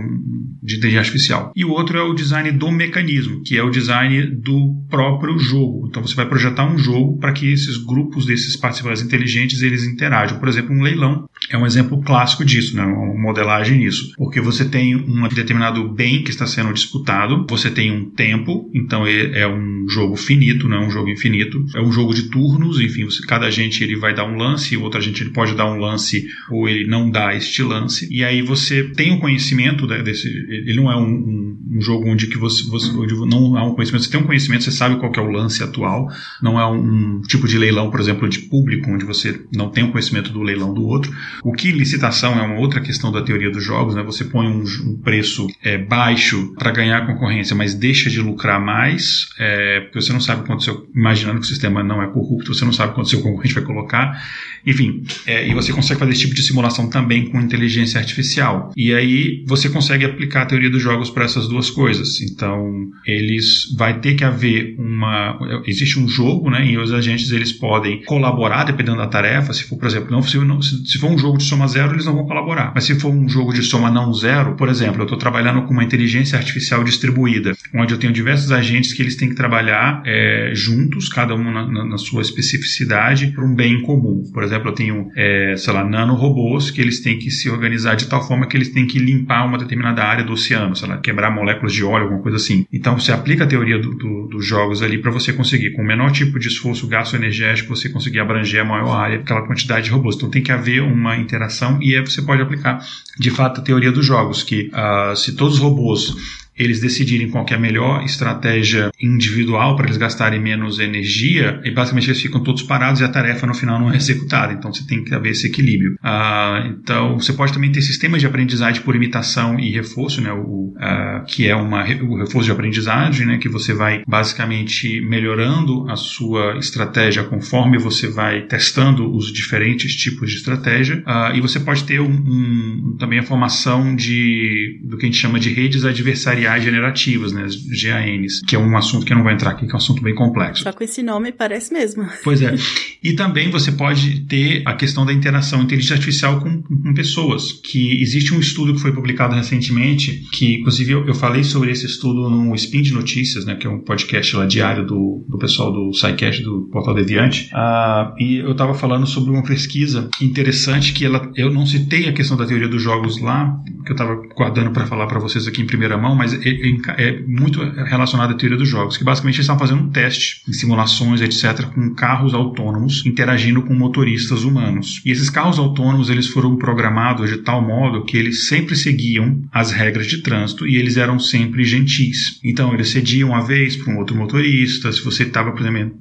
de 0.63 0.77
inteligência 0.77 1.01
artificial. 1.01 1.53
E 1.57 1.65
o 1.65 1.71
outro 1.71 1.99
é 1.99 2.03
o 2.03 2.15
design 2.15 2.53
do 2.53 2.71
mecanismo, 2.71 3.43
que 3.43 3.57
é 3.57 3.63
o 3.63 3.71
design 3.71 4.27
do 4.27 4.85
próprio 4.89 5.39
jogo. 5.39 5.89
Então 5.89 6.03
você 6.03 6.15
vai 6.15 6.29
projetar 6.29 6.65
um 6.65 6.79
jogo 6.79 7.19
para 7.19 7.33
que 7.33 7.53
esses 7.53 7.77
grupos 7.79 8.27
desses 8.27 8.57
participantes 8.57 9.03
inteligentes 9.03 9.63
eles 9.63 9.85
interajam. 9.85 10.39
Por 10.39 10.49
exemplo, 10.49 10.75
um 10.75 10.83
leilão 10.83 11.29
é 11.51 11.59
um 11.59 11.67
exemplo 11.67 12.01
clássico 12.03 12.45
disso, 12.45 12.77
né? 12.77 12.85
uma 12.85 13.21
modelagem 13.21 13.79
nisso, 13.79 14.13
porque 14.17 14.41
você 14.41 14.65
tem 14.65 14.95
um 14.95 15.29
determinado 15.29 15.89
bem 15.93 16.23
que 16.23 16.31
está 16.31 16.47
sendo 16.47 16.73
disputado, 16.73 17.47
você 17.49 17.71
tem 17.71 17.91
um 17.91 18.11
tempo, 18.11 18.71
então 18.73 19.07
é, 19.07 19.41
é 19.41 19.49
um 19.49 19.87
jogo 19.89 20.17
finito, 20.17 20.69
não 20.69 20.83
é 20.83 20.87
um 20.87 20.91
jogo 20.91 21.09
infinito, 21.09 21.65
é 21.75 21.81
um 21.81 21.91
jogo 21.91 22.15
de 22.15 22.25
turnos, 22.25 22.81
enfim, 22.81 22.92
você, 23.05 23.25
cada 23.27 23.47
agente 23.47 23.83
ele 23.83 23.97
vai 23.97 24.15
dar 24.15 24.25
um 24.25 24.37
lance, 24.37 24.77
o 24.77 24.83
outro 24.83 24.99
agente 24.99 25.23
ele 25.23 25.31
pode 25.31 25.55
dar 25.55 25.67
um 25.67 25.77
lance 25.77 26.27
ou 26.51 26.69
ele 26.69 26.87
não 26.87 27.11
dá 27.11 27.35
este 27.35 27.63
lance, 27.63 28.09
e 28.11 28.25
aí 28.25 28.43
você 28.43 28.85
tem 28.85 29.13
o 29.13 29.17
um 29.17 29.19
conhecimento 29.21 29.87
desse, 29.87 30.29
ele 30.29 30.75
não 30.75 30.91
é 30.91 30.97
um, 30.97 31.03
um, 31.03 31.59
um, 31.77 31.81
jogo 31.81 32.09
onde 32.09 32.27
que 32.27 32.39
você, 32.39 32.69
você 32.69 32.91
não 33.27 33.57
há 33.57 33.65
um 33.65 33.75
conhecimento, 33.75 34.05
você 34.05 34.11
tem 34.11 34.21
um 34.21 34.27
conhecimento, 34.27 34.65
você 34.65 34.71
sabe 34.71 34.97
qual 34.99 35.13
é 35.15 35.21
o 35.21 35.31
lance 35.31 35.63
atual, 35.63 36.09
não 36.43 36.59
é 36.59 36.67
um, 36.67 37.21
tipo 37.23 37.47
de 37.47 37.59
leilão, 37.59 37.91
por 37.91 38.01
exemplo, 38.01 38.29
de 38.29 38.41
público, 38.41 38.91
onde 38.91 39.05
você 39.05 39.41
não 39.55 39.71
tem 39.71 39.85
o 39.85 39.91
conhecimento 39.91 40.33
do 40.33 40.43
leilão 40.43 40.73
do 40.75 40.83
outro. 40.83 41.13
O 41.43 41.53
que 41.53 41.71
licitação 41.71 42.39
é 42.39 42.43
uma 42.43 42.59
outra 42.59 42.81
questão 42.81 43.13
da 43.13 43.23
teoria 43.23 43.51
dos 43.51 43.65
jogos, 43.65 43.95
né? 43.95 44.03
Você 44.03 44.25
põe 44.25 44.47
um, 44.47 44.65
um 44.87 45.01
preço 45.03 45.47
é, 45.63 45.79
baixo 45.79 46.55
para 46.59 46.71
ganhar 46.71 47.07
concorrência, 47.07 47.55
mas 47.55 47.75
deixa 47.75 48.11
de 48.11 48.21
lucrar 48.21 48.61
mais, 48.61 49.29
é, 49.39 49.81
porque 49.81 50.01
você 50.01 50.13
não 50.13 50.21
sabe 50.21 50.47
quanto 50.47 50.65
seu, 50.65 50.87
imaginando 50.95 51.41
que 51.41 51.47
o 51.47 51.49
sistema 51.49 51.83
não 51.83 52.03
é 52.03 52.07
corrupto, 52.09 52.55
você 52.55 52.65
não 52.65 52.73
sabe 52.73 52.82
quanto 52.89 53.09
seu 53.09 53.23
concorrente 53.23 53.55
vai 53.55 53.65
colocar, 53.65 54.23
enfim, 54.67 55.03
é, 55.27 55.49
e 55.49 55.55
você 55.55 55.73
consegue 55.73 55.99
fazer 55.99 56.13
esse 56.13 56.21
tipo 56.23 56.35
de 56.35 56.43
simulação 56.43 56.89
também 56.89 57.29
com 57.29 57.41
inteligência 57.41 57.99
artificial. 57.99 58.71
E 58.77 58.95
aí 58.95 59.45
você 59.47 59.69
consegue 59.69 60.05
aplicar 60.05 60.43
a 60.43 60.47
teoria 60.47 60.71
dos 60.71 60.83
jogos 60.83 61.11
para 61.11 61.25
essas 61.25 61.49
duas 61.49 61.71
coisas. 61.71 62.21
Então, 62.21 62.91
eles 63.07 63.75
vai 63.77 64.01
ter 64.01 64.15
que 64.15 64.25
haver 64.25 64.77
uma 64.79 65.39
existe 65.67 65.99
um 65.99 66.09
jogo, 66.09 66.51
né, 66.51 66.67
e 66.67 66.79
os 66.79 66.93
agentes 66.93 67.31
eles 67.31 67.53
podem 67.53 68.03
colaborar 68.05 68.65
dependendo 68.65 68.99
da 68.99 69.07
tarefa. 69.07 69.53
Se 69.53 69.65
for, 69.65 69.79
por 69.79 69.87
exemplo, 69.87 70.11
não 70.11 70.23
se, 70.23 70.87
se 70.87 70.99
for 70.99 71.11
um 71.11 71.19
jogo 71.19 71.39
de 71.39 71.45
soma 71.45 71.67
zero, 71.67 71.93
eles 71.93 72.07
não 72.07 72.15
vão 72.15 72.27
colaborar. 72.27 72.73
Mas 72.75 72.85
se 72.85 72.99
for 72.99 73.13
um 73.13 73.29
jogo 73.29 73.53
de 73.53 73.63
soma 73.63 73.91
não 73.91 74.13
zero, 74.13 74.55
por 74.57 74.69
exemplo, 74.69 75.01
eu 75.01 75.05
estou 75.05 75.19
trabalhando 75.19 75.63
com 75.63 75.73
uma 75.73 75.85
inteligência 75.85 76.39
artificial 76.39 76.85
distribuída, 76.85 77.57
onde 77.75 77.95
eu 77.95 77.99
tenho 77.99 78.13
diversos 78.13 78.53
agentes 78.53 78.93
que 78.93 79.03
eles 79.03 79.17
têm 79.17 79.29
que 79.29 79.35
trabalhar 79.35 80.03
é, 80.05 80.53
juntos, 80.55 81.09
cada 81.09 81.35
um 81.35 81.53
na, 81.53 81.67
na, 81.67 81.85
na 81.85 81.99
sua 81.99 82.23
especificidade, 82.23 83.29
para 83.29 83.45
um 83.45 83.55
bem 83.55 83.83
comum. 83.83 84.23
Por 84.33 84.43
exemplo, 84.43 84.52
eu 84.57 84.75
tenho, 84.75 85.11
é, 85.17 85.55
sei 85.57 85.73
lá, 85.73 85.85
nanorobôs 85.85 86.71
que 86.71 86.81
eles 86.81 87.01
têm 87.01 87.19
que 87.19 87.31
se 87.31 87.51
organizar 87.51 87.95
de 87.95 88.07
tal 88.07 88.27
forma 88.27 88.47
que 88.47 88.57
eles 88.57 88.71
têm 88.71 88.87
que 88.87 88.99
limpar 88.99 89.47
uma 89.47 89.59
determinada 89.59 90.03
área 90.03 90.25
do 90.25 90.33
oceano, 90.33 90.75
sei 90.75 90.89
lá, 90.89 90.99
quebrar 90.99 91.31
moléculas 91.31 91.73
de 91.73 91.85
óleo, 91.85 92.05
alguma 92.05 92.23
coisa 92.23 92.37
assim. 92.37 92.67
Então, 92.73 92.99
você 92.99 93.13
aplica 93.13 93.45
a 93.45 93.47
teoria 93.47 93.79
do, 93.79 93.95
do, 93.95 94.27
dos 94.29 94.47
jogos 94.47 94.83
ali 94.83 94.99
para 94.99 95.11
você 95.11 95.33
conseguir, 95.33 95.73
com 95.73 95.83
o 95.83 95.87
menor 95.87 96.11
tipo 96.13 96.39
de 96.39 96.49
esforço, 96.49 96.87
gasto 96.87 97.17
energético, 97.17 97.75
você 97.75 97.89
conseguir 97.89 98.21
abranger 98.21 98.63
a 98.63 98.65
maior 98.65 98.95
área, 98.95 99.19
aquela 99.19 99.47
quantidade 99.47 99.87
de 99.87 99.91
robôs. 99.91 100.17
Então, 100.17 100.31
tem 100.31 100.43
que 100.43 100.53
haver 100.53 100.83
uma 100.83 101.17
interação 101.17 101.79
e 101.81 101.97
aí 101.97 102.01
você 102.01 102.23
pode 102.23 102.43
aplicar, 102.43 102.85
de 103.19 103.31
fato, 103.31 103.61
a 103.61 103.65
teoria 103.65 103.93
dos 103.93 104.05
jogos, 104.05 104.43
que 104.43 104.71
uh, 104.73 105.17
se 105.17 105.35
todos 105.37 105.55
os 105.55 105.61
robôs 105.61 106.42
eles 106.57 106.81
decidirem 106.81 107.31
qual 107.31 107.47
é 107.49 107.55
a 107.55 107.59
melhor 107.59 108.05
estratégia 108.05 108.91
individual 109.01 109.75
para 109.77 109.87
eles 109.87 109.97
gastarem 109.97 110.41
menos 110.41 110.79
energia, 110.79 111.61
e 111.65 111.71
basicamente 111.71 112.09
eles 112.09 112.21
ficam 112.21 112.43
todos 112.43 112.63
parados 112.63 113.01
e 113.01 113.05
a 113.05 113.09
tarefa 113.09 113.47
no 113.47 113.55
final 113.55 113.79
não 113.81 113.93
é 113.93 113.97
executada. 113.97 114.53
Então 114.53 114.73
você 114.73 114.87
tem 114.87 115.03
que 115.03 115.15
haver 115.15 115.33
esse 115.33 115.47
equilíbrio. 115.47 115.97
Ah, 116.03 116.65
então 116.67 117.19
você 117.19 117.33
pode 117.33 117.53
também 117.53 117.73
ter 117.73 117.83
sistemas 117.83 118.21
de 118.21 118.27
aprendizagem 118.27 118.83
por 118.83 118.95
imitação 118.95 119.59
e 119.59 119.71
reforço, 119.71 120.21
né, 120.21 120.33
o, 120.33 120.75
ah, 120.79 121.25
que 121.27 121.49
é 121.49 121.57
uma, 121.57 121.85
o 122.03 122.17
reforço 122.17 122.47
de 122.47 122.53
aprendizagem, 122.53 123.27
né, 123.27 123.39
que 123.39 123.49
você 123.49 123.73
vai 123.73 124.03
basicamente 124.07 125.01
melhorando 125.01 125.91
a 125.91 125.97
sua 125.97 126.59
estratégia 126.59 127.25
conforme 127.25 127.79
você 127.79 128.09
vai 128.09 128.43
testando 128.43 129.15
os 129.15 129.33
diferentes 129.33 129.95
tipos 129.97 130.31
de 130.31 130.37
estratégia. 130.37 131.03
Ah, 131.07 131.33
e 131.35 131.41
você 131.41 131.59
pode 131.61 131.85
ter 131.85 132.01
um, 132.01 132.11
um, 132.11 132.97
também 132.99 133.19
a 133.19 133.23
formação 133.23 133.97
de 133.97 134.81
do 134.83 134.97
que 134.97 135.07
a 135.07 135.09
gente 135.09 135.19
chama 135.19 135.39
de 135.39 135.51
redes 135.51 135.85
adversariais 135.85 136.43
generativas, 136.61 137.33
né, 137.33 137.45
as 137.45 137.57
GANs, 137.57 138.41
que 138.47 138.57
é 138.57 138.59
um 138.59 138.77
assunto 138.77 139.07
que 139.07 139.15
não 139.15 139.23
vou 139.23 139.33
entrar 139.33 139.51
aqui, 139.51 139.67
que 139.67 139.73
é 139.73 139.75
um 139.75 139.79
assunto 139.79 140.03
bem 140.03 140.15
complexo. 140.15 140.63
Só 140.63 140.73
com 140.73 140.85
esse 140.85 141.03
nome 141.03 141.33
parece 141.33 141.73
mesmo. 141.73 142.07
Pois 142.23 142.43
é. 142.43 142.55
E 143.03 143.15
também 143.15 143.51
você 143.51 143.73
pode 143.73 144.21
ter 144.27 144.63
a 144.65 144.75
questão 144.75 145.05
da 145.05 145.13
interação 145.13 145.63
inteligência 145.63 145.95
artificial 145.95 146.41
com, 146.41 146.63
com 146.63 146.95
pessoas, 146.95 147.53
que 147.53 148.01
existe 148.01 148.35
um 148.35 148.41
estudo 148.41 148.75
que 148.75 148.81
foi 148.81 148.93
publicado 148.93 149.35
recentemente, 149.35 150.23
que 150.33 150.57
inclusive 150.57 150.93
eu, 150.93 151.07
eu 151.07 151.15
falei 151.15 151.45
sobre 151.45 151.71
esse 151.71 151.87
estudo 151.87 152.29
no 152.29 152.55
Spin 152.55 152.83
de 152.83 152.93
Notícias, 152.93 153.45
né, 153.45 153.55
que 153.55 153.67
é 153.67 153.71
um 153.71 153.81
podcast 153.81 154.37
lá 154.37 154.47
diário 154.47 154.87
do, 154.87 155.25
do 155.29 155.39
pessoal 155.39 155.73
do 155.73 155.93
SciCast, 155.93 156.43
do 156.43 156.69
Portal 156.73 156.95
Deviante, 156.95 157.51
uh, 157.53 158.15
e 158.19 158.37
eu 158.37 158.53
estava 158.53 158.75
falando 158.75 159.07
sobre 159.07 159.31
uma 159.31 159.43
pesquisa 159.43 160.09
interessante 160.21 160.93
que 160.93 161.05
ela, 161.05 161.31
eu 161.37 161.53
não 161.53 161.67
citei 161.67 162.09
a 162.09 162.13
questão 162.13 162.37
da 162.37 162.47
teoria 162.47 162.69
dos 162.69 162.83
jogos 162.83 163.21
lá, 163.21 163.57
que 163.85 163.91
eu 163.91 163.95
estava 163.95 164.15
guardando 164.35 164.71
para 164.71 164.87
falar 164.87 165.07
para 165.07 165.19
vocês 165.19 165.47
aqui 165.47 165.63
em 165.63 165.67
primeira 165.67 165.97
mão, 165.97 166.15
mas 166.15 166.32
é, 166.33 166.49
é, 166.49 167.09
é, 167.09 167.21
muito 167.27 167.61
relacionado 167.63 168.33
à 168.33 168.35
teoria 168.35 168.59
dos 168.59 168.69
jogos, 168.69 168.97
que 168.97 169.05
basicamente 169.05 169.37
eles 169.37 169.45
estavam 169.45 169.61
fazendo 169.61 169.83
um 169.83 169.91
teste 169.91 170.43
em 170.49 170.53
simulações, 170.53 171.21
etc., 171.21 171.67
com 171.67 171.95
carros 171.95 172.35
autônomos 172.35 173.05
interagindo 173.07 173.63
com 173.63 173.75
motoristas 173.75 174.45
humanos. 174.45 175.01
E 175.05 175.11
esses 175.11 175.31
carros 175.31 175.59
autônomos 175.59 176.11
eles 176.11 176.27
foram 176.27 176.57
programados 176.57 177.31
de 177.31 177.39
tal 177.39 177.63
modo 177.63 178.05
que 178.05 178.17
eles 178.17 178.47
sempre 178.47 178.77
seguiam 178.77 179.43
as 179.53 179.73
regras 179.73 180.07
de 180.07 180.23
trânsito 180.23 180.67
e 180.67 180.77
eles 180.77 180.97
eram 180.97 181.19
sempre 181.19 181.65
gentis. 181.65 182.41
Então 182.45 182.73
eles 182.75 182.91
cediam 182.91 183.31
uma 183.31 183.45
vez 183.45 183.77
para 183.77 183.93
um 183.93 183.99
outro 183.99 184.17
motorista, 184.17 184.93
se 184.93 185.03
você 185.03 185.25
estava, 185.25 185.53
por 185.53 185.61
exemplo, 185.61 185.97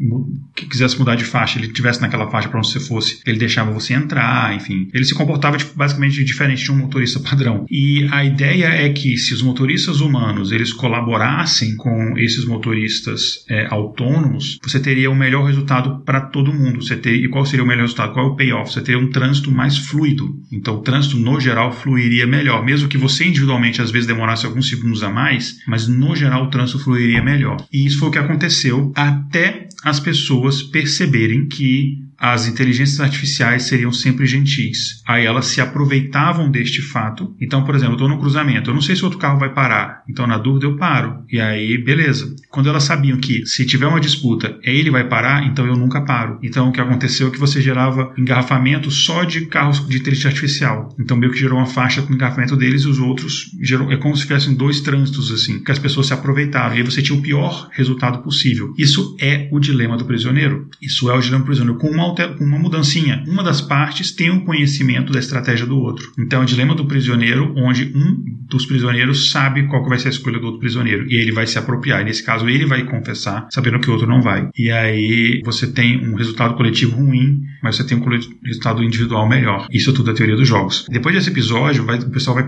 que 0.56 0.66
quisesse 0.66 0.98
mudar 0.98 1.16
de 1.16 1.26
faixa, 1.26 1.58
ele 1.58 1.68
estivesse 1.68 2.02
naquela 2.02 2.30
faixa 2.30 2.50
para 2.50 2.60
onde 2.60 2.68
você 2.68 2.80
fosse, 2.80 3.20
ele 3.26 3.38
deixava 3.38 3.72
você 3.72 3.94
entrar, 3.94 4.56
enfim. 4.56 4.90
Ele 4.94 5.06
se 5.06 5.14
comportava 5.14 5.58
tipo, 5.58 5.76
basicamente 5.76 6.24
diferente 6.24 6.64
de 6.64 6.72
um 6.72 6.78
motorista 6.78 7.20
padrão. 7.20 7.66
E 7.70 8.08
a 8.12 8.24
ideia 8.24 8.68
é 8.68 8.90
que 8.90 9.18
se 9.18 9.34
os 9.34 9.42
motoristas 9.42 10.02
humanos 10.02 10.21
humanos 10.22 10.52
eles 10.52 10.72
colaborassem 10.72 11.76
com 11.76 12.18
esses 12.18 12.46
motoristas 12.46 13.44
é, 13.50 13.68
autônomos, 13.70 14.58
você 14.62 14.80
teria 14.80 15.10
o 15.10 15.16
melhor 15.16 15.46
resultado 15.46 16.04
para 16.06 16.22
todo 16.22 16.54
mundo. 16.54 16.82
Você 16.82 16.96
teria, 16.96 17.26
e 17.26 17.30
qual 17.30 17.46
seria 17.46 17.64
o 17.64 17.68
melhor 17.68 17.82
resultado? 17.82 18.14
Qual 18.14 18.28
é 18.28 18.30
o 18.30 18.36
payoff? 18.36 18.72
Você 18.72 18.82
teria 18.82 19.00
um 19.00 19.10
trânsito 19.10 19.52
mais 19.52 19.78
fluido. 19.78 20.36
Então, 20.52 20.76
o 20.76 20.82
trânsito, 20.82 21.18
no 21.18 21.40
geral, 21.40 21.72
fluiria 21.72 22.28
melhor. 22.28 22.64
Mesmo 22.64 22.88
que 22.88 22.98
você 22.98 23.26
individualmente, 23.26 23.82
às 23.82 23.92
vezes, 23.92 24.08
demorasse 24.08 24.46
alguns 24.46 24.70
segundos 24.70 25.04
a 25.04 25.10
mais, 25.10 25.58
mas, 25.68 25.88
no 25.88 26.16
geral, 26.16 26.46
o 26.46 26.50
trânsito 26.50 26.80
fluiria 26.80 27.24
melhor. 27.24 27.58
E 27.72 27.86
isso 27.86 28.00
foi 28.00 28.10
o 28.10 28.12
que 28.12 28.20
aconteceu 28.20 28.92
até 28.96 29.68
as 29.84 30.00
pessoas 30.00 30.62
perceberem 30.62 31.48
que 31.48 31.98
as 32.22 32.48
inteligências 32.48 33.00
artificiais 33.00 33.64
seriam 33.64 33.92
sempre 33.92 34.28
gentis. 34.28 35.02
Aí 35.08 35.26
elas 35.26 35.48
se 35.48 35.60
aproveitavam 35.60 36.52
deste 36.52 36.80
fato. 36.80 37.36
Então, 37.42 37.64
por 37.64 37.74
exemplo, 37.74 37.94
eu 37.94 37.98
estou 37.98 38.10
no 38.10 38.20
cruzamento, 38.20 38.70
eu 38.70 38.76
não 38.76 38.82
sei 38.82 38.96
se 38.96 39.04
outro 39.04 39.18
carro 39.18 39.40
vai 39.40 39.52
parar. 39.52 40.04
Então, 40.08 40.28
na 40.28 40.38
dúvida, 40.38 40.68
eu 40.68 40.78
paro. 40.78 41.24
E 41.32 41.40
aí, 41.40 41.84
beleza. 41.84 42.36
Quando 42.52 42.70
elas 42.70 42.84
sabiam 42.84 43.18
que 43.18 43.44
se 43.48 43.66
tiver 43.66 43.88
uma 43.88 44.00
disputa, 44.00 44.60
ele 44.62 44.92
vai 44.92 45.08
parar, 45.08 45.48
então 45.48 45.66
eu 45.66 45.76
nunca 45.76 46.02
paro. 46.02 46.38
Então, 46.44 46.70
o 46.70 46.72
que 46.72 46.80
aconteceu 46.80 47.28
é 47.28 47.32
que 47.32 47.40
você 47.40 47.60
gerava 47.60 48.14
engarrafamento 48.16 48.92
só 48.92 49.24
de 49.24 49.48
carros 49.48 49.88
de 49.88 49.98
inteligência 49.98 50.30
artificial. 50.30 50.96
Então, 51.00 51.18
meio 51.18 51.32
que 51.32 51.40
gerou 51.40 51.58
uma 51.58 51.66
faixa 51.66 52.04
com 52.04 52.14
engarrafamento 52.14 52.56
deles 52.56 52.84
e 52.84 52.88
os 52.88 53.00
outros 53.00 53.50
gerou, 53.60 53.92
é 53.92 53.98
como 53.98 54.16
se 54.16 54.24
tivessem 54.24 54.54
dois 54.54 54.82
trânsitos, 54.82 55.32
assim, 55.32 55.64
que 55.64 55.72
as 55.72 55.80
pessoas 55.80 56.06
se 56.06 56.14
aproveitavam. 56.14 56.78
E 56.78 56.82
aí 56.82 56.84
você 56.84 57.02
tinha 57.02 57.18
o 57.18 57.22
pior 57.22 57.68
resultado 57.72 58.22
possível. 58.22 58.76
Isso 58.78 59.18
é 59.20 59.50
o 59.52 59.60
dilema 59.60 59.98
do 59.98 60.06
prisioneiro. 60.06 60.70
Isso 60.80 61.10
é 61.10 61.16
o 61.16 61.20
dilema 61.20 61.40
do 61.40 61.46
prisioneiro. 61.46 61.80
Com 61.80 61.90
uma, 61.90 62.11
com 62.16 62.44
uma 62.44 62.60
mudancinha, 62.60 63.24
uma 63.28 63.44
das 63.44 63.62
partes 63.62 64.12
tem 64.12 64.30
o 64.30 64.36
um 64.36 64.46
conhecimento 64.46 65.12
da 65.12 65.20
estratégia 65.20 65.66
do 65.66 65.78
outro. 65.78 66.12
Então, 66.20 66.42
é 66.42 66.44
o 66.44 66.46
dilema 66.46 66.76
do 66.76 66.86
prisioneiro, 66.86 67.54
onde 67.58 67.92
um 67.96 68.24
dos 68.48 68.66
prisioneiros 68.66 69.32
sabe 69.32 69.68
qual 69.68 69.88
vai 69.88 70.00
ser 70.00 70.10
a 70.10 70.12
escolha 70.12 70.40
do 70.40 70.46
outro 70.46 70.60
prisioneiro. 70.60 71.10
E 71.10 71.16
ele 71.16 71.32
vai 71.32 71.48
se 71.48 71.58
apropriar. 71.58 72.02
E 72.02 72.06
nesse 72.06 72.24
caso, 72.24 72.48
ele 72.50 72.66
vai 72.66 72.84
confessar, 72.84 73.48
sabendo 73.52 73.80
que 73.80 73.90
o 73.90 73.94
outro 73.94 74.08
não 74.08 74.22
vai. 74.22 74.50
E 74.58 74.70
aí 74.72 75.42
você 75.44 75.72
tem 75.72 76.08
um 76.08 76.16
resultado 76.16 76.56
coletivo 76.56 76.96
ruim, 76.96 77.42
mas 77.62 77.76
você 77.76 77.86
tem 77.86 77.98
um 77.98 78.04
resultado 78.44 78.84
individual 78.84 79.28
melhor. 79.28 79.68
Isso 79.72 79.92
é 79.92 79.94
tudo 79.94 80.12
a 80.12 80.14
teoria 80.14 80.36
dos 80.36 80.48
jogos. 80.48 80.86
Depois 80.90 81.16
desse 81.16 81.30
episódio, 81.30 81.86
vai, 81.86 81.98
o 82.00 82.10
pessoal 82.10 82.36
vai 82.36 82.46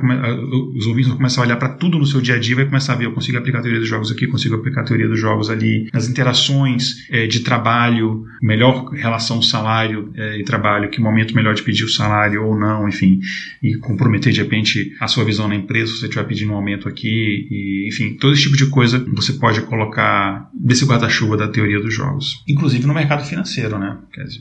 os 0.75 0.85
ouvintes 0.85 1.07
vão 1.07 1.17
começar 1.17 1.41
a 1.41 1.45
olhar 1.45 1.57
para 1.57 1.69
tudo 1.69 1.97
no 1.97 2.05
seu 2.05 2.21
dia 2.21 2.35
a 2.35 2.39
dia, 2.39 2.55
vai 2.55 2.65
começar 2.65 2.93
a 2.93 2.95
ver, 2.95 3.05
eu 3.05 3.13
consigo 3.13 3.37
aplicar 3.37 3.59
a 3.59 3.61
teoria 3.61 3.79
dos 3.79 3.89
jogos 3.89 4.11
aqui, 4.11 4.27
consigo 4.27 4.55
aplicar 4.55 4.81
a 4.81 4.83
teoria 4.83 5.07
dos 5.07 5.19
jogos 5.19 5.49
ali, 5.49 5.89
nas 5.93 6.09
interações 6.09 7.07
é, 7.09 7.27
de 7.27 7.41
trabalho, 7.41 8.25
melhor 8.41 8.89
relação 8.91 9.41
salário 9.41 10.11
é, 10.15 10.39
e 10.39 10.43
trabalho, 10.43 10.89
que 10.89 10.99
momento 10.99 11.35
melhor 11.35 11.53
de 11.53 11.63
pedir 11.63 11.83
o 11.83 11.89
salário 11.89 12.43
ou 12.43 12.57
não, 12.57 12.87
enfim, 12.87 13.19
e 13.61 13.75
comprometer 13.75 14.31
de 14.33 14.41
repente 14.41 14.93
a 14.99 15.07
sua 15.07 15.23
visão 15.23 15.47
na 15.47 15.55
empresa, 15.55 15.93
se 15.93 15.99
você 15.99 16.05
estiver 16.05 16.25
pedindo 16.25 16.51
um 16.51 16.55
aumento 16.55 16.87
aqui, 16.87 17.47
e, 17.49 17.87
enfim, 17.87 18.15
todo 18.15 18.33
esse 18.33 18.43
tipo 18.43 18.57
de 18.57 18.67
coisa 18.67 19.03
você 19.13 19.33
pode 19.33 19.61
colocar 19.61 20.49
nesse 20.53 20.85
guarda-chuva 20.85 21.37
da 21.37 21.47
teoria 21.47 21.79
dos 21.79 21.93
jogos. 21.93 22.43
Inclusive 22.47 22.85
no 22.85 22.93
mercado 22.93 23.25
financeiro, 23.25 23.77
né? 23.77 23.97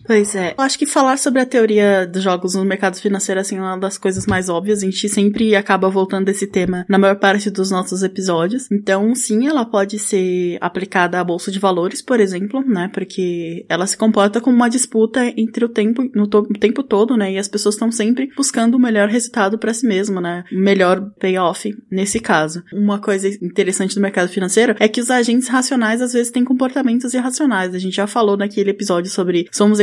Pois 0.07 0.35
é. 0.35 0.55
Eu 0.63 0.67
acho 0.67 0.79
que 0.79 0.87
falar 0.87 1.19
sobre 1.19 1.41
a 1.41 1.45
teoria 1.45 2.07
dos 2.07 2.23
jogos 2.23 2.55
no 2.55 2.65
mercado 2.65 2.97
financeiro 2.97 3.41
assim, 3.41 3.57
é 3.57 3.61
uma 3.61 3.77
das 3.77 3.99
coisas 3.99 4.27
mais 4.27 4.49
óbvias. 4.49 4.79
A 4.79 4.85
gente 4.85 5.09
sempre 5.09 5.57
acaba 5.57 5.91
voltando 5.91 6.27
desse 6.27 6.47
tema 6.47 6.87
na 6.89 6.99
maior 6.99 7.17
parte 7.17 7.51
dos 7.51 7.73
nossos 7.73 8.05
episódios. 8.05 8.71
Então, 8.71 9.13
sim, 9.13 9.49
ela 9.49 9.65
pode 9.65 9.99
ser 9.99 10.59
aplicada 10.61 11.19
à 11.19 11.25
bolsa 11.25 11.51
de 11.51 11.59
valores, 11.59 12.01
por 12.01 12.21
exemplo, 12.21 12.61
né? 12.65 12.89
Porque 12.95 13.67
ela 13.69 13.89
se 13.89 13.97
comporta 13.97 14.41
como 14.41 14.55
uma 14.55 14.71
disputa 14.71 15.33
entre 15.37 15.65
o 15.65 15.69
tempo, 15.69 16.09
no 16.15 16.29
to 16.29 16.45
tempo 16.61 16.85
todo, 16.85 17.17
né? 17.17 17.33
E 17.33 17.39
as 17.39 17.49
pessoas 17.49 17.75
estão 17.75 17.91
sempre 17.91 18.31
buscando 18.37 18.77
o 18.77 18.81
melhor 18.81 19.09
resultado 19.09 19.59
para 19.59 19.75
si 19.75 19.85
mesmo, 19.85 20.21
né? 20.21 20.45
Melhor 20.53 21.11
payoff 21.19 21.75
nesse 21.91 22.21
caso. 22.21 22.63
Uma 22.73 23.01
coisa 23.01 23.27
interessante 23.45 23.97
do 23.97 24.01
mercado 24.01 24.29
financeiro 24.29 24.77
é 24.79 24.87
que 24.87 25.01
os 25.01 25.11
agentes 25.11 25.49
racionais 25.49 26.01
às 26.01 26.13
vezes 26.13 26.31
têm 26.31 26.45
comportamentos 26.45 27.15
irracionais. 27.15 27.75
A 27.75 27.81
gente 27.81 27.97
já 27.97 28.07
falou 28.07 28.37
naquele 28.37 28.71
episódio 28.71 29.11
sobre 29.11 29.49
somos 29.51 29.81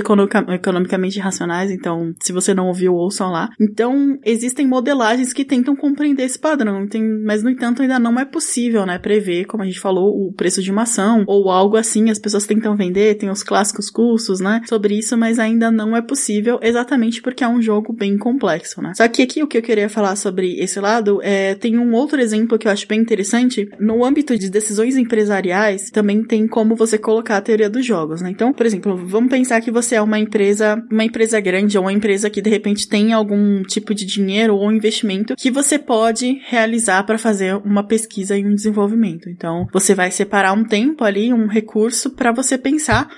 economicamente 0.70 1.20
racionais, 1.20 1.72
então 1.72 2.14
se 2.22 2.32
você 2.32 2.54
não 2.54 2.68
ouviu, 2.68 2.94
ouçam 2.94 3.32
lá. 3.32 3.50
Então, 3.60 4.18
existem 4.24 4.68
modelagens 4.68 5.34
que 5.34 5.44
tentam 5.44 5.76
compreender 5.76 6.24
esse 6.24 6.38
padrão, 6.38 6.88
tem, 6.88 7.02
mas 7.26 7.44
no 7.44 7.50
entanto 7.50 7.82
ainda 7.82 8.00
não 8.00 8.20
é 8.20 8.26
possível, 8.26 8.86
né, 8.86 9.00
prever, 9.00 9.46
como 9.46 9.64
a 9.64 9.66
gente 9.66 9.80
falou, 9.80 10.28
o 10.28 10.32
preço 10.32 10.62
de 10.62 10.72
uma 10.72 10.84
ação 10.84 11.24
ou 11.28 11.50
algo 11.50 11.76
assim, 11.76 12.10
as 12.10 12.20
pessoas 12.20 12.46
tentam 12.46 12.76
vender, 12.76 13.16
tem 13.16 13.30
os 13.30 13.44
clássicos 13.44 13.90
cursos, 13.90 14.40
né, 14.40 14.62
sobre 14.68 14.98
isso, 14.98 15.18
mas 15.18 15.40
ainda 15.40 15.72
não 15.72 15.96
é 15.96 16.02
possível 16.02 16.60
exatamente 16.62 17.22
porque 17.22 17.44
é 17.44 17.48
um 17.48 17.62
jogo 17.62 17.94
bem 17.94 18.18
complexo, 18.18 18.82
né. 18.82 18.94
Só 18.96 19.08
que 19.08 19.24
aqui 19.24 19.42
o 19.42 19.48
que 19.48 19.58
eu 19.58 19.62
queria 19.62 19.90
falar 19.90 20.16
sobre 20.16 20.60
esse 20.60 20.80
lado 20.80 21.20
é, 21.24 21.56
tem 21.56 21.78
um 21.78 21.94
outro 21.94 22.22
exemplo 22.22 22.58
que 22.58 22.68
eu 22.68 22.72
acho 22.72 22.88
bem 22.88 23.00
interessante, 23.00 23.68
no 23.80 24.06
âmbito 24.06 24.38
de 24.38 24.50
decisões 24.50 24.96
empresariais, 24.96 25.90
também 25.90 26.24
tem 26.24 26.48
como 26.48 26.76
você 26.76 26.98
colocar 26.98 27.38
a 27.38 27.42
teoria 27.42 27.70
dos 27.70 27.86
jogos, 27.86 28.22
né. 28.22 28.30
Então, 28.30 28.54
por 28.54 28.66
exemplo, 28.66 28.96
vamos 28.96 29.30
pensar 29.30 29.62
que 29.62 29.72
você 29.72 29.96
é 29.96 30.02
uma 30.02 30.20
empresa, 30.20 30.59
uma 30.92 31.04
empresa 31.04 31.40
grande 31.40 31.78
ou 31.78 31.84
uma 31.84 31.94
empresa 31.94 32.30
que 32.30 32.42
de 32.42 32.50
repente 32.50 32.88
tem 32.88 33.14
algum 33.14 33.64
tipo 33.64 33.94
de 33.94 34.06
dinheiro 34.06 34.56
ou 34.56 34.72
investimento 34.72 35.36
que 35.36 35.52
você 35.52 35.78
pode 35.78 36.42
realizar 36.48 37.04
para 37.04 37.18
fazer 37.18 37.56
uma 37.58 37.84
pesquisa 37.84 38.38
e 38.38 38.46
um 38.46 38.54
desenvolvimento. 38.54 39.30
Então, 39.30 39.68
você 39.72 39.96
vai 39.96 40.12
separar 40.12 40.54
um 40.54 40.64
tempo 40.64 41.04
ali, 41.04 41.34
um 41.34 41.48
recurso 41.48 42.12
para 42.12 42.32
você 42.32 42.58
pensar 42.58 43.10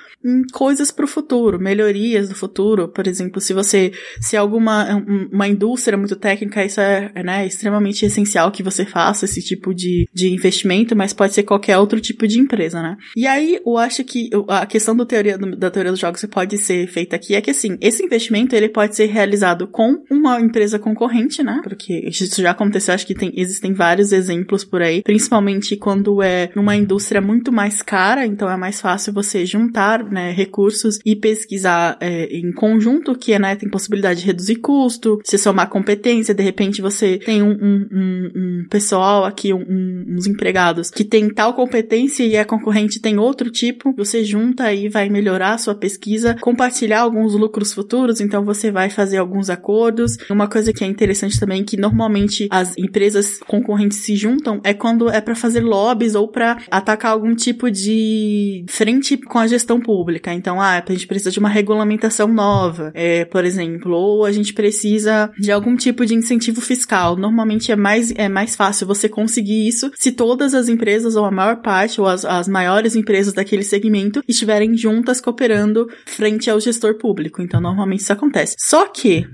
coisas 0.53 0.91
para 0.91 1.06
o 1.06 1.07
futuro, 1.07 1.60
melhorias 1.60 2.30
do 2.30 2.35
futuro. 2.35 2.88
Por 2.88 3.07
exemplo, 3.07 3.41
se 3.41 3.53
você, 3.53 3.91
se 4.19 4.38
alguma 4.38 5.03
uma 5.31 5.48
indústria 5.48 5.98
muito 5.98 6.15
técnica, 6.15 6.64
isso 6.64 6.80
é 6.80 7.11
né, 7.23 7.45
extremamente 7.45 8.06
essencial 8.06 8.52
que 8.52 8.64
você 8.64 8.85
faça 8.85 9.26
esse 9.26 9.41
tipo 9.41 9.73
de, 9.73 10.07
de 10.14 10.34
investimento, 10.34 10.95
mas 10.95 11.14
pode 11.14 11.34
ser 11.34 11.43
qualquer 11.43 11.77
outro 11.77 11.99
tipo 11.99 12.27
de 12.27 12.39
empresa, 12.39 12.81
né? 12.81 12.98
E 13.15 13.27
aí, 13.27 13.60
eu 13.65 13.77
acho 13.77 14.03
que 14.03 14.30
a 14.48 14.65
questão 14.65 14.95
do 14.95 15.06
teoria, 15.06 15.38
da 15.38 15.72
teoria 15.72 15.91
dos 15.91 15.99
jogos 15.99 16.23
pode 16.26 16.57
ser 16.57 16.88
feita 16.88 17.15
aqui 17.15 17.35
é 17.35 17.41
que, 17.41 17.52
assim, 17.52 17.77
esse 17.81 18.03
investimento, 18.03 18.56
ele 18.56 18.69
pode 18.69 18.95
ser 18.95 19.07
realizado 19.07 19.68
com 19.68 20.03
uma 20.10 20.39
empresa 20.39 20.80
concorrente, 20.80 21.43
né? 21.43 21.61
Porque 21.64 22.07
isso 22.07 22.41
já 22.41 22.52
aconteceu, 22.52 22.93
acho 22.93 23.07
que 23.07 23.15
tem, 23.15 23.31
existem 23.35 23.73
vários 23.73 24.11
exemplos 24.11 24.64
por 24.64 24.81
aí, 24.81 25.02
principalmente 25.02 25.76
quando 25.76 26.22
é 26.22 26.49
uma 26.56 26.76
indústria 26.76 27.22
muito 27.22 27.52
mais 27.52 27.81
cara, 27.81 28.26
então 28.26 28.49
é 28.49 28.57
mais 28.57 28.80
fácil 28.80 29.14
você 29.14 29.45
juntar 29.45 30.03
né, 30.12 30.32
recursos 30.32 31.00
e 31.06 31.16
pesquisar 31.16 31.98
é, 32.00 32.26
em 32.26 32.52
conjunto, 32.52 33.16
que 33.16 33.38
né, 33.38 33.56
tem 33.56 33.70
possibilidade 33.70 34.22
de 34.22 34.26
reduzir 34.26 34.56
custo, 34.56 35.20
se 35.24 35.38
somar 35.38 35.70
competência, 35.70 36.34
de 36.34 36.44
repente 36.44 36.82
você 36.82 37.18
tem 37.18 37.42
um, 37.42 37.52
um, 37.52 37.88
um, 37.92 38.32
um 38.36 38.66
pessoal 38.70 39.26
aqui, 39.26 39.54
uns 39.54 40.28
empregados 40.28 40.90
que 40.90 41.04
tem 41.04 41.30
tal 41.30 41.54
competência 41.54 42.24
e 42.24 42.38
a 42.38 42.46
concorrente 42.46 43.00
tem 43.00 43.18
outro 43.18 43.50
tipo, 43.50 43.94
você 43.96 44.24
junta 44.24 44.74
e 44.74 44.90
vai 44.90 45.10
melhorar 45.10 45.54
a 45.54 45.58
sua 45.58 45.76
pesquisa, 45.76 46.36
compartilhar 46.42 47.02
alguns 47.02 47.34
lucros 47.34 47.74
futuros, 47.74 48.20
então 48.20 48.44
você 48.44 48.72
vai 48.72 48.90
fazer 48.90 49.18
alguns 49.18 49.50
acordos. 49.50 50.18
Uma 50.30 50.48
coisa 50.48 50.74
que 50.74 50.84
é 50.84 50.88
interessante 50.88 51.40
também 51.40 51.64
que 51.64 51.78
normalmente 51.78 52.48
as 52.52 52.78
empresas 52.78 53.40
concorrentes 53.48 54.00
se 54.00 54.16
juntam 54.16 54.60
é 54.64 54.74
quando 54.74 55.10
é 55.10 55.22
para 55.22 55.36
fazer 55.36 55.62
lobbies 55.62 56.16
ou 56.16 56.28
para 56.28 56.58
atacar 56.70 57.12
algum 57.12 57.36
tipo 57.36 57.70
de 57.70 58.66
frente 58.68 59.18
com 59.18 59.40
a 59.40 59.48
gestão 59.48 59.80
pública 59.80 60.01
pública. 60.02 60.34
Então, 60.34 60.60
ah, 60.60 60.84
a 60.86 60.91
gente 60.91 61.06
precisa 61.06 61.30
de 61.30 61.38
uma 61.38 61.48
regulamentação 61.48 62.28
nova, 62.28 62.91
é, 62.95 63.23
por 63.26 63.45
exemplo, 63.45 63.94
ou 63.94 64.26
a 64.26 64.32
gente 64.32 64.52
precisa 64.52 65.32
de 65.38 65.52
algum 65.52 65.76
tipo 65.76 66.03
de 66.06 66.15
incentivo 66.15 66.60
fiscal. 66.60 67.15
Normalmente 67.15 67.72
é 67.72 67.76
mais, 67.76 68.11
é 68.18 68.28
mais 68.28 68.56
fácil 68.56 68.88
você 68.88 69.07
conseguir 69.07 69.68
isso 69.68 69.91
se 69.95 70.11
todas 70.11 70.56
as 70.56 70.68
empresas, 70.68 71.15
ou 71.15 71.23
a 71.23 71.30
maior 71.30 71.57
parte, 71.57 72.02
ou 72.02 72.07
as, 72.07 72.26
as 72.26 72.48
maiores 72.48 72.95
empresas 72.95 73.32
daquele 73.32 73.64
segmento 73.64 74.23
estiverem 74.28 74.76
juntas 74.76 75.22
cooperando 75.22 75.88
frente 76.07 76.49
ao 76.49 76.60
gestor 76.60 76.95
público. 76.98 77.44
Então, 77.44 77.61
normalmente 77.61 77.99
isso 77.99 78.14
acontece. 78.14 78.56
Só 78.57 78.88
que, 78.88 79.28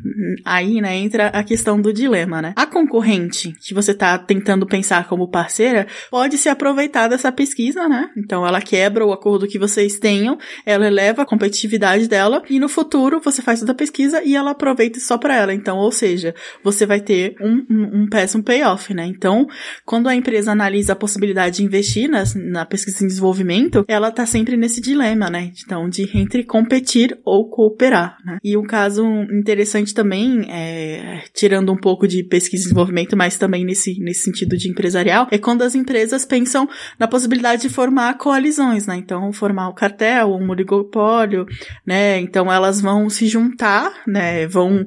aí, 0.44 0.81
né, 0.81 0.98
entra 0.98 1.27
a 1.27 1.44
questão 1.44 1.80
do 1.80 1.94
dilema, 1.94 2.41
né? 2.41 2.53
A 2.57 2.65
concorrente 2.65 3.53
que 3.61 3.73
você 3.73 3.94
tá 3.94 4.18
tentando 4.18 4.68
pensar 4.68 5.07
como 5.07 5.31
parceira 5.31 5.88
pode 6.11 6.38
se 6.38 6.49
aproveitar 6.49 7.07
dessa 7.07 7.31
pesquisa, 7.31 7.88
né? 7.88 8.10
Então, 8.18 8.45
ela 8.45 8.60
quebra 8.60 9.06
o 9.06 9.14
acordo 9.14 9.48
que 9.48 9.57
vocês 9.57 9.98
tenham 9.98 10.38
ela 10.66 10.88
eleva 10.88 11.24
a 11.24 11.26
competitividade 11.26 12.08
dela 12.08 12.42
e 12.50 12.60
no 12.60 12.70
futuro 12.70 13.22
você 13.24 13.42
faz 13.42 13.60
toda 13.60 13.72
a 13.72 13.76
pesquisa 13.76 14.24
e 14.24 14.36
ela 14.36 14.52
aproveita 14.52 15.00
só 15.00 15.18
para 15.18 15.36
ela. 15.36 15.54
Então, 15.54 15.78
ou 15.78 15.92
seja, 15.92 16.34
você 16.64 16.86
vai 16.86 17.02
ter 17.02 17.36
um, 17.42 17.66
um, 17.70 18.02
um 18.02 18.08
péssimo 18.08 18.44
payoff, 18.44 18.94
né? 18.94 19.06
Então, 19.06 19.48
quando 19.86 20.08
a 20.08 20.16
empresa 20.16 20.52
analisa 20.52 20.94
a 20.94 20.96
possibilidade 20.96 21.58
de 21.58 21.64
investir 21.64 22.10
nas, 22.10 22.36
na 22.36 22.66
pesquisa 22.66 23.04
e 23.04 23.08
desenvolvimento, 23.08 23.86
ela 23.88 24.12
tá 24.12 24.26
sempre 24.26 24.58
nesse 24.58 24.82
dilema, 24.82 25.30
né? 25.30 25.52
Então, 25.64 25.90
de 25.90 26.10
entre 26.18 26.44
competir 26.44 27.18
ou 27.24 27.50
cooperar, 27.50 28.18
né? 28.26 28.38
E 28.44 28.58
um 28.58 28.64
caso 28.64 29.06
interessante 29.32 29.94
também, 29.94 30.46
é, 30.50 31.24
tirando 31.34 31.72
um 31.72 31.78
pouco 31.78 32.08
de 32.08 32.24
pesquisa 32.24 32.64
e 32.64 32.68
desenvolvimento, 32.68 33.16
mas 33.16 33.38
também 33.38 33.66
nesse, 33.66 34.00
nesse 34.00 34.22
sentido 34.22 34.58
de 34.58 34.70
empresarial, 34.70 35.28
é 35.32 35.38
quando 35.38 35.62
as 35.62 35.76
empresas 35.76 36.26
pensam 36.26 36.68
na 37.00 37.08
possibilidade 37.08 37.64
de 37.64 37.70
formar 37.70 38.18
coalizões, 38.18 38.88
né? 38.88 38.96
Então, 38.98 39.32
formar 39.32 39.70
o 39.70 39.74
cartel, 39.74 40.34
um 40.34 40.46
oligopólio, 40.53 41.45
né? 41.86 42.19
Então 42.19 42.52
elas 42.52 42.82
vão 42.82 43.10
se 43.10 43.28
juntar, 43.28 43.91
né? 44.06 44.48
Vão 44.48 44.86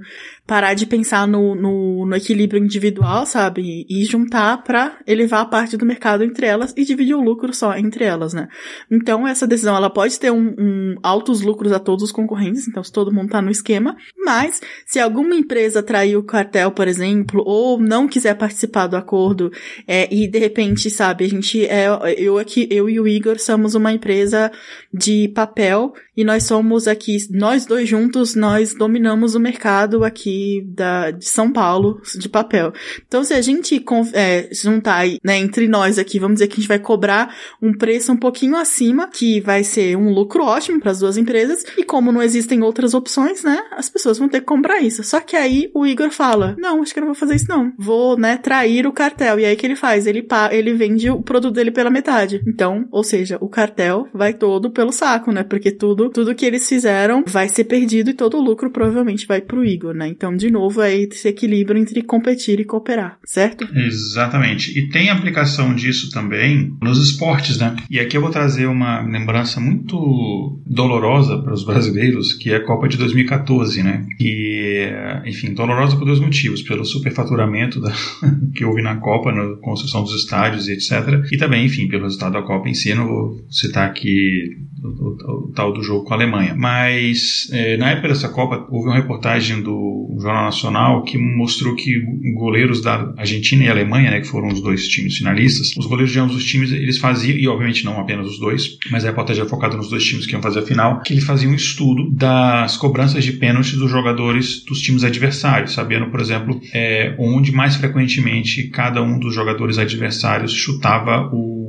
parar 0.50 0.74
de 0.74 0.84
pensar 0.84 1.28
no, 1.28 1.54
no, 1.54 2.04
no 2.04 2.16
equilíbrio 2.16 2.60
individual, 2.60 3.24
sabe? 3.24 3.86
E 3.88 4.04
juntar 4.04 4.64
para 4.64 4.98
elevar 5.06 5.42
a 5.42 5.46
parte 5.46 5.76
do 5.76 5.86
mercado 5.86 6.24
entre 6.24 6.44
elas 6.44 6.74
e 6.76 6.84
dividir 6.84 7.14
o 7.14 7.22
lucro 7.22 7.54
só 7.54 7.76
entre 7.76 8.02
elas, 8.02 8.34
né? 8.34 8.48
Então, 8.90 9.28
essa 9.28 9.46
decisão, 9.46 9.76
ela 9.76 9.88
pode 9.88 10.18
ter 10.18 10.32
um, 10.32 10.52
um 10.58 10.96
altos 11.04 11.40
lucros 11.40 11.70
a 11.70 11.78
todos 11.78 12.02
os 12.02 12.10
concorrentes, 12.10 12.66
então 12.66 12.82
se 12.82 12.90
todo 12.90 13.12
mundo 13.12 13.30
tá 13.30 13.40
no 13.40 13.48
esquema, 13.48 13.96
mas 14.18 14.60
se 14.84 14.98
alguma 14.98 15.36
empresa 15.36 15.84
trair 15.84 16.16
o 16.16 16.24
cartel, 16.24 16.72
por 16.72 16.88
exemplo, 16.88 17.44
ou 17.46 17.78
não 17.78 18.08
quiser 18.08 18.34
participar 18.34 18.88
do 18.88 18.96
acordo, 18.96 19.52
é, 19.86 20.12
e 20.12 20.26
de 20.26 20.38
repente, 20.40 20.90
sabe, 20.90 21.26
a 21.26 21.28
gente 21.28 21.64
é, 21.64 21.86
eu 22.18 22.38
aqui, 22.38 22.66
eu 22.72 22.90
e 22.90 22.98
o 22.98 23.06
Igor 23.06 23.38
somos 23.38 23.76
uma 23.76 23.92
empresa 23.92 24.50
de 24.92 25.28
papel 25.28 25.92
e 26.16 26.24
nós 26.24 26.42
somos 26.42 26.88
aqui, 26.88 27.16
nós 27.30 27.66
dois 27.66 27.88
juntos, 27.88 28.34
nós 28.34 28.74
dominamos 28.74 29.36
o 29.36 29.40
mercado 29.40 30.02
aqui 30.02 30.39
da, 30.66 31.10
de 31.10 31.28
São 31.28 31.52
Paulo 31.52 32.00
de 32.16 32.28
papel. 32.28 32.72
Então, 33.06 33.22
se 33.24 33.34
a 33.34 33.40
gente 33.40 33.84
é, 34.12 34.48
juntar 34.52 35.06
né, 35.24 35.38
entre 35.38 35.68
nós 35.68 35.98
aqui, 35.98 36.18
vamos 36.18 36.36
dizer 36.36 36.48
que 36.48 36.54
a 36.54 36.56
gente 36.60 36.68
vai 36.68 36.78
cobrar 36.78 37.34
um 37.60 37.72
preço 37.72 38.12
um 38.12 38.16
pouquinho 38.16 38.56
acima, 38.56 39.08
que 39.08 39.40
vai 39.40 39.64
ser 39.64 39.96
um 39.96 40.12
lucro 40.12 40.44
ótimo 40.44 40.80
para 40.80 40.90
as 40.90 41.00
duas 41.00 41.16
empresas, 41.16 41.64
e 41.76 41.84
como 41.84 42.12
não 42.12 42.22
existem 42.22 42.62
outras 42.62 42.94
opções, 42.94 43.42
né, 43.44 43.62
as 43.72 43.88
pessoas 43.88 44.18
vão 44.18 44.28
ter 44.28 44.40
que 44.40 44.46
comprar 44.46 44.80
isso. 44.80 45.02
Só 45.02 45.20
que 45.20 45.36
aí 45.36 45.70
o 45.74 45.86
Igor 45.86 46.10
fala, 46.10 46.54
não, 46.58 46.82
acho 46.82 46.92
que 46.92 46.98
eu 46.98 47.02
não 47.02 47.12
vou 47.12 47.20
fazer 47.20 47.36
isso 47.36 47.46
não. 47.48 47.72
Vou, 47.78 48.18
né, 48.18 48.36
trair 48.36 48.86
o 48.86 48.92
cartel. 48.92 49.38
E 49.38 49.44
aí 49.44 49.56
que 49.56 49.66
ele 49.66 49.76
faz? 49.76 50.06
Ele, 50.06 50.26
ele 50.50 50.74
vende 50.74 51.10
o 51.10 51.22
produto 51.22 51.54
dele 51.54 51.70
pela 51.70 51.90
metade. 51.90 52.42
Então, 52.46 52.86
ou 52.90 53.04
seja, 53.04 53.38
o 53.40 53.48
cartel 53.48 54.08
vai 54.12 54.34
todo 54.34 54.70
pelo 54.70 54.92
saco, 54.92 55.32
né, 55.32 55.42
porque 55.42 55.70
tudo, 55.70 56.10
tudo 56.10 56.34
que 56.34 56.46
eles 56.46 56.68
fizeram 56.68 57.24
vai 57.26 57.48
ser 57.48 57.64
perdido 57.64 58.10
e 58.10 58.14
todo 58.14 58.38
o 58.38 58.40
lucro 58.40 58.70
provavelmente 58.70 59.26
vai 59.26 59.40
pro 59.40 59.64
Igor, 59.64 59.94
né. 59.94 60.08
Então, 60.08 60.29
de 60.36 60.50
novo, 60.50 60.82
é 60.82 60.96
esse 60.96 61.28
equilíbrio 61.28 61.80
entre 61.80 62.02
competir 62.02 62.60
e 62.60 62.64
cooperar, 62.64 63.18
certo? 63.24 63.66
Exatamente. 63.74 64.78
E 64.78 64.88
tem 64.88 65.10
aplicação 65.10 65.74
disso 65.74 66.10
também 66.10 66.76
nos 66.82 66.98
esportes, 66.98 67.58
né? 67.58 67.76
E 67.90 67.98
aqui 67.98 68.16
eu 68.16 68.20
vou 68.20 68.30
trazer 68.30 68.66
uma 68.66 69.00
lembrança 69.02 69.60
muito 69.60 70.60
dolorosa 70.66 71.38
para 71.38 71.52
os 71.52 71.64
brasileiros, 71.64 72.34
que 72.34 72.50
é 72.50 72.56
a 72.56 72.64
Copa 72.64 72.88
de 72.88 72.96
2014, 72.96 73.82
né? 73.82 74.06
Que, 74.18 74.88
enfim, 75.26 75.54
dolorosa 75.54 75.96
por 75.96 76.04
dois 76.04 76.20
motivos: 76.20 76.62
pelo 76.62 76.84
superfaturamento 76.84 77.80
da, 77.80 77.92
que 78.54 78.64
houve 78.64 78.82
na 78.82 78.96
Copa, 78.96 79.32
na 79.32 79.56
construção 79.56 80.02
dos 80.02 80.14
estádios 80.14 80.68
e 80.68 80.72
etc. 80.72 81.26
E 81.30 81.36
também, 81.36 81.66
enfim, 81.66 81.88
pelo 81.88 82.04
resultado 82.04 82.32
da 82.32 82.42
Copa 82.42 82.68
em 82.68 82.74
si. 82.74 82.94
Não 82.94 83.06
vou 83.06 83.46
citar 83.50 83.88
aqui 83.88 84.56
o, 84.82 85.52
tal 85.54 85.72
do 85.72 85.82
jogo 85.82 86.04
com 86.04 86.14
a 86.14 86.16
Alemanha. 86.16 86.54
Mas 86.56 87.48
é, 87.52 87.76
na 87.76 87.90
época 87.90 88.08
dessa 88.08 88.28
Copa 88.28 88.66
houve 88.70 88.88
uma 88.88 88.96
reportagem 88.96 89.62
do 89.62 90.16
Jornal 90.20 90.44
Nacional 90.44 91.02
que 91.04 91.18
mostrou 91.18 91.74
que 91.74 92.00
goleiros 92.34 92.80
da 92.80 93.12
Argentina 93.16 93.64
e 93.64 93.68
Alemanha, 93.68 94.10
né, 94.10 94.20
que 94.20 94.28
foram 94.28 94.48
os 94.48 94.60
dois 94.60 94.88
times 94.88 95.16
finalistas, 95.16 95.76
os 95.76 95.86
goleiros 95.86 96.12
de 96.12 96.18
ambos 96.18 96.36
os 96.36 96.44
times 96.44 96.72
eles 96.72 96.98
faziam 96.98 97.36
e 97.36 97.46
obviamente 97.48 97.84
não 97.84 97.98
apenas 98.00 98.26
os 98.26 98.38
dois, 98.38 98.78
mas 98.90 99.04
a 99.04 99.08
reportagem 99.08 99.44
é 99.44 99.48
focada 99.48 99.76
nos 99.76 99.90
dois 99.90 100.04
times 100.04 100.26
que 100.26 100.32
iam 100.32 100.42
fazer 100.42 100.60
a 100.60 100.62
final, 100.62 101.02
que 101.02 101.12
eles 101.12 101.24
faziam 101.24 101.52
um 101.52 101.54
estudo 101.54 102.10
das 102.10 102.76
cobranças 102.76 103.24
de 103.24 103.32
pênaltis 103.32 103.72
dos 103.72 103.90
jogadores 103.90 104.64
dos 104.64 104.80
times 104.80 105.04
adversários, 105.04 105.72
sabendo, 105.72 106.10
por 106.10 106.20
exemplo, 106.20 106.60
é, 106.72 107.14
onde 107.18 107.52
mais 107.52 107.76
frequentemente 107.76 108.68
cada 108.68 109.02
um 109.02 109.18
dos 109.18 109.34
jogadores 109.34 109.78
adversários 109.78 110.52
chutava 110.52 111.28
o, 111.32 111.59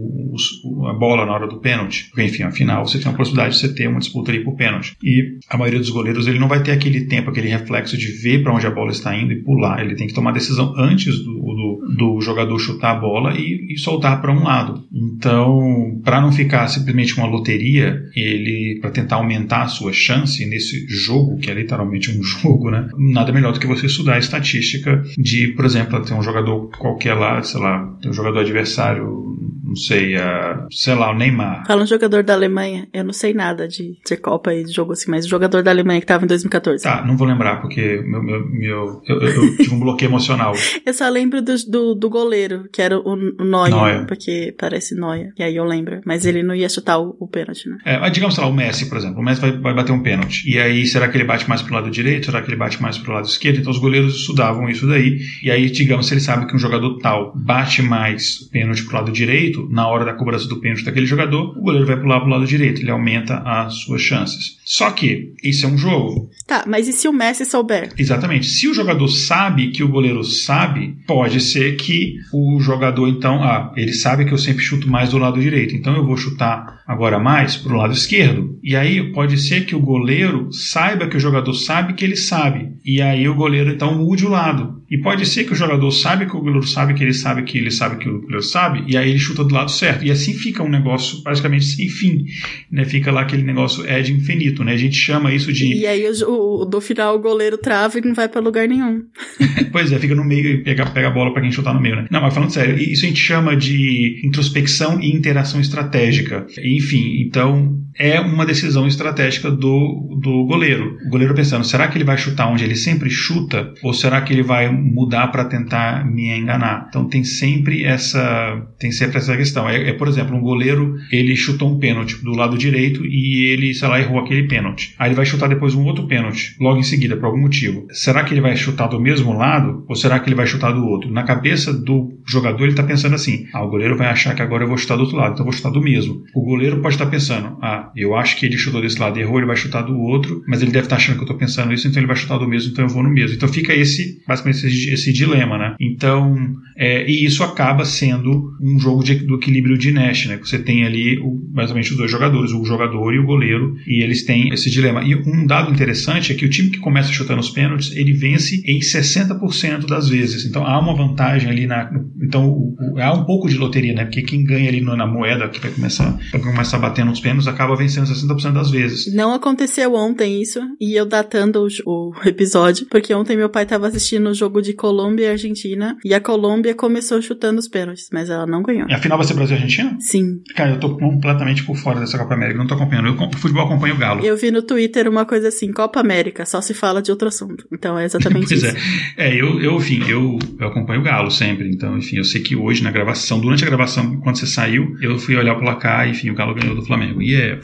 a 0.90 0.94
bola 0.94 1.26
na 1.26 1.34
hora 1.34 1.48
do 1.48 1.60
pênalti. 1.60 2.10
Porque, 2.10 2.24
enfim, 2.24 2.44
afinal 2.44 2.86
você 2.86 3.00
tem 3.00 3.12
a 3.12 3.16
possibilidade 3.16 3.56
de 3.56 3.62
você 3.62 3.74
ter 3.74 3.88
uma 3.88 4.00
disputa 4.00 4.32
ali 4.32 4.44
por 4.44 4.56
pênalti. 4.56 4.96
E 5.04 5.40
a 5.50 5.58
maioria 5.58 5.80
dos 5.80 5.90
goleiros 5.90 6.28
ele 6.28 6.40
não 6.40 6.48
vai 6.48 6.64
ter 6.64 6.72
aquele 6.72 7.06
tempo, 7.06 7.30
aquele 7.30 7.50
reflexo 7.50 7.98
de 7.98 8.08
ver 8.12 8.44
para 8.44 8.54
onde 8.54 8.68
a 8.68 8.72
bola 8.72 8.92
está 8.92 9.16
indo 9.16 9.32
e 9.32 9.44
pular. 9.44 9.84
Ele 9.84 9.96
tem 9.96 10.08
que 10.08 10.14
tomar 10.14 10.32
decisão 10.32 10.74
antes 10.78 11.20
do, 11.20 11.34
do, 11.34 11.96
do 11.98 12.22
jogador 12.22 12.58
chutar 12.60 12.98
a 12.98 13.00
bola 13.00 13.34
e, 13.38 13.74
e 13.74 13.78
soltar 13.78 14.22
para 14.22 14.32
um 14.32 14.44
lado. 14.44 14.84
Então, 14.92 16.00
para 16.04 16.22
não 16.22 16.32
ficar 16.32 16.68
simplesmente 16.68 17.18
uma 17.18 17.28
loteria, 17.28 18.02
ele 18.16 18.80
para 18.82 18.92
tentar 18.92 19.18
aumentar 19.18 19.64
a 19.64 19.68
sua 19.68 19.94
chance 19.94 20.46
nesse 20.46 20.88
jogo 20.88 21.38
que 21.38 21.50
é 21.50 21.54
literalmente 21.54 22.12
um 22.12 22.22
jogo, 22.24 22.70
né? 22.72 22.90
Nada 22.98 23.32
melhor 23.32 23.54
do 23.54 23.60
que 23.60 23.68
você 23.68 23.86
estudar 23.86 24.16
a 24.16 24.20
estatística 24.20 25.02
de, 25.18 25.50
por 25.50 25.66
exemplo, 25.66 26.02
ter 26.02 26.14
um 26.14 26.22
jogador 26.22 26.70
qualquer 26.78 27.14
lá, 27.14 27.42
sei 27.44 27.60
lá, 27.60 27.98
tem 28.02 28.12
um 28.12 28.14
jogador 28.14 28.40
adversário, 28.40 29.38
não 29.72 29.76
sei, 29.76 30.16
a, 30.16 30.68
sei 30.70 30.96
lá, 30.96 31.12
o 31.12 31.18
Neymar. 31.18 31.66
Fala 31.66 31.84
um 31.84 31.88
jogador 31.88 32.24
da 32.24 32.34
Alemanha 32.34 32.88
eu 32.94 33.04
não 33.04 33.14
sei 33.14 33.34
nada 33.34 33.68
de, 33.68 33.98
de 34.06 34.18
Copa 34.18 34.54
e 34.54 34.64
de 34.64 34.72
jogo 34.72 34.94
assim, 34.94 35.10
mas 35.10 35.26
o 35.26 35.30
jogador 35.30 35.64
da 35.64 35.72
Alemanha 35.72 36.00
que 36.00 36.06
tava 36.06 36.26
em 36.26 36.28
2014. 36.28 36.84
Tá, 36.84 37.06
não 37.06 37.16
vou 37.16 37.28
lembrar, 37.28 37.62
porque 37.62 38.02
meu, 38.06 38.22
meu, 38.22 38.48
meu 38.50 39.02
eu, 39.08 39.22
eu, 39.22 39.58
tive 39.58 39.74
um 39.74 39.80
bloqueio 39.80 40.10
emocional. 40.10 40.54
eu 40.86 40.94
só 40.94 41.08
lembro 41.10 41.42
do, 41.42 41.56
do, 41.68 41.96
do, 41.96 42.10
goleiro, 42.10 42.68
que 42.72 42.82
era 42.82 42.98
o, 42.98 43.14
o 43.14 43.44
Neuer, 43.44 43.70
Neuer, 43.70 44.08
porque 44.08 44.54
parece 44.58 44.96
Neuer. 44.96 45.34
E 45.38 45.44
aí 45.44 45.56
eu 45.56 45.64
lembro. 45.64 46.02
Mas 46.06 46.26
ele 46.26 46.44
não 46.44 46.54
ia 46.54 46.70
chutar 46.70 47.00
o, 47.00 47.16
o 47.20 47.28
pênalti, 47.28 47.70
né? 47.70 47.78
É, 47.86 48.00
mas 48.00 48.12
digamos, 48.12 48.36
sei 48.36 48.44
lá, 48.44 48.50
o 48.50 48.54
Messi, 48.54 48.90
por 48.90 48.98
exemplo. 48.98 49.20
O 49.20 49.24
Messi 49.24 49.42
vai, 49.42 49.52
vai 49.58 49.74
bater 49.74 49.92
um 49.92 50.02
pênalti. 50.02 50.50
E 50.50 50.60
aí, 50.60 50.86
será 50.86 51.08
que 51.08 51.18
ele 51.18 51.26
bate 51.26 51.48
mais 51.48 51.62
pro 51.62 51.74
lado 51.74 51.90
direito? 51.90 52.26
Será 52.26 52.42
que 52.42 52.50
ele 52.50 52.58
bate 52.58 52.82
mais 52.82 52.98
pro 52.98 53.14
lado 53.14 53.26
esquerdo? 53.26 53.60
Então 53.60 53.72
os 53.72 53.80
goleiros 53.80 54.16
estudavam 54.16 54.70
isso 54.70 54.88
daí. 54.88 55.20
E 55.44 55.50
aí, 55.50 55.70
digamos, 55.70 56.08
se 56.08 56.14
ele 56.14 56.22
sabe 56.22 56.48
que 56.48 56.56
um 56.56 56.60
jogador 56.60 56.98
tal 57.00 57.34
bate 57.36 57.82
mais 57.82 58.40
pênalti 58.52 58.84
pro 58.84 58.98
lado 58.98 59.12
direito, 59.12 59.61
na 59.70 59.88
hora 59.88 60.06
da 60.06 60.14
cobrança 60.14 60.48
do 60.48 60.60
pênalti 60.60 60.84
daquele 60.84 61.06
jogador, 61.06 61.58
o 61.58 61.62
goleiro 61.62 61.86
vai 61.86 62.00
pular 62.00 62.20
pro 62.20 62.30
lado 62.30 62.46
direito. 62.46 62.82
Ele 62.82 62.92
aumenta 62.92 63.38
as 63.46 63.76
suas 63.76 64.02
chances. 64.02 64.58
Só 64.66 64.92
que 64.92 65.34
isso 65.44 65.66
é 65.66 65.70
um 65.70 65.78
jogo. 65.78 66.30
Tá, 66.48 66.64
mas 66.68 66.88
e 66.88 66.94
se 66.94 67.08
o 67.08 67.14
Messi 67.14 67.46
souber? 67.46 67.92
Exatamente. 67.98 68.48
Se 68.48 68.68
o 68.68 68.74
jogador 68.74 69.08
sabe 69.08 69.72
que 69.72 69.84
o 69.84 69.88
goleiro 69.88 70.24
sabe, 70.24 70.98
pode 71.08 71.40
ser 71.42 71.76
que 71.76 72.16
o 72.34 72.60
jogador 72.60 73.08
então, 73.08 73.44
ah, 73.44 73.72
ele 73.76 73.94
sabe 73.94 74.26
que 74.26 74.34
eu 74.34 74.38
sempre 74.38 74.64
chuto 74.64 74.90
mais 74.90 75.10
do 75.10 75.18
lado 75.18 75.40
direito, 75.40 75.76
então 75.76 75.96
eu 75.96 76.06
vou 76.06 76.18
chutar 76.18 76.82
agora 76.88 77.20
mais 77.20 77.56
para 77.56 77.74
o 77.74 77.78
lado 77.78 77.94
esquerdo. 77.94 78.60
E 78.64 78.76
aí 78.76 79.12
pode 79.12 79.38
ser 79.38 79.66
que 79.66 79.76
o 79.76 79.80
goleiro 79.80 80.52
saiba 80.52 81.08
que 81.08 81.18
o 81.18 81.20
jogador 81.20 81.54
sabe 81.54 81.94
que 81.94 82.04
ele 82.04 82.16
sabe. 82.16 82.74
E 82.84 83.02
aí 83.02 83.28
o 83.28 83.36
goleiro 83.36 83.72
então 83.72 83.98
mude 83.98 84.26
o 84.26 84.30
lado. 84.30 84.81
E 84.92 84.98
pode 84.98 85.26
ser 85.26 85.46
que 85.46 85.54
o 85.54 85.56
jogador 85.56 85.90
sabe 85.90 86.26
que 86.26 86.36
o 86.36 86.42
goleiro 86.42 86.68
sabe 86.68 86.94
que 86.94 87.02
ele 87.02 87.14
sabe 87.14 87.44
que 87.44 87.58
ele 87.58 87.72
sabe 87.72 87.96
que 87.96 88.10
o 88.10 88.20
goleiro 88.20 88.44
sabe, 88.44 88.84
e 88.88 88.98
aí 88.98 89.10
ele 89.10 89.20
chuta 89.20 89.42
do 89.42 89.56
lado 89.56 89.72
certo. 89.72 90.04
E 90.04 90.12
assim 90.12 90.34
fica 90.34 90.62
um 90.62 90.70
negócio 90.70 91.24
praticamente 91.24 91.64
sem 91.64 91.88
fim. 91.88 92.26
Né? 92.70 92.84
Fica 92.84 93.10
lá 93.10 93.22
aquele 93.22 93.44
negócio 93.44 93.88
é 93.88 94.02
de 94.02 94.12
infinito, 94.12 94.66
né? 94.66 94.74
A 94.74 94.78
gente 94.78 94.98
chama 94.98 95.34
isso 95.34 95.54
de. 95.54 95.74
E 95.74 95.88
aí 95.88 96.04
o, 96.28 96.64
o 96.64 96.66
do 96.66 96.82
final 96.82 97.16
o 97.16 97.20
goleiro 97.20 97.58
trava 97.58 97.98
e 97.98 98.02
não 98.02 98.14
vai 98.14 98.28
para 98.28 98.42
lugar 98.42 98.68
nenhum. 98.68 99.04
pois 99.72 99.94
é, 99.94 99.98
fica 99.98 100.14
no 100.14 100.26
meio 100.26 100.48
e 100.48 100.58
pega, 100.62 100.86
pega 100.88 101.08
a 101.08 101.12
bola 101.12 101.32
para 101.32 101.42
quem 101.42 101.54
chutar 101.54 101.74
no 101.74 101.80
meio, 101.80 101.96
né? 101.96 102.08
Não, 102.12 102.22
mas 102.22 102.34
falando 102.34 102.52
sério, 102.52 102.78
isso 102.78 103.06
a 103.06 103.08
gente 103.08 103.22
chama 103.22 103.56
de 103.56 104.22
introspecção 104.26 105.00
e 105.00 105.16
interação 105.16 105.62
estratégica. 105.62 106.46
Enfim, 106.62 107.22
então 107.26 107.81
é 107.98 108.20
uma 108.20 108.46
decisão 108.46 108.88
estratégica 108.88 109.52
do, 109.52 110.20
do 110.22 110.46
goleiro. 110.46 110.98
O 111.06 111.10
goleiro 111.10 111.34
pensando, 111.34 111.66
será 111.66 111.88
que 111.88 111.98
ele 111.98 112.04
vai 112.04 112.18
chutar 112.18 112.48
onde 112.48 112.64
ele 112.64 112.76
sempre 112.76 113.10
chuta? 113.10 113.74
Ou 113.84 113.94
será 113.94 114.22
que 114.22 114.34
ele 114.34 114.44
vai 114.44 114.72
mudar 114.72 115.28
para 115.28 115.46
tentar 115.46 116.06
me 116.06 116.30
enganar? 116.38 116.88
Então 116.90 117.08
tem 117.08 117.24
sempre 117.24 117.84
essa 117.84 118.62
tem 118.80 118.92
sempre 118.92 119.18
essa 119.18 119.36
questão. 119.36 119.70
É, 119.70 119.90
é, 119.90 119.94
por 119.94 120.08
exemplo, 120.08 120.36
um 120.36 120.42
goleiro, 120.42 120.96
ele 121.12 121.36
chutou 121.36 121.70
um 121.70 121.80
pênalti 121.80 122.16
do 122.24 122.32
lado 122.32 122.58
direito 122.58 123.06
e 123.06 123.46
ele, 123.52 123.74
sei 123.74 123.88
lá, 123.88 124.00
errou 124.00 124.20
aquele 124.20 124.48
pênalti. 124.48 124.96
Aí 124.98 125.10
ele 125.10 125.16
vai 125.16 125.26
chutar 125.26 125.48
depois 125.48 125.76
um 125.76 125.86
outro 125.86 126.08
pênalti, 126.08 126.56
logo 126.60 126.80
em 126.80 126.84
seguida, 126.84 127.16
por 127.18 127.26
algum 127.26 127.40
motivo. 127.40 127.88
Será 127.92 128.24
que 128.24 128.34
ele 128.34 128.42
vai 128.42 128.56
chutar 128.56 128.88
do 128.88 129.00
mesmo 129.00 129.34
lado 129.34 129.86
ou 129.88 129.96
será 129.96 130.20
que 130.20 130.28
ele 130.28 130.36
vai 130.36 130.48
chutar 130.48 130.72
do 130.72 130.86
outro? 130.86 131.12
Na 131.12 131.24
cabeça 131.24 131.74
do 131.74 132.12
jogador, 132.26 132.64
ele 132.64 132.72
está 132.72 132.84
pensando 132.84 133.16
assim: 133.16 133.46
ah, 133.54 133.64
o 133.64 133.70
goleiro 133.70 133.98
vai 133.98 134.08
achar 134.08 134.36
que 134.36 134.42
agora 134.42 134.64
eu 134.64 134.68
vou 134.68 134.78
chutar 134.78 134.96
do 134.96 135.04
outro 135.04 135.18
lado, 135.18 135.34
então 135.34 135.42
eu 135.42 135.52
vou 135.52 135.54
chutar 135.54 135.72
do 135.72 135.82
mesmo. 135.82 136.24
O 136.34 136.44
goleiro 136.44 136.82
pode 136.82 136.96
estar 136.96 137.06
tá 137.06 137.12
pensando: 137.12 137.58
ah, 137.62 137.81
eu 137.96 138.16
acho 138.16 138.38
que 138.38 138.46
ele 138.46 138.58
chutou 138.58 138.82
desse 138.82 139.00
lado 139.00 139.18
e 139.18 139.22
errou, 139.22 139.38
ele 139.38 139.48
vai 139.48 139.56
chutar 139.56 139.82
do 139.82 139.98
outro, 140.00 140.44
mas 140.48 140.62
ele 140.62 140.72
deve 140.72 140.86
estar 140.86 140.98
achando 140.98 141.16
que 141.16 141.22
eu 141.22 141.26
estou 141.26 141.38
pensando 141.38 141.74
isso, 141.74 141.88
então 141.88 142.00
ele 142.00 142.08
vai 142.08 142.16
chutar 142.16 142.38
do 142.38 142.48
mesmo, 142.48 142.72
então 142.72 142.86
eu 142.86 142.90
vou 142.90 143.04
no 143.04 143.10
mesmo. 143.10 143.36
Então 143.36 143.50
fica 143.50 143.74
esse, 143.74 144.22
basicamente, 144.28 144.66
esse, 144.66 144.90
esse 144.94 145.14
dilema, 145.14 145.58
né? 145.58 145.76
Então, 145.80 146.56
é, 146.82 147.08
e 147.08 147.24
isso 147.24 147.44
acaba 147.44 147.86
sendo 147.86 148.56
um 148.60 148.80
jogo 148.80 149.04
de, 149.04 149.14
do 149.14 149.36
equilíbrio 149.36 149.78
de 149.78 149.92
Nash, 149.92 150.26
né? 150.26 150.38
Você 150.38 150.58
tem 150.58 150.84
ali 150.84 151.20
o, 151.20 151.40
basicamente 151.54 151.92
os 151.92 151.98
dois 151.98 152.10
jogadores, 152.10 152.52
o 152.54 152.66
jogador 152.66 153.14
e 153.14 153.20
o 153.20 153.24
goleiro, 153.24 153.76
e 153.86 154.02
eles 154.02 154.26
têm 154.26 154.52
esse 154.52 154.68
dilema. 154.72 155.04
E 155.04 155.14
um 155.14 155.46
dado 155.46 155.72
interessante 155.72 156.32
é 156.32 156.36
que 156.36 156.44
o 156.44 156.50
time 156.50 156.72
que 156.72 156.80
começa 156.80 157.12
chutando 157.12 157.40
os 157.40 157.52
pênaltis, 157.52 157.96
ele 157.96 158.14
vence 158.14 158.64
em 158.66 158.80
60% 158.80 159.86
das 159.86 160.10
vezes. 160.10 160.44
Então 160.44 160.66
há 160.66 160.80
uma 160.80 160.96
vantagem 160.96 161.52
ali 161.52 161.68
na. 161.68 161.88
Então 162.20 162.50
o, 162.50 162.76
o, 162.80 163.00
há 163.00 163.14
um 163.14 163.26
pouco 163.26 163.48
de 163.48 163.60
loteria, 163.60 163.94
né? 163.94 164.06
Porque 164.06 164.24
quem 164.24 164.44
ganha 164.44 164.68
ali 164.68 164.82
na 164.82 165.06
moeda, 165.06 165.48
que 165.50 165.60
vai 165.60 165.70
começar, 165.70 166.18
vai 166.32 166.42
começar 166.42 166.80
batendo 166.80 167.12
os 167.12 167.20
pênaltis, 167.20 167.48
acaba 167.48 167.76
vencendo 167.76 168.08
60% 168.08 168.54
das 168.54 168.72
vezes. 168.72 169.14
Não 169.14 169.36
aconteceu 169.36 169.94
ontem 169.94 170.42
isso, 170.42 170.60
e 170.80 170.96
eu 170.96 171.06
datando 171.06 171.68
o, 171.86 172.10
o 172.10 172.28
episódio, 172.28 172.88
porque 172.90 173.14
ontem 173.14 173.38
meu 173.38 173.50
pai 173.50 173.68
tava 173.68 173.86
assistindo 173.86 174.32
o 174.32 174.34
jogo 174.34 174.64
de 174.64 174.74
Colômbia 174.74 175.26
e 175.26 175.30
Argentina, 175.30 175.96
e 176.04 176.12
a 176.12 176.20
Colômbia 176.20 176.71
começou 176.74 177.22
chutando 177.22 177.60
os 177.60 177.68
pênaltis, 177.68 178.10
mas 178.12 178.30
ela 178.30 178.46
não 178.46 178.62
ganhou. 178.62 178.88
E 178.90 178.94
a 178.94 179.00
final 179.00 179.18
vai 179.18 179.28
ser 179.28 179.34
Brasil 179.34 179.58
e 179.58 179.62
Argentina? 179.62 179.98
Sim. 180.00 180.42
Cara, 180.56 180.72
eu 180.72 180.80
tô 180.80 180.98
completamente 180.98 181.64
por 181.64 181.76
fora 181.78 182.00
dessa 182.00 182.18
Copa 182.18 182.34
América, 182.34 182.58
não 182.58 182.68
tô 182.68 182.76
acompanhando. 182.76 183.08
Eu, 183.08 183.14
o 183.14 183.38
futebol 183.38 183.66
acompanha 183.66 183.94
o 183.94 183.98
Galo. 183.98 184.26
Eu 184.26 184.38
vi 184.38 184.52
no 184.52 184.62
Twitter 184.62 185.08
uma 185.08 185.26
coisa 185.26 185.48
assim, 185.48 185.72
Copa 185.72 186.00
América, 186.00 186.46
só 186.46 186.62
se 186.62 186.74
fala 186.74 187.02
de 187.02 187.12
outro 187.12 187.28
assunto. 187.28 187.68
Então 187.72 187.98
é 187.98 188.06
exatamente 188.06 188.48
pois 188.50 188.64
isso. 188.64 188.76
É, 189.18 189.30
é 189.30 189.42
eu, 189.42 189.60
eu, 189.62 189.78
enfim, 189.78 190.04
eu, 190.08 190.38
eu 190.60 190.68
acompanho 190.68 191.02
o 191.02 191.04
Galo 191.04 191.32
sempre, 191.32 191.70
então, 191.70 191.98
enfim, 191.98 192.18
eu 192.18 192.24
sei 192.24 192.42
que 192.42 192.56
hoje 192.56 192.84
na 192.84 192.92
gravação, 192.92 193.40
durante 193.40 193.64
a 193.64 193.68
gravação, 193.68 194.20
quando 194.20 194.38
você 194.38 194.48
saiu, 194.48 194.96
eu 195.02 195.18
fui 195.18 195.36
olhar 195.36 195.54
o 195.54 195.60
placar 195.60 196.08
e, 196.08 196.12
enfim, 196.12 196.30
o 196.30 196.36
Galo 196.36 196.54
ganhou 196.56 196.76
do 196.76 196.86
Flamengo. 196.86 197.22
E 197.22 197.36
é. 197.36 197.60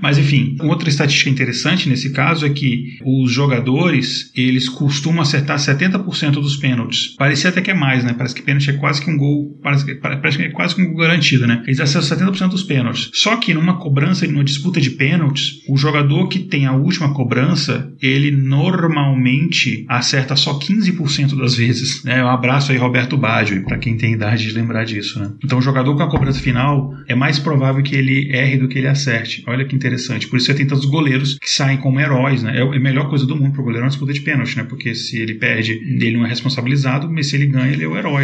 Mas, 0.00 0.18
enfim, 0.18 0.56
outra 0.60 0.88
estatística 0.88 1.30
interessante 1.30 1.88
nesse 1.88 2.12
caso 2.12 2.46
é 2.46 2.50
que 2.50 2.98
os 3.04 3.30
jogadores, 3.30 4.30
eles 4.34 4.68
costumam 4.68 5.22
acertar 5.22 5.58
70% 5.58 6.32
dos 6.32 6.56
pênaltis. 6.56 7.14
Parecia 7.16 7.50
até 7.50 7.60
que 7.60 7.70
é 7.70 7.74
mais, 7.74 8.04
né? 8.04 8.14
Parece 8.16 8.34
que 8.34 8.42
pênalti 8.44 8.70
é 8.70 8.74
quase 8.74 9.02
que 9.02 9.10
um 9.10 9.16
gol, 9.16 9.58
parece 9.62 9.94
parece 9.96 10.36
que 10.36 10.44
é 10.44 10.50
quase 10.50 10.74
que 10.74 10.82
um 10.82 10.86
gol 10.86 10.96
garantido, 10.96 11.46
né? 11.46 11.62
Eles 11.66 11.80
acertam 11.80 12.32
70% 12.32 12.48
dos 12.50 12.62
pênaltis. 12.62 13.10
Só 13.12 13.36
que 13.36 13.54
numa 13.54 13.78
cobrança, 13.78 14.26
numa 14.26 14.44
disputa 14.44 14.80
de 14.80 14.90
pênaltis, 14.90 15.60
o 15.68 15.76
jogador 15.76 16.28
que 16.28 16.38
tem 16.38 16.66
a 16.66 16.72
última 16.72 17.12
cobrança, 17.12 17.92
ele 18.00 18.30
normalmente 18.30 19.84
acerta 19.88 20.36
só 20.36 20.58
15% 20.58 21.36
das 21.36 21.56
vezes. 21.56 22.04
Né? 22.04 22.22
Um 22.22 22.28
abraço 22.28 22.72
aí, 22.72 22.78
Roberto 22.78 23.16
Baggio, 23.16 23.64
para 23.64 23.78
quem 23.78 23.96
tem 23.96 24.12
idade 24.12 24.46
de 24.46 24.52
lembrar 24.52 24.84
disso, 24.84 25.18
né? 25.18 25.32
Então, 25.42 25.58
o 25.58 25.62
jogador 25.62 25.96
com 25.96 26.02
a 26.02 26.10
cobrança 26.10 26.40
final 26.40 26.92
é 27.08 27.14
mais 27.14 27.38
provável 27.38 27.82
que 27.82 27.94
ele 27.94 28.30
erre 28.32 28.58
do 28.58 28.68
que 28.68 28.78
ele 28.78 28.88
acerte. 28.88 29.42
Olha 29.46 29.64
que 29.64 29.74
interessante. 29.74 30.26
Por 30.28 30.36
isso 30.36 30.46
você 30.46 30.54
tem 30.54 30.66
tantos 30.66 30.84
goleiros 30.84 31.38
que 31.38 31.50
saem 31.50 31.78
como 31.78 32.00
heróis, 32.00 32.42
né? 32.42 32.58
É 32.58 32.62
a 32.62 32.80
melhor 32.80 33.08
coisa 33.08 33.26
do 33.26 33.36
mundo 33.36 33.52
pro 33.52 33.62
goleiro 33.62 33.82
é 33.82 33.84
uma 33.84 33.90
disputa 33.90 34.12
de 34.12 34.20
pênalti, 34.20 34.56
né? 34.56 34.64
Porque 34.64 34.94
se 34.94 35.18
ele 35.18 35.34
perde, 35.34 35.72
ele 35.72 36.16
não 36.16 36.26
é 36.26 36.28
responsabilizado, 36.28 37.10
mas 37.10 37.28
se 37.28 37.36
ele 37.36 37.46
ganha, 37.46 37.72
ele 37.72 37.84
é 37.84 37.88
o 37.88 37.96
herói 37.96 38.23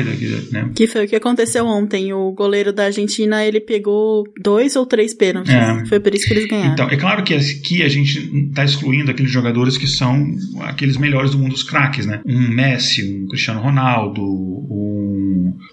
né? 0.50 0.70
Que 0.74 0.86
foi 0.86 1.04
o 1.04 1.08
que 1.08 1.16
aconteceu 1.16 1.64
ontem. 1.66 2.12
O 2.12 2.32
goleiro 2.32 2.72
da 2.72 2.84
Argentina, 2.84 3.44
ele 3.44 3.60
pegou 3.60 4.24
dois 4.40 4.76
ou 4.76 4.86
três 4.86 5.14
pênaltis. 5.14 5.52
É. 5.52 5.84
Foi 5.86 6.00
por 6.00 6.14
isso 6.14 6.26
que 6.26 6.32
eles 6.32 6.46
ganharam. 6.46 6.72
Então, 6.72 6.88
é 6.88 6.96
claro 6.96 7.22
que 7.22 7.34
aqui 7.34 7.82
a 7.82 7.88
gente 7.88 8.18
está 8.48 8.64
excluindo 8.64 9.10
aqueles 9.10 9.30
jogadores 9.30 9.76
que 9.76 9.86
são 9.86 10.34
aqueles 10.60 10.96
melhores 10.96 11.32
do 11.32 11.38
mundo, 11.38 11.54
os 11.54 11.62
craques, 11.62 12.06
né? 12.06 12.20
Um 12.24 12.48
Messi, 12.48 13.02
um 13.02 13.28
Cristiano 13.28 13.60
Ronaldo, 13.60 14.22
um 14.22 15.20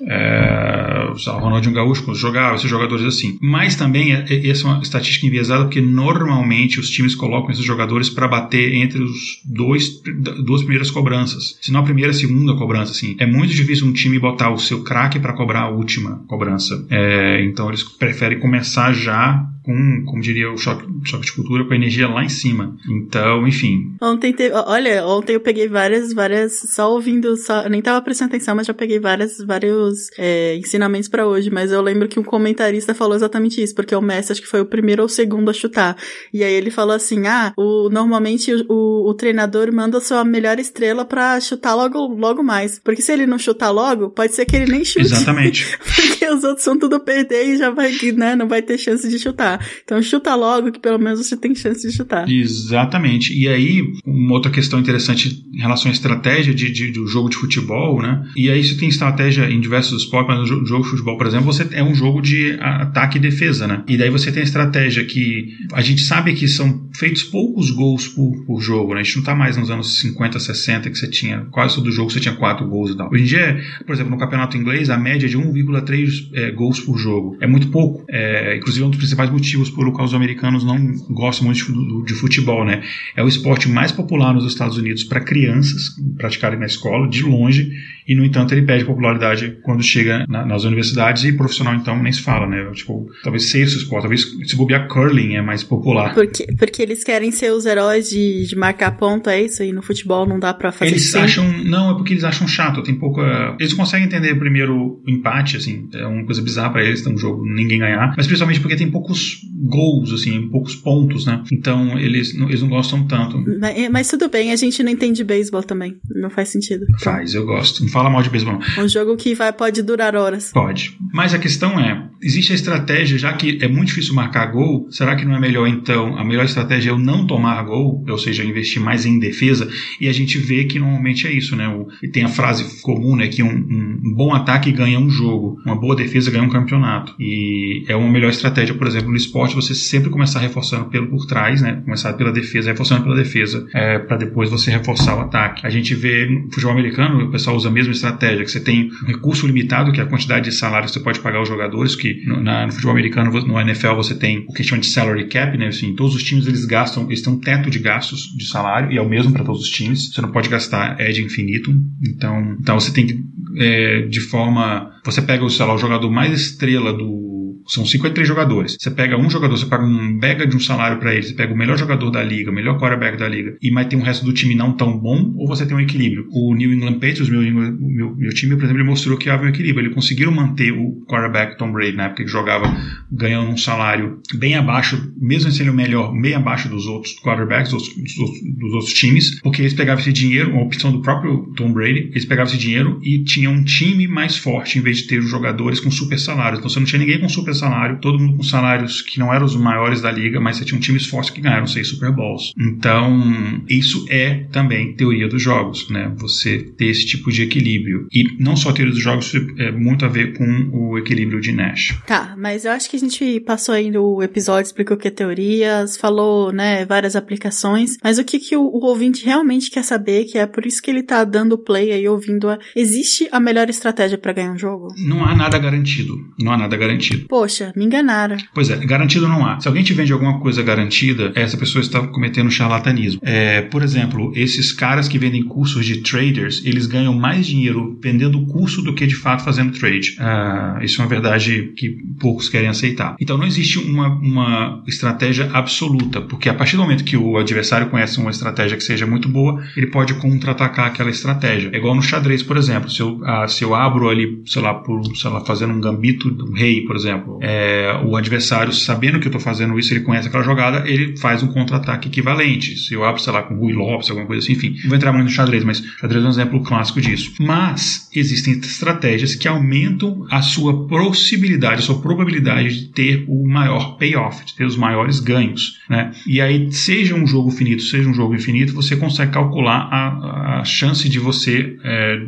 é, 0.02 1.12
o 1.16 1.40
Ronaldinho 1.40 1.74
Gaúcho 1.74 2.04
quando 2.04 2.18
jogava, 2.18 2.56
esses 2.56 2.70
jogadores 2.70 3.06
assim. 3.06 3.38
Mas 3.41 3.76
também 3.76 4.14
é, 4.14 4.26
é, 4.30 4.49
essa 4.49 4.68
é 4.68 4.72
uma 4.72 4.82
estatística 4.82 5.26
enviesada 5.26 5.66
porque 5.66 5.82
normalmente 5.82 6.80
os 6.80 6.90
times 6.90 7.16
colocam 7.16 7.52
esses 7.52 7.64
jogadores 7.64 8.10
para 8.10 8.28
bater 8.28 8.74
entre 8.76 9.02
os 9.02 9.41
dois 9.45 10.02
duas 10.44 10.62
primeiras 10.62 10.91
cobranças, 10.91 11.58
se 11.62 11.72
não 11.72 11.82
a 11.82 11.84
primeira, 11.84 12.12
a 12.12 12.14
segunda 12.14 12.56
cobrança, 12.56 12.91
assim. 12.91 13.16
É 13.20 13.26
muito 13.26 13.54
difícil 13.54 13.88
um 13.88 13.94
time 13.94 14.16
botar 14.19 14.49
o 14.49 14.57
seu 14.57 14.84
craque 14.84 15.19
para 15.19 15.34
cobrar 15.34 15.61
a 15.61 15.69
última 15.69 16.23
cobrança. 16.27 16.85
É, 16.89 17.44
então 17.44 17.68
eles 17.69 17.84
preferem 17.84 18.39
começar 18.39 18.91
já 18.94 19.45
com, 19.68 20.06
como 20.06 20.22
diria 20.22 20.49
o 20.49 20.57
choque, 20.57 20.88
choque 21.03 21.26
de 21.26 21.34
cultura, 21.34 21.65
com 21.65 21.73
a 21.73 21.76
energia 21.76 22.07
lá 22.07 22.23
em 22.23 22.30
cima. 22.30 22.73
Então, 22.89 23.45
enfim. 23.45 23.94
Ontem 24.02 24.31
teve, 24.31 24.56
olha, 24.56 25.06
ontem 25.06 25.34
eu 25.34 25.41
peguei 25.41 25.68
várias, 25.68 26.14
várias, 26.14 26.57
só 26.73 26.89
ouvindo, 26.94 27.35
só, 27.35 27.68
nem 27.68 27.81
tava 27.81 28.02
prestando 28.02 28.30
atenção, 28.30 28.56
mas 28.56 28.65
já 28.65 28.73
peguei 28.73 28.98
várias, 28.98 29.39
vários 29.39 30.10
é, 30.18 30.56
ensinamentos 30.56 31.10
para 31.10 31.27
hoje. 31.27 31.49
Mas 31.49 31.73
eu 31.73 31.81
lembro 31.81 32.07
que 32.07 32.18
um 32.18 32.23
comentarista 32.23 32.95
falou 32.95 33.14
exatamente 33.14 33.61
isso, 33.61 33.76
porque 33.76 33.94
o 33.94 34.02
Messi 34.02 34.31
acho 34.31 34.41
que 34.41 34.48
foi 34.48 34.61
o 34.61 34.65
primeiro 34.65 35.02
ou 35.02 35.07
o 35.07 35.10
segundo 35.10 35.49
a 35.49 35.53
chutar. 35.53 35.98
E 36.34 36.45
aí 36.45 36.53
ele 36.53 36.72
falou 36.72 36.95
assim: 36.95 37.27
ah, 37.27 37.52
o, 37.57 37.89
normalmente 37.89 38.53
o, 38.53 38.65
o, 38.69 39.10
o 39.10 39.14
treinador 39.15 39.69
manda 39.73 39.98
a 39.98 40.02
sua 40.02 40.23
melhor 40.23 40.60
estrela 40.60 41.03
para 41.03 41.41
chutar 41.41 41.76
logo, 41.76 42.07
logo 42.07 42.41
mais. 42.41 42.80
Porque 42.80 43.02
se 43.02 43.11
ele 43.11 43.27
não 43.27 43.38
chutar 43.38 43.72
logo, 43.72 44.11
pode 44.11 44.34
ser 44.34 44.45
que 44.45 44.56
ele 44.56 44.72
nem 44.72 44.85
chute. 44.85 45.07
Exatamente. 45.07 45.77
porque 45.84 46.26
os 46.30 46.45
outros 46.45 46.64
são 46.64 46.80
tudo 46.80 47.02
perder 47.02 47.48
e 47.48 47.57
já 47.57 47.69
vai, 47.69 47.91
né, 48.15 48.34
não 48.34 48.48
vai 48.48 48.61
ter 48.61 48.77
chance 48.77 49.10
de 49.10 49.19
chutar. 49.19 49.57
Então 49.84 50.02
chuta 50.02 50.36
logo 50.36 50.72
que 50.72 50.80
pelo 50.80 51.00
menos 51.00 51.26
você 51.26 51.38
tem 51.38 51.54
chance 51.56 51.88
de 51.88 51.94
chutar. 51.94 52.30
Exatamente. 52.30 53.38
E 53.38 53.48
aí, 53.48 53.82
uma 54.06 54.34
outra 54.34 54.52
questão 54.52 54.80
interessante 54.80 55.44
em 55.54 55.60
relação 55.60 55.90
à 55.90 55.94
estratégia 55.94 56.54
de, 56.54 56.72
de, 56.72 56.92
do 56.92 57.08
jogo 57.08 57.30
de 57.30 57.38
futebol, 57.38 58.02
né? 58.02 58.26
E 58.36 58.50
aí 58.50 58.64
você 58.64 58.76
tem 58.76 58.90
estratégia 58.90 59.50
em 59.50 59.60
diversos 59.60 60.04
esportes, 60.04 60.28
mas 60.28 60.50
no 60.50 60.66
jogo 60.66 60.84
de 60.84 60.90
futebol, 60.90 61.18
por 61.18 61.28
exemplo, 61.28 61.46
você 61.46 61.68
é 61.72 61.84
um 61.84 61.94
jogo 61.94 62.22
de 62.22 62.58
ataque 62.60 63.18
e 63.18 63.22
defesa, 63.22 63.68
né? 63.68 63.84
E 63.88 63.98
daí 63.98 64.10
você 64.10 64.32
tem 64.32 64.42
a 64.42 64.46
estratégia 64.46 65.04
que 65.06 65.56
a 65.74 65.82
gente 65.82 66.02
sabe 66.02 66.34
que 66.34 66.48
são 66.48 66.88
feitos 66.94 67.24
poucos 67.24 67.72
gols 67.72 68.08
por, 68.08 68.46
por 68.46 68.62
jogo, 68.62 68.94
né? 68.94 69.02
A 69.02 69.04
gente 69.04 69.18
não 69.18 69.24
tá 69.24 69.36
mais 69.36 69.58
nos 69.58 69.70
anos 69.70 70.00
50, 70.00 70.40
60, 70.40 70.90
que 70.90 70.98
você 70.98 71.08
tinha 71.08 71.48
quase 71.52 71.76
todo 71.76 71.92
jogo 71.92 72.12
você 72.12 72.20
tinha 72.20 72.36
quatro 72.36 72.68
gols 72.68 72.92
e 72.92 72.98
tal. 72.98 73.10
Hoje 73.12 73.24
em 73.24 73.26
dia, 73.26 73.62
por 73.86 73.94
exemplo, 73.94 74.12
no 74.12 74.18
campeonato 74.18 74.58
inglês, 74.58 74.90
a 74.90 74.98
média 74.98 75.26
é 75.26 75.30
de 75.30 75.38
1,3 75.38 76.30
é, 76.34 76.52
gols 76.52 76.80
por 76.80 76.98
jogo. 76.98 77.38
É 77.42 77.48
muito 77.48 77.70
pouco. 77.70 78.06
É, 78.10 78.58
inclusive, 78.58 78.86
um 78.86 78.90
dos 78.90 78.98
principais 78.98 79.30
motivos 79.30 79.47
pelo 79.76 79.91
qual 79.91 80.06
os 80.06 80.14
americanos 80.14 80.64
não 80.64 80.78
gostam 81.10 81.45
muito 81.45 82.03
de, 82.03 82.14
futebol, 82.14 82.65
né? 82.65 82.84
É 83.15 83.24
o 83.24 83.28
esporte 83.28 83.69
mais 83.69 83.91
popular 83.91 84.34
nos 84.34 84.45
Estados 84.45 84.78
Unidos 84.78 85.03
para 85.03 85.22
crianças 85.22 85.95
praticarem 86.18 86.60
na 86.60 86.65
escola, 86.65 87.07
de 87.07 87.24
longe, 87.24 87.72
e 88.07 88.15
no 88.15 88.24
entanto 88.24 88.53
ele 88.53 88.65
perde 88.65 88.86
popularidade 88.86 89.57
quando 89.64 89.84
chega 89.84 90.26
na, 90.28 90.45
nas 90.45 90.64
universidades 90.64 91.26
e 91.26 91.34
profissional 91.34 91.76
então 91.76 92.02
nem 92.02 92.11
se 92.11 92.22
fala, 92.22 92.48
né? 92.48 92.69
Tipo, 92.74 93.07
talvez 93.22 93.49
sexto 93.49 93.78
esporte, 93.78 94.03
talvez 94.03 94.26
se 94.45 94.56
bobear 94.56 94.88
curling 94.88 95.36
é 95.36 95.41
mais 95.41 95.64
popular. 95.64 96.14
Porque, 96.14 96.48
porque 96.57 96.82
eles 96.82 97.03
querem 97.03 97.32
ser 97.32 97.52
os 97.52 97.65
heróis 97.65 98.10
de, 98.10 98.45
de 98.48 98.56
marcar 98.56 98.91
ponto, 98.98 99.30
é 99.30 99.41
isso? 99.41 99.61
E 99.61 99.74
no 99.74 99.82
futebol 99.82 100.26
não 100.26 100.40
dá 100.40 100.53
pra 100.53 100.72
fazer 100.72 100.91
Eles 100.91 101.14
acham, 101.15 101.45
não, 101.64 101.91
é 101.91 101.95
porque 101.95 102.14
eles 102.14 102.24
acham 102.24 102.48
chato, 102.48 102.82
tem 102.82 102.95
pouca... 102.95 103.56
Eles 103.60 103.74
conseguem 103.74 104.07
entender 104.07 104.36
primeiro 104.36 105.02
o 105.06 105.10
empate, 105.10 105.57
assim, 105.57 105.90
é 105.94 106.06
uma 106.06 106.24
coisa 106.26 106.41
bizarra 106.41 106.72
pra 106.72 106.84
eles, 106.84 107.02
tem 107.02 107.14
um 107.14 107.18
jogo 107.18 107.45
ninguém 107.45 107.80
ganhar, 107.80 108.14
mas 108.15 108.26
principalmente 108.26 108.61
porque 108.61 108.76
tem 108.76 108.90
poucos 108.90 109.37
gols, 109.66 110.14
assim, 110.14 110.48
poucos 110.50 110.76
pontos, 110.76 111.26
né? 111.26 111.44
Então 111.52 111.98
eles 112.00 112.38
não, 112.38 112.48
eles 112.48 112.62
não 112.62 112.70
gostam 112.70 113.06
tanto. 113.08 113.44
Mas, 113.60 113.90
mas 113.90 114.08
tudo 114.10 114.30
bem, 114.30 114.52
a 114.52 114.56
gente 114.56 114.82
não 114.84 114.92
entende 114.92 115.24
beisebol 115.24 115.64
também, 115.64 115.98
não 116.10 116.30
faz 116.30 116.50
sentido. 116.50 116.86
Faz, 117.00 117.34
eu 117.34 117.46
gosto. 117.46 117.84
Não 117.84 117.90
fala 117.90 118.10
mal 118.10 118.22
de 118.22 118.30
beisebol, 118.30 118.60
não. 118.60 118.86
Um 118.86 118.88
jogo 118.88 119.16
que 119.16 119.34
vai, 119.34 119.52
pode 119.52 119.82
durar 119.82 120.16
horas. 120.16 120.52
Pode. 120.52 120.96
Mas 121.14 121.34
a 121.34 121.40
questão 121.40 121.80
é, 121.80 122.08
existe 122.22 122.52
a 122.52 122.56
estratégia, 122.56 123.18
já 123.18 123.34
que 123.34 123.58
é 123.62 123.68
muito 123.68 123.90
difícil 123.90 124.14
marcar 124.14 124.46
gol, 124.48 124.88
será 124.92 125.16
que 125.16 125.26
não 125.26 125.36
é 125.36 125.40
melhor 125.40 125.68
então, 125.68 126.18
a 126.18 126.24
melhor 126.24 126.46
estratégia 126.46 126.90
é 126.90 126.94
eu 126.94 126.98
não 126.98 127.26
tomar 127.26 127.62
gol, 127.64 128.04
ou 128.08 128.18
seja, 128.18 128.44
investir 128.44 128.82
mais 128.82 129.06
em 129.06 129.20
defesa? 129.20 129.70
E 130.00 130.08
a 130.08 130.14
gente 130.14 130.38
vê 130.38 130.66
que 130.66 130.80
normalmente 130.80 131.28
é 131.28 131.32
isso, 131.32 131.56
né? 131.56 131.68
O, 131.68 131.88
e 132.02 132.08
tem 132.08 132.24
a 132.24 132.30
frase 132.30 132.82
comum, 132.82 133.16
né, 133.16 133.28
que 133.28 133.44
um, 133.44 133.50
um, 133.50 134.14
bom 134.16 134.34
ataque 134.34 134.72
ganha 134.72 135.00
um 135.00 135.10
jogo, 135.10 135.60
uma 135.66 135.76
boa 135.76 135.96
defesa 135.96 136.32
ganha 136.32 136.44
um 136.44 136.50
campeonato. 136.50 137.16
E 137.20 137.84
é 137.88 137.96
uma 137.96 138.10
melhor 138.10 138.30
estratégia, 138.30 138.76
por 138.76 138.88
exemplo, 138.88 139.10
no 139.10 139.18
esporte, 139.28 139.56
você 139.56 139.76
sempre 139.76 140.10
começar 140.10 140.40
reforçando 140.40 140.86
pelo 140.86 141.08
por 141.08 141.26
trás, 141.26 141.62
né? 141.62 141.82
Começar 141.84 142.14
pela 142.14 142.32
defesa, 142.32 142.72
reforçando 142.72 143.04
pela 143.04 143.16
defesa, 143.16 143.68
é, 143.74 143.99
para 143.99 144.18
depois 144.18 144.49
você 144.49 144.72
reforçar 144.72 145.16
o 145.16 145.22
ataque. 145.22 145.66
A 145.66 145.70
gente 145.70 145.94
vê 145.95 146.26
no 146.26 146.52
futebol 146.52 146.72
americano, 146.72 147.26
o 147.26 147.32
pessoal 147.32 147.56
usa 147.56 147.70
a 147.70 147.72
mesma 147.72 147.91
estratégia, 147.91 148.44
que 148.44 148.52
você 148.52 148.60
tem 148.60 148.90
um 149.04 149.08
recurso 149.08 149.45
limitado, 149.45 149.91
que 149.91 149.99
é 149.99 150.04
a 150.04 150.08
quantidade 150.08 150.49
de 150.49 150.56
salário 150.56 150.88
que 150.88 150.94
você 150.94 150.99
pode 150.99 151.20
pagar 151.20 151.40
aos 151.40 151.48
jogadores, 151.48 151.95
que 151.95 152.24
no, 152.26 152.41
na, 152.41 152.66
no 152.66 152.72
futebol 152.72 152.94
americano, 152.94 153.32
no 153.32 153.60
NFL, 153.60 153.95
você 153.95 154.16
tem 154.16 154.45
o 154.48 154.54
que 154.54 154.64
chama 154.64 154.82
de 154.82 154.88
salary 154.88 155.28
cap, 155.28 155.58
né? 155.58 155.68
Assim, 155.68 155.95
todos 155.95 156.16
os 156.16 156.24
times 156.24 156.48
eles 156.48 156.66
gastam, 156.66 157.06
eles 157.06 157.22
têm 157.22 157.34
um 157.34 157.40
teto 157.40 157.70
de 157.70 157.80
gastos 157.80 158.34
de 158.36 158.48
salário, 158.48 158.91
e 158.91 158.98
é 158.98 159.02
o 159.02 159.10
mesmo 159.10 159.32
para 159.32 159.44
todos 159.44 159.62
os 159.62 159.70
times. 159.70 160.14
Você 160.14 160.22
não 160.22 160.32
pode 160.32 160.49
gastar 160.49 160.99
é 160.99 161.12
de 161.12 161.24
infinito. 161.24 161.72
Então, 162.02 162.58
então 162.60 162.80
você 162.80 162.91
tem 162.91 163.08
que, 163.08 163.24
é, 163.58 164.02
de 164.02 164.22
forma. 164.22 164.91
Você 165.06 165.22
pega 165.22 165.48
sei 165.49 165.66
lá, 165.66 165.74
o 165.74 165.78
jogador 165.78 166.10
mais 166.12 166.34
estrela 166.34 166.94
do 166.94 167.37
são 167.68 167.85
53 167.85 168.27
jogadores. 168.27 168.77
Você 168.80 168.89
pega 168.91 169.18
um 169.18 169.30
jogador, 169.30 169.57
você 169.57 169.65
paga 169.65 169.84
um 169.84 170.14
mega 170.14 170.48
de 170.48 170.56
um 170.56 170.60
salário 170.60 170.99
para 170.99 171.14
ele, 171.14 171.23
você 171.23 171.34
pega 171.34 171.53
o 171.53 171.57
melhor 171.57 171.77
jogador 171.77 172.10
da 172.10 172.23
liga, 172.23 172.52
o 172.52 172.53
melhor 172.53 172.80
quarterback 172.80 173.18
da 173.18 173.27
liga, 173.27 173.57
e 173.61 173.72
mas 173.72 173.88
tem 173.88 173.99
um 173.99 174.03
resto 174.03 174.26
do 174.26 174.34
time 174.34 174.56
não 174.56 174.73
tão 174.73 174.98
bom, 174.98 175.34
ou 175.38 175.48
você 175.48 175.65
tem 175.65 175.76
um 175.76 175.80
equilíbrio. 175.80 176.27
O 176.31 176.53
New 176.56 176.73
England 176.73 176.94
Patriots, 176.94 177.30
meu, 177.30 177.41
meu, 177.41 178.15
meu 178.15 178.30
time, 178.34 178.56
por 178.56 178.64
exemplo, 178.64 178.81
ele 178.81 178.89
mostrou 178.89 179.18
que 179.18 179.30
havia 179.30 179.48
um 179.48 179.49
equilíbrio. 179.49 179.85
Eles 179.85 179.95
conseguiram 179.95 180.31
manter 180.31 180.72
o 180.72 181.03
quarterback 181.07 181.57
Tom 181.57 181.72
Brady 181.72 181.95
na 181.95 182.06
época 182.06 182.23
que 182.23 182.30
jogava 182.30 182.65
ganhando 183.11 183.52
um 183.52 183.57
salário 183.57 184.19
bem 184.35 184.56
abaixo, 184.56 185.11
mesmo 185.18 185.52
sendo 185.52 185.72
o 185.72 185.73
melhor, 185.73 186.14
bem 186.19 186.34
abaixo 186.34 186.69
dos 186.69 186.85
outros 186.88 187.15
quarterbacks 187.22 187.72
dos, 187.72 187.88
dos, 187.88 188.57
dos 188.57 188.73
outros 188.73 188.94
times, 188.94 189.39
porque 189.41 189.61
eles 189.61 189.73
pegavam 189.73 190.02
esse 190.02 190.14
dinheiro, 190.14 190.52
uma 190.52 190.64
opção 190.64 190.91
do 190.91 191.02
próprio 191.02 191.52
Tom 191.56 191.72
Brady, 191.72 192.10
eles 192.11 192.26
pegavam 192.26 192.52
esse 192.52 192.61
dinheiro 192.61 192.99
e 193.03 193.23
tinham 193.23 193.53
um 193.53 193.64
time 193.64 194.07
mais 194.07 194.38
forte 194.38 194.80
em 194.80 194.81
vez 194.81 194.98
de 194.98 195.07
ter 195.07 195.19
os 195.19 195.30
jogadores 195.30 195.80
com 195.80 195.91
super 195.91 196.18
salários. 196.18 196.60
Então 196.60 196.69
você 196.69 196.80
não 196.80 196.85
tinha 196.85 196.99
ninguém 196.99 197.19
com 197.19 197.30
super 197.30 197.53
salário, 197.58 198.00
todo 198.00 198.20
mundo 198.20 198.38
com 198.38 198.44
salários 198.44 199.02
que 199.02 199.20
não 199.20 199.34
eram 199.34 199.46
os 199.46 199.56
maiores 199.56 200.02
da 200.02 200.12
liga, 200.12 200.40
mas 200.40 200.58
você 200.58 200.66
tinha 200.66 200.78
um 200.78 200.82
time 200.82 201.00
forte 201.00 201.32
que 201.32 201.42
ganharam 201.42 201.68
seis 201.68 201.88
Super 201.88 202.12
Bowls. 202.12 202.54
Então, 202.58 203.64
isso 203.68 204.06
é 204.10 204.46
também 204.52 204.94
teoria 204.94 205.28
dos 205.28 205.42
jogos, 205.42 205.90
né? 205.90 206.12
Você 206.18 206.60
ter 206.78 206.86
esse 206.86 207.06
tipo 207.06 207.32
de 207.32 207.44
equilíbrio. 207.44 208.08
E 208.12 208.24
não 208.40 208.56
só 208.56 208.70
a 208.70 208.74
teoria 208.74 208.94
dos 208.94 209.04
jogos, 209.04 209.32
é 209.58 209.72
muito 209.72 210.06
a 210.06 210.08
ver 210.08 210.38
com 210.38 210.70
o 210.72 210.98
equilíbrio 210.98 211.42
de 211.42 211.52
Nash. 211.52 211.98
Tá, 212.06 212.36
mas 212.38 212.66
eu 212.66 212.72
acho 212.72 212.90
que 212.90 212.96
a 212.96 213.00
gente 213.00 213.40
passou 213.42 213.74
aí 213.74 213.90
no 213.90 214.22
episódio, 214.22 214.68
explicou 214.68 214.96
o 214.98 215.00
que 215.00 215.08
é 215.08 215.12
teorias, 215.12 215.98
falou, 215.98 216.52
né, 216.52 216.86
várias 216.86 217.16
aplicações, 217.16 217.98
mas 218.04 218.18
o 218.18 218.24
que, 218.24 218.40
que 218.40 218.56
o, 218.56 218.62
o 218.62 218.86
ouvinte 218.86 219.26
realmente 219.26 219.70
quer 219.70 219.84
saber, 219.84 220.26
que 220.26 220.38
é 220.38 220.46
por 220.46 220.66
isso 220.66 220.82
que 220.82 220.92
ele 220.92 221.04
tá 221.04 221.24
dando 221.24 221.58
play 221.58 221.92
aí, 221.92 222.08
ouvindo 222.08 222.50
a... 222.50 222.58
Existe 222.76 223.28
a 223.32 223.40
melhor 223.40 223.70
estratégia 223.70 224.18
para 224.18 224.34
ganhar 224.34 224.52
um 224.52 224.58
jogo? 224.58 224.88
Não 224.98 225.24
há 225.26 225.36
nada 225.36 225.58
garantido. 225.58 226.14
Não 226.40 226.52
há 226.52 226.58
nada 226.58 226.76
garantido. 226.78 227.28
Poxa, 227.48 227.72
me 227.78 227.86
enganaram. 227.86 228.36
Pois 228.53 228.69
é, 228.69 228.76
garantido 228.76 229.26
não 229.26 229.45
há. 229.45 229.57
Se 229.61 229.69
alguém 229.69 229.82
te 229.82 229.94
vende 229.94 230.11
alguma 230.11 230.38
coisa 230.41 230.61
garantida, 230.61 231.32
essa 231.34 231.56
pessoa 231.56 231.82
está 231.82 232.06
cometendo 232.06 232.52
charlatanismo. 232.52 233.22
É, 233.24 233.61
por 233.61 233.82
exemplo, 233.82 234.34
esses 234.36 234.74
caras 234.74 235.07
que 235.07 235.18
vendem 235.18 235.44
cursos 235.44 235.86
de 235.86 236.02
traders, 236.02 236.61
eles 236.65 236.86
ganham 236.88 237.14
mais 237.14 237.48
dinheiro 237.48 237.98
vendendo 238.03 238.38
o 238.38 238.48
curso 238.48 238.82
do 238.82 238.94
que 238.94 239.07
de 239.07 239.15
fato 239.15 239.45
fazendo 239.45 239.72
trade. 239.72 240.18
Ah, 240.19 240.78
isso 240.82 240.99
é 240.99 241.06
uma 241.06 241.10
verdade 241.10 241.72
que 241.78 241.90
poucos 242.19 242.49
querem 242.49 242.68
aceitar. 242.68 243.15
Então 243.18 243.38
não 243.38 243.48
existe 243.48 243.80
uma, 243.80 244.10
uma 244.10 244.84
estratégia 244.86 245.49
absoluta, 245.53 246.19
porque 246.19 246.49
a 246.49 246.53
partir 246.53 246.76
do 246.76 246.82
momento 246.82 247.06
que 247.06 247.15
o 247.15 247.38
adversário 247.38 247.90
conhece 247.90 248.19
uma 248.19 248.30
estratégia 248.30 248.76
que 248.76 248.84
seja 248.84 249.07
muito 249.07 249.30
boa, 249.30 249.64
ele 249.78 249.88
pode 249.88 250.15
contra-atacar 250.15 250.88
aquela 250.88 251.10
estratégia. 251.10 251.69
É 251.72 251.78
igual 251.78 251.95
no 251.95 252.02
xadrez, 252.02 252.44
por 252.44 252.57
exemplo. 252.57 252.90
Se 252.90 252.99
eu, 252.99 253.22
ah, 253.24 253.48
se 253.48 253.64
eu 253.64 253.74
abro 253.74 254.10
ali, 254.10 254.41
sei 254.45 254.61
lá, 254.61 254.74
por, 254.74 255.02
sei 255.15 255.32
lá, 255.32 255.40
fazendo 255.45 255.72
um 255.72 255.80
gambito 255.80 256.30
do 256.30 256.52
rei, 256.52 256.82
por 256.82 256.98
exemplo, 256.98 257.37
é, 257.42 258.02
o 258.06 258.16
adversário, 258.16 258.74
sabendo 258.74 259.20
que 259.20 259.28
eu 259.28 259.30
estou 259.30 259.42
fazendo 259.42 259.78
isso, 259.78 259.94
ele 259.94 260.02
conhece 260.02 260.28
aquela 260.28 260.44
jogada, 260.44 260.88
ele 260.90 261.18
faz 261.18 261.44
um 261.44 261.48
contra-ataque 261.48 262.08
equivalente. 262.08 262.78
Se 262.78 262.94
eu 262.94 263.04
abro, 263.04 263.22
sei 263.22 263.34
lá, 263.34 263.44
com 263.44 263.56
Rui 263.56 263.74
Lopes, 263.74 264.10
alguma 264.10 264.28
coisa 264.28 264.44
assim, 264.44 264.54
enfim. 264.54 264.76
Não 264.82 264.90
vou 264.90 264.96
entrar 264.96 265.12
muito 265.12 265.26
no 265.26 265.32
xadrez, 265.32 265.64
mas 265.64 265.84
xadrez 266.00 266.24
é 266.24 266.28
um 266.28 266.30
exemplo 266.30 266.64
clássico 266.64 267.02
disso. 267.02 267.34
Mas 267.40 268.10
existem 268.14 268.54
estratégias 268.54 269.36
que 269.36 269.48
aumentam 269.48 270.26
a 270.30 270.42
sua 270.42 270.88
possibilidade, 270.88 271.80
a 271.80 271.84
sua 271.84 272.02
probabilidade 272.02 272.82
de 272.82 272.88
ter 272.88 273.26
o 273.28 273.48
maior 273.48 273.98
payoff, 273.98 274.46
de 274.46 274.56
ter 274.56 274.66
os 274.66 274.78
maiores 274.78 275.20
ganhos. 275.20 275.80
Né? 275.90 276.12
E 276.26 276.42
aí, 276.42 276.72
seja 276.72 277.16
um 277.16 277.26
jogo 277.26 277.52
finito, 277.52 277.82
seja 277.84 278.10
um 278.10 278.14
jogo 278.14 278.36
infinito, 278.36 278.74
você 278.74 278.96
consegue 278.96 279.32
calcular 279.32 279.90
a, 279.92 280.60
a 280.60 280.66
chance 280.66 281.08
de 281.08 281.20
você 281.20 281.78
é, 281.84 282.22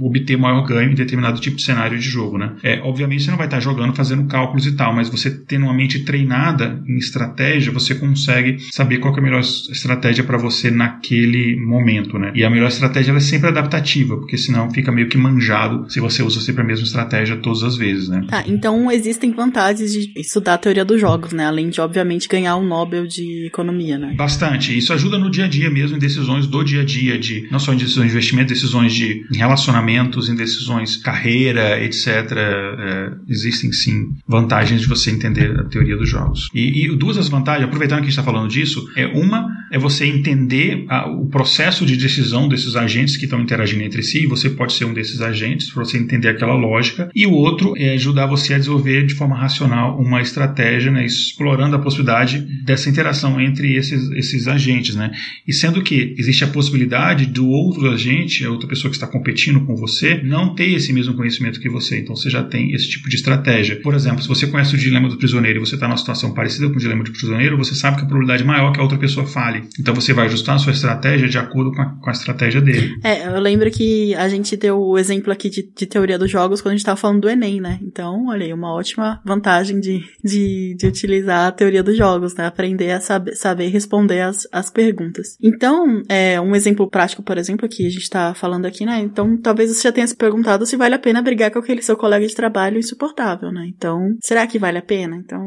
obter 0.00 0.36
maior 0.36 0.62
ganho 0.62 0.90
em 0.90 0.94
determinado 0.94 1.40
tipo 1.40 1.56
de 1.56 1.62
cenário 1.62 1.98
de 1.98 2.04
jogo. 2.08 2.38
Né? 2.38 2.52
É, 2.62 2.80
obviamente, 2.82 3.22
você 3.22 3.30
não 3.30 3.38
vai 3.38 3.46
estar 3.46 3.60
jogando 3.60 3.94
fazendo 3.94 4.26
cálculos 4.56 4.66
e 4.66 4.72
tal, 4.72 4.94
mas 4.94 5.08
você 5.08 5.30
tendo 5.30 5.64
uma 5.64 5.74
mente 5.74 6.00
treinada 6.00 6.82
em 6.86 6.96
estratégia, 6.96 7.72
você 7.72 7.94
consegue 7.94 8.58
saber 8.72 8.98
qual 8.98 9.14
é 9.14 9.18
a 9.18 9.22
melhor 9.22 9.40
estratégia 9.40 10.24
para 10.24 10.38
você 10.38 10.70
naquele 10.70 11.56
momento. 11.56 12.18
Né? 12.18 12.32
E 12.34 12.44
a 12.44 12.50
melhor 12.50 12.68
estratégia 12.68 13.12
é 13.12 13.20
sempre 13.20 13.48
adaptativa, 13.48 14.16
porque 14.16 14.38
senão 14.38 14.70
fica 14.70 14.90
meio 14.90 15.08
que 15.08 15.18
manjado 15.18 15.90
se 15.90 16.00
você 16.00 16.22
usa 16.22 16.40
sempre 16.40 16.62
a 16.62 16.64
mesma 16.64 16.84
estratégia 16.84 17.36
todas 17.36 17.62
as 17.62 17.76
vezes. 17.76 18.08
Né? 18.08 18.24
Tá, 18.28 18.44
então 18.46 18.90
existem 18.90 19.32
vantagens 19.32 19.92
de 19.92 20.12
estudar 20.16 20.54
a 20.54 20.58
teoria 20.58 20.84
dos 20.84 21.00
jogos, 21.00 21.32
né? 21.32 21.46
Além 21.46 21.68
de, 21.68 21.80
obviamente, 21.80 22.28
ganhar 22.28 22.56
um 22.56 22.66
Nobel 22.66 23.06
de 23.06 23.46
economia, 23.46 23.98
né? 23.98 24.14
Bastante. 24.16 24.76
Isso 24.76 24.92
ajuda 24.92 25.18
no 25.18 25.30
dia 25.30 25.44
a 25.44 25.48
dia 25.48 25.70
mesmo, 25.70 25.96
em 25.96 26.00
decisões 26.00 26.46
do 26.46 26.62
dia 26.62 26.82
a 26.82 26.84
dia, 26.84 27.18
de 27.18 27.46
não 27.50 27.58
só 27.58 27.72
em 27.72 27.76
decisões 27.76 28.06
de 28.06 28.12
investimento, 28.12 28.48
decisões 28.48 28.92
de 28.94 29.24
relacionamentos, 29.32 30.28
em 30.28 30.34
decisões 30.34 30.96
carreira, 30.96 31.82
etc. 31.82 32.06
É, 32.06 33.12
existem 33.28 33.72
sim 33.72 34.14
vantagens 34.26 34.35
de 34.80 34.86
você 34.86 35.10
entender 35.10 35.58
a 35.58 35.64
teoria 35.64 35.96
dos 35.96 36.08
jogos. 36.08 36.48
E, 36.54 36.84
e 36.84 36.96
duas 36.96 37.16
das 37.16 37.28
vantagens, 37.28 37.64
aproveitando 37.64 37.98
que 37.98 38.06
a 38.06 38.10
gente 38.10 38.18
está 38.18 38.22
falando 38.22 38.48
disso, 38.48 38.88
é 38.96 39.06
uma 39.06 39.56
é 39.70 39.78
você 39.78 40.06
entender 40.06 40.84
a, 40.88 41.08
o 41.10 41.26
processo 41.26 41.84
de 41.84 41.96
decisão 41.96 42.48
desses 42.48 42.76
agentes 42.76 43.16
que 43.16 43.24
estão 43.24 43.40
interagindo 43.40 43.82
entre 43.82 44.02
si, 44.02 44.24
e 44.24 44.26
você 44.26 44.50
pode 44.50 44.72
ser 44.72 44.84
um 44.84 44.94
desses 44.94 45.20
agentes, 45.20 45.70
para 45.70 45.84
você 45.84 45.98
entender 45.98 46.28
aquela 46.28 46.54
lógica. 46.54 47.10
E 47.14 47.26
o 47.26 47.32
outro 47.32 47.74
é 47.76 47.94
ajudar 47.94 48.26
você 48.26 48.54
a 48.54 48.58
desenvolver 48.58 49.06
de 49.06 49.14
forma 49.14 49.36
racional 49.36 49.98
uma 49.98 50.20
estratégia, 50.20 50.90
né, 50.90 51.04
explorando 51.04 51.76
a 51.76 51.78
possibilidade 51.78 52.40
dessa 52.64 52.88
interação 52.88 53.40
entre 53.40 53.74
esses, 53.74 54.10
esses 54.12 54.46
agentes. 54.48 54.94
Né? 54.94 55.10
E 55.46 55.52
sendo 55.52 55.82
que 55.82 56.14
existe 56.16 56.44
a 56.44 56.48
possibilidade 56.48 57.26
do 57.26 57.48
outro 57.48 57.90
agente, 57.90 58.44
a 58.44 58.50
outra 58.50 58.68
pessoa 58.68 58.90
que 58.90 58.96
está 58.96 59.06
competindo 59.06 59.60
com 59.64 59.74
você, 59.76 60.20
não 60.22 60.54
ter 60.54 60.70
esse 60.72 60.92
mesmo 60.92 61.14
conhecimento 61.14 61.60
que 61.60 61.68
você. 61.68 61.98
Então 61.98 62.14
você 62.14 62.30
já 62.30 62.42
tem 62.42 62.72
esse 62.72 62.88
tipo 62.88 63.08
de 63.08 63.16
estratégia. 63.16 63.76
Por 63.76 63.94
exemplo, 63.94 64.22
se 64.26 64.28
você 64.28 64.46
conhece 64.48 64.74
o 64.74 64.78
dilema 64.78 65.08
do 65.08 65.16
prisioneiro 65.16 65.58
e 65.58 65.64
você 65.64 65.76
está 65.76 65.86
numa 65.86 65.96
situação 65.96 66.34
parecida 66.34 66.68
com 66.68 66.74
o 66.74 66.78
dilema 66.78 67.04
do 67.04 67.12
prisioneiro, 67.12 67.56
você 67.56 67.74
sabe 67.74 67.96
que 67.96 68.02
a 68.02 68.06
probabilidade 68.06 68.42
é 68.42 68.46
maior 68.46 68.72
que 68.72 68.80
a 68.80 68.82
outra 68.82 68.98
pessoa 68.98 69.26
fale. 69.26 69.62
Então 69.78 69.94
você 69.94 70.12
vai 70.12 70.26
ajustar 70.26 70.56
a 70.56 70.58
sua 70.58 70.72
estratégia 70.72 71.28
de 71.28 71.38
acordo 71.38 71.72
com 71.72 71.80
a, 71.80 71.86
com 71.86 72.10
a 72.10 72.12
estratégia 72.12 72.60
dele. 72.60 72.98
É, 73.04 73.26
eu 73.26 73.40
lembro 73.40 73.70
que 73.70 74.14
a 74.16 74.28
gente 74.28 74.56
deu 74.56 74.80
o 74.80 74.98
exemplo 74.98 75.32
aqui 75.32 75.48
de, 75.48 75.62
de 75.62 75.86
teoria 75.86 76.18
dos 76.18 76.30
jogos 76.30 76.60
quando 76.60 76.72
a 76.72 76.74
gente 76.74 76.80
estava 76.80 76.96
falando 76.96 77.20
do 77.20 77.28
Enem, 77.28 77.60
né? 77.60 77.78
Então, 77.82 78.26
olha 78.26 78.44
aí, 78.44 78.52
uma 78.52 78.72
ótima 78.72 79.20
vantagem 79.24 79.78
de, 79.78 80.00
de, 80.24 80.74
de 80.76 80.86
utilizar 80.86 81.46
a 81.46 81.52
teoria 81.52 81.82
dos 81.82 81.96
jogos, 81.96 82.34
né? 82.34 82.46
Aprender 82.46 82.90
a 82.90 83.00
saber, 83.00 83.36
saber 83.36 83.68
responder 83.68 84.22
as, 84.22 84.48
as 84.50 84.70
perguntas. 84.70 85.36
Então, 85.42 86.02
é, 86.08 86.40
um 86.40 86.54
exemplo 86.56 86.88
prático, 86.88 87.22
por 87.22 87.38
exemplo, 87.38 87.68
que 87.68 87.86
a 87.86 87.90
gente 87.90 88.02
está 88.02 88.34
falando 88.34 88.66
aqui, 88.66 88.84
né? 88.84 89.00
Então, 89.00 89.36
talvez 89.36 89.70
você 89.70 89.82
já 89.82 89.92
tenha 89.92 90.06
se 90.06 90.16
perguntado 90.16 90.66
se 90.66 90.76
vale 90.76 90.94
a 90.94 90.98
pena 90.98 91.22
brigar 91.22 91.50
com 91.50 91.58
aquele 91.58 91.82
seu 91.82 91.96
colega 91.96 92.26
de 92.26 92.34
trabalho 92.34 92.78
insuportável, 92.78 93.52
né? 93.52 93.66
Então, 93.68 94.15
será 94.20 94.46
que 94.46 94.58
vale 94.58 94.78
a 94.78 94.82
pena? 94.82 95.16
Então, 95.16 95.40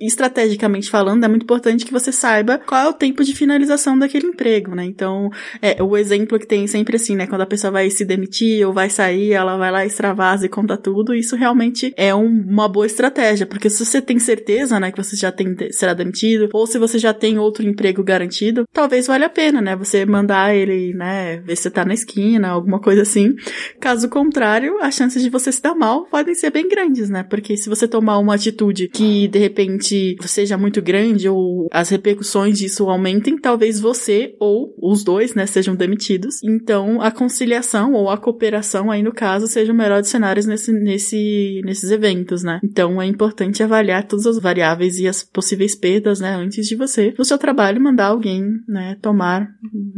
estrategicamente 0.00 0.90
falando, 0.90 1.24
é 1.24 1.28
muito 1.28 1.42
importante 1.44 1.84
que 1.84 1.92
você 1.92 2.12
saiba 2.12 2.58
qual 2.58 2.86
é 2.86 2.88
o 2.88 2.92
tempo 2.92 3.24
de 3.24 3.34
finalização 3.34 3.98
daquele 3.98 4.26
emprego, 4.26 4.74
né? 4.74 4.84
Então, 4.84 5.30
é, 5.60 5.82
o 5.82 5.96
exemplo 5.96 6.38
que 6.38 6.46
tem 6.46 6.66
sempre 6.66 6.96
assim, 6.96 7.16
né? 7.16 7.26
Quando 7.26 7.42
a 7.42 7.46
pessoa 7.46 7.70
vai 7.70 7.90
se 7.90 8.04
demitir 8.04 8.66
ou 8.66 8.72
vai 8.72 8.90
sair, 8.90 9.32
ela 9.32 9.56
vai 9.56 9.70
lá 9.70 9.84
extravasa 9.84 10.46
e 10.46 10.48
conta 10.48 10.76
tudo, 10.76 11.14
isso 11.14 11.36
realmente 11.36 11.92
é 11.96 12.14
um, 12.14 12.26
uma 12.26 12.68
boa 12.68 12.86
estratégia, 12.86 13.46
porque 13.46 13.70
se 13.70 13.84
você 13.84 14.00
tem 14.00 14.18
certeza, 14.18 14.78
né, 14.80 14.90
que 14.90 15.02
você 15.02 15.16
já 15.16 15.30
tem, 15.30 15.54
será 15.70 15.94
demitido, 15.94 16.48
ou 16.52 16.66
se 16.66 16.78
você 16.78 16.98
já 16.98 17.12
tem 17.12 17.38
outro 17.38 17.66
emprego 17.66 18.02
garantido, 18.02 18.64
talvez 18.72 19.06
valha 19.06 19.26
a 19.26 19.30
pena, 19.30 19.60
né? 19.60 19.76
Você 19.76 20.04
mandar 20.04 20.54
ele, 20.54 20.94
né, 20.94 21.38
ver 21.38 21.56
se 21.56 21.70
tá 21.70 21.84
na 21.84 21.94
esquina, 21.94 22.48
alguma 22.48 22.80
coisa 22.80 23.02
assim. 23.02 23.34
Caso 23.80 24.08
contrário, 24.08 24.78
as 24.80 24.94
chances 24.94 25.22
de 25.22 25.30
você 25.30 25.52
se 25.52 25.62
dar 25.62 25.74
mal 25.74 26.04
podem 26.06 26.34
ser 26.34 26.50
bem 26.50 26.68
grandes, 26.68 27.08
né? 27.08 27.22
Porque 27.22 27.56
se 27.56 27.68
você 27.68 27.86
tomar 27.90 28.18
uma 28.18 28.34
atitude 28.34 28.88
que 28.88 29.28
de 29.28 29.38
repente 29.38 30.16
seja 30.22 30.56
muito 30.56 30.80
grande 30.80 31.28
ou 31.28 31.68
as 31.72 31.88
repercussões 31.88 32.58
disso 32.58 32.88
aumentem, 32.88 33.38
talvez 33.38 33.80
você 33.80 34.34
ou 34.40 34.74
os 34.80 35.04
dois, 35.04 35.34
né, 35.34 35.46
sejam 35.46 35.74
demitidos. 35.74 36.42
Então, 36.42 37.02
a 37.02 37.10
conciliação 37.10 37.92
ou 37.92 38.08
a 38.08 38.16
cooperação 38.16 38.90
aí 38.90 39.02
no 39.02 39.12
caso 39.12 39.46
seja 39.46 39.72
o 39.72 39.76
melhor 39.76 40.00
dos 40.00 40.10
cenários 40.10 40.46
nesse, 40.46 40.72
nesse, 40.72 41.60
nesses 41.64 41.90
eventos, 41.90 42.42
né? 42.42 42.60
Então, 42.64 43.00
é 43.00 43.06
importante 43.06 43.62
avaliar 43.62 44.06
todas 44.06 44.26
as 44.26 44.38
variáveis 44.38 44.98
e 44.98 45.06
as 45.06 45.22
possíveis 45.22 45.74
perdas, 45.74 46.20
né, 46.20 46.34
antes 46.34 46.66
de 46.66 46.76
você, 46.76 47.12
no 47.18 47.24
seu 47.24 47.38
trabalho, 47.38 47.82
mandar 47.82 48.06
alguém, 48.06 48.42
né, 48.68 48.96
tomar 49.02 49.48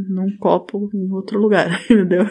num 0.08 0.36
copo 0.38 0.90
em 0.94 1.12
outro 1.12 1.38
lugar, 1.38 1.80
entendeu? 1.84 2.26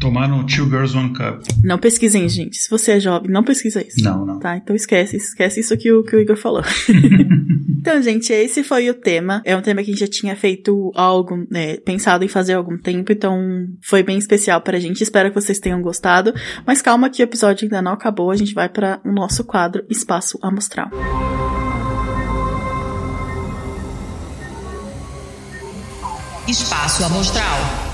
Tomar 0.00 0.28
num 0.28 0.44
Two 0.46 0.66
Girls 0.66 0.96
One 0.96 1.12
Cup. 1.12 1.42
Não 1.62 1.78
pesquisem, 1.78 2.28
gente. 2.28 2.56
Se 2.56 2.70
você 2.70 2.92
é 2.92 3.00
jovem, 3.00 3.30
não 3.30 3.44
pesquisa 3.44 3.84
isso. 3.86 4.02
Não, 4.02 4.24
não. 4.24 4.38
Tá, 4.38 4.56
então 4.56 4.74
esquece, 4.74 5.01
esquece 5.02 5.60
isso 5.60 5.76
que 5.76 5.92
o, 5.92 6.02
que 6.02 6.16
o 6.16 6.20
Igor 6.20 6.36
falou. 6.36 6.62
então, 7.80 8.00
gente, 8.02 8.32
esse 8.32 8.62
foi 8.62 8.88
o 8.90 8.94
tema. 8.94 9.42
É 9.44 9.56
um 9.56 9.62
tema 9.62 9.82
que 9.82 9.90
a 9.90 9.94
gente 9.94 10.00
já 10.00 10.08
tinha 10.08 10.36
feito 10.36 10.90
algo, 10.94 11.46
né, 11.50 11.76
pensado 11.78 12.24
em 12.24 12.28
fazer 12.28 12.54
há 12.54 12.56
algum 12.56 12.78
tempo, 12.78 13.12
então 13.12 13.66
foi 13.82 14.02
bem 14.02 14.18
especial 14.18 14.60
pra 14.60 14.78
gente. 14.78 15.02
Espero 15.02 15.28
que 15.28 15.34
vocês 15.34 15.58
tenham 15.58 15.82
gostado. 15.82 16.32
Mas 16.66 16.82
calma 16.82 17.10
que 17.10 17.22
o 17.22 17.24
episódio 17.24 17.64
ainda 17.64 17.82
não 17.82 17.92
acabou, 17.92 18.30
a 18.30 18.36
gente 18.36 18.54
vai 18.54 18.68
para 18.68 19.00
o 19.04 19.12
nosso 19.12 19.44
quadro 19.44 19.84
Espaço 19.88 20.38
Amostral. 20.42 20.90
Espaço 26.48 27.04
Amostral. 27.04 27.91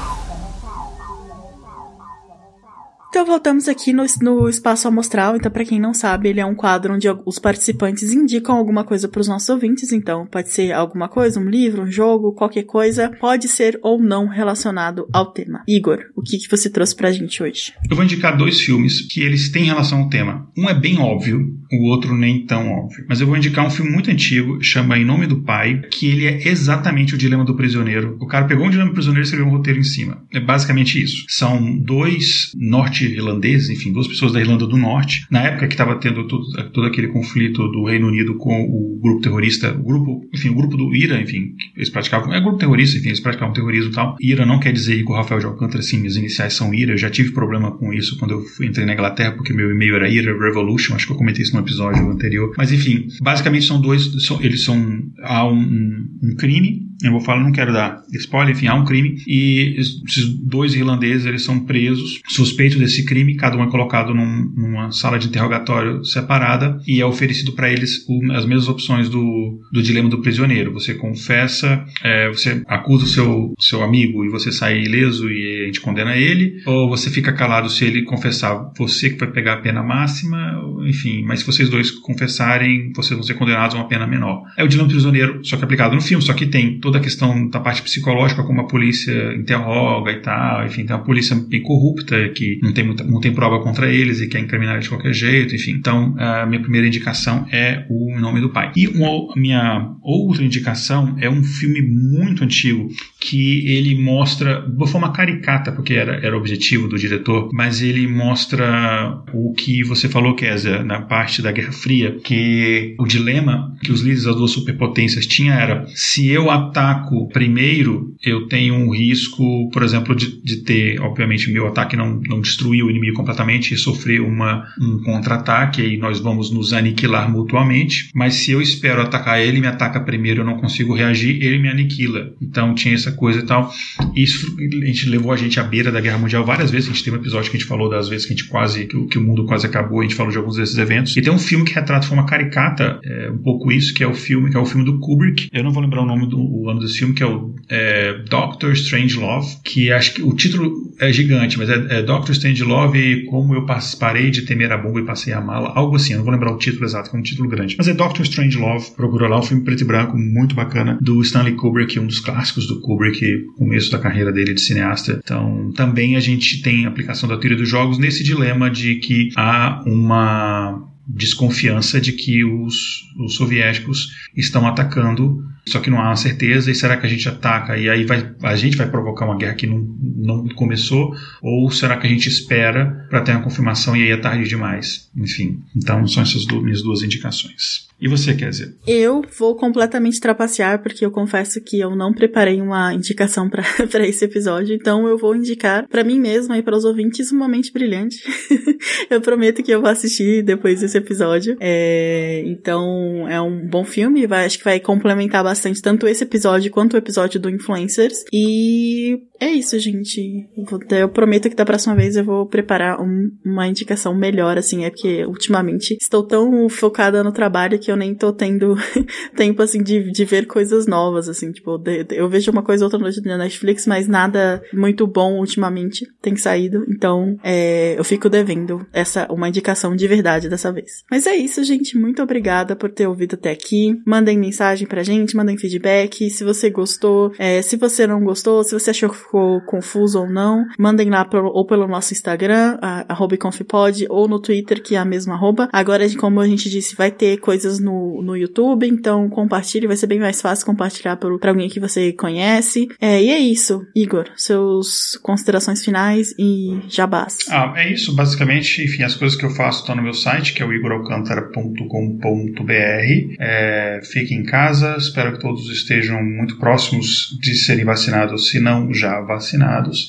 Então 3.09 3.25
voltamos 3.25 3.69
aqui 3.69 3.93
no, 3.93 4.05
no 4.21 4.49
Espaço 4.49 4.87
Amostral. 4.87 5.37
Então, 5.37 5.51
para 5.51 5.65
quem 5.65 5.81
não 5.81 5.95
sabe, 5.95 6.29
ele 6.29 6.41
é 6.41 6.47
um 6.47 6.55
quadro 6.55 6.95
onde 6.95 7.09
os 7.25 7.39
participantes 7.39 8.13
indicam 8.13 8.55
alguma 8.55 8.85
coisa 8.85 9.09
para 9.09 9.21
os 9.21 9.29
nossos 9.29 9.49
ouvintes. 9.49 9.93
Então, 9.93 10.27
pode 10.27 10.51
ser 10.51 10.73
alguma 10.73 11.09
coisa, 11.09 11.41
um 11.41 11.49
livro, 11.49 11.83
um 11.83 11.91
jogo, 11.91 12.35
qualquer 12.35 12.65
coisa. 12.65 13.11
Pode 13.19 13.49
ser 13.49 13.79
ou 13.83 14.01
não 14.01 14.27
relacionado 14.27 15.09
ao 15.13 15.33
tema. 15.33 15.63
Igor, 15.67 16.01
o 16.15 16.23
que, 16.23 16.39
que 16.39 16.51
você 16.51 16.69
trouxe 16.69 16.95
pra 16.95 17.11
gente 17.11 17.43
hoje? 17.43 17.73
Eu 17.91 17.97
vou 17.97 18.05
indicar 18.05 18.37
dois 18.37 18.61
filmes 18.61 19.01
que 19.01 19.23
eles 19.23 19.51
têm 19.51 19.65
relação 19.65 20.03
ao 20.03 20.09
tema. 20.11 20.47
Um 20.57 20.69
é 20.69 20.75
bem 20.75 20.99
óbvio, 21.01 21.41
o 21.73 21.85
outro 21.85 22.15
nem 22.17 22.45
tão 22.45 22.71
óbvio. 22.71 23.05
Mas 23.09 23.21
eu 23.21 23.27
vou 23.27 23.37
indicar 23.37 23.67
um 23.67 23.71
filme 23.71 23.91
muito 23.91 24.11
antigo, 24.11 24.63
chama 24.63 24.99
Em 24.99 25.05
Nome 25.05 25.27
do 25.27 25.43
Pai, 25.43 25.83
que 25.91 26.07
ele 26.07 26.27
é 26.27 26.49
exatamente 26.49 27.15
o 27.15 27.19
dilema 27.19 27.45
do 27.45 27.55
prisioneiro. 27.55 28.17
O 28.21 28.27
cara 28.27 28.47
pegou 28.47 28.67
um 28.67 28.71
dilema 28.71 28.91
do 28.91 28.95
prisioneiro 28.95 29.25
e 29.25 29.27
escreveu 29.27 29.47
um 29.47 29.57
roteiro 29.57 29.79
em 29.79 29.85
cima. 29.85 30.23
É 30.33 30.41
basicamente 30.41 31.03
isso. 31.03 31.25
São 31.29 31.79
dois 31.79 32.53
norte-irlandeses, 32.57 33.71
enfim, 33.71 33.93
duas 33.93 34.07
pessoas 34.07 34.33
da 34.33 34.41
Irlanda 34.41 34.67
do 34.67 34.77
Norte, 34.77 35.27
na 35.31 35.43
época 35.43 35.67
que 35.67 35.75
estava 35.75 35.97
tendo 35.97 36.27
todo, 36.27 36.45
todo 36.73 36.87
aquele 36.87 37.09
conflito 37.09 37.69
do 37.69 37.85
Reino 37.85 38.09
Unido 38.09 38.37
com 38.37 38.63
o 38.63 38.99
grupo 39.01 39.21
terrorista, 39.21 39.73
o 39.73 39.83
grupo, 39.83 40.29
enfim, 40.35 40.49
o 40.51 40.55
grupo 40.55 40.77
do 40.77 40.95
IRA, 40.95 41.21
enfim, 41.21 41.55
eles 41.77 41.91
praticavam, 41.91 42.33
é 42.33 42.41
grupo 42.41 42.59
terrorista, 42.59 42.99
enfim, 42.99 43.09
eles 43.09 43.21
praticavam 43.21 43.55
terrorismo 43.55 43.91
e 43.91 43.95
tal. 43.95 44.17
IRA 44.21 44.47
não 44.47 44.61
quer 44.61 44.73
dizer 44.73 44.97
Igor 44.97 45.17
Rafael 45.17 45.41
de 45.41 45.47
Alcântara, 45.47 45.83
sim, 45.83 46.07
as 46.07 46.17
iniciais 46.17 46.55
são 46.55 46.73
IRA. 46.73 46.93
Eu 46.93 46.99
já 46.99 47.11
tive 47.11 47.33
problema 47.33 47.77
com 47.77 47.93
isso 47.93 48.19
quando 48.19 48.33
eu 48.33 48.67
entrei 48.67 48.87
na 48.87 48.95
Inglaterra, 48.95 49.33
porque 49.33 49.53
meu 49.53 49.71
e-mail 49.71 49.97
era 49.97 50.09
IRA 50.09 50.33
Revolution, 50.39 50.95
acho 50.95 51.07
que 51.07 51.13
eu 51.13 51.17
comentei 51.17 51.43
isso 51.43 51.55
no 51.59 51.67
episódio 51.67 52.09
anterior. 52.11 52.55
Mas 52.57 52.73
enfim, 52.73 53.09
basicamente 53.21 53.67
são 53.67 53.81
dois, 53.81 54.25
são, 54.25 54.41
eles 54.43 54.65
são, 54.65 55.03
há 55.23 55.47
um, 55.47 56.09
um 56.23 56.37
crime 56.37 56.88
eu 57.03 57.13
vou 57.13 57.21
falar, 57.21 57.43
não 57.43 57.53
quero 57.53 57.73
dar 57.73 58.03
spoiler, 58.13 58.55
enfim, 58.55 58.67
há 58.67 58.75
um 58.75 58.85
crime 58.85 59.17
e 59.27 59.77
esses 59.79 60.29
dois 60.41 60.75
irlandeses 60.75 61.27
eles 61.27 61.45
são 61.45 61.61
presos, 61.61 62.21
suspeitos 62.27 62.79
desse 62.79 63.05
crime, 63.05 63.37
cada 63.37 63.57
um 63.57 63.63
é 63.63 63.71
colocado 63.71 64.15
num, 64.15 64.53
numa 64.57 64.91
sala 64.91 65.19
de 65.19 65.29
interrogatório 65.29 66.05
separada 66.05 66.81
e 66.87 67.01
é 67.01 67.07
oferecido 67.07 67.53
para 67.53 67.71
eles 67.71 68.05
o, 68.09 68.33
as 68.33 68.45
mesmas 68.45 68.69
opções 68.69 69.09
do, 69.09 69.61
do 69.73 69.83
dilema 69.83 70.09
do 70.09 70.21
prisioneiro. 70.21 70.73
Você 70.73 70.95
confessa, 70.95 71.85
é, 72.03 72.29
você 72.29 72.63
acusa 72.67 73.05
o 73.05 73.09
seu, 73.09 73.55
seu 73.61 73.83
amigo 73.83 74.25
e 74.25 74.29
você 74.29 74.51
sai 74.51 74.81
ileso 74.83 75.31
e 75.31 75.63
a 75.63 75.67
gente 75.67 75.81
condena 75.81 76.17
ele, 76.17 76.63
ou 76.67 76.89
você 76.89 77.11
fica 77.11 77.33
calado 77.33 77.71
se 77.71 77.85
ele 77.85 78.03
confessar, 78.03 78.73
você 78.77 79.11
que 79.11 79.19
vai 79.19 79.31
pegar 79.31 79.55
a 79.55 79.61
pena 79.61 79.83
máxima, 79.83 80.61
enfim, 80.87 81.23
mas 81.25 81.41
se 81.41 81.47
vocês 81.47 81.69
dois 81.69 81.91
confessarem, 81.91 82.93
vocês 82.95 83.17
vão 83.17 83.23
ser 83.23 83.35
condenados 83.35 83.77
a 83.77 83.79
uma 83.79 83.89
pena 83.89 84.07
menor. 84.07 84.43
É 84.57 84.65
o 84.65 84.69
dilema 84.69 84.89
do 84.89 84.93
prisioneiro, 84.93 85.45
só 85.45 85.57
que 85.57 85.65
aplicado 85.65 85.95
no 85.95 86.01
filme, 86.01 86.25
só 86.25 86.33
que 86.33 86.47
tem 86.47 86.81
toda 86.89 86.99
a 86.99 87.03
questão 87.03 87.49
da 87.51 87.61
parte 87.61 87.83
psicológica, 87.83 88.43
como 88.43 88.63
a 88.63 88.67
polícia 88.67 89.35
interroga 89.35 90.11
e 90.11 90.21
tal, 90.21 90.65
enfim, 90.65 90.87
tem 90.87 90.97
uma 90.97 91.05
polícia 91.05 91.37
bem 91.37 91.63
corrupta 91.63 92.31
que 92.31 92.59
não 92.63 92.73
tem, 92.73 92.85
muita, 92.85 93.05
não 93.05 93.21
tem 93.21 93.33
prova 93.33 93.63
contra 93.63 93.93
eles 93.93 94.23
e 94.23 94.27
quer 94.27 94.41
incriminar 94.41 94.81
de 94.81 94.89
qualquer 94.89 95.13
jeito, 95.13 95.55
enfim. 95.55 95.73
Então, 95.73 96.15
a 96.19 96.47
minha 96.47 96.63
primeira 96.63 96.87
indicação 96.87 97.47
é 97.53 97.85
O 97.91 98.19
Nome 98.19 98.41
do 98.41 98.49
Pai. 98.49 98.73
E 98.75 98.89
uma, 98.89 99.35
minha 99.37 99.95
outra 100.03 100.43
indicação 100.43 101.15
é 101.21 101.29
um 101.29 101.45
filme 101.45 101.83
muito 101.83 102.43
antigo 102.43 102.89
que 103.21 103.69
ele 103.69 104.01
mostra, 104.01 104.63
de 104.67 104.91
forma 104.91 105.13
caricata, 105.13 105.71
porque 105.71 105.93
era, 105.93 106.15
era 106.25 106.35
o 106.35 106.39
objetivo 106.39 106.89
do 106.89 106.97
diretor, 106.97 107.51
mas 107.53 107.83
ele 107.83 108.07
mostra 108.07 109.23
o 109.35 109.53
que 109.53 109.85
você 109.85 110.09
falou, 110.09 110.35
Kézia, 110.35 110.83
na 110.83 111.03
parte 111.03 111.43
da 111.43 111.53
Guerra 111.53 111.73
Fria, 111.73 112.17
que 112.25 112.95
o 112.99 113.07
dilema 113.07 113.77
que 113.83 113.93
os 113.93 114.01
líderes 114.01 114.25
das 114.25 114.37
duas 114.37 114.53
superpotências 114.53 115.27
tinham 115.27 115.55
era 115.55 115.85
se 115.95 116.29
eu 116.29 116.51
ataco 116.79 117.29
primeiro, 117.29 118.15
eu 118.25 118.47
tenho 118.47 118.75
um 118.75 118.91
risco, 118.91 119.69
por 119.71 119.83
exemplo, 119.83 120.15
de, 120.15 120.41
de 120.43 120.59
ter, 120.63 121.01
obviamente, 121.01 121.51
meu 121.51 121.67
ataque 121.67 121.97
não, 121.97 122.21
não 122.27 122.41
destruir 122.41 122.85
o 122.85 122.91
inimigo 122.91 123.17
completamente 123.17 123.75
e 123.75 123.77
sofrer 123.77 124.21
uma, 124.21 124.67
um 124.81 125.03
contra-ataque, 125.03 125.83
e 125.83 125.97
nós 125.97 126.21
vamos 126.21 126.51
nos 126.51 126.73
aniquilar 126.73 127.31
mutuamente, 127.31 128.11
mas 128.15 128.35
se 128.35 128.53
eu 128.53 128.63
espero 128.63 129.03
atacar 129.03 129.41
ele, 129.41 129.61
me 129.61 129.67
ataca 129.67 130.01
primeiro, 130.01 130.43
eu 130.43 130.47
não 130.47 130.59
consigo 130.59 130.95
reagir, 130.95 131.43
ele 131.43 131.59
me 131.59 131.69
aniquila. 131.69 132.33
Então 132.41 132.75
tinha 132.75 132.95
essa 132.95 133.13
coisa 133.13 133.41
e 133.41 133.47
tal. 133.47 133.73
Isso 134.15 134.57
a 134.59 134.87
gente 134.87 135.09
levou 135.09 135.33
a 135.33 135.37
gente 135.37 135.59
à 135.59 135.65
beira 135.65 135.91
da 135.91 136.01
Guerra 136.01 136.19
Mundial 136.19 136.45
várias 136.45 136.71
vezes, 136.71 136.89
a 136.89 136.93
gente 136.93 137.05
tem 137.05 137.13
um 137.13 137.17
episódio 137.17 137.51
que 137.51 137.57
a 137.57 137.61
gente 137.61 137.69
falou 137.69 137.89
das 137.89 138.09
vezes 138.09 138.27
que 138.27 138.33
a 138.33 138.37
gente 138.37 138.49
quase, 138.49 138.87
que, 138.87 139.07
que 139.07 139.19
o 139.19 139.23
mundo 139.23 139.45
quase 139.47 139.67
acabou, 139.67 140.01
a 140.01 140.03
gente 140.03 140.15
falou 140.15 140.31
de 140.31 140.39
alguns 140.39 140.57
desses 140.57 140.79
eventos. 140.79 141.17
E 141.17 141.23
tem 141.23 141.33
um 141.33 141.39
filme 141.39 141.65
que 141.65 141.75
retrata 141.75 142.03
de 142.03 142.09
forma 142.09 142.25
caricata 142.25 143.01
é, 143.03 143.31
um 143.31 143.39
pouco 143.39 143.73
isso, 143.73 143.93
que 143.95 144.03
é 144.03 144.07
o 144.07 144.15
filme, 144.15 144.51
que 144.51 144.57
é 144.57 144.61
o 144.61 144.67
filme 144.67 144.85
do 144.85 144.99
Kubrick. 144.99 145.49
Eu 145.53 145.65
não 145.65 145.73
vou 145.73 145.83
lembrar 145.83 146.03
o 146.03 146.07
nome 146.07 146.29
do 146.29 146.68
ano 146.71 146.81
desse 146.81 146.99
filme, 146.99 147.15
que 147.15 147.23
é 147.23 147.27
o 147.27 147.55
é, 147.69 148.23
Doctor 148.29 148.73
Strange 148.73 149.17
Love, 149.17 149.57
que 149.65 149.93
acho 149.93 150.15
que 150.15 150.23
o 150.23 150.35
título 150.35 150.93
é 151.01 151.13
gigante, 151.13 151.59
mas 151.59 151.69
é, 151.69 151.99
é 151.99 152.03
Doctor 152.03 152.33
Strange 152.33 152.63
Love 152.63 152.99
e 152.99 153.25
como 153.27 153.55
eu 153.55 153.67
parei 153.99 154.31
de 154.31 154.43
temer 154.43 154.73
a 154.73 154.79
bomba 154.79 155.01
e 155.01 155.05
passei 155.05 155.33
a 155.33 155.41
mala, 155.41 155.73
algo 155.75 155.97
assim, 155.97 156.13
eu 156.13 156.19
não 156.19 156.25
vou 156.25 156.33
lembrar 156.33 156.53
o 156.53 156.59
título 156.59 156.85
exato, 156.85 157.11
que 157.11 157.17
é 157.17 157.19
um 157.19 157.23
título 157.23 157.49
grande. 157.49 157.77
Mas 157.77 157.89
é 157.89 157.95
Doctor 157.95 158.23
Strange 158.23 158.57
Love, 158.59 158.91
procura 158.97 159.29
lá, 159.29 159.39
um 159.39 159.43
filme 159.43 159.65
preto 159.65 159.83
e 159.83 159.87
branco, 159.87 160.17
muito 160.17 160.55
bacana, 160.55 160.99
do 161.01 161.21
Stanley 161.23 161.55
Kubrick, 161.55 161.99
um 161.99 162.07
dos 162.07 162.21
clássicos 162.21 162.67
do 162.67 162.81
Kubrick, 162.81 163.47
começo 163.57 163.91
da 163.91 163.99
carreira 163.99 164.33
dele 164.33 164.55
de 164.55 164.61
cineasta. 164.61 165.21
Então, 165.23 165.73
também 165.75 166.17
a 166.17 166.21
gente 166.21 166.63
tem 166.63 166.87
aplicação 166.87 167.29
da 167.29 167.37
teoria 167.37 167.59
dos 167.59 167.69
jogos 167.69 167.99
nesse 167.99 168.23
dilema 168.23 168.71
de 168.71 168.97
que 168.97 169.31
há 169.37 169.83
uma 169.87 170.89
desconfiança 171.09 172.01
de 172.01 172.13
que 172.13 172.45
os, 172.45 173.03
os 173.19 173.35
soviéticos 173.37 174.09
estão 174.37 174.67
atacando, 174.67 175.43
só 175.69 175.81
que 175.81 175.91
não 175.91 176.01
há 176.01 176.09
uma 176.09 176.17
certeza, 176.17 176.71
e 176.71 176.75
será 176.75 176.97
que 176.97 177.07
a 177.07 177.09
gente 177.09 177.29
ataca 177.29 177.77
e 177.77 177.89
aí 177.89 178.05
vai, 178.05 178.31
a 178.43 178.57
gente 178.57 178.77
vai 178.77 178.89
provocar 178.89 179.27
uma 179.27 179.37
guerra 179.37 179.55
que 179.55 179.67
não, 179.67 179.79
não 179.79 180.49
começou, 180.51 181.15
ou 181.43 181.71
será 181.71 181.97
que 181.97 182.07
a 182.07 182.11
gente 182.11 182.29
espera 182.29 183.07
para 183.09 183.21
ter 183.21 183.33
uma 183.33 183.43
confirmação 183.43 183.97
e 183.97 184.03
aí 184.03 184.11
é 184.11 184.17
tarde 184.17 184.49
demais? 184.49 185.11
Enfim, 185.17 185.63
então 185.77 186.07
são 186.07 186.23
essas 186.23 186.45
duas, 186.45 186.63
minhas 186.63 186.83
duas 186.83 187.03
indicações. 187.03 187.88
E 188.01 188.07
você, 188.07 188.33
dizer? 188.33 188.75
Eu 188.87 189.23
vou 189.37 189.57
completamente 189.57 190.21
trapacear, 190.21 190.81
porque 190.83 191.05
eu 191.05 191.11
confesso 191.11 191.61
que 191.61 191.81
eu 191.81 191.97
não 191.97 192.13
preparei 192.13 192.61
uma 192.61 192.95
indicação 192.95 193.51
para 193.51 193.65
esse 194.07 194.25
episódio, 194.25 194.75
então 194.75 195.09
eu 195.09 195.19
vou 195.19 195.35
indicar 195.35 195.87
para 195.89 196.05
mim 196.05 196.21
mesma 196.21 196.57
e 196.57 196.63
para 196.63 196.77
os 196.77 196.85
ouvintes 196.85 197.33
uma 197.33 197.49
mente 197.49 197.73
brilhante. 197.73 198.23
eu 199.11 199.21
prometo 199.21 199.63
que 199.63 199.73
eu 199.73 199.81
vou 199.81 199.91
assistir 199.91 200.43
depois 200.43 200.81
desse 200.81 200.97
episódio. 200.97 201.57
É, 201.61 202.43
então, 202.47 203.29
é 203.29 203.41
um 203.41 203.67
bom 203.67 203.85
filme, 203.85 204.27
vai, 204.27 204.47
acho 204.47 204.59
que 204.59 204.65
vai 204.65 204.79
complementar 204.79 205.43
bastante 205.43 205.83
tanto 205.83 206.07
esse 206.07 206.23
episódio 206.23 206.71
quanto 206.71 206.95
o 206.95 206.99
episódio 206.99 207.41
do 207.41 207.51
Influencers. 207.51 208.25
E 208.33 209.23
é 209.41 209.51
isso, 209.51 209.79
gente. 209.79 210.49
Eu 210.91 211.09
prometo 211.09 211.49
que 211.49 211.55
da 211.55 211.65
próxima 211.65 211.95
vez 211.95 212.17
eu 212.17 212.25
vou 212.25 212.47
preparar 212.47 213.01
um, 213.01 213.31
uma 213.45 213.69
indicação 213.69 214.15
melhor, 214.15 214.59
assim, 214.59 214.85
é 214.85 214.91
porque 214.91 215.25
ultimamente 215.27 215.97
estou 216.01 216.25
tão 216.25 216.69
focada 216.69 217.23
no 217.23 217.33
trabalho 217.33 217.79
que 217.79 217.91
eu 217.91 217.97
nem 217.97 218.15
tô 218.15 218.33
tendo 218.33 218.75
tempo, 219.37 219.63
assim, 219.63 219.83
de, 219.83 220.11
de 220.11 220.25
ver 220.25 220.47
coisas 220.47 220.87
novas, 220.87 221.29
assim, 221.29 221.53
tipo, 221.53 221.79
de, 221.79 222.05
de, 222.05 222.17
eu 222.17 222.29
vejo 222.29 222.51
uma 222.51 222.63
coisa 222.63 222.85
ou 222.85 222.93
outra 222.93 222.99
no 222.99 223.39
Netflix, 223.39 223.87
mas 223.87 224.09
nada 224.09 224.63
muito 224.73 225.07
bom 225.07 225.39
ultimamente 225.39 226.07
tem 226.21 226.35
saído, 226.37 226.85
então 226.89 227.37
é, 227.45 227.99
eu 227.99 228.05
fico 228.05 228.29
devendo 228.29 228.87
essa, 228.93 229.31
uma 229.31 229.49
indicação 229.49 229.95
de 229.95 230.09
verdade 230.09 230.49
dessa 230.49 230.73
vez. 230.73 231.05
Mas 231.11 231.27
é 231.27 231.37
isso, 231.37 231.63
gente, 231.63 231.97
muito 231.97 232.23
obrigada 232.23 232.75
por 232.75 232.91
ter 232.91 233.07
ouvido 233.07 233.35
até 233.35 233.51
aqui, 233.51 234.01
mandem 234.05 234.37
mensagem 234.37 234.87
pra 234.87 235.03
gente, 235.03 235.37
mandem 235.37 235.57
feedback, 235.57 236.29
se 236.29 236.43
você 236.43 236.71
gostou, 236.71 237.33
é, 237.39 237.63
se 237.63 237.77
você 237.77 238.07
não 238.07 238.23
gostou, 238.23 238.65
se 238.65 238.73
você 238.73 238.91
achou 238.91 239.11
ficou 239.29 239.61
confuso 239.61 240.21
ou 240.21 240.29
não, 240.29 240.65
mandem 240.79 241.11
lá 241.11 241.25
pro, 241.25 241.47
ou 241.47 241.67
pelo 241.67 241.87
nosso 241.87 242.15
Instagram, 242.15 242.79
arroba 242.81 243.37
confpod, 243.37 244.07
ou 244.09 244.27
no 244.27 244.41
Twitter, 244.41 244.83
que 244.83 244.95
é 244.95 244.99
a 244.99 245.05
mesma 245.05 245.35
arroba. 245.35 245.69
Agora, 245.71 246.09
como 246.17 246.41
a 246.41 246.49
gente 246.49 246.71
disse, 246.71 246.97
vai 246.97 247.11
ter 247.11 247.37
coisas 247.39 247.79
no, 247.79 248.23
no 248.23 248.35
YouTube, 248.35 248.89
então 248.89 249.29
compartilhe, 249.29 249.87
vai 249.87 249.97
ser 249.97 250.07
bem 250.07 250.19
mais 250.19 250.41
fácil 250.41 250.65
compartilhar 250.65 251.17
para 251.17 251.51
alguém 251.51 251.69
que 251.69 251.79
você 251.79 252.13
conhece. 252.13 252.89
É, 253.01 253.23
e 253.23 253.29
é 253.29 253.39
isso, 253.39 253.87
Igor, 253.95 254.25
seus 254.37 255.19
considerações 255.23 255.85
finais 255.85 256.35
e 256.39 256.81
jabás. 256.89 257.37
Ah, 257.51 257.75
é 257.77 257.93
isso, 257.93 258.15
basicamente, 258.15 258.83
enfim, 258.83 259.03
as 259.03 259.15
coisas 259.15 259.39
que 259.39 259.45
eu 259.45 259.51
faço 259.51 259.81
estão 259.81 259.95
no 259.95 260.03
meu 260.03 260.15
site, 260.15 260.55
que 260.55 260.63
é 260.63 260.67
o 260.67 260.73
igoralcantara.com.br. 260.73 263.37
É, 263.39 264.01
fique 264.11 264.35
em 264.35 264.45
casa, 264.45 264.97
espero 264.97 265.33
que 265.33 265.41
todos 265.41 265.69
estejam 265.71 266.23
muito 266.23 266.59
próximos 266.59 267.37
de 267.41 267.55
serem 267.55 267.85
vacinados, 267.85 268.49
se 268.49 268.61
não 268.61 268.95
já 268.95 269.18
vacinados. 269.21 270.09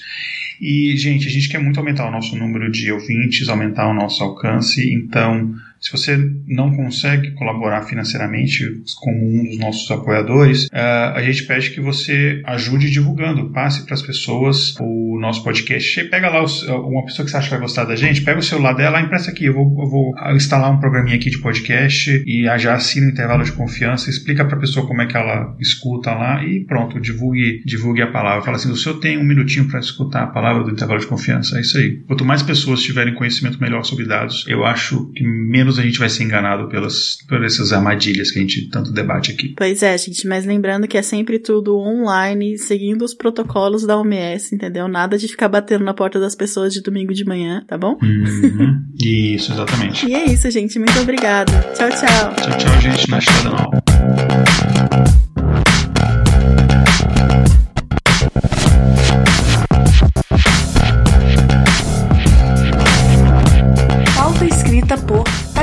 E, 0.61 0.95
gente, 0.97 1.27
a 1.27 1.31
gente 1.31 1.47
quer 1.47 1.59
muito 1.59 1.79
aumentar 1.79 2.07
o 2.07 2.11
nosso 2.11 2.35
número 2.35 2.69
de 2.69 2.91
ouvintes, 2.91 3.47
aumentar 3.47 3.87
o 3.87 3.93
nosso 3.93 4.21
alcance, 4.23 4.93
então 4.93 5.55
se 5.79 5.91
você 5.91 6.17
não 6.47 6.75
consegue 6.75 7.31
colaborar 7.31 7.83
financeiramente 7.83 8.63
como 8.99 9.17
um 9.17 9.45
dos 9.45 9.57
nossos 9.57 9.89
apoiadores, 9.89 10.65
uh, 10.65 11.15
a 11.15 11.21
gente 11.21 11.43
pede 11.43 11.71
que 11.71 11.79
você 11.79 12.41
ajude 12.45 12.89
divulgando, 12.89 13.49
passe 13.51 13.85
para 13.85 13.93
as 13.93 14.01
pessoas 14.01 14.75
o 14.79 15.17
nosso 15.19 15.43
podcast. 15.43 16.03
Pega 16.05 16.29
lá 16.29 16.41
uma 16.41 17.05
pessoa 17.05 17.25
que 17.25 17.31
você 17.31 17.37
acha 17.37 17.47
que 17.47 17.51
vai 17.51 17.61
gostar 17.61 17.85
da 17.85 17.95
gente, 17.95 18.21
pega 18.21 18.39
o 18.39 18.43
celular 18.43 18.73
dela, 18.73 19.01
empresta 19.01 19.31
aqui, 19.31 19.45
eu 19.45 19.53
vou, 19.53 19.83
eu 19.83 19.89
vou 19.89 20.13
instalar 20.35 20.71
um 20.71 20.79
programinha 20.79 21.15
aqui 21.15 21.29
de 21.29 21.39
podcast 21.39 22.23
e 22.25 22.43
já 22.57 22.75
assina 22.75 23.07
o 23.07 23.09
intervalo 23.11 23.43
de 23.43 23.51
confiança, 23.51 24.09
explica 24.09 24.45
para 24.45 24.57
a 24.57 24.59
pessoa 24.59 24.85
como 24.87 25.01
é 25.01 25.05
que 25.05 25.15
ela 25.15 25.55
escuta 25.59 26.11
lá 26.11 26.43
e 26.43 26.61
pronto, 26.65 26.99
divulgue, 26.99 27.63
divulgue 27.65 28.01
a 28.01 28.07
palavra. 28.07 28.43
Fala 28.43 28.57
assim, 28.57 28.71
o 28.71 28.75
senhor 28.75 28.99
tem 28.99 29.17
um 29.17 29.23
minutinho 29.23 29.67
para 29.67 29.79
escutar 29.79 30.23
a 30.23 30.27
palavra 30.27 30.63
do 30.63 30.71
intervalo 30.71 30.99
de 30.99 31.07
confiança, 31.07 31.57
é 31.57 31.61
isso 31.61 31.77
aí. 31.77 31.97
Quanto 32.07 32.25
mais 32.25 32.43
pessoas 32.43 32.81
tiverem 32.81 33.13
conhecimento 33.13 33.61
melhor 33.61 33.83
sobre 33.83 34.05
dados, 34.05 34.45
eu 34.47 34.65
acho 34.65 35.11
que 35.13 35.23
menos 35.23 35.68
menos 35.69 35.79
a 35.79 35.83
gente 35.83 35.99
vai 35.99 36.09
ser 36.09 36.23
enganado 36.23 36.67
pelas, 36.67 37.17
por 37.27 37.43
essas 37.43 37.71
armadilhas 37.71 38.31
que 38.31 38.39
a 38.39 38.41
gente 38.41 38.69
tanto 38.69 38.91
debate 38.91 39.31
aqui. 39.31 39.53
Pois 39.55 39.83
é, 39.83 39.97
gente, 39.97 40.27
mas 40.27 40.45
lembrando 40.45 40.87
que 40.87 40.97
é 40.97 41.01
sempre 41.01 41.37
tudo 41.37 41.77
online, 41.77 42.57
seguindo 42.57 43.03
os 43.03 43.13
protocolos 43.13 43.85
da 43.85 43.97
OMS, 43.97 44.55
entendeu? 44.55 44.87
Nada 44.87 45.17
de 45.17 45.27
ficar 45.27 45.47
batendo 45.47 45.85
na 45.85 45.93
porta 45.93 46.19
das 46.19 46.35
pessoas 46.35 46.73
de 46.73 46.81
domingo 46.81 47.13
de 47.13 47.25
manhã, 47.25 47.63
tá 47.67 47.77
bom? 47.77 47.97
Uhum. 48.01 48.83
Isso, 48.99 49.51
exatamente. 49.51 50.07
E 50.07 50.13
é 50.13 50.25
isso, 50.25 50.49
gente. 50.51 50.77
Muito 50.79 50.99
obrigada. 50.99 51.51
Tchau, 51.75 51.89
tchau. 51.89 52.35
Tchau, 52.35 52.57
tchau, 52.57 52.81
gente. 52.81 53.09
Na 53.09 53.19
estrada 53.19 53.49
não. 53.49 53.69